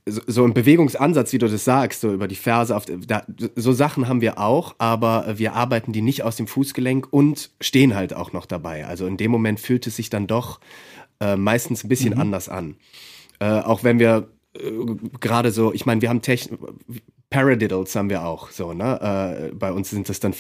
so, 0.08 0.22
so 0.26 0.44
ein 0.46 0.54
Bewegungsansatz, 0.54 1.34
wie 1.34 1.38
du 1.38 1.48
das 1.48 1.66
sagst, 1.66 2.02
so 2.02 2.14
über 2.14 2.28
die 2.28 2.36
Ferse, 2.36 2.76
auf, 2.76 2.86
da, 2.86 3.24
so 3.56 3.74
Sachen 3.74 4.08
haben 4.08 4.22
wir 4.22 4.40
auch, 4.40 4.76
aber 4.78 5.38
wir 5.38 5.54
arbeiten 5.54 5.92
die 5.92 6.02
nicht 6.02 6.24
aus 6.24 6.38
dem 6.38 6.48
Fußgelenk 6.48 7.08
und 7.12 7.52
stehen 7.60 7.94
halt 7.94 8.14
auch 8.14 8.32
noch 8.32 8.46
dabei. 8.46 8.86
Also 8.86 9.06
in 9.06 9.18
dem 9.18 9.32
Moment 9.32 9.60
fühlt 9.60 9.86
es 9.86 9.98
sich 9.98 10.10
dann 10.10 10.28
doch 10.28 10.60
äh, 11.20 11.36
meistens 11.36 11.84
ein 11.84 11.90
bisschen 11.90 12.14
mhm. 12.14 12.22
anders 12.22 12.48
an. 12.48 12.78
Äh, 13.40 13.60
auch 13.60 13.84
wenn 13.84 14.00
wir 14.00 14.30
gerade 15.20 15.52
so, 15.52 15.74
ich 15.74 15.86
meine, 15.86 16.02
wir 16.02 16.10
haben 16.10 16.22
Techn 16.22 16.58
Paradiddles 17.30 17.94
haben 17.96 18.10
wir 18.10 18.26
auch 18.26 18.52
so, 18.52 18.74
ne? 18.74 19.50
Äh, 19.52 19.56
bei 19.56 19.72
uns 19.72 19.90
sind 19.90 20.08
das 20.08 20.20
dann 20.20 20.34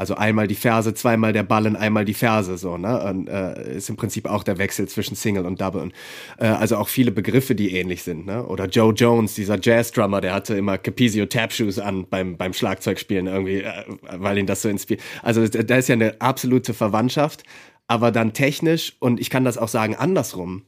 also 0.00 0.14
einmal 0.14 0.46
die 0.46 0.54
Ferse, 0.54 0.94
zweimal 0.94 1.34
der 1.34 1.42
Ballen, 1.42 1.76
einmal 1.76 2.06
die 2.06 2.14
Ferse, 2.14 2.56
so, 2.56 2.78
ne? 2.78 3.04
Und, 3.04 3.28
äh, 3.28 3.76
ist 3.76 3.90
im 3.90 3.96
Prinzip 3.96 4.26
auch 4.26 4.42
der 4.42 4.56
Wechsel 4.56 4.88
zwischen 4.88 5.14
Single 5.14 5.44
und 5.44 5.60
Double. 5.60 5.82
Und, 5.82 5.92
äh, 6.38 6.46
also 6.46 6.78
auch 6.78 6.88
viele 6.88 7.12
Begriffe, 7.12 7.54
die 7.54 7.76
ähnlich 7.76 8.02
sind, 8.02 8.24
ne? 8.24 8.46
Oder 8.46 8.64
Joe 8.64 8.94
Jones, 8.94 9.34
dieser 9.34 9.58
Jazz-Drummer, 9.60 10.22
der 10.22 10.32
hatte 10.32 10.54
immer 10.56 10.78
Capizio 10.78 11.26
Tap-Shoes 11.26 11.78
an 11.78 12.06
beim, 12.08 12.38
beim 12.38 12.54
Schlagzeugspielen 12.54 13.26
irgendwie, 13.26 13.60
äh, 13.60 13.84
weil 14.16 14.38
ihn 14.38 14.46
das 14.46 14.62
so 14.62 14.70
inspiriert. 14.70 15.04
Also 15.22 15.46
da 15.46 15.76
ist 15.76 15.90
ja 15.90 15.96
eine 15.96 16.18
absolute 16.22 16.72
Verwandtschaft, 16.72 17.44
aber 17.86 18.10
dann 18.10 18.32
technisch, 18.32 18.96
und 19.00 19.20
ich 19.20 19.28
kann 19.28 19.44
das 19.44 19.58
auch 19.58 19.68
sagen 19.68 19.94
andersrum, 19.96 20.62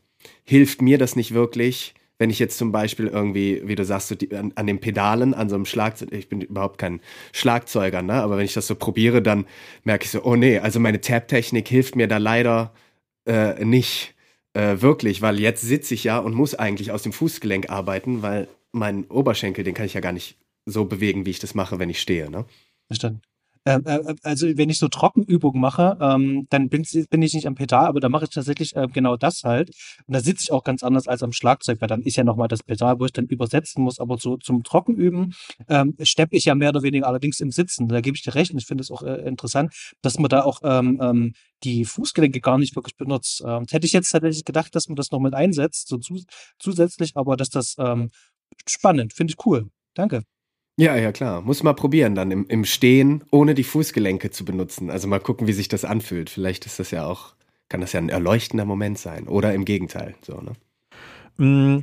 hilft 0.44 0.82
mir 0.82 0.98
das 0.98 1.16
nicht 1.16 1.32
wirklich, 1.32 1.94
wenn 2.22 2.30
ich 2.30 2.38
jetzt 2.38 2.56
zum 2.56 2.70
Beispiel 2.70 3.08
irgendwie, 3.08 3.62
wie 3.64 3.74
du 3.74 3.84
sagst, 3.84 4.06
so 4.06 4.14
die, 4.14 4.32
an, 4.32 4.52
an, 4.54 4.68
den 4.68 4.78
Pedalen, 4.78 5.34
an 5.34 5.48
so 5.48 5.56
einem 5.56 5.64
Schlagzeug, 5.66 6.12
ich 6.12 6.28
bin 6.28 6.40
überhaupt 6.40 6.78
kein 6.78 7.00
Schlagzeuger, 7.32 8.00
ne? 8.00 8.12
aber 8.12 8.36
wenn 8.36 8.44
ich 8.44 8.54
das 8.54 8.68
so 8.68 8.76
probiere, 8.76 9.22
dann 9.22 9.44
merke 9.82 10.04
ich 10.04 10.12
so, 10.12 10.22
oh 10.22 10.36
nee, 10.36 10.60
also 10.60 10.78
meine 10.78 11.00
Tap-Technik 11.00 11.66
hilft 11.66 11.96
mir 11.96 12.06
da 12.06 12.18
leider 12.18 12.72
äh, 13.26 13.64
nicht 13.64 14.14
äh, 14.54 14.80
wirklich, 14.80 15.20
weil 15.20 15.40
jetzt 15.40 15.62
sitze 15.62 15.94
ich 15.94 16.04
ja 16.04 16.20
und 16.20 16.32
muss 16.32 16.54
eigentlich 16.54 16.92
aus 16.92 17.02
dem 17.02 17.12
Fußgelenk 17.12 17.70
arbeiten, 17.70 18.22
weil 18.22 18.46
mein 18.70 19.06
Oberschenkel, 19.06 19.64
den 19.64 19.74
kann 19.74 19.86
ich 19.86 19.94
ja 19.94 20.00
gar 20.00 20.12
nicht 20.12 20.38
so 20.64 20.84
bewegen, 20.84 21.26
wie 21.26 21.30
ich 21.30 21.40
das 21.40 21.56
mache, 21.56 21.80
wenn 21.80 21.90
ich 21.90 22.00
stehe. 22.00 22.30
Ne? 22.30 22.44
Verstanden. 22.86 23.22
Äh, 23.64 23.78
äh, 23.84 24.14
also 24.22 24.46
wenn 24.56 24.70
ich 24.70 24.78
so 24.78 24.88
Trockenübungen 24.88 25.60
mache, 25.60 25.96
ähm, 26.00 26.46
dann 26.50 26.68
bin, 26.68 26.84
bin, 27.10 27.22
ich 27.22 27.34
nicht 27.34 27.46
am 27.46 27.54
Pedal, 27.54 27.86
aber 27.86 28.00
da 28.00 28.08
mache 28.08 28.24
ich 28.24 28.30
tatsächlich 28.30 28.74
äh, 28.76 28.88
genau 28.92 29.16
das 29.16 29.44
halt. 29.44 29.70
Und 30.06 30.14
da 30.14 30.20
sitze 30.20 30.44
ich 30.44 30.52
auch 30.52 30.64
ganz 30.64 30.82
anders 30.82 31.06
als 31.06 31.22
am 31.22 31.32
Schlagzeug, 31.32 31.80
weil 31.80 31.88
dann 31.88 32.02
ist 32.02 32.16
ja 32.16 32.24
nochmal 32.24 32.48
das 32.48 32.62
Pedal, 32.62 32.98
wo 32.98 33.04
ich 33.04 33.12
dann 33.12 33.26
übersetzen 33.26 33.84
muss. 33.84 34.00
Aber 34.00 34.18
so 34.18 34.36
zum 34.36 34.64
Trockenüben 34.64 35.34
ähm, 35.68 35.94
steppe 36.02 36.36
ich 36.36 36.46
ja 36.46 36.54
mehr 36.54 36.70
oder 36.70 36.82
weniger 36.82 37.06
allerdings 37.06 37.40
im 37.40 37.50
Sitzen. 37.50 37.88
Da 37.88 38.00
gebe 38.00 38.16
ich 38.16 38.22
dir 38.22 38.34
recht 38.34 38.52
und 38.52 38.58
ich 38.58 38.66
finde 38.66 38.82
es 38.82 38.90
auch 38.90 39.02
äh, 39.02 39.26
interessant, 39.26 39.72
dass 40.02 40.18
man 40.18 40.28
da 40.28 40.42
auch 40.42 40.60
ähm, 40.64 40.98
ähm, 41.00 41.32
die 41.62 41.84
Fußgelenke 41.84 42.40
gar 42.40 42.58
nicht 42.58 42.74
wirklich 42.74 42.96
benutzt. 42.96 43.42
Ähm, 43.46 43.64
hätte 43.70 43.86
ich 43.86 43.92
jetzt 43.92 44.10
tatsächlich 44.10 44.44
gedacht, 44.44 44.74
dass 44.74 44.88
man 44.88 44.96
das 44.96 45.10
noch 45.10 45.20
mit 45.20 45.34
einsetzt, 45.34 45.88
so 45.88 45.98
zu, 45.98 46.20
zusätzlich, 46.58 47.12
aber 47.16 47.36
dass 47.36 47.50
das 47.50 47.76
ähm, 47.78 48.10
spannend, 48.66 49.12
finde 49.12 49.32
ich 49.32 49.46
cool. 49.46 49.68
Danke. 49.94 50.22
Ja, 50.78 50.96
ja, 50.96 51.12
klar. 51.12 51.42
Muss 51.42 51.62
mal 51.62 51.74
probieren, 51.74 52.14
dann 52.14 52.30
im, 52.30 52.46
im 52.48 52.64
Stehen, 52.64 53.24
ohne 53.30 53.54
die 53.54 53.64
Fußgelenke 53.64 54.30
zu 54.30 54.44
benutzen. 54.44 54.90
Also 54.90 55.06
mal 55.06 55.20
gucken, 55.20 55.46
wie 55.46 55.52
sich 55.52 55.68
das 55.68 55.84
anfühlt. 55.84 56.30
Vielleicht 56.30 56.64
ist 56.66 56.78
das 56.78 56.90
ja 56.90 57.06
auch, 57.06 57.34
kann 57.68 57.80
das 57.82 57.92
ja 57.92 58.00
ein 58.00 58.08
erleuchtender 58.08 58.64
Moment 58.64 58.98
sein. 58.98 59.28
Oder 59.28 59.52
im 59.54 59.64
Gegenteil. 59.66 60.14
So, 60.22 60.40
ne? 60.40 60.52
Mm, 61.38 61.78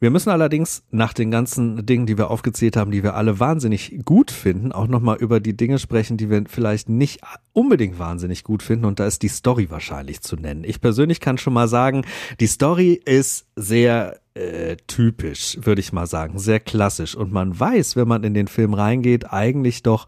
wir 0.00 0.10
müssen 0.10 0.30
allerdings 0.30 0.82
nach 0.90 1.12
den 1.12 1.30
ganzen 1.30 1.86
Dingen, 1.86 2.06
die 2.06 2.18
wir 2.18 2.30
aufgezählt 2.30 2.76
haben, 2.76 2.90
die 2.90 3.02
wir 3.02 3.14
alle 3.14 3.40
wahnsinnig 3.40 4.00
gut 4.04 4.30
finden, 4.30 4.72
auch 4.72 4.86
nochmal 4.86 5.16
über 5.16 5.40
die 5.40 5.56
Dinge 5.56 5.78
sprechen, 5.78 6.16
die 6.16 6.28
wir 6.28 6.44
vielleicht 6.46 6.88
nicht 6.88 7.20
unbedingt 7.52 7.98
wahnsinnig 7.98 8.44
gut 8.44 8.62
finden. 8.62 8.84
Und 8.84 9.00
da 9.00 9.06
ist 9.06 9.22
die 9.22 9.28
Story 9.28 9.70
wahrscheinlich 9.70 10.20
zu 10.20 10.36
nennen. 10.36 10.64
Ich 10.64 10.80
persönlich 10.80 11.20
kann 11.20 11.38
schon 11.38 11.54
mal 11.54 11.68
sagen, 11.68 12.04
die 12.40 12.46
Story 12.46 13.00
ist 13.04 13.46
sehr 13.56 14.20
äh, 14.34 14.76
typisch, 14.88 15.58
würde 15.62 15.80
ich 15.80 15.92
mal 15.92 16.06
sagen, 16.06 16.38
sehr 16.38 16.60
klassisch. 16.60 17.14
Und 17.14 17.32
man 17.32 17.58
weiß, 17.58 17.96
wenn 17.96 18.08
man 18.08 18.24
in 18.24 18.34
den 18.34 18.48
Film 18.48 18.74
reingeht, 18.74 19.32
eigentlich 19.32 19.82
doch 19.82 20.06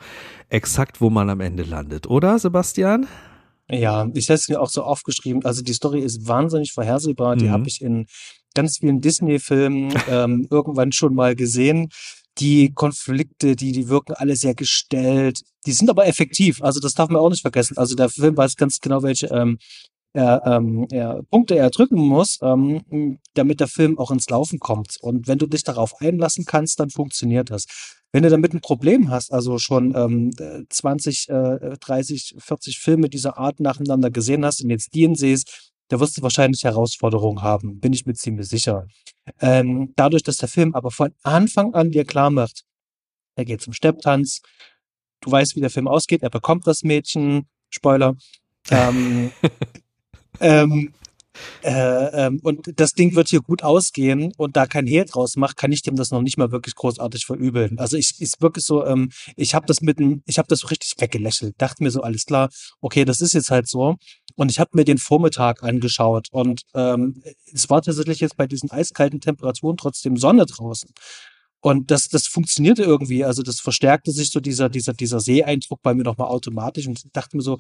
exakt, 0.49 1.01
wo 1.01 1.11
man 1.11 1.31
am 1.31 1.41
Ende 1.41 1.62
landet, 1.62 2.07
oder 2.07 2.39
Sebastian? 2.39 3.07
Ja, 3.68 4.09
ich 4.14 4.29
hätte 4.29 4.35
es 4.35 4.49
mir 4.49 4.61
auch 4.61 4.68
so 4.68 4.83
aufgeschrieben. 4.83 5.45
Also 5.45 5.62
die 5.62 5.72
Story 5.72 6.01
ist 6.01 6.29
wahnsinnig 6.29 6.72
vorhersehbar. 6.72 7.37
Die 7.37 7.47
mhm. 7.47 7.51
habe 7.51 7.68
ich 7.68 7.83
in 7.83 8.07
ganz 8.57 8.79
vielen 8.79 9.01
Disney-Filmen 9.01 9.95
ähm, 10.11 10.49
irgendwann 10.51 10.91
schon 10.91 11.15
mal 11.15 11.37
gesehen. 11.37 11.91
Die 12.39 12.73
Konflikte, 12.75 13.57
die, 13.57 13.73
die 13.73 13.89
wirken 13.89 14.13
alle 14.13 14.37
sehr 14.37 14.55
gestellt. 14.55 15.41
Die 15.65 15.73
sind 15.73 15.89
aber 15.89 16.07
effektiv. 16.07 16.63
Also 16.63 16.81
das 16.81 16.95
darf 16.95 17.09
man 17.09 17.23
auch 17.23 17.31
nicht 17.31 17.43
vergessen. 17.43 17.79
Also 17.79 17.95
der 17.95 18.09
Film 18.11 18.37
weiß 18.37 18.57
ganz 18.57 18.81
genau, 18.81 19.03
welche 19.03 19.29
ähm, 19.29 19.59
er, 20.13 20.43
ähm, 20.47 20.87
er, 20.91 21.23
Punkte 21.31 21.57
er 21.57 21.71
drücken 21.71 21.99
muss, 21.99 22.39
ähm, 22.43 23.19
damit 23.35 23.61
der 23.61 23.69
Film 23.69 23.99
auch 23.99 24.11
ins 24.11 24.29
Laufen 24.29 24.59
kommt. 24.59 24.97
Und 25.01 25.29
wenn 25.29 25.39
du 25.39 25.47
dich 25.47 25.63
darauf 25.63 26.01
einlassen 26.01 26.45
kannst, 26.47 26.81
dann 26.81 26.91
funktioniert 26.91 27.51
das. 27.51 27.67
Wenn 28.13 28.23
du 28.23 28.31
damit 28.31 28.55
ein 28.55 28.61
Problem 28.63 29.11
hast, 29.11 29.33
also 29.33 29.59
schon 29.59 29.95
ähm, 29.95 30.31
20, 30.71 31.29
äh, 31.29 31.77
30, 31.79 32.37
40 32.39 32.79
Filme 32.79 33.11
dieser 33.11 33.37
Art 33.37 33.61
nacheinander 33.61 34.11
gesehen 34.11 34.45
hast 34.45 34.63
und 34.63 34.71
jetzt 34.71 34.95
den 34.95 35.15
siehst, 35.15 35.73
da 35.89 36.01
wirst 36.01 36.16
du 36.18 36.22
wahrscheinlich 36.22 36.64
Herausforderungen 36.64 37.43
haben, 37.43 37.78
bin 37.78 37.93
ich 37.93 38.07
mir 38.07 38.14
ziemlich 38.14 38.49
sicher. 38.49 38.87
Ähm, 39.41 39.93
dadurch, 39.97 40.22
dass 40.22 40.37
der 40.37 40.49
Film 40.49 40.74
aber 40.74 40.91
von 40.91 41.12
Anfang 41.22 41.74
an 41.74 41.91
dir 41.91 42.05
klar 42.05 42.30
macht, 42.30 42.64
er 43.37 43.45
geht 43.45 43.61
zum 43.61 43.72
Stepptanz, 43.72 44.41
du 45.20 45.30
weißt, 45.30 45.57
wie 45.57 45.61
der 45.61 45.70
Film 45.70 45.89
ausgeht, 45.89 46.22
er 46.22 46.30
bekommt 46.30 46.66
das 46.66 46.82
Mädchen, 46.82 47.49
Spoiler, 47.70 48.16
ähm, 48.70 49.30
ähm, 50.41 50.93
äh, 51.62 52.26
ähm, 52.26 52.41
und 52.43 52.72
das 52.76 52.93
Ding 52.93 53.14
wird 53.14 53.28
hier 53.28 53.41
gut 53.41 53.62
ausgehen 53.62 54.32
und 54.37 54.57
da 54.57 54.66
kein 54.66 54.87
Hehl 54.87 55.05
draus 55.05 55.37
macht, 55.37 55.57
kann 55.57 55.72
ich 55.72 55.82
dem 55.82 55.97
das 55.97 56.11
noch 56.11 56.22
nicht 56.22 56.39
mal 56.39 56.53
wirklich 56.53 56.74
großartig 56.74 57.26
verübeln. 57.26 57.78
Also 57.78 57.97
ich 57.97 58.20
ist 58.20 58.41
wirklich 58.41 58.64
so, 58.64 58.84
ähm, 58.84 59.11
ich 59.37 59.55
habe 59.55 59.66
das 59.66 59.80
mit 59.80 59.99
dem, 59.99 60.22
ich 60.26 60.39
habe 60.39 60.49
das 60.49 60.61
so 60.61 60.68
richtig 60.68 60.95
weggelächelt, 60.99 61.55
dachte 61.59 61.82
mir 61.82 61.91
so 61.91 62.03
alles 62.03 62.24
klar, 62.24 62.49
okay, 62.80 63.05
das 63.05 63.20
ist 63.20 63.34
jetzt 63.34 63.51
halt 63.51 63.68
so. 63.68 63.97
Und 64.37 64.51
ich 64.51 64.59
habe 64.61 64.70
mir 64.74 64.84
den 64.84 64.99
Vormittag 64.99 65.62
angeschaut 65.62 66.28
und 66.30 66.62
ähm, 66.74 67.22
es 67.53 67.70
war 67.70 67.80
tatsächlich 67.82 68.20
jetzt 68.20 68.37
bei 68.37 68.47
diesen 68.47 68.70
eiskalten 68.70 69.20
Temperaturen 69.20 69.76
trotzdem 69.76 70.16
Sonne 70.16 70.45
draußen. 70.45 70.91
Und 71.61 71.91
das, 71.91 72.09
das 72.09 72.26
funktionierte 72.26 72.84
irgendwie. 72.84 73.24
Also 73.24 73.43
das 73.43 73.61
verstärkte 73.61 74.12
sich 74.12 74.30
so 74.30 74.41
dieser, 74.41 74.68
dieser, 74.68 74.93
dieser 74.93 75.18
Seeeindruck 75.20 75.82
bei 75.82 75.95
mir 75.95 76.05
nochmal 76.05 76.28
automatisch 76.28 76.87
und 76.87 77.05
dachte 77.12 77.37
mir 77.37 77.43
so, 77.43 77.59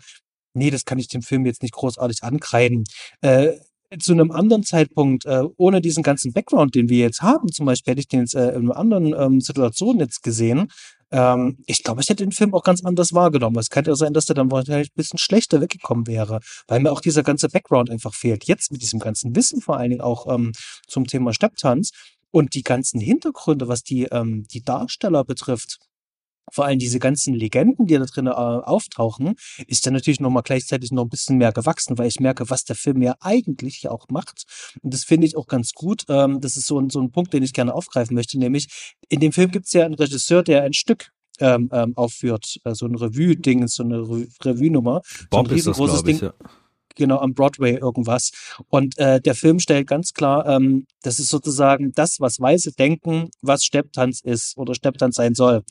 nee, 0.56 0.70
das 0.70 0.84
kann 0.84 0.98
ich 0.98 1.08
dem 1.08 1.22
Film 1.22 1.46
jetzt 1.46 1.62
nicht 1.62 1.74
großartig 1.74 2.22
ankreiden. 2.22 2.84
Äh, 3.20 3.52
zu 4.00 4.12
einem 4.12 4.30
anderen 4.30 4.64
Zeitpunkt, 4.64 5.26
äh, 5.26 5.44
ohne 5.56 5.80
diesen 5.80 6.02
ganzen 6.02 6.32
Background, 6.32 6.74
den 6.74 6.88
wir 6.88 6.98
jetzt 6.98 7.22
haben, 7.22 7.52
zum 7.52 7.66
Beispiel 7.66 7.92
hätte 7.92 8.00
ich 8.00 8.08
den 8.08 8.20
jetzt 8.20 8.34
äh, 8.34 8.50
in 8.50 8.64
einer 8.64 8.76
anderen 8.76 9.14
ähm, 9.14 9.40
Situation 9.40 10.00
jetzt 10.00 10.22
gesehen. 10.22 10.68
Ähm, 11.12 11.58
ich 11.66 11.84
glaube, 11.84 12.00
ich 12.00 12.08
hätte 12.08 12.24
den 12.24 12.32
Film 12.32 12.52
auch 12.54 12.64
ganz 12.64 12.84
anders 12.84 13.12
wahrgenommen. 13.12 13.58
Es 13.58 13.70
könnte 13.70 13.90
ja 13.90 13.96
sein, 13.96 14.12
dass 14.12 14.26
der 14.26 14.34
dann 14.34 14.50
wahrscheinlich 14.50 14.88
ein 14.88 14.96
bisschen 14.96 15.18
schlechter 15.18 15.60
weggekommen 15.60 16.06
wäre, 16.06 16.40
weil 16.66 16.80
mir 16.80 16.90
auch 16.90 17.00
dieser 17.00 17.22
ganze 17.22 17.48
Background 17.48 17.90
einfach 17.90 18.14
fehlt. 18.14 18.44
Jetzt 18.44 18.72
mit 18.72 18.82
diesem 18.82 18.98
ganzen 18.98 19.36
Wissen 19.36 19.60
vor 19.60 19.76
allen 19.76 19.90
Dingen 19.90 20.02
auch 20.02 20.32
ähm, 20.32 20.52
zum 20.88 21.06
Thema 21.06 21.32
Stepptanz 21.32 21.90
und 22.32 22.54
die 22.54 22.62
ganzen 22.62 23.00
Hintergründe, 23.00 23.68
was 23.68 23.82
die, 23.82 24.04
ähm, 24.04 24.46
die 24.52 24.62
Darsteller 24.62 25.24
betrifft, 25.24 25.78
vor 26.52 26.64
allem 26.64 26.78
diese 26.78 26.98
ganzen 26.98 27.34
Legenden, 27.34 27.86
die 27.86 27.94
da 27.94 28.04
drin 28.04 28.26
äh, 28.26 28.30
auftauchen, 28.30 29.34
ist 29.66 29.86
dann 29.86 29.94
natürlich 29.94 30.20
nochmal 30.20 30.42
gleichzeitig 30.42 30.92
noch 30.92 31.04
ein 31.04 31.08
bisschen 31.08 31.38
mehr 31.38 31.52
gewachsen, 31.52 31.98
weil 31.98 32.08
ich 32.08 32.20
merke, 32.20 32.50
was 32.50 32.64
der 32.64 32.76
Film 32.76 33.02
ja 33.02 33.16
eigentlich 33.20 33.88
auch 33.88 34.06
macht. 34.10 34.44
Und 34.82 34.92
das 34.94 35.04
finde 35.04 35.26
ich 35.26 35.36
auch 35.36 35.46
ganz 35.46 35.72
gut. 35.72 36.04
Ähm, 36.08 36.40
das 36.40 36.56
ist 36.56 36.66
so 36.66 36.78
ein, 36.80 36.90
so 36.90 37.00
ein 37.00 37.10
Punkt, 37.10 37.32
den 37.32 37.42
ich 37.42 37.52
gerne 37.52 37.74
aufgreifen 37.74 38.14
möchte, 38.14 38.38
nämlich 38.38 38.94
in 39.08 39.20
dem 39.20 39.32
Film 39.32 39.50
gibt 39.50 39.66
es 39.66 39.72
ja 39.72 39.84
einen 39.84 39.94
Regisseur, 39.94 40.42
der 40.42 40.62
ein 40.62 40.72
Stück 40.72 41.10
ähm, 41.40 41.68
ähm, 41.72 41.96
aufführt, 41.96 42.60
äh, 42.64 42.74
so 42.74 42.86
ein 42.86 42.94
Revue-Ding, 42.94 43.66
so 43.68 43.82
eine 43.82 43.98
Re 43.98 44.26
Revue-Nummer. 44.42 45.02
Bob 45.30 45.48
so 45.48 45.52
ein 45.52 45.56
ist 45.56 45.66
das, 45.66 45.78
riesengroßes 45.78 46.02
glaube 46.02 46.10
ich, 46.10 46.18
Ding 46.20 46.28
ja. 46.28 46.48
Genau 46.96 47.18
am 47.18 47.34
Broadway 47.34 47.76
irgendwas. 47.76 48.30
Und 48.68 48.98
äh, 48.98 49.20
der 49.20 49.34
Film 49.34 49.58
stellt 49.58 49.86
ganz 49.86 50.12
klar, 50.12 50.46
ähm, 50.46 50.86
das 51.02 51.18
ist 51.18 51.28
sozusagen 51.28 51.92
das, 51.92 52.16
was 52.20 52.40
Weiße 52.40 52.72
denken, 52.72 53.30
was 53.42 53.64
Stepptanz 53.64 54.20
ist 54.20 54.56
oder 54.56 54.74
Stepptanz 54.74 55.16
sein 55.16 55.34
soll. 55.34 55.62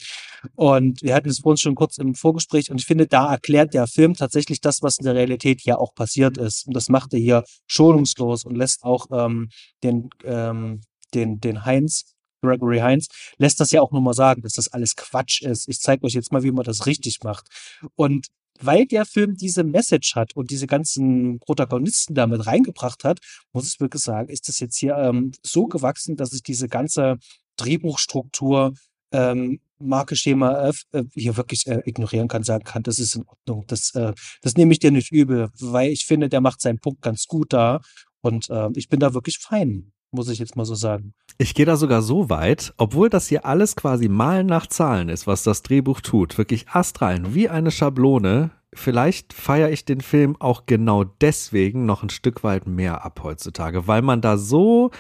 Und 0.56 1.02
wir 1.02 1.16
hatten 1.16 1.30
es 1.30 1.40
vorhin 1.40 1.58
schon 1.58 1.76
kurz 1.76 1.98
im 1.98 2.16
Vorgespräch 2.16 2.70
und 2.72 2.80
ich 2.80 2.86
finde, 2.86 3.08
da 3.08 3.32
erklärt 3.32 3.74
der 3.74 3.88
Film 3.88 4.14
tatsächlich 4.14 4.62
das, 4.62 4.82
was 4.82 4.98
in 4.98 5.06
der 5.06 5.16
Realität 5.16 5.64
ja 5.64 5.78
auch 5.78 5.94
passiert 5.96 6.38
ist. 6.38 6.68
Und 6.68 6.76
das 6.76 6.90
macht 6.90 7.14
er 7.14 7.20
hier 7.20 7.44
schonungslos 7.68 8.46
und 8.46 8.56
lässt 8.56 8.84
auch 8.84 9.08
ähm, 9.12 9.50
den, 9.84 10.10
ähm, 10.24 10.82
den, 11.14 11.40
den 11.40 11.66
Heinz 11.66 12.16
Gregory 12.46 12.80
Heinz 12.80 13.08
lässt 13.38 13.60
das 13.60 13.72
ja 13.72 13.82
auch 13.82 13.92
nochmal 13.92 14.14
sagen, 14.14 14.42
dass 14.42 14.54
das 14.54 14.72
alles 14.72 14.96
Quatsch 14.96 15.42
ist. 15.42 15.68
Ich 15.68 15.80
zeige 15.80 16.06
euch 16.06 16.14
jetzt 16.14 16.32
mal, 16.32 16.44
wie 16.44 16.52
man 16.52 16.64
das 16.64 16.86
richtig 16.86 17.20
macht. 17.24 17.48
Und 17.96 18.28
weil 18.60 18.86
der 18.86 19.06
Film 19.06 19.36
diese 19.36 19.64
Message 19.64 20.16
hat 20.16 20.36
und 20.36 20.52
diese 20.52 20.68
ganzen 20.68 21.40
Protagonisten 21.40 22.16
damit 22.16 22.46
reingebracht 22.46 23.04
hat, 23.04 23.20
muss 23.54 23.74
ich 23.74 23.80
wirklich 23.80 24.04
sagen, 24.04 24.30
ist 24.30 24.48
das 24.48 24.60
jetzt 24.60 24.78
hier 24.78 24.96
ähm, 24.96 25.32
so 25.44 25.68
gewachsen, 25.68 26.16
dass 26.16 26.34
ich 26.34 26.44
diese 26.44 26.68
ganze 26.68 27.18
Drehbuchstruktur, 27.58 28.74
ähm, 29.12 29.60
Marke 29.78 30.16
Schema 30.16 30.68
F 30.70 30.84
äh, 30.94 31.04
hier 31.14 31.36
wirklich 31.38 31.68
äh, 31.68 31.82
ignorieren 31.86 32.28
kann, 32.28 32.44
sagen 32.44 32.64
kann, 32.64 32.84
das 32.84 33.00
ist 33.00 33.16
in 33.16 33.26
Ordnung. 33.28 33.66
Das, 33.68 33.94
äh, 33.96 34.14
das 34.42 34.56
nehme 34.56 34.72
ich 34.72 34.80
dir 34.80 34.92
nicht 34.92 35.12
übel, 35.12 35.50
weil 35.60 35.92
ich 35.92 36.06
finde, 36.06 36.30
der 36.30 36.42
macht 36.42 36.62
seinen 36.62 36.80
Punkt 36.80 37.02
ganz 37.02 37.26
gut 37.28 37.52
da 37.52 37.82
und 38.22 38.50
äh, 38.50 38.70
ich 38.76 38.90
bin 38.90 39.00
da 39.00 39.14
wirklich 39.14 39.38
fein, 39.40 39.92
muss 40.16 40.30
ich 40.30 40.40
jetzt 40.40 40.56
mal 40.56 40.66
so 40.66 40.76
sagen. 40.76 41.14
Ich 41.38 41.54
gehe 41.54 41.66
da 41.66 41.76
sogar 41.76 42.02
so 42.02 42.30
weit, 42.30 42.74
obwohl 42.78 43.10
das 43.10 43.28
hier 43.28 43.46
alles 43.46 43.76
quasi 43.76 44.08
Malen 44.08 44.48
nach 44.48 44.68
Zahlen 44.68 45.10
ist, 45.10 45.28
was 45.28 45.44
das 45.44 45.62
Drehbuch 45.62 46.02
tut, 46.02 46.38
wirklich 46.38 46.70
astrein, 46.70 47.36
wie 47.36 47.50
eine 47.50 47.72
Schablone. 47.72 48.52
Vielleicht 48.74 49.34
feiere 49.34 49.70
ich 49.70 49.86
den 49.86 50.02
Film 50.02 50.36
auch 50.40 50.66
genau 50.66 51.04
deswegen 51.04 51.86
noch 51.86 52.04
ein 52.04 52.10
Stück 52.10 52.44
weit 52.44 52.68
mehr 52.68 53.06
ab 53.06 53.22
heutzutage, 53.24 53.88
weil 53.88 54.02
man 54.02 54.22
da 54.22 54.38
so 54.38 54.92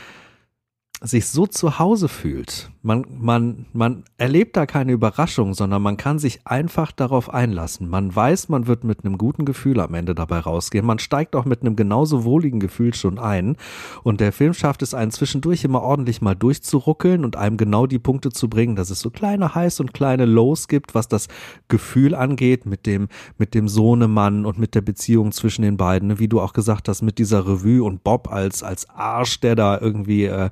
sich 1.01 1.27
so 1.27 1.45
zu 1.45 1.77
Hause 1.77 2.07
fühlt. 2.07 2.71
Man, 2.81 3.05
man, 3.19 3.65
man 3.73 4.03
erlebt 4.17 4.55
da 4.55 4.65
keine 4.65 4.91
Überraschung, 4.91 5.53
sondern 5.53 5.81
man 5.81 5.97
kann 5.97 6.19
sich 6.19 6.45
einfach 6.45 6.91
darauf 6.91 7.33
einlassen. 7.33 7.89
Man 7.89 8.15
weiß, 8.15 8.49
man 8.49 8.67
wird 8.67 8.83
mit 8.83 9.03
einem 9.03 9.17
guten 9.17 9.43
Gefühl 9.43 9.79
am 9.79 9.93
Ende 9.93 10.15
dabei 10.15 10.39
rausgehen. 10.39 10.85
Man 10.85 10.99
steigt 10.99 11.35
auch 11.35 11.45
mit 11.45 11.61
einem 11.61 11.75
genauso 11.75 12.23
wohligen 12.23 12.59
Gefühl 12.59 12.93
schon 12.93 13.19
ein. 13.19 13.57
Und 14.03 14.21
der 14.21 14.31
Film 14.31 14.53
schafft 14.53 14.83
es 14.83 14.93
einen 14.93 15.11
zwischendurch 15.11 15.63
immer 15.63 15.81
ordentlich 15.81 16.21
mal 16.21 16.35
durchzuruckeln 16.35 17.25
und 17.25 17.35
einem 17.35 17.57
genau 17.57 17.87
die 17.87 17.99
Punkte 17.99 18.29
zu 18.29 18.49
bringen, 18.49 18.75
dass 18.75 18.89
es 18.89 18.99
so 18.99 19.09
kleine 19.09 19.55
Highs 19.55 19.79
und 19.79 19.93
kleine 19.93 20.25
Lows 20.25 20.67
gibt, 20.67 20.95
was 20.95 21.07
das 21.07 21.27
Gefühl 21.67 22.15
angeht 22.15 22.65
mit 22.65 22.85
dem, 22.85 23.09
mit 23.37 23.53
dem 23.53 23.67
Sohnemann 23.67 24.45
und 24.45 24.59
mit 24.59 24.75
der 24.75 24.81
Beziehung 24.81 25.31
zwischen 25.31 25.63
den 25.63 25.75
beiden. 25.75 26.19
Wie 26.19 26.27
du 26.27 26.39
auch 26.39 26.53
gesagt 26.53 26.87
hast, 26.87 27.01
mit 27.01 27.17
dieser 27.17 27.47
Revue 27.47 27.83
und 27.83 28.03
Bob 28.03 28.31
als, 28.31 28.63
als 28.63 28.89
Arsch, 28.89 29.39
der 29.39 29.55
da 29.55 29.79
irgendwie, 29.79 30.25
äh, 30.25 30.49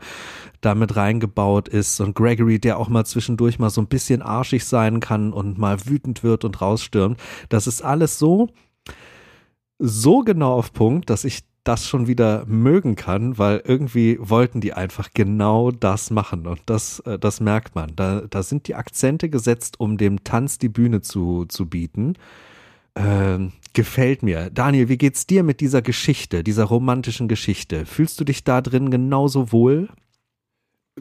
damit 0.61 0.95
reingebaut 0.95 1.67
ist 1.67 1.99
und 1.99 2.15
Gregory, 2.15 2.59
der 2.59 2.77
auch 2.77 2.89
mal 2.89 3.05
zwischendurch 3.05 3.59
mal 3.59 3.69
so 3.69 3.81
ein 3.81 3.87
bisschen 3.87 4.21
arschig 4.21 4.65
sein 4.65 4.99
kann 4.99 5.33
und 5.33 5.57
mal 5.57 5.85
wütend 5.85 6.23
wird 6.23 6.45
und 6.45 6.61
rausstürmt. 6.61 7.19
Das 7.49 7.67
ist 7.67 7.81
alles 7.81 8.19
so, 8.19 8.49
so 9.79 10.19
genau 10.19 10.53
auf 10.53 10.73
Punkt, 10.73 11.09
dass 11.09 11.23
ich 11.23 11.43
das 11.63 11.87
schon 11.87 12.07
wieder 12.07 12.45
mögen 12.45 12.95
kann, 12.95 13.37
weil 13.37 13.61
irgendwie 13.65 14.17
wollten 14.19 14.59
die 14.59 14.73
einfach 14.73 15.09
genau 15.13 15.71
das 15.71 16.11
machen 16.11 16.45
und 16.45 16.61
das, 16.65 16.99
äh, 17.01 17.17
das 17.17 17.39
merkt 17.39 17.75
man. 17.75 17.95
Da, 17.95 18.21
da 18.29 18.43
sind 18.43 18.67
die 18.67 18.75
Akzente 18.75 19.29
gesetzt, 19.29 19.79
um 19.79 19.97
dem 19.97 20.23
Tanz 20.23 20.57
die 20.57 20.69
Bühne 20.69 21.01
zu, 21.01 21.45
zu 21.45 21.67
bieten. 21.67 22.15
Ähm, 22.95 23.53
gefällt 23.73 24.23
mir. 24.23 24.49
Daniel, 24.51 24.89
wie 24.89 24.97
geht's 24.97 25.25
dir 25.25 25.43
mit 25.43 25.61
dieser 25.61 25.81
Geschichte, 25.81 26.43
dieser 26.43 26.65
romantischen 26.65 27.27
Geschichte? 27.27 27.85
Fühlst 27.85 28.19
du 28.19 28.23
dich 28.23 28.43
da 28.43 28.61
drin 28.61 28.91
genauso 28.91 29.51
wohl? 29.51 29.89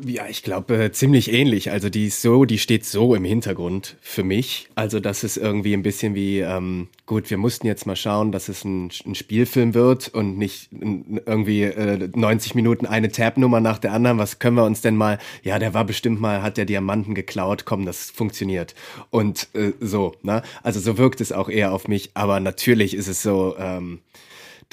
Ja, 0.00 0.26
ich 0.26 0.42
glaube 0.42 0.84
äh, 0.84 0.90
ziemlich 0.90 1.30
ähnlich. 1.30 1.70
Also 1.70 1.90
die 1.90 2.06
ist 2.06 2.22
so, 2.22 2.46
die 2.46 2.56
steht 2.58 2.86
so 2.86 3.14
im 3.14 3.24
Hintergrund 3.24 3.98
für 4.00 4.24
mich. 4.24 4.68
Also 4.74 5.00
das 5.00 5.22
ist 5.22 5.36
irgendwie 5.36 5.74
ein 5.74 5.82
bisschen 5.82 6.14
wie, 6.14 6.38
ähm, 6.40 6.88
gut, 7.04 7.28
wir 7.28 7.36
mussten 7.36 7.66
jetzt 7.66 7.86
mal 7.86 7.94
schauen, 7.94 8.32
dass 8.32 8.48
es 8.48 8.64
ein, 8.64 8.90
ein 9.04 9.14
Spielfilm 9.14 9.74
wird 9.74 10.08
und 10.08 10.38
nicht 10.38 10.70
irgendwie 10.72 11.64
äh, 11.64 12.08
90 12.14 12.54
Minuten 12.54 12.86
eine 12.86 13.12
Tab-Nummer 13.12 13.60
nach 13.60 13.78
der 13.78 13.92
anderen. 13.92 14.16
Was 14.16 14.38
können 14.38 14.56
wir 14.56 14.64
uns 14.64 14.80
denn 14.80 14.96
mal? 14.96 15.18
Ja, 15.42 15.58
der 15.58 15.74
war 15.74 15.84
bestimmt 15.84 16.22
mal, 16.22 16.40
hat 16.40 16.56
der 16.56 16.64
Diamanten 16.64 17.14
geklaut. 17.14 17.66
Komm, 17.66 17.84
das 17.84 18.10
funktioniert. 18.10 18.74
Und 19.10 19.48
äh, 19.54 19.72
so, 19.78 20.14
ne? 20.22 20.42
Also 20.62 20.80
so 20.80 20.96
wirkt 20.96 21.20
es 21.20 21.32
auch 21.32 21.50
eher 21.50 21.70
auf 21.70 21.86
mich. 21.86 22.12
Aber 22.14 22.40
natürlich 22.40 22.94
ist 22.94 23.08
es 23.08 23.22
so. 23.22 23.56
Ähm, 23.58 24.00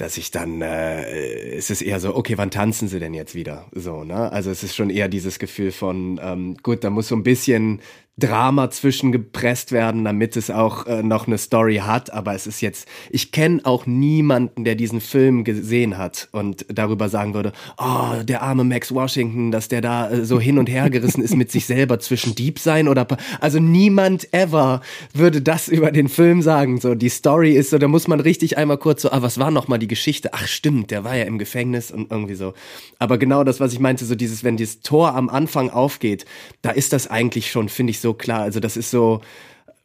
dass 0.00 0.16
ich 0.16 0.30
dann, 0.30 0.62
äh, 0.62 1.56
es 1.56 1.70
ist 1.70 1.82
eher 1.82 2.00
so, 2.00 2.16
okay, 2.16 2.38
wann 2.38 2.50
tanzen 2.50 2.88
sie 2.88 2.98
denn 3.00 3.12
jetzt 3.12 3.34
wieder? 3.34 3.66
So, 3.72 4.04
ne? 4.04 4.32
Also 4.32 4.50
es 4.50 4.62
ist 4.62 4.74
schon 4.74 4.88
eher 4.88 5.08
dieses 5.08 5.38
Gefühl 5.38 5.72
von, 5.72 6.18
ähm, 6.22 6.56
gut, 6.62 6.84
da 6.84 6.90
muss 6.90 7.08
so 7.08 7.16
ein 7.16 7.22
bisschen 7.22 7.80
Drama 8.18 8.70
zwischengepresst 8.70 9.72
werden, 9.72 10.04
damit 10.04 10.36
es 10.36 10.50
auch 10.50 10.86
äh, 10.86 11.02
noch 11.02 11.26
eine 11.26 11.38
Story 11.38 11.76
hat. 11.76 12.12
Aber 12.12 12.34
es 12.34 12.46
ist 12.46 12.60
jetzt, 12.60 12.86
ich 13.10 13.32
kenne 13.32 13.60
auch 13.64 13.86
niemanden, 13.86 14.64
der 14.64 14.74
diesen 14.74 15.00
Film 15.00 15.42
gesehen 15.42 15.96
hat 15.96 16.28
und 16.32 16.66
darüber 16.68 17.08
sagen 17.08 17.34
würde, 17.34 17.52
oh, 17.78 18.22
der 18.22 18.42
arme 18.42 18.64
Max 18.64 18.92
Washington, 18.92 19.50
dass 19.50 19.68
der 19.68 19.80
da 19.80 20.10
äh, 20.10 20.24
so 20.24 20.38
hin 20.38 20.58
und 20.58 20.68
her 20.68 20.90
gerissen 20.90 21.22
ist 21.22 21.34
mit 21.34 21.50
sich 21.50 21.66
selber 21.66 21.98
zwischen 21.98 22.34
Dieb 22.34 22.58
sein 22.58 22.88
oder, 22.88 23.06
also 23.40 23.58
niemand 23.58 24.32
ever 24.34 24.82
würde 25.14 25.40
das 25.40 25.68
über 25.68 25.90
den 25.90 26.08
Film 26.08 26.42
sagen. 26.42 26.78
So, 26.80 26.94
die 26.94 27.08
Story 27.08 27.52
ist 27.52 27.70
so, 27.70 27.78
da 27.78 27.88
muss 27.88 28.06
man 28.06 28.20
richtig 28.20 28.58
einmal 28.58 28.78
kurz 28.78 29.02
so, 29.02 29.10
ah, 29.10 29.22
was 29.22 29.38
war 29.38 29.50
nochmal 29.50 29.78
die 29.78 29.88
Geschichte? 29.88 30.30
Ach 30.34 30.46
stimmt, 30.46 30.90
der 30.90 31.04
war 31.04 31.16
ja 31.16 31.24
im 31.24 31.38
Gefängnis 31.38 31.90
und 31.90 32.10
irgendwie 32.10 32.34
so. 32.34 32.52
Aber 32.98 33.16
genau 33.16 33.44
das, 33.44 33.60
was 33.60 33.72
ich 33.72 33.80
meinte, 33.80 34.04
so 34.04 34.14
dieses, 34.14 34.44
wenn 34.44 34.58
dieses 34.58 34.82
Tor 34.82 35.14
am 35.14 35.30
Anfang 35.30 35.70
aufgeht, 35.70 36.26
da 36.60 36.70
ist 36.70 36.92
das 36.92 37.08
eigentlich 37.08 37.50
schon, 37.50 37.68
finde 37.70 37.92
ich, 37.92 37.99
so 38.00 38.14
klar. 38.14 38.42
Also 38.42 38.60
das 38.60 38.76
ist 38.76 38.90
so 38.90 39.20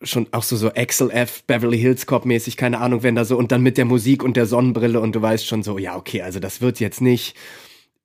schon 0.01 0.28
auch 0.32 0.43
so 0.43 0.55
so 0.55 0.72
Axel 0.74 1.09
F 1.11 1.43
Beverly 1.43 1.80
Hills 1.80 2.05
Cop 2.05 2.26
mäßig, 2.26 2.57
keine 2.57 2.80
Ahnung, 2.80 3.03
wenn 3.03 3.16
da 3.16 3.26
so 3.26 3.38
und 3.38 3.51
dann 3.51 3.61
mit 3.61 3.78
der 3.78 3.86
Musik 3.86 4.24
und 4.24 4.38
der 4.38 4.45
Sonnenbrille 4.45 4.99
und 4.99 5.16
du 5.16 5.22
weißt 5.22 5.45
schon 5.47 5.63
so, 5.63 5.78
ja, 5.78 5.95
okay, 5.95 6.22
also 6.22 6.39
das 6.39 6.61
wird 6.61 6.80
jetzt 6.80 7.01
nicht 7.01 7.36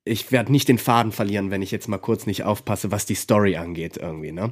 ich 0.03 0.31
werde 0.31 0.51
nicht 0.51 0.67
den 0.67 0.77
Faden 0.77 1.11
verlieren, 1.11 1.51
wenn 1.51 1.61
ich 1.61 1.71
jetzt 1.71 1.87
mal 1.87 1.99
kurz 1.99 2.25
nicht 2.25 2.43
aufpasse, 2.43 2.91
was 2.91 3.05
die 3.05 3.15
Story 3.15 3.55
angeht 3.55 3.97
irgendwie, 3.97 4.31
ne? 4.31 4.51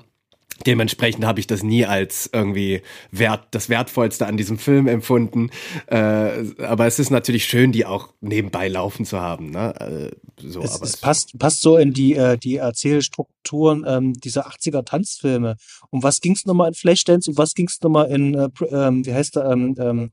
Dementsprechend 0.65 1.25
habe 1.25 1.39
ich 1.39 1.47
das 1.47 1.63
nie 1.63 1.85
als 1.85 2.29
irgendwie 2.33 2.81
wert, 3.11 3.47
das 3.51 3.69
Wertvollste 3.69 4.27
an 4.27 4.35
diesem 4.35 4.57
Film 4.57 4.87
empfunden. 4.87 5.51
Äh, 5.87 6.43
aber 6.61 6.85
es 6.85 6.99
ist 6.99 7.11
natürlich 7.11 7.45
schön, 7.45 7.71
die 7.71 7.85
auch 7.85 8.09
nebenbei 8.19 8.67
laufen 8.67 9.05
zu 9.05 9.21
haben. 9.21 9.51
Ne? 9.51 9.73
Äh, 9.79 10.11
so, 10.41 10.61
es, 10.61 10.75
aber 10.75 10.83
es 10.83 10.97
passt, 10.97 11.39
passt 11.39 11.61
so 11.61 11.77
in 11.77 11.93
die, 11.93 12.15
äh, 12.15 12.37
die 12.37 12.57
Erzählstrukturen 12.57 13.85
ähm, 13.87 14.13
dieser 14.13 14.47
80er 14.47 14.83
Tanzfilme. 14.83 15.55
Um 15.91 16.03
was 16.03 16.19
ging 16.19 16.33
es 16.33 16.45
nochmal 16.45 16.69
in 16.69 16.73
Flashdance 16.73 17.29
und 17.29 17.37
was 17.37 17.53
ging 17.53 17.67
es 17.67 17.79
nochmal 17.81 18.11
in, 18.11 18.33
äh, 18.33 18.49
ähm, 18.69 19.05
wie 19.05 19.13
heißt 19.13 19.37
der, 19.37 19.45
ähm, 19.45 20.11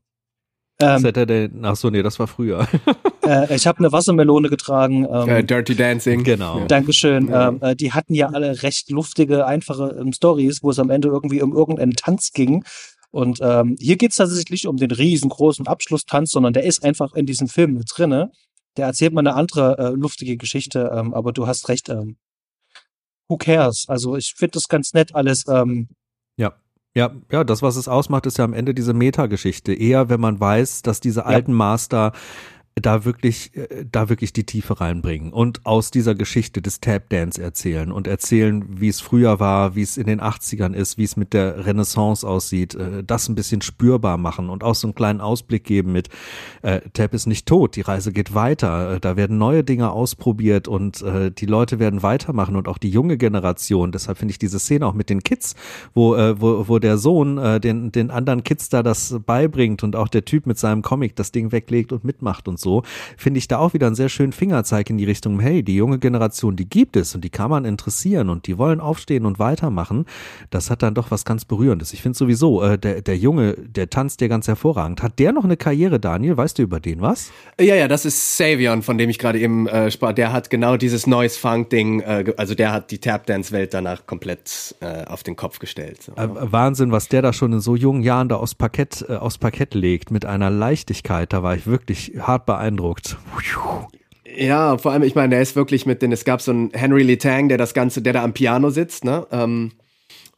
ähm, 0.79 0.99
Saturday, 0.99 1.49
ach 1.63 1.75
so, 1.75 1.89
nee, 1.89 2.03
das 2.03 2.19
war 2.19 2.27
früher. 2.27 2.67
äh, 3.25 3.55
ich 3.55 3.65
habe 3.65 3.79
eine 3.79 3.91
Wassermelone 3.91 4.49
getragen. 4.49 5.07
Ähm, 5.11 5.29
äh, 5.29 5.43
Dirty 5.43 5.75
Dancing. 5.75 6.23
Genau. 6.23 6.65
Dankeschön. 6.67 7.29
Ähm, 7.33 7.59
äh, 7.61 7.75
die 7.75 7.93
hatten 7.93 8.13
ja 8.13 8.29
alle 8.29 8.61
recht 8.61 8.91
luftige, 8.91 9.47
einfache 9.47 9.97
ähm, 9.99 10.13
Stories, 10.13 10.61
wo 10.61 10.69
es 10.69 10.79
am 10.79 10.89
Ende 10.89 11.07
irgendwie 11.07 11.41
um 11.41 11.55
irgendeinen 11.55 11.93
Tanz 11.93 12.31
ging. 12.31 12.63
Und 13.09 13.39
ähm, 13.41 13.75
hier 13.79 13.97
geht 13.97 14.11
es 14.11 14.17
tatsächlich 14.17 14.51
nicht 14.51 14.67
um 14.67 14.77
den 14.77 14.91
riesengroßen 14.91 15.65
Abschlusstanz, 15.65 16.31
sondern 16.31 16.53
der 16.53 16.63
ist 16.63 16.83
einfach 16.83 17.13
in 17.13 17.25
diesem 17.25 17.47
Film 17.47 17.73
mit 17.73 17.89
drinne. 17.91 18.31
Der 18.75 18.85
erzählt 18.85 19.13
mal 19.13 19.21
eine 19.21 19.33
andere 19.33 19.77
äh, 19.79 19.89
luftige 19.89 20.37
Geschichte, 20.37 20.91
ähm, 20.93 21.13
aber 21.13 21.31
du 21.31 21.47
hast 21.47 21.69
recht. 21.69 21.89
Ähm, 21.89 22.17
who 23.27 23.37
cares? 23.37 23.85
Also 23.87 24.15
ich 24.15 24.35
finde 24.37 24.51
das 24.53 24.67
ganz 24.67 24.93
nett 24.93 25.15
alles. 25.15 25.45
Ähm, 25.47 25.89
Ja. 26.97 27.11
Ja, 27.31 27.43
das, 27.43 27.61
was 27.61 27.75
es 27.75 27.87
ausmacht, 27.87 28.25
ist 28.25 28.39
ja 28.39 28.43
am 28.43 28.53
Ende 28.53 28.73
diese 28.73 28.95
Metageschichte. 28.95 29.71
Eher, 29.71 30.09
wenn 30.09 30.19
man 30.19 30.39
weiß, 30.39 30.81
dass 30.81 30.99
diese 30.99 31.27
alten 31.27 31.53
Master 31.53 32.11
da 32.81 33.05
wirklich, 33.05 33.55
äh, 33.55 33.85
da 33.91 34.09
wirklich 34.09 34.33
die 34.33 34.45
Tiefe 34.45 34.79
reinbringen 34.79 35.33
und 35.33 35.65
aus 35.65 35.91
dieser 35.91 36.15
Geschichte 36.15 36.61
des 36.61 36.79
Tap 36.79 37.09
Dance 37.09 37.41
erzählen 37.41 37.91
und 37.91 38.07
erzählen, 38.07 38.65
wie 38.69 38.87
es 38.87 39.01
früher 39.01 39.39
war, 39.39 39.75
wie 39.75 39.81
es 39.81 39.97
in 39.97 40.05
den 40.05 40.21
80ern 40.21 40.73
ist, 40.73 40.97
wie 40.97 41.03
es 41.03 41.17
mit 41.17 41.33
der 41.33 41.65
Renaissance 41.65 42.27
aussieht, 42.27 42.75
äh, 42.75 43.03
das 43.03 43.27
ein 43.29 43.35
bisschen 43.35 43.61
spürbar 43.61 44.17
machen 44.17 44.49
und 44.49 44.63
auch 44.63 44.75
so 44.75 44.87
einen 44.87 44.95
kleinen 44.95 45.21
Ausblick 45.21 45.63
geben 45.63 45.91
mit 45.91 46.09
äh, 46.61 46.81
Tap 46.93 47.13
ist 47.13 47.25
nicht 47.25 47.47
tot, 47.47 47.75
die 47.75 47.81
Reise 47.81 48.11
geht 48.11 48.35
weiter, 48.35 48.95
äh, 48.95 48.99
da 48.99 49.15
werden 49.15 49.37
neue 49.37 49.63
Dinge 49.63 49.91
ausprobiert 49.91 50.67
und 50.67 51.01
äh, 51.01 51.31
die 51.31 51.45
Leute 51.45 51.79
werden 51.79 52.03
weitermachen 52.03 52.55
und 52.55 52.67
auch 52.67 52.77
die 52.77 52.89
junge 52.89 53.17
Generation. 53.17 53.91
Deshalb 53.91 54.19
finde 54.19 54.31
ich 54.31 54.39
diese 54.39 54.59
Szene 54.59 54.85
auch 54.85 54.93
mit 54.93 55.09
den 55.09 55.23
Kids, 55.23 55.55
wo, 55.93 56.15
äh, 56.15 56.39
wo, 56.39 56.67
wo 56.67 56.79
der 56.79 56.97
Sohn 56.97 57.37
äh, 57.37 57.59
den, 57.59 57.91
den 57.91 58.11
anderen 58.11 58.43
Kids 58.43 58.69
da 58.69 58.83
das 58.83 59.15
beibringt 59.25 59.83
und 59.83 59.95
auch 59.95 60.07
der 60.07 60.25
Typ 60.25 60.45
mit 60.45 60.59
seinem 60.59 60.81
Comic 60.81 61.15
das 61.15 61.31
Ding 61.31 61.51
weglegt 61.51 61.91
und 61.91 62.03
mitmacht 62.03 62.47
und 62.47 62.59
so 62.59 62.66
so, 62.67 62.83
finde 63.15 63.37
ich 63.37 63.47
da 63.47 63.59
auch 63.59 63.73
wieder 63.73 63.87
einen 63.87 63.95
sehr 63.95 64.09
schönen 64.09 64.33
Fingerzeig 64.33 64.89
in 64.89 64.97
die 64.97 65.05
Richtung, 65.05 65.39
hey, 65.39 65.63
die 65.63 65.75
junge 65.75 65.99
Generation, 65.99 66.57
die 66.57 66.67
gibt 66.67 66.97
es 66.97 67.15
und 67.15 67.23
die 67.23 67.29
kann 67.29 67.49
man 67.49 67.63
interessieren 67.63 68.29
und 68.29 68.45
die 68.45 68.57
wollen 68.57 68.81
aufstehen 68.81 69.25
und 69.25 69.39
weitermachen. 69.39 70.05
Das 70.49 70.69
hat 70.69 70.83
dann 70.83 70.93
doch 70.93 71.09
was 71.09 71.23
ganz 71.23 71.45
Berührendes. 71.45 71.93
Ich 71.93 72.01
finde 72.01 72.17
sowieso, 72.17 72.61
äh, 72.61 72.77
der, 72.77 73.01
der 73.01 73.17
Junge, 73.17 73.53
der 73.53 73.89
tanzt 73.89 74.19
ja 74.19 74.27
ganz 74.27 74.49
hervorragend. 74.49 75.01
Hat 75.01 75.17
der 75.17 75.31
noch 75.31 75.45
eine 75.45 75.55
Karriere, 75.55 75.97
Daniel? 75.97 76.35
Weißt 76.35 76.57
du 76.57 76.63
über 76.63 76.81
den 76.81 76.99
was? 76.99 77.31
Ja, 77.57 77.75
ja, 77.75 77.87
das 77.87 78.03
ist 78.03 78.35
Savion, 78.35 78.81
von 78.81 78.97
dem 78.97 79.09
ich 79.09 79.17
gerade 79.17 79.39
eben 79.39 79.67
äh, 79.67 79.89
sprach. 79.89 80.11
Der 80.11 80.33
hat 80.33 80.49
genau 80.49 80.75
dieses 80.75 81.07
Noise 81.07 81.39
Funk 81.39 81.69
Ding, 81.69 82.01
äh, 82.01 82.33
also 82.35 82.53
der 82.53 82.73
hat 82.73 82.91
die 82.91 82.99
Tap 82.99 83.27
Dance 83.27 83.53
Welt 83.53 83.73
danach 83.73 84.05
komplett 84.05 84.75
äh, 84.81 85.05
auf 85.05 85.23
den 85.23 85.37
Kopf 85.37 85.59
gestellt. 85.59 86.03
So. 86.03 86.11
Äh, 86.13 86.27
Wahnsinn, 86.51 86.91
was 86.91 87.07
der 87.07 87.21
da 87.21 87.31
schon 87.31 87.53
in 87.53 87.61
so 87.61 87.77
jungen 87.77 88.03
Jahren 88.03 88.27
da 88.27 88.35
aus 88.35 88.55
Parkett, 88.55 89.05
äh, 89.07 89.13
aus 89.13 89.37
Parkett 89.37 89.73
legt, 89.73 90.11
mit 90.11 90.25
einer 90.25 90.49
Leichtigkeit, 90.49 91.31
da 91.31 91.43
war 91.43 91.55
ich 91.55 91.65
wirklich 91.65 92.13
hart 92.19 92.45
beeindruckt. 92.45 92.56
Ja, 94.35 94.77
vor 94.77 94.91
allem, 94.91 95.03
ich 95.03 95.15
meine, 95.15 95.29
der 95.29 95.41
ist 95.41 95.55
wirklich 95.55 95.85
mit 95.85 96.01
den, 96.01 96.11
es 96.11 96.25
gab 96.25 96.41
so 96.41 96.51
einen 96.51 96.71
Henry 96.73 97.03
Lee 97.03 97.17
Tang, 97.17 97.49
der 97.49 97.57
das 97.57 97.73
Ganze, 97.73 98.01
der 98.01 98.13
da 98.13 98.23
am 98.23 98.33
Piano 98.33 98.69
sitzt, 98.69 99.03
ne? 99.03 99.25
Ähm, 99.31 99.71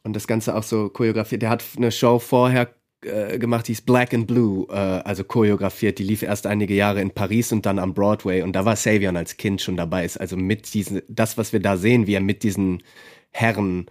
und 0.02 0.16
das 0.16 0.26
Ganze 0.26 0.54
auch 0.54 0.62
so 0.62 0.88
choreografiert. 0.88 1.42
Der 1.42 1.50
hat 1.50 1.62
eine 1.76 1.92
Show 1.92 2.18
vorher 2.18 2.74
äh, 3.02 3.38
gemacht, 3.38 3.68
die 3.68 3.72
ist 3.72 3.86
Black 3.86 4.14
and 4.14 4.26
Blue, 4.26 4.66
äh, 4.70 4.74
also 4.74 5.24
choreografiert. 5.24 5.98
Die 5.98 6.04
lief 6.04 6.22
erst 6.22 6.46
einige 6.46 6.74
Jahre 6.74 7.00
in 7.00 7.10
Paris 7.10 7.52
und 7.52 7.66
dann 7.66 7.78
am 7.78 7.94
Broadway. 7.94 8.42
Und 8.42 8.54
da 8.54 8.64
war 8.64 8.76
Savion 8.76 9.16
als 9.16 9.36
Kind 9.36 9.60
schon 9.60 9.76
dabei. 9.76 10.04
Ist 10.04 10.20
also 10.20 10.36
mit 10.36 10.72
diesen, 10.74 11.02
das, 11.08 11.36
was 11.36 11.52
wir 11.52 11.60
da 11.60 11.76
sehen, 11.76 12.06
wie 12.06 12.14
er 12.14 12.20
mit 12.20 12.42
diesen 12.42 12.82
Herren 13.30 13.86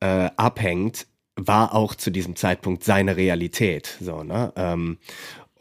äh, 0.00 0.30
abhängt, 0.36 1.06
war 1.36 1.74
auch 1.74 1.94
zu 1.94 2.10
diesem 2.10 2.36
Zeitpunkt 2.36 2.84
seine 2.84 3.16
Realität. 3.16 3.98
So, 4.00 4.22
ne? 4.22 4.52
Ähm, 4.56 4.98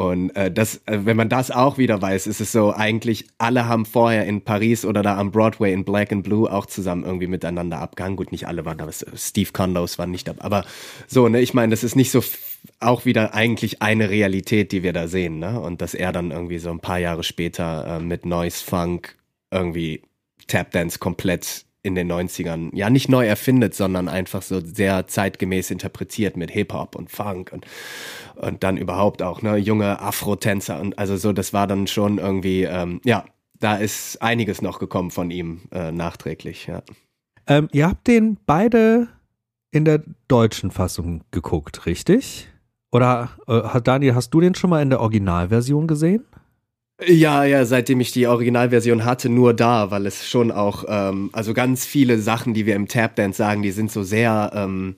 und 0.10 0.36
äh, 0.36 0.52
das, 0.52 0.78
äh, 0.86 1.00
wenn 1.04 1.18
man 1.18 1.30
das 1.30 1.52
auch 1.52 1.78
wieder 1.78 2.02
weiß, 2.02 2.28
ist 2.28 2.42
es 2.42 2.52
so, 2.52 2.74
eigentlich 2.74 3.28
alle 3.38 3.68
haben 3.68 3.86
vorher 3.86 4.26
in 4.26 4.42
Paris 4.42 4.86
oder 4.86 5.04
da 5.04 5.18
am 5.18 5.32
Broadway 5.32 5.74
in 5.74 5.84
Black 5.84 6.12
and 6.12 6.24
Blue 6.24 6.52
auch 6.52 6.66
zusammen 6.66 7.04
irgendwie 7.04 7.28
miteinander 7.28 7.80
abgehangen. 7.80 8.16
Gut, 8.16 8.32
nicht 8.32 8.48
alle 8.48 8.66
waren 8.66 8.78
da, 8.78 8.86
aber 8.86 8.94
Steve 8.94 9.52
Condos 9.52 10.00
war 10.00 10.08
nicht 10.08 10.28
dabei. 10.28 10.44
Aber 10.44 10.66
so, 11.08 11.28
ne, 11.28 11.42
ich 11.42 11.54
meine, 11.54 11.72
das 11.72 11.84
ist 11.84 11.96
nicht 11.96 12.12
so 12.12 12.24
auch 12.80 13.06
wieder 13.06 13.34
eigentlich 13.34 13.82
eine 13.82 14.10
Realität, 14.10 14.72
die 14.72 14.84
wir 14.84 14.94
da 14.94 15.08
sehen, 15.08 15.40
ne? 15.40 15.60
Und 15.60 15.82
dass 15.82 15.94
er 15.94 16.12
dann 16.12 16.32
irgendwie 16.32 16.60
so 16.60 16.70
ein 16.70 16.80
paar 16.80 17.00
Jahre 17.00 17.24
später 17.24 17.98
äh, 17.98 18.00
mit 18.00 18.26
Noise 18.26 18.64
Funk 18.64 19.18
irgendwie 19.52 20.02
Tapdance 20.48 21.00
komplett 21.00 21.66
in 21.84 21.96
den 21.96 22.10
90ern 22.10 22.70
ja 22.74 22.90
nicht 22.90 23.10
neu 23.10 23.28
erfindet, 23.28 23.76
sondern 23.76 24.08
einfach 24.08 24.42
so 24.42 24.62
sehr 24.62 25.06
zeitgemäß 25.08 25.70
interpretiert 25.70 26.38
mit 26.38 26.50
Hip-Hop 26.50 26.96
und 26.96 27.12
Funk 27.12 27.52
und, 27.52 27.66
und 28.36 28.64
dann 28.64 28.78
überhaupt 28.78 29.22
auch 29.22 29.42
ne 29.42 29.58
junge 29.58 30.00
Afro-Tänzer 30.00 30.80
und 30.80 30.98
also 31.00 31.18
so, 31.18 31.34
das 31.34 31.54
war 31.54 31.68
dann 31.68 31.88
schon 31.88 32.18
irgendwie, 32.18 32.64
ähm, 32.64 33.02
ja, 33.04 33.26
da 33.60 33.76
ist 33.76 34.22
einiges 34.22 34.62
noch 34.62 34.80
gekommen 34.80 35.12
von 35.12 35.32
ihm 35.32 35.62
äh, 35.72 35.92
nachträglich, 35.92 36.68
ja. 36.68 36.84
Ähm, 37.48 37.70
ihr 37.72 37.88
habt 37.88 38.08
den 38.08 38.38
beide 38.46 39.08
in 39.72 39.86
der 39.86 40.04
deutschen 40.28 40.72
Fassung 40.72 41.24
geguckt, 41.32 41.86
richtig? 41.86 42.48
Oder 42.92 43.32
äh, 43.48 43.82
Daniel, 43.82 44.16
hast 44.16 44.30
du 44.30 44.40
den 44.40 44.56
schon 44.56 44.70
mal 44.70 44.82
in 44.82 44.90
der 44.90 45.02
Originalversion 45.02 45.88
gesehen? 45.88 46.26
Ja, 47.08 47.44
ja, 47.44 47.66
seitdem 47.66 48.00
ich 48.02 48.12
die 48.12 48.28
Originalversion 48.28 49.04
hatte, 49.04 49.28
nur 49.30 49.54
da, 49.54 49.90
weil 49.90 50.06
es 50.06 50.28
schon 50.28 50.52
auch, 50.52 50.86
ähm, 50.88 51.30
also 51.34 51.54
ganz 51.54 51.86
viele 51.86 52.20
Sachen, 52.20 52.54
die 52.54 52.66
wir 52.66 52.76
im 52.76 52.88
Tapdance 52.88 53.38
sagen, 53.38 53.62
die 53.62 53.72
sind 53.72 53.92
so 53.92 54.04
sehr 54.04 54.52
ähm, 54.54 54.96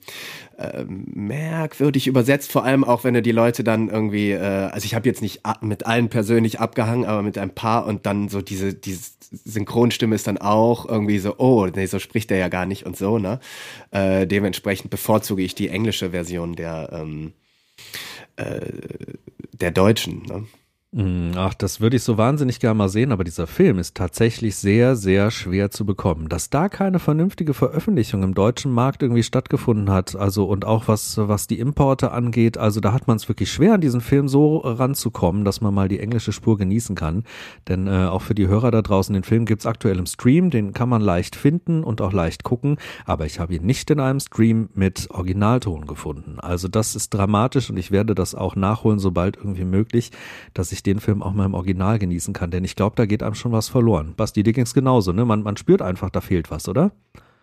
ähm, 0.58 1.06
merkwürdig 1.14 2.06
übersetzt, 2.06 2.52
vor 2.52 2.64
allem 2.64 2.84
auch, 2.84 3.04
wenn 3.04 3.14
du 3.14 3.22
die 3.22 3.32
Leute 3.32 3.64
dann 3.64 3.88
irgendwie, 3.88 4.32
äh, 4.32 4.38
also 4.40 4.84
ich 4.84 4.94
habe 4.94 5.08
jetzt 5.08 5.22
nicht 5.22 5.42
mit 5.62 5.86
allen 5.86 6.08
persönlich 6.08 6.60
abgehangen, 6.60 7.06
aber 7.06 7.22
mit 7.22 7.38
ein 7.38 7.50
paar 7.54 7.86
und 7.86 8.06
dann 8.06 8.28
so 8.28 8.42
diese, 8.42 8.74
diese 8.74 9.10
Synchronstimme 9.44 10.14
ist 10.14 10.26
dann 10.26 10.38
auch 10.38 10.86
irgendwie 10.88 11.18
so, 11.18 11.34
oh, 11.38 11.66
nee, 11.66 11.86
so 11.86 11.98
spricht 11.98 12.30
er 12.30 12.38
ja 12.38 12.48
gar 12.48 12.66
nicht 12.66 12.84
und 12.86 12.96
so, 12.96 13.18
ne? 13.18 13.40
Äh, 13.90 14.26
dementsprechend 14.26 14.90
bevorzuge 14.90 15.42
ich 15.42 15.54
die 15.54 15.68
englische 15.68 16.10
Version 16.10 16.54
der, 16.56 16.90
ähm, 16.92 17.32
äh, 18.36 18.60
der 19.52 19.70
deutschen, 19.72 20.22
ne? 20.22 20.44
Mm, 20.96 21.32
Ach, 21.36 21.52
das 21.52 21.82
würde 21.82 21.96
ich 21.96 22.02
so 22.02 22.16
wahnsinnig 22.16 22.58
gerne 22.58 22.78
mal 22.78 22.88
sehen, 22.88 23.12
aber 23.12 23.22
dieser 23.22 23.46
Film 23.46 23.78
ist 23.78 23.94
tatsächlich 23.94 24.56
sehr, 24.56 24.96
sehr 24.96 25.30
schwer 25.30 25.70
zu 25.70 25.84
bekommen. 25.84 26.30
Dass 26.30 26.48
da 26.48 26.70
keine 26.70 27.00
vernünftige 27.00 27.52
Veröffentlichung 27.52 28.22
im 28.22 28.32
deutschen 28.32 28.72
Markt 28.72 29.02
irgendwie 29.02 29.22
stattgefunden 29.22 29.90
hat, 29.90 30.16
also 30.16 30.46
und 30.46 30.64
auch 30.64 30.88
was, 30.88 31.18
was 31.18 31.48
die 31.48 31.58
Importe 31.58 32.12
angeht, 32.12 32.56
also 32.56 32.80
da 32.80 32.94
hat 32.94 33.08
man 33.08 33.18
es 33.18 33.28
wirklich 33.28 33.52
schwer, 33.52 33.74
an 33.74 33.82
diesen 33.82 34.00
Film 34.00 34.26
so 34.26 34.56
ranzukommen, 34.56 35.44
dass 35.44 35.60
man 35.60 35.74
mal 35.74 35.88
die 35.88 36.00
englische 36.00 36.32
Spur 36.32 36.56
genießen 36.56 36.96
kann. 36.96 37.24
Denn 37.68 37.88
äh, 37.88 38.06
auch 38.06 38.22
für 38.22 38.34
die 38.34 38.48
Hörer 38.48 38.70
da 38.70 38.80
draußen, 38.80 39.12
den 39.12 39.22
Film 39.22 39.44
gibt's 39.44 39.66
aktuell 39.66 39.98
im 39.98 40.06
Stream, 40.06 40.48
den 40.48 40.72
kann 40.72 40.88
man 40.88 41.02
leicht 41.02 41.36
finden 41.36 41.84
und 41.84 42.00
auch 42.00 42.14
leicht 42.14 42.42
gucken, 42.42 42.78
aber 43.04 43.26
ich 43.26 43.38
habe 43.38 43.54
ihn 43.54 43.66
nicht 43.66 43.90
in 43.90 44.00
einem 44.00 44.20
Stream 44.20 44.70
mit 44.72 45.10
Originalton 45.10 45.86
gefunden. 45.86 46.40
Also 46.40 46.68
das 46.68 46.96
ist 46.96 47.12
dramatisch 47.12 47.68
und 47.68 47.76
ich 47.76 47.90
werde 47.90 48.14
das 48.14 48.34
auch 48.34 48.56
nachholen, 48.56 48.98
sobald 48.98 49.36
irgendwie 49.36 49.64
möglich, 49.64 50.10
dass 50.54 50.72
ich 50.72 50.85
den 50.86 51.00
Film 51.00 51.22
auch 51.22 51.32
mal 51.32 51.44
im 51.44 51.54
Original 51.54 51.98
genießen 51.98 52.32
kann, 52.32 52.50
denn 52.50 52.64
ich 52.64 52.76
glaube, 52.76 52.96
da 52.96 53.06
geht 53.06 53.22
einem 53.22 53.34
schon 53.34 53.52
was 53.52 53.68
verloren. 53.68 54.14
Basti, 54.16 54.42
dir 54.42 54.52
ging's 54.52 54.74
genauso, 54.74 55.12
ne? 55.12 55.24
Man, 55.24 55.42
man 55.42 55.56
spürt 55.56 55.82
einfach, 55.82 56.10
da 56.10 56.20
fehlt 56.20 56.50
was, 56.50 56.68
oder? 56.68 56.92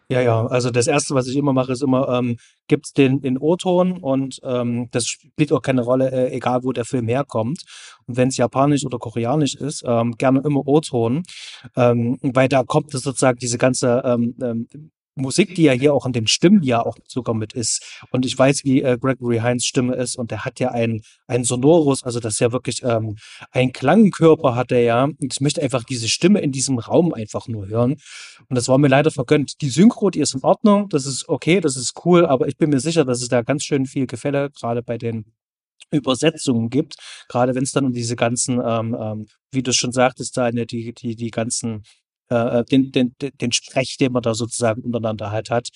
Ja, 0.10 0.22
ja, 0.22 0.46
also 0.46 0.70
das 0.70 0.88
Erste, 0.88 1.16
was 1.16 1.28
ich 1.28 1.36
immer 1.38 1.54
mache, 1.54 1.72
ist 1.72 1.82
immer, 1.82 2.10
ähm, 2.10 2.38
gibt's 2.68 2.94
den 2.94 3.20
in 3.22 3.38
O-Ton 3.38 3.98
und 3.98 4.40
ähm, 4.44 4.90
das 4.92 5.08
spielt 5.08 5.52
auch 5.54 5.62
keine 5.62 5.82
Rolle, 5.82 6.12
äh, 6.12 6.36
egal 6.36 6.64
wo 6.64 6.72
der 6.72 6.86
Film 6.86 7.08
herkommt. 7.08 7.64
Und 8.06 8.18
wenn 8.18 8.28
es 8.28 8.38
japanisch 8.38 8.86
oder 8.86 9.00
koreanisch 9.00 9.56
ist, 9.56 9.84
ähm, 9.88 10.14
gerne 10.18 10.42
immer 10.44 10.68
O-Ton, 10.68 11.24
ähm, 11.78 12.18
weil 12.22 12.50
da 12.50 12.64
kommt 12.64 12.94
es 12.94 13.02
sozusagen 13.02 13.40
diese 13.40 13.58
ganze 13.58 14.02
ähm, 14.06 14.36
ähm, 14.42 14.68
Musik, 15.16 15.56
die 15.56 15.64
ja 15.64 15.74
hier 15.74 15.94
auch 15.94 16.06
in 16.06 16.14
den 16.14 16.28
Stimmen 16.28 16.64
ja 16.64 16.84
auch 16.84 16.98
sogar 17.08 17.36
mit 17.36 17.54
ist. 17.54 18.02
Und 18.12 18.26
ich 18.26 18.38
weiß, 18.38 18.64
wie 18.64 18.82
äh, 18.82 18.98
Gregory 19.00 19.40
Hines 19.40 19.66
Stimme 19.66 19.96
ist 19.96 20.16
und 20.18 20.32
der 20.32 20.46
hat 20.46 20.60
ja 20.60 20.72
ein, 20.72 21.02
ein 21.28 21.44
Sonorus, 21.44 22.04
also 22.04 22.20
das 22.20 22.34
ist 22.34 22.40
ja 22.40 22.52
wirklich 22.52 22.82
ähm, 22.84 23.18
ein 23.52 23.72
Klangkörper 23.74 24.56
hat 24.56 24.72
er 24.72 24.82
ja. 24.82 25.04
Und 25.04 25.34
ich 25.34 25.42
möchte 25.42 25.62
einfach 25.62 25.84
diese 25.84 26.10
Stimme 26.10 26.40
in 26.42 26.52
diesem 26.52 26.80
Raum 26.80 27.14
einfach 27.14 27.48
nur 27.48 27.68
hören. 27.68 27.98
Und 28.50 28.56
das 28.56 28.68
war 28.68 28.78
mir 28.78 28.88
leider 28.88 29.12
vergönnt. 29.12 29.62
Die 29.62 29.70
Synchro, 29.70 30.10
die 30.10 30.20
ist 30.20 30.34
in 30.34 30.44
Ordnung, 30.44 30.90
das 30.90 31.06
ist 31.06 31.30
okay, 31.30 31.60
das 31.60 31.76
ist 31.76 31.94
cool, 32.06 32.26
aber 32.26 32.48
ich 32.48 32.58
bin 32.58 32.70
mir 32.70 32.80
sicher, 32.80 33.06
dass 33.06 33.22
es 33.22 33.28
da 33.28 33.42
ganz 33.42 33.64
schön 33.64 33.86
viel 33.86 34.08
Gefälle 34.08 34.50
gerade 34.50 34.82
bei 34.82 34.98
den 34.98 35.26
Übersetzungen 35.92 36.70
gibt, 36.70 36.96
gerade 37.30 37.56
wenn 37.56 37.64
es 37.64 37.72
dann 37.72 37.86
um 37.86 37.94
diese 37.94 38.16
ganzen, 38.16 38.60
ähm, 38.66 38.98
ähm, 39.00 39.28
wie 39.52 39.64
du 39.64 39.74
schon 39.74 39.92
sagtest, 39.92 40.36
da 40.38 40.50
die, 40.52 40.94
die, 40.94 41.16
die 41.16 41.30
ganzen 41.30 41.84
äh, 42.30 42.60
äh, 42.60 42.64
den, 42.66 42.92
den, 42.92 43.16
den 43.20 43.52
Sprech, 43.52 43.98
den 43.98 44.12
man 44.12 44.24
da 44.24 44.34
sozusagen 44.34 44.82
untereinander 44.82 45.32
halt 45.32 45.50
hat, 45.50 45.70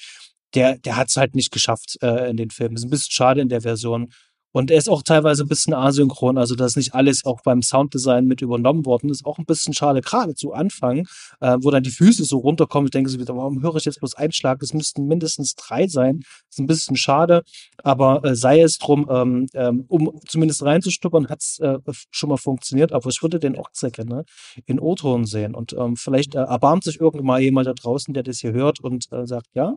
der, 0.53 0.77
der 0.77 0.95
hat 0.95 1.09
es 1.09 1.17
halt 1.17 1.35
nicht 1.35 1.51
geschafft 1.51 1.97
äh, 2.01 2.29
in 2.29 2.37
den 2.37 2.49
Filmen. 2.49 2.75
Ist 2.75 2.85
ein 2.85 2.89
bisschen 2.89 3.11
schade 3.11 3.41
in 3.41 3.49
der 3.49 3.61
Version. 3.61 4.11
Und 4.51 4.71
er 4.71 4.77
ist 4.77 4.89
auch 4.89 5.03
teilweise 5.03 5.43
ein 5.43 5.47
bisschen 5.47 5.73
asynchron, 5.73 6.37
also 6.37 6.55
dass 6.55 6.75
nicht 6.75 6.95
alles 6.95 7.25
auch 7.25 7.41
beim 7.43 7.61
Sounddesign 7.61 8.25
mit 8.25 8.41
übernommen 8.41 8.85
worden 8.85 9.09
ist. 9.09 9.25
Auch 9.25 9.37
ein 9.37 9.45
bisschen 9.45 9.73
schade, 9.73 10.01
gerade 10.01 10.35
zu 10.35 10.53
Anfang, 10.53 11.07
äh, 11.41 11.57
wo 11.61 11.69
dann 11.71 11.83
die 11.83 11.91
Füße 11.91 12.23
so 12.23 12.37
runterkommen. 12.37 12.87
Ich 12.87 12.91
denke 12.91 13.09
so 13.09 13.19
wieder, 13.19 13.35
warum 13.35 13.61
höre 13.61 13.75
ich 13.75 13.85
jetzt 13.85 13.99
bloß 13.99 14.15
einen 14.15 14.31
Schlag? 14.31 14.61
Es 14.63 14.73
müssten 14.73 15.05
mindestens 15.07 15.55
drei 15.55 15.87
sein. 15.87 16.21
Ist 16.49 16.59
ein 16.59 16.67
bisschen 16.67 16.95
schade, 16.95 17.43
aber 17.83 18.23
äh, 18.23 18.35
sei 18.35 18.61
es 18.61 18.77
drum, 18.77 19.07
ähm, 19.09 19.47
ähm, 19.53 19.85
um 19.87 20.19
zumindest 20.27 20.63
reinzustuppern, 20.63 21.29
hat 21.29 21.41
es 21.41 21.59
äh, 21.59 21.77
schon 22.11 22.29
mal 22.29 22.37
funktioniert. 22.37 22.93
Aber 22.93 23.09
ich 23.09 23.21
würde 23.21 23.39
den 23.39 23.57
auch 23.57 23.69
sehr 23.73 23.91
gerne 23.91 24.23
in 24.65 24.79
O-Ton 24.79 25.25
sehen. 25.25 25.55
Und 25.55 25.73
ähm, 25.73 25.95
vielleicht 25.95 26.35
äh, 26.35 26.39
erbarmt 26.39 26.83
sich 26.83 26.99
irgendwann 26.99 27.25
mal 27.25 27.41
jemand 27.41 27.67
da 27.67 27.73
draußen, 27.73 28.13
der 28.13 28.23
das 28.23 28.39
hier 28.39 28.53
hört 28.53 28.79
und 28.79 29.11
äh, 29.11 29.25
sagt, 29.25 29.47
ja, 29.53 29.75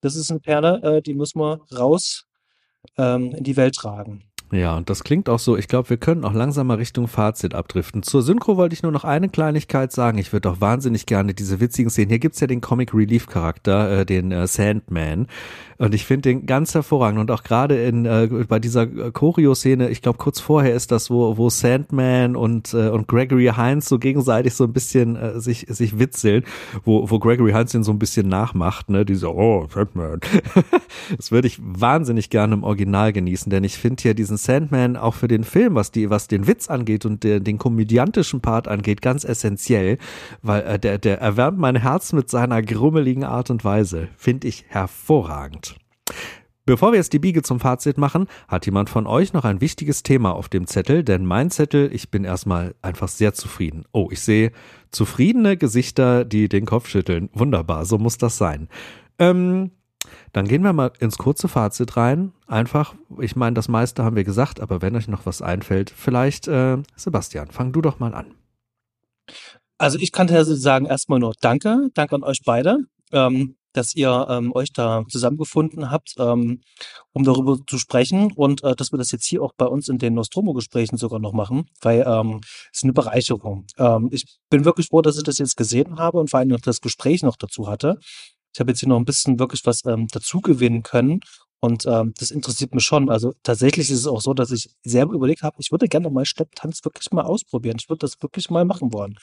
das 0.00 0.16
ist 0.16 0.30
eine 0.30 0.40
Perle, 0.40 0.82
äh, 0.82 1.02
die 1.02 1.14
müssen 1.14 1.40
wir 1.40 1.60
raus 1.76 2.26
ähm, 2.98 3.32
in 3.32 3.44
die 3.44 3.56
Welt 3.56 3.74
tragen. 3.74 4.22
Ja, 4.52 4.76
und 4.76 4.88
das 4.88 5.02
klingt 5.02 5.28
auch 5.28 5.40
so. 5.40 5.56
Ich 5.56 5.66
glaube, 5.66 5.90
wir 5.90 5.96
können 5.96 6.24
auch 6.24 6.32
langsam 6.32 6.68
mal 6.68 6.76
Richtung 6.76 7.08
Fazit 7.08 7.52
abdriften. 7.52 8.04
Zur 8.04 8.22
Synchro 8.22 8.56
wollte 8.56 8.74
ich 8.74 8.82
nur 8.84 8.92
noch 8.92 9.02
eine 9.02 9.28
Kleinigkeit 9.28 9.90
sagen. 9.90 10.18
Ich 10.18 10.32
würde 10.32 10.48
auch 10.50 10.60
wahnsinnig 10.60 11.06
gerne 11.06 11.34
diese 11.34 11.58
witzigen 11.58 11.90
Szenen. 11.90 12.10
Hier 12.10 12.20
gibt's 12.20 12.38
ja 12.38 12.46
den 12.46 12.60
Comic 12.60 12.94
Relief 12.94 13.26
Charakter, 13.26 14.00
äh, 14.00 14.06
den 14.06 14.30
äh, 14.30 14.46
Sandman. 14.46 15.26
Und 15.78 15.94
ich 15.94 16.06
finde 16.06 16.30
den 16.30 16.46
ganz 16.46 16.74
hervorragend. 16.74 17.20
Und 17.20 17.30
auch 17.32 17.42
gerade 17.42 17.82
in 17.84 18.06
äh, 18.06 18.28
bei 18.48 18.60
dieser 18.60 18.82
äh, 18.82 19.10
Choreo-Szene, 19.10 19.90
ich 19.90 20.00
glaube, 20.00 20.18
kurz 20.18 20.38
vorher 20.38 20.74
ist 20.74 20.92
das, 20.92 21.10
wo, 21.10 21.36
wo 21.36 21.50
Sandman 21.50 22.36
und, 22.36 22.72
äh, 22.72 22.88
und 22.88 23.08
Gregory 23.08 23.50
Hines 23.54 23.88
so 23.88 23.98
gegenseitig 23.98 24.54
so 24.54 24.64
ein 24.64 24.72
bisschen 24.72 25.16
äh, 25.16 25.40
sich, 25.40 25.66
sich 25.68 25.98
witzeln, 25.98 26.44
wo, 26.84 27.10
wo 27.10 27.18
Gregory 27.18 27.52
Hines 27.52 27.72
den 27.72 27.82
so 27.82 27.92
ein 27.92 27.98
bisschen 27.98 28.28
nachmacht, 28.28 28.90
ne? 28.90 29.04
Diese, 29.04 29.34
oh, 29.34 29.66
Sandman. 29.72 30.20
das 31.16 31.32
würde 31.32 31.48
ich 31.48 31.58
wahnsinnig 31.60 32.30
gerne 32.30 32.54
im 32.54 32.62
Original 32.62 33.12
genießen, 33.12 33.50
denn 33.50 33.64
ich 33.64 33.76
finde 33.76 34.02
hier 34.02 34.14
diesen 34.14 34.35
Sandman 34.36 34.96
auch 34.96 35.14
für 35.14 35.28
den 35.28 35.44
Film, 35.44 35.74
was 35.74 35.90
die, 35.90 36.10
was 36.10 36.28
den 36.28 36.46
Witz 36.46 36.68
angeht 36.68 37.04
und 37.04 37.24
der, 37.24 37.40
den 37.40 37.58
komödiantischen 37.58 38.40
Part 38.40 38.68
angeht, 38.68 39.02
ganz 39.02 39.24
essentiell, 39.24 39.98
weil 40.42 40.62
äh, 40.62 40.78
der, 40.78 40.98
der 40.98 41.20
erwärmt 41.20 41.58
mein 41.58 41.76
Herz 41.76 42.12
mit 42.12 42.30
seiner 42.30 42.62
grummeligen 42.62 43.24
Art 43.24 43.50
und 43.50 43.64
Weise. 43.64 44.08
Finde 44.16 44.48
ich 44.48 44.64
hervorragend. 44.68 45.76
Bevor 46.66 46.90
wir 46.90 46.96
jetzt 46.96 47.12
die 47.12 47.20
Biege 47.20 47.42
zum 47.42 47.60
Fazit 47.60 47.96
machen, 47.96 48.26
hat 48.48 48.66
jemand 48.66 48.90
von 48.90 49.06
euch 49.06 49.32
noch 49.32 49.44
ein 49.44 49.60
wichtiges 49.60 50.02
Thema 50.02 50.34
auf 50.34 50.48
dem 50.48 50.66
Zettel, 50.66 51.04
denn 51.04 51.24
mein 51.24 51.52
Zettel, 51.52 51.94
ich 51.94 52.10
bin 52.10 52.24
erstmal 52.24 52.74
einfach 52.82 53.06
sehr 53.06 53.34
zufrieden. 53.34 53.84
Oh, 53.92 54.08
ich 54.10 54.20
sehe 54.20 54.50
zufriedene 54.90 55.56
Gesichter, 55.56 56.24
die 56.24 56.48
den 56.48 56.66
Kopf 56.66 56.88
schütteln. 56.88 57.30
Wunderbar, 57.34 57.84
so 57.84 57.98
muss 57.98 58.18
das 58.18 58.36
sein. 58.36 58.68
Ähm, 59.20 59.70
dann 60.32 60.46
gehen 60.46 60.62
wir 60.62 60.72
mal 60.72 60.92
ins 60.98 61.18
kurze 61.18 61.48
Fazit 61.48 61.96
rein. 61.96 62.32
Einfach, 62.46 62.94
ich 63.20 63.36
meine, 63.36 63.54
das 63.54 63.68
meiste 63.68 64.04
haben 64.04 64.16
wir 64.16 64.24
gesagt, 64.24 64.60
aber 64.60 64.82
wenn 64.82 64.96
euch 64.96 65.08
noch 65.08 65.26
was 65.26 65.42
einfällt, 65.42 65.90
vielleicht, 65.90 66.48
äh, 66.48 66.78
Sebastian, 66.96 67.50
fang 67.50 67.72
du 67.72 67.80
doch 67.80 67.98
mal 67.98 68.14
an. 68.14 68.34
Also 69.78 69.98
ich 69.98 70.12
kann 70.12 70.28
sagen 70.28 70.86
erstmal 70.86 71.18
nur 71.18 71.34
Danke, 71.40 71.90
Danke 71.94 72.14
an 72.14 72.22
euch 72.22 72.40
beide. 72.44 72.78
Ähm, 73.12 73.56
dass 73.76 73.94
ihr 73.94 74.26
ähm, 74.28 74.52
euch 74.54 74.72
da 74.72 75.04
zusammengefunden 75.08 75.90
habt, 75.90 76.14
ähm, 76.18 76.62
um 77.12 77.24
darüber 77.24 77.58
zu 77.66 77.78
sprechen 77.78 78.32
und 78.32 78.64
äh, 78.64 78.74
dass 78.74 78.92
wir 78.92 78.98
das 78.98 79.10
jetzt 79.10 79.26
hier 79.26 79.42
auch 79.42 79.52
bei 79.56 79.66
uns 79.66 79.88
in 79.88 79.98
den 79.98 80.14
Nostromo-Gesprächen 80.14 80.96
sogar 80.96 81.20
noch 81.20 81.32
machen, 81.32 81.68
weil 81.82 82.04
ähm, 82.06 82.40
es 82.72 82.82
eine 82.82 82.92
Bereicherung. 82.92 83.66
Ähm, 83.78 84.08
ich 84.12 84.38
bin 84.48 84.64
wirklich 84.64 84.88
froh, 84.88 85.02
dass 85.02 85.18
ich 85.18 85.24
das 85.24 85.38
jetzt 85.38 85.56
gesehen 85.56 85.98
habe 85.98 86.18
und 86.18 86.30
vor 86.30 86.40
allem 86.40 86.48
noch 86.48 86.60
das 86.60 86.80
Gespräch 86.80 87.22
noch 87.22 87.36
dazu 87.36 87.68
hatte. 87.68 87.98
Ich 88.56 88.60
habe 88.60 88.70
jetzt 88.70 88.80
hier 88.80 88.88
noch 88.88 88.96
ein 88.96 89.04
bisschen 89.04 89.38
wirklich 89.38 89.66
was 89.66 89.84
ähm, 89.84 90.06
dazu 90.10 90.40
gewinnen 90.40 90.82
können 90.82 91.20
und 91.60 91.84
ähm, 91.86 92.14
das 92.18 92.30
interessiert 92.30 92.74
mich 92.74 92.84
schon. 92.84 93.10
Also 93.10 93.34
tatsächlich 93.42 93.90
ist 93.90 93.98
es 93.98 94.06
auch 94.06 94.22
so, 94.22 94.32
dass 94.32 94.50
ich 94.50 94.70
selber 94.82 95.12
überlegt 95.12 95.42
habe, 95.42 95.56
ich 95.58 95.70
würde 95.72 95.88
gerne 95.88 96.08
mal 96.08 96.24
Stepptanz 96.24 96.82
wirklich 96.82 97.10
mal 97.12 97.24
ausprobieren. 97.24 97.76
Ich 97.78 97.90
würde 97.90 97.98
das 97.98 98.22
wirklich 98.22 98.48
mal 98.48 98.64
machen 98.64 98.94
wollen. 98.94 99.18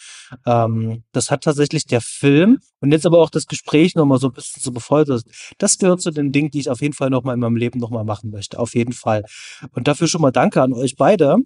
Ähm, 0.46 1.04
das 1.14 1.32
hat 1.32 1.44
tatsächlich 1.44 1.88
der 1.88 2.02
Film 2.02 2.60
und 2.80 2.92
jetzt 2.92 3.08
aber 3.08 3.18
auch 3.18 3.32
das 3.32 3.48
Gespräch 3.48 3.96
nochmal 3.96 4.20
so 4.20 4.28
ein 4.28 4.34
bisschen 4.34 4.62
zu 4.62 4.72
befeuert. 4.72 5.10
Das 5.58 5.80
gehört 5.80 6.02
zu 6.02 6.12
den 6.12 6.32
Dingen, 6.32 6.52
die 6.52 6.60
ich 6.60 6.70
auf 6.70 6.82
jeden 6.82 6.94
Fall 6.94 7.10
nochmal 7.10 7.34
in 7.34 7.40
meinem 7.40 7.56
Leben 7.56 7.80
nochmal 7.80 8.04
machen 8.04 8.30
möchte. 8.30 8.60
Auf 8.60 8.76
jeden 8.76 8.94
Fall. 8.94 9.24
Und 9.72 9.88
dafür 9.88 10.08
schon 10.08 10.22
mal 10.22 10.32
danke 10.32 10.62
an 10.62 10.74
euch 10.74 10.96
beide. 10.96 11.38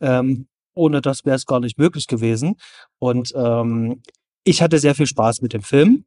Ähm, 0.00 0.48
ohne 0.72 1.02
das 1.02 1.26
wäre 1.26 1.36
es 1.36 1.44
gar 1.44 1.60
nicht 1.60 1.78
möglich 1.78 2.06
gewesen. 2.06 2.56
Und 2.98 3.34
ähm, 3.36 4.02
ich 4.44 4.62
hatte 4.62 4.78
sehr 4.78 4.94
viel 4.94 5.06
Spaß 5.06 5.42
mit 5.42 5.52
dem 5.52 5.62
Film. 5.62 6.06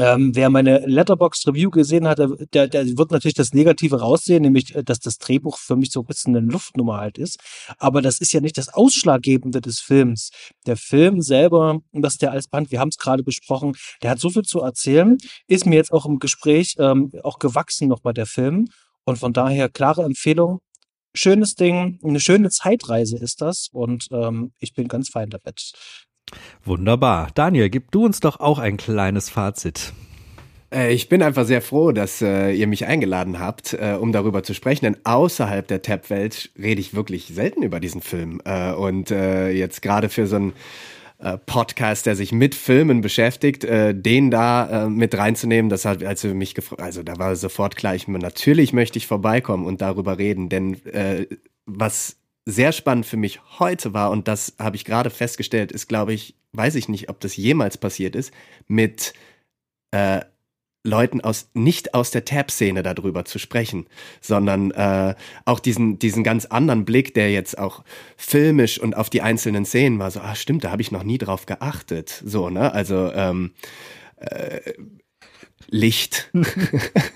Ähm, 0.00 0.34
wer 0.34 0.48
meine 0.48 0.78
Letterbox 0.86 1.46
Review 1.46 1.68
gesehen 1.68 2.08
hat, 2.08 2.18
der, 2.54 2.68
der 2.68 2.96
wird 2.96 3.10
natürlich 3.10 3.34
das 3.34 3.52
Negative 3.52 4.00
raussehen, 4.00 4.42
nämlich, 4.42 4.74
äh, 4.74 4.82
dass 4.82 4.98
das 4.98 5.18
Drehbuch 5.18 5.58
für 5.58 5.76
mich 5.76 5.92
so 5.92 6.00
ein 6.00 6.06
bisschen 6.06 6.34
eine 6.34 6.46
Luftnummer 6.46 6.96
halt 6.96 7.18
ist. 7.18 7.38
Aber 7.76 8.00
das 8.00 8.18
ist 8.18 8.32
ja 8.32 8.40
nicht 8.40 8.56
das 8.56 8.70
Ausschlaggebende 8.70 9.60
des 9.60 9.78
Films. 9.80 10.30
Der 10.66 10.78
Film 10.78 11.20
selber, 11.20 11.80
was 11.92 12.16
der 12.16 12.32
als 12.32 12.48
Band, 12.48 12.70
wir 12.70 12.80
haben 12.80 12.88
es 12.88 12.96
gerade 12.96 13.22
besprochen, 13.22 13.76
der 14.02 14.12
hat 14.12 14.20
so 14.20 14.30
viel 14.30 14.42
zu 14.42 14.60
erzählen, 14.60 15.18
ist 15.48 15.66
mir 15.66 15.76
jetzt 15.76 15.92
auch 15.92 16.06
im 16.06 16.18
Gespräch 16.18 16.76
ähm, 16.78 17.12
auch 17.22 17.38
gewachsen 17.38 17.86
nochmal 17.86 18.14
der 18.14 18.26
Film. 18.26 18.68
Und 19.04 19.18
von 19.18 19.34
daher 19.34 19.68
klare 19.68 20.02
Empfehlung. 20.04 20.60
Schönes 21.12 21.56
Ding, 21.56 21.98
eine 22.02 22.20
schöne 22.20 22.48
Zeitreise 22.48 23.18
ist 23.18 23.42
das 23.42 23.68
und 23.70 24.06
ähm, 24.12 24.52
ich 24.60 24.72
bin 24.72 24.88
ganz 24.88 25.10
fein 25.10 25.28
damit. 25.28 25.72
Wunderbar. 26.64 27.28
Daniel, 27.34 27.70
gib 27.70 27.90
du 27.90 28.04
uns 28.04 28.20
doch 28.20 28.40
auch 28.40 28.58
ein 28.58 28.76
kleines 28.76 29.30
Fazit. 29.30 29.92
Äh, 30.72 30.92
ich 30.92 31.08
bin 31.08 31.22
einfach 31.22 31.44
sehr 31.44 31.62
froh, 31.62 31.92
dass 31.92 32.22
äh, 32.22 32.52
ihr 32.52 32.66
mich 32.66 32.86
eingeladen 32.86 33.38
habt, 33.38 33.74
äh, 33.74 33.96
um 33.98 34.12
darüber 34.12 34.42
zu 34.42 34.54
sprechen. 34.54 34.84
Denn 34.84 34.96
außerhalb 35.04 35.66
der 35.66 35.82
Tab-Welt 35.82 36.50
rede 36.58 36.80
ich 36.80 36.94
wirklich 36.94 37.26
selten 37.26 37.62
über 37.62 37.80
diesen 37.80 38.00
Film. 38.00 38.40
Äh, 38.44 38.72
und 38.72 39.10
äh, 39.10 39.50
jetzt 39.50 39.82
gerade 39.82 40.08
für 40.08 40.26
so 40.26 40.36
einen 40.36 40.52
äh, 41.18 41.36
Podcast, 41.38 42.06
der 42.06 42.16
sich 42.16 42.32
mit 42.32 42.54
Filmen 42.54 43.00
beschäftigt, 43.00 43.66
den 43.68 44.30
da 44.30 44.88
mit 44.88 45.16
reinzunehmen, 45.16 45.68
das 45.68 45.84
hat 45.84 46.02
also 46.02 46.28
mich 46.28 46.54
gefreut. 46.54 46.80
Also 46.80 47.02
da 47.02 47.18
war 47.18 47.36
sofort 47.36 47.76
klar, 47.76 47.94
ich, 47.94 48.08
natürlich 48.08 48.72
möchte 48.72 48.98
ich 48.98 49.06
vorbeikommen 49.06 49.66
und 49.66 49.82
darüber 49.82 50.16
reden. 50.16 50.48
Denn 50.48 50.80
was 51.66 52.16
sehr 52.46 52.72
spannend 52.72 53.06
für 53.06 53.16
mich 53.16 53.40
heute 53.58 53.92
war, 53.94 54.10
und 54.10 54.28
das 54.28 54.54
habe 54.58 54.76
ich 54.76 54.84
gerade 54.84 55.10
festgestellt, 55.10 55.72
ist, 55.72 55.88
glaube 55.88 56.12
ich, 56.12 56.36
weiß 56.52 56.74
ich 56.74 56.88
nicht, 56.88 57.08
ob 57.08 57.20
das 57.20 57.36
jemals 57.36 57.78
passiert 57.78 58.16
ist, 58.16 58.32
mit 58.66 59.12
äh, 59.92 60.20
Leuten 60.82 61.20
aus 61.20 61.50
nicht 61.52 61.94
aus 61.94 62.10
der 62.10 62.24
Tab-Szene 62.24 62.82
darüber 62.82 63.26
zu 63.26 63.38
sprechen, 63.38 63.86
sondern 64.22 64.70
äh, 64.70 65.14
auch 65.44 65.60
diesen 65.60 65.98
diesen 65.98 66.24
ganz 66.24 66.46
anderen 66.46 66.86
Blick, 66.86 67.12
der 67.12 67.30
jetzt 67.30 67.58
auch 67.58 67.84
filmisch 68.16 68.80
und 68.80 68.96
auf 68.96 69.10
die 69.10 69.20
einzelnen 69.20 69.66
Szenen 69.66 69.98
war, 69.98 70.10
so 70.10 70.20
ah 70.20 70.34
stimmt, 70.34 70.64
da 70.64 70.70
habe 70.70 70.80
ich 70.80 70.90
noch 70.90 71.02
nie 71.02 71.18
drauf 71.18 71.44
geachtet, 71.44 72.22
so 72.24 72.48
ne, 72.48 72.72
also 72.72 73.12
ähm, 73.12 73.52
äh, 74.16 74.72
Licht, 75.70 76.30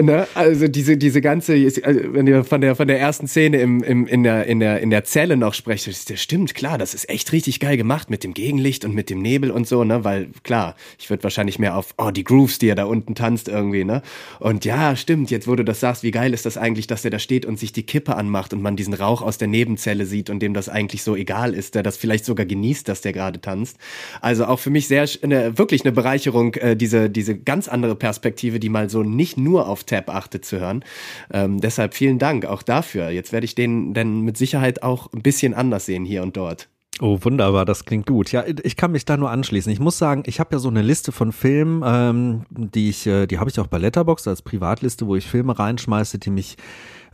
Ne? 0.00 0.26
Also 0.34 0.68
diese, 0.68 0.96
diese 0.96 1.20
ganze, 1.20 1.52
also 1.82 2.00
wenn 2.14 2.26
ihr 2.26 2.44
von 2.44 2.60
der, 2.60 2.76
von 2.76 2.88
der 2.88 2.98
ersten 2.98 3.26
Szene 3.26 3.60
im, 3.60 3.82
im, 3.82 4.06
in, 4.06 4.22
der, 4.22 4.46
in, 4.46 4.60
der, 4.60 4.80
in 4.80 4.90
der 4.90 5.04
Zelle 5.04 5.36
noch 5.36 5.54
sprecht, 5.54 5.86
das 5.86 6.20
stimmt, 6.20 6.54
klar, 6.54 6.78
das 6.78 6.94
ist 6.94 7.08
echt 7.10 7.32
richtig 7.32 7.60
geil 7.60 7.76
gemacht 7.76 8.08
mit 8.08 8.24
dem 8.24 8.32
Gegenlicht 8.32 8.84
und 8.84 8.94
mit 8.94 9.10
dem 9.10 9.20
Nebel 9.20 9.50
und 9.50 9.66
so, 9.66 9.84
ne? 9.84 10.04
Weil 10.04 10.28
klar, 10.44 10.76
ich 10.98 11.10
würde 11.10 11.22
wahrscheinlich 11.24 11.58
mehr 11.58 11.76
auf, 11.76 11.94
oh, 11.98 12.10
die 12.10 12.24
Grooves, 12.24 12.58
die 12.58 12.68
er 12.68 12.74
da 12.74 12.84
unten 12.84 13.14
tanzt 13.14 13.48
irgendwie, 13.48 13.84
ne? 13.84 14.02
Und 14.38 14.64
ja, 14.64 14.96
stimmt, 14.96 15.30
jetzt 15.30 15.46
wo 15.46 15.56
du 15.56 15.64
das 15.64 15.80
sagst, 15.80 16.02
wie 16.02 16.10
geil 16.10 16.32
ist 16.32 16.46
das 16.46 16.56
eigentlich, 16.56 16.86
dass 16.86 17.04
er 17.04 17.10
da 17.10 17.18
steht 17.18 17.44
und 17.44 17.58
sich 17.58 17.72
die 17.72 17.84
Kippe 17.84 18.16
anmacht 18.16 18.54
und 18.54 18.62
man 18.62 18.76
diesen 18.76 18.94
Rauch 18.94 19.20
aus 19.20 19.38
der 19.38 19.48
Nebenzelle 19.48 20.06
sieht 20.06 20.30
und 20.30 20.40
dem 20.40 20.54
das 20.54 20.68
eigentlich 20.68 21.02
so 21.02 21.16
egal 21.16 21.54
ist, 21.54 21.74
der 21.74 21.82
das 21.82 21.96
vielleicht 21.96 22.24
sogar 22.24 22.46
genießt, 22.46 22.88
dass 22.88 23.02
der 23.02 23.12
gerade 23.12 23.40
tanzt. 23.40 23.76
Also 24.20 24.46
auch 24.46 24.58
für 24.58 24.70
mich 24.70 24.88
sehr, 24.88 25.06
eine, 25.22 25.58
wirklich 25.58 25.82
eine 25.82 25.92
Bereicherung, 25.92 26.54
äh, 26.54 26.76
diese, 26.76 27.10
diese 27.10 27.36
ganz 27.36 27.68
andere 27.68 27.81
Perspektive, 27.94 28.60
die 28.60 28.68
mal 28.68 28.88
so 28.90 29.02
nicht 29.02 29.36
nur 29.36 29.68
auf 29.68 29.84
Tab 29.84 30.10
achtet 30.10 30.44
zu 30.44 30.60
hören. 30.60 30.84
Ähm, 31.32 31.60
deshalb 31.60 31.94
vielen 31.94 32.18
Dank 32.18 32.46
auch 32.46 32.62
dafür. 32.62 33.10
Jetzt 33.10 33.32
werde 33.32 33.44
ich 33.44 33.54
den 33.54 33.94
dann 33.94 34.22
mit 34.22 34.36
Sicherheit 34.36 34.82
auch 34.82 35.12
ein 35.12 35.22
bisschen 35.22 35.54
anders 35.54 35.86
sehen 35.86 36.04
hier 36.04 36.22
und 36.22 36.36
dort. 36.36 36.68
Oh, 37.00 37.18
wunderbar, 37.22 37.64
das 37.64 37.84
klingt 37.84 38.06
gut. 38.06 38.32
Ja, 38.32 38.44
ich 38.46 38.76
kann 38.76 38.92
mich 38.92 39.04
da 39.04 39.16
nur 39.16 39.30
anschließen. 39.30 39.72
Ich 39.72 39.80
muss 39.80 39.96
sagen, 39.96 40.24
ich 40.26 40.38
habe 40.40 40.54
ja 40.54 40.58
so 40.58 40.68
eine 40.68 40.82
Liste 40.82 41.10
von 41.10 41.32
Filmen, 41.32 41.82
ähm, 41.84 42.44
die 42.50 42.90
ich, 42.90 43.06
äh, 43.06 43.26
die 43.26 43.38
habe 43.38 43.48
ich 43.48 43.58
auch 43.58 43.66
bei 43.66 43.78
Letterboxd 43.78 44.28
als 44.28 44.42
Privatliste, 44.42 45.06
wo 45.06 45.16
ich 45.16 45.26
Filme 45.26 45.58
reinschmeiße, 45.58 46.18
die 46.18 46.30
mich 46.30 46.56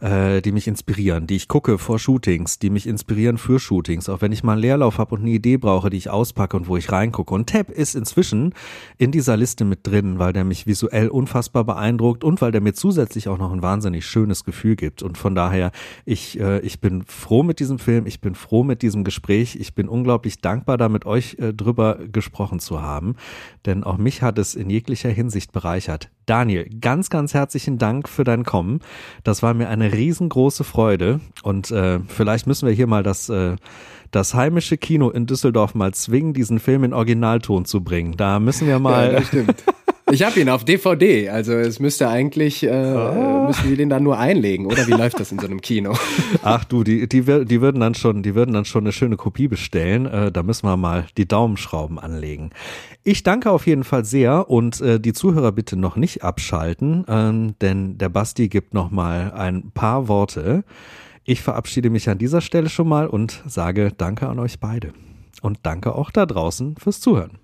äh, 0.00 0.40
die 0.40 0.52
mich 0.52 0.68
inspirieren, 0.68 1.26
die 1.26 1.36
ich 1.36 1.48
gucke 1.48 1.78
vor 1.78 1.98
Shootings, 1.98 2.58
die 2.58 2.70
mich 2.70 2.86
inspirieren 2.86 3.38
für 3.38 3.58
Shootings, 3.58 4.08
auch 4.08 4.20
wenn 4.20 4.32
ich 4.32 4.44
mal 4.44 4.52
einen 4.52 4.62
Leerlauf 4.62 4.98
habe 4.98 5.14
und 5.14 5.22
eine 5.22 5.30
Idee 5.30 5.56
brauche, 5.56 5.90
die 5.90 5.96
ich 5.96 6.10
auspacke 6.10 6.56
und 6.56 6.68
wo 6.68 6.76
ich 6.76 6.90
reingucke. 6.90 7.34
Und 7.34 7.48
Tab 7.48 7.70
ist 7.70 7.94
inzwischen 7.94 8.54
in 8.96 9.10
dieser 9.10 9.36
Liste 9.36 9.64
mit 9.64 9.86
drin, 9.86 10.18
weil 10.18 10.32
der 10.32 10.44
mich 10.44 10.66
visuell 10.66 11.08
unfassbar 11.08 11.64
beeindruckt 11.64 12.24
und 12.24 12.40
weil 12.40 12.52
der 12.52 12.60
mir 12.60 12.74
zusätzlich 12.74 13.28
auch 13.28 13.38
noch 13.38 13.52
ein 13.52 13.62
wahnsinnig 13.62 14.06
schönes 14.06 14.44
Gefühl 14.44 14.76
gibt. 14.76 15.02
Und 15.02 15.18
von 15.18 15.34
daher, 15.34 15.72
ich, 16.04 16.38
äh, 16.40 16.60
ich 16.60 16.80
bin 16.80 17.04
froh 17.04 17.42
mit 17.42 17.60
diesem 17.60 17.78
Film, 17.78 18.06
ich 18.06 18.20
bin 18.20 18.34
froh 18.34 18.64
mit 18.64 18.82
diesem 18.82 19.04
Gespräch, 19.04 19.56
ich 19.56 19.74
bin 19.74 19.88
unglaublich 19.88 20.40
dankbar, 20.40 20.78
da 20.78 20.88
mit 20.88 21.06
euch 21.06 21.36
äh, 21.38 21.52
drüber 21.52 21.98
gesprochen 22.10 22.60
zu 22.60 22.82
haben, 22.82 23.16
denn 23.66 23.84
auch 23.84 23.98
mich 23.98 24.22
hat 24.22 24.38
es 24.38 24.54
in 24.54 24.70
jeglicher 24.70 25.10
Hinsicht 25.10 25.52
bereichert. 25.52 26.10
Daniel, 26.28 26.68
ganz, 26.80 27.08
ganz 27.08 27.32
herzlichen 27.32 27.78
Dank 27.78 28.08
für 28.08 28.22
dein 28.22 28.44
Kommen. 28.44 28.80
Das 29.24 29.42
war 29.42 29.54
mir 29.54 29.68
eine 29.68 29.92
riesengroße 29.92 30.62
Freude 30.62 31.20
und 31.42 31.70
äh, 31.70 32.00
vielleicht 32.06 32.46
müssen 32.46 32.68
wir 32.68 32.74
hier 32.74 32.86
mal 32.86 33.02
das, 33.02 33.30
äh, 33.30 33.56
das 34.10 34.34
heimische 34.34 34.76
Kino 34.76 35.08
in 35.08 35.26
Düsseldorf 35.26 35.74
mal 35.74 35.94
zwingen, 35.94 36.34
diesen 36.34 36.58
Film 36.58 36.84
in 36.84 36.92
Originalton 36.92 37.64
zu 37.64 37.82
bringen. 37.82 38.16
Da 38.16 38.40
müssen 38.40 38.68
wir 38.68 38.78
mal. 38.78 39.14
Ja, 39.14 39.22
stimmt. 39.22 39.64
Ich 40.10 40.22
habe 40.22 40.40
ihn 40.40 40.48
auf 40.48 40.64
DVD, 40.64 41.28
also 41.28 41.52
es 41.52 41.80
müsste 41.80 42.08
eigentlich, 42.08 42.62
äh, 42.62 42.68
oh. 42.68 43.46
müssen 43.46 43.68
wir 43.68 43.76
den 43.76 43.90
dann 43.90 44.02
nur 44.02 44.18
einlegen, 44.18 44.64
oder 44.64 44.86
wie 44.86 44.92
läuft 44.92 45.20
das 45.20 45.32
in 45.32 45.38
so 45.38 45.46
einem 45.46 45.60
Kino? 45.60 45.94
Ach 46.42 46.64
du, 46.64 46.82
die, 46.82 47.06
die, 47.08 47.22
die 47.22 47.60
würden 47.60 47.80
dann 47.80 47.94
schon, 47.94 48.22
die 48.22 48.34
würden 48.34 48.54
dann 48.54 48.64
schon 48.64 48.84
eine 48.84 48.92
schöne 48.92 49.16
Kopie 49.16 49.48
bestellen. 49.48 50.06
Äh, 50.06 50.32
da 50.32 50.42
müssen 50.42 50.66
wir 50.66 50.76
mal 50.78 51.06
die 51.18 51.28
Daumenschrauben 51.28 51.98
anlegen. 51.98 52.50
Ich 53.04 53.22
danke 53.22 53.50
auf 53.50 53.66
jeden 53.66 53.84
Fall 53.84 54.04
sehr 54.04 54.48
und 54.48 54.80
äh, 54.80 54.98
die 54.98 55.12
Zuhörer 55.12 55.52
bitte 55.52 55.76
noch 55.76 55.96
nicht 55.96 56.22
abschalten, 56.22 57.04
ähm, 57.06 57.54
denn 57.60 57.98
der 57.98 58.08
Basti 58.08 58.48
gibt 58.48 58.72
noch 58.72 58.90
mal 58.90 59.32
ein 59.32 59.72
paar 59.72 60.08
Worte. 60.08 60.64
Ich 61.24 61.42
verabschiede 61.42 61.90
mich 61.90 62.08
an 62.08 62.16
dieser 62.16 62.40
Stelle 62.40 62.70
schon 62.70 62.88
mal 62.88 63.06
und 63.06 63.42
sage 63.46 63.92
Danke 63.94 64.28
an 64.28 64.38
euch 64.38 64.58
beide. 64.58 64.94
Und 65.42 65.58
danke 65.64 65.94
auch 65.94 66.10
da 66.10 66.24
draußen 66.24 66.76
fürs 66.78 67.00
Zuhören. 67.00 67.38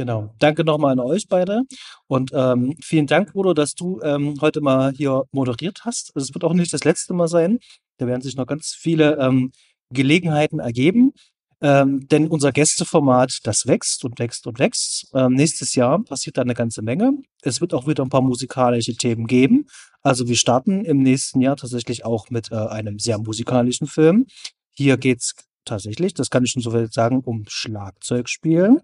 Genau. 0.00 0.34
Danke 0.38 0.64
nochmal 0.64 0.92
an 0.92 1.00
euch 1.00 1.26
beide. 1.28 1.64
Und 2.06 2.30
ähm, 2.32 2.74
vielen 2.82 3.06
Dank, 3.06 3.34
Bruder, 3.34 3.52
dass 3.52 3.74
du 3.74 4.00
ähm, 4.02 4.34
heute 4.40 4.62
mal 4.62 4.92
hier 4.92 5.24
moderiert 5.30 5.80
hast. 5.84 6.16
Es 6.16 6.32
wird 6.32 6.42
auch 6.42 6.54
nicht 6.54 6.72
das 6.72 6.84
letzte 6.84 7.12
Mal 7.12 7.28
sein. 7.28 7.58
Da 7.98 8.06
werden 8.06 8.22
sich 8.22 8.34
noch 8.34 8.46
ganz 8.46 8.74
viele 8.74 9.18
ähm, 9.18 9.52
Gelegenheiten 9.92 10.58
ergeben. 10.58 11.12
Ähm, 11.60 12.08
denn 12.08 12.28
unser 12.28 12.50
Gästeformat, 12.50 13.40
das 13.42 13.66
wächst 13.66 14.02
und 14.06 14.18
wächst 14.18 14.46
und 14.46 14.58
wächst. 14.58 15.10
Ähm, 15.12 15.34
nächstes 15.34 15.74
Jahr 15.74 16.02
passiert 16.02 16.38
da 16.38 16.40
eine 16.40 16.54
ganze 16.54 16.80
Menge. 16.80 17.12
Es 17.42 17.60
wird 17.60 17.74
auch 17.74 17.86
wieder 17.86 18.02
ein 18.02 18.08
paar 18.08 18.22
musikalische 18.22 18.94
Themen 18.94 19.26
geben. 19.26 19.66
Also 20.00 20.28
wir 20.28 20.36
starten 20.36 20.86
im 20.86 21.02
nächsten 21.02 21.42
Jahr 21.42 21.56
tatsächlich 21.56 22.06
auch 22.06 22.30
mit 22.30 22.50
äh, 22.50 22.54
einem 22.54 22.98
sehr 22.98 23.18
musikalischen 23.18 23.86
Film. 23.86 24.24
Hier 24.70 24.96
geht's 24.96 25.34
tatsächlich, 25.66 26.14
das 26.14 26.30
kann 26.30 26.42
ich 26.42 26.52
schon 26.52 26.62
so 26.62 26.70
viel 26.70 26.90
sagen, 26.90 27.20
um 27.20 27.44
Schlagzeugspielen. 27.46 28.80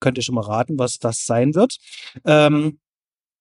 Könnt 0.00 0.18
ihr 0.18 0.24
schon 0.24 0.34
mal 0.34 0.44
raten, 0.44 0.78
was 0.78 0.98
das 0.98 1.24
sein 1.24 1.54
wird. 1.54 1.76
Ähm, 2.24 2.78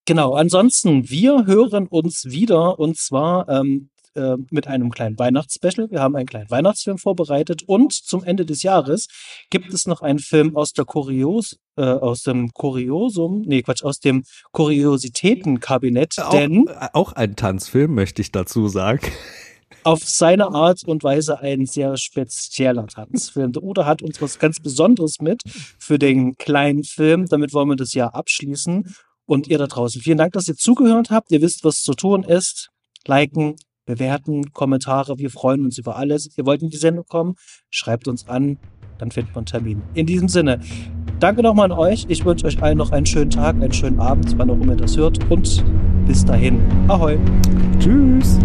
genau, 0.05 0.33
ansonsten, 0.33 1.09
wir 1.09 1.45
hören 1.45 1.87
uns 1.87 2.25
wieder 2.25 2.79
und 2.79 2.97
zwar 2.97 3.47
ähm, 3.49 3.89
äh, 4.15 4.37
mit 4.49 4.67
einem 4.67 4.91
kleinen 4.91 5.17
Weihnachtsspecial. 5.17 5.89
Wir 5.91 6.01
haben 6.01 6.15
einen 6.15 6.27
kleinen 6.27 6.49
Weihnachtsfilm 6.49 6.97
vorbereitet 6.97 7.63
und 7.63 7.93
zum 7.93 8.23
Ende 8.23 8.45
des 8.45 8.63
Jahres 8.63 9.07
gibt 9.49 9.73
es 9.73 9.87
noch 9.87 10.01
einen 10.01 10.19
Film 10.19 10.55
aus 10.55 10.73
der 10.73 10.85
Kurios, 10.85 11.57
äh, 11.77 11.83
aus 11.83 12.23
dem 12.23 12.51
Kuriosum, 12.51 13.43
nee, 13.45 13.61
Quatsch, 13.61 13.83
aus 13.83 13.99
dem 13.99 14.23
Kuriositätenkabinett, 14.51 16.15
denn. 16.31 16.67
Auch, 16.67 16.93
auch 16.93 17.13
ein 17.13 17.35
Tanzfilm, 17.35 17.93
möchte 17.93 18.21
ich 18.21 18.31
dazu 18.31 18.67
sagen 18.67 19.07
auf 19.89 20.03
seine 20.03 20.51
Art 20.51 20.83
und 20.85 21.03
Weise 21.03 21.39
ein 21.39 21.65
sehr 21.65 21.97
spezieller 21.97 22.85
Tanzfilm. 22.85 23.53
Der 23.53 23.63
Udo 23.63 23.85
hat 23.85 24.03
uns 24.03 24.21
was 24.21 24.37
ganz 24.37 24.59
Besonderes 24.59 25.19
mit 25.19 25.41
für 25.79 25.97
den 25.97 26.35
kleinen 26.37 26.83
Film. 26.83 27.25
Damit 27.25 27.53
wollen 27.53 27.69
wir 27.69 27.75
das 27.75 27.95
Jahr 27.95 28.13
abschließen. 28.13 28.93
Und 29.25 29.47
ihr 29.47 29.57
da 29.57 29.65
draußen, 29.65 29.99
vielen 29.99 30.19
Dank, 30.19 30.33
dass 30.33 30.47
ihr 30.47 30.55
zugehört 30.55 31.09
habt. 31.09 31.31
Ihr 31.31 31.41
wisst, 31.41 31.63
was 31.63 31.81
zu 31.81 31.93
tun 31.93 32.23
ist. 32.23 32.69
Liken, 33.07 33.55
bewerten, 33.85 34.53
Kommentare. 34.53 35.17
Wir 35.17 35.31
freuen 35.31 35.65
uns 35.65 35.79
über 35.79 35.95
alles. 35.95 36.29
Ihr 36.37 36.45
wollt 36.45 36.61
in 36.61 36.69
die 36.69 36.77
Sendung 36.77 37.05
kommen? 37.07 37.33
Schreibt 37.71 38.07
uns 38.07 38.27
an. 38.27 38.59
Dann 38.99 39.09
findet 39.09 39.33
man 39.33 39.39
einen 39.39 39.45
Termin. 39.47 39.81
In 39.95 40.05
diesem 40.05 40.27
Sinne, 40.27 40.59
danke 41.19 41.41
nochmal 41.41 41.71
an 41.71 41.77
euch. 41.77 42.05
Ich 42.09 42.25
wünsche 42.25 42.45
euch 42.45 42.61
allen 42.61 42.77
noch 42.77 42.91
einen 42.91 43.07
schönen 43.07 43.31
Tag, 43.31 43.55
einen 43.55 43.73
schönen 43.73 43.99
Abend, 43.99 44.37
wann 44.37 44.51
auch 44.51 44.59
immer 44.61 44.73
ihr 44.73 44.77
das 44.77 44.97
hört. 44.97 45.31
Und 45.31 45.63
bis 46.05 46.23
dahin. 46.25 46.59
Ahoi. 46.87 47.17
Tschüss. 47.79 48.37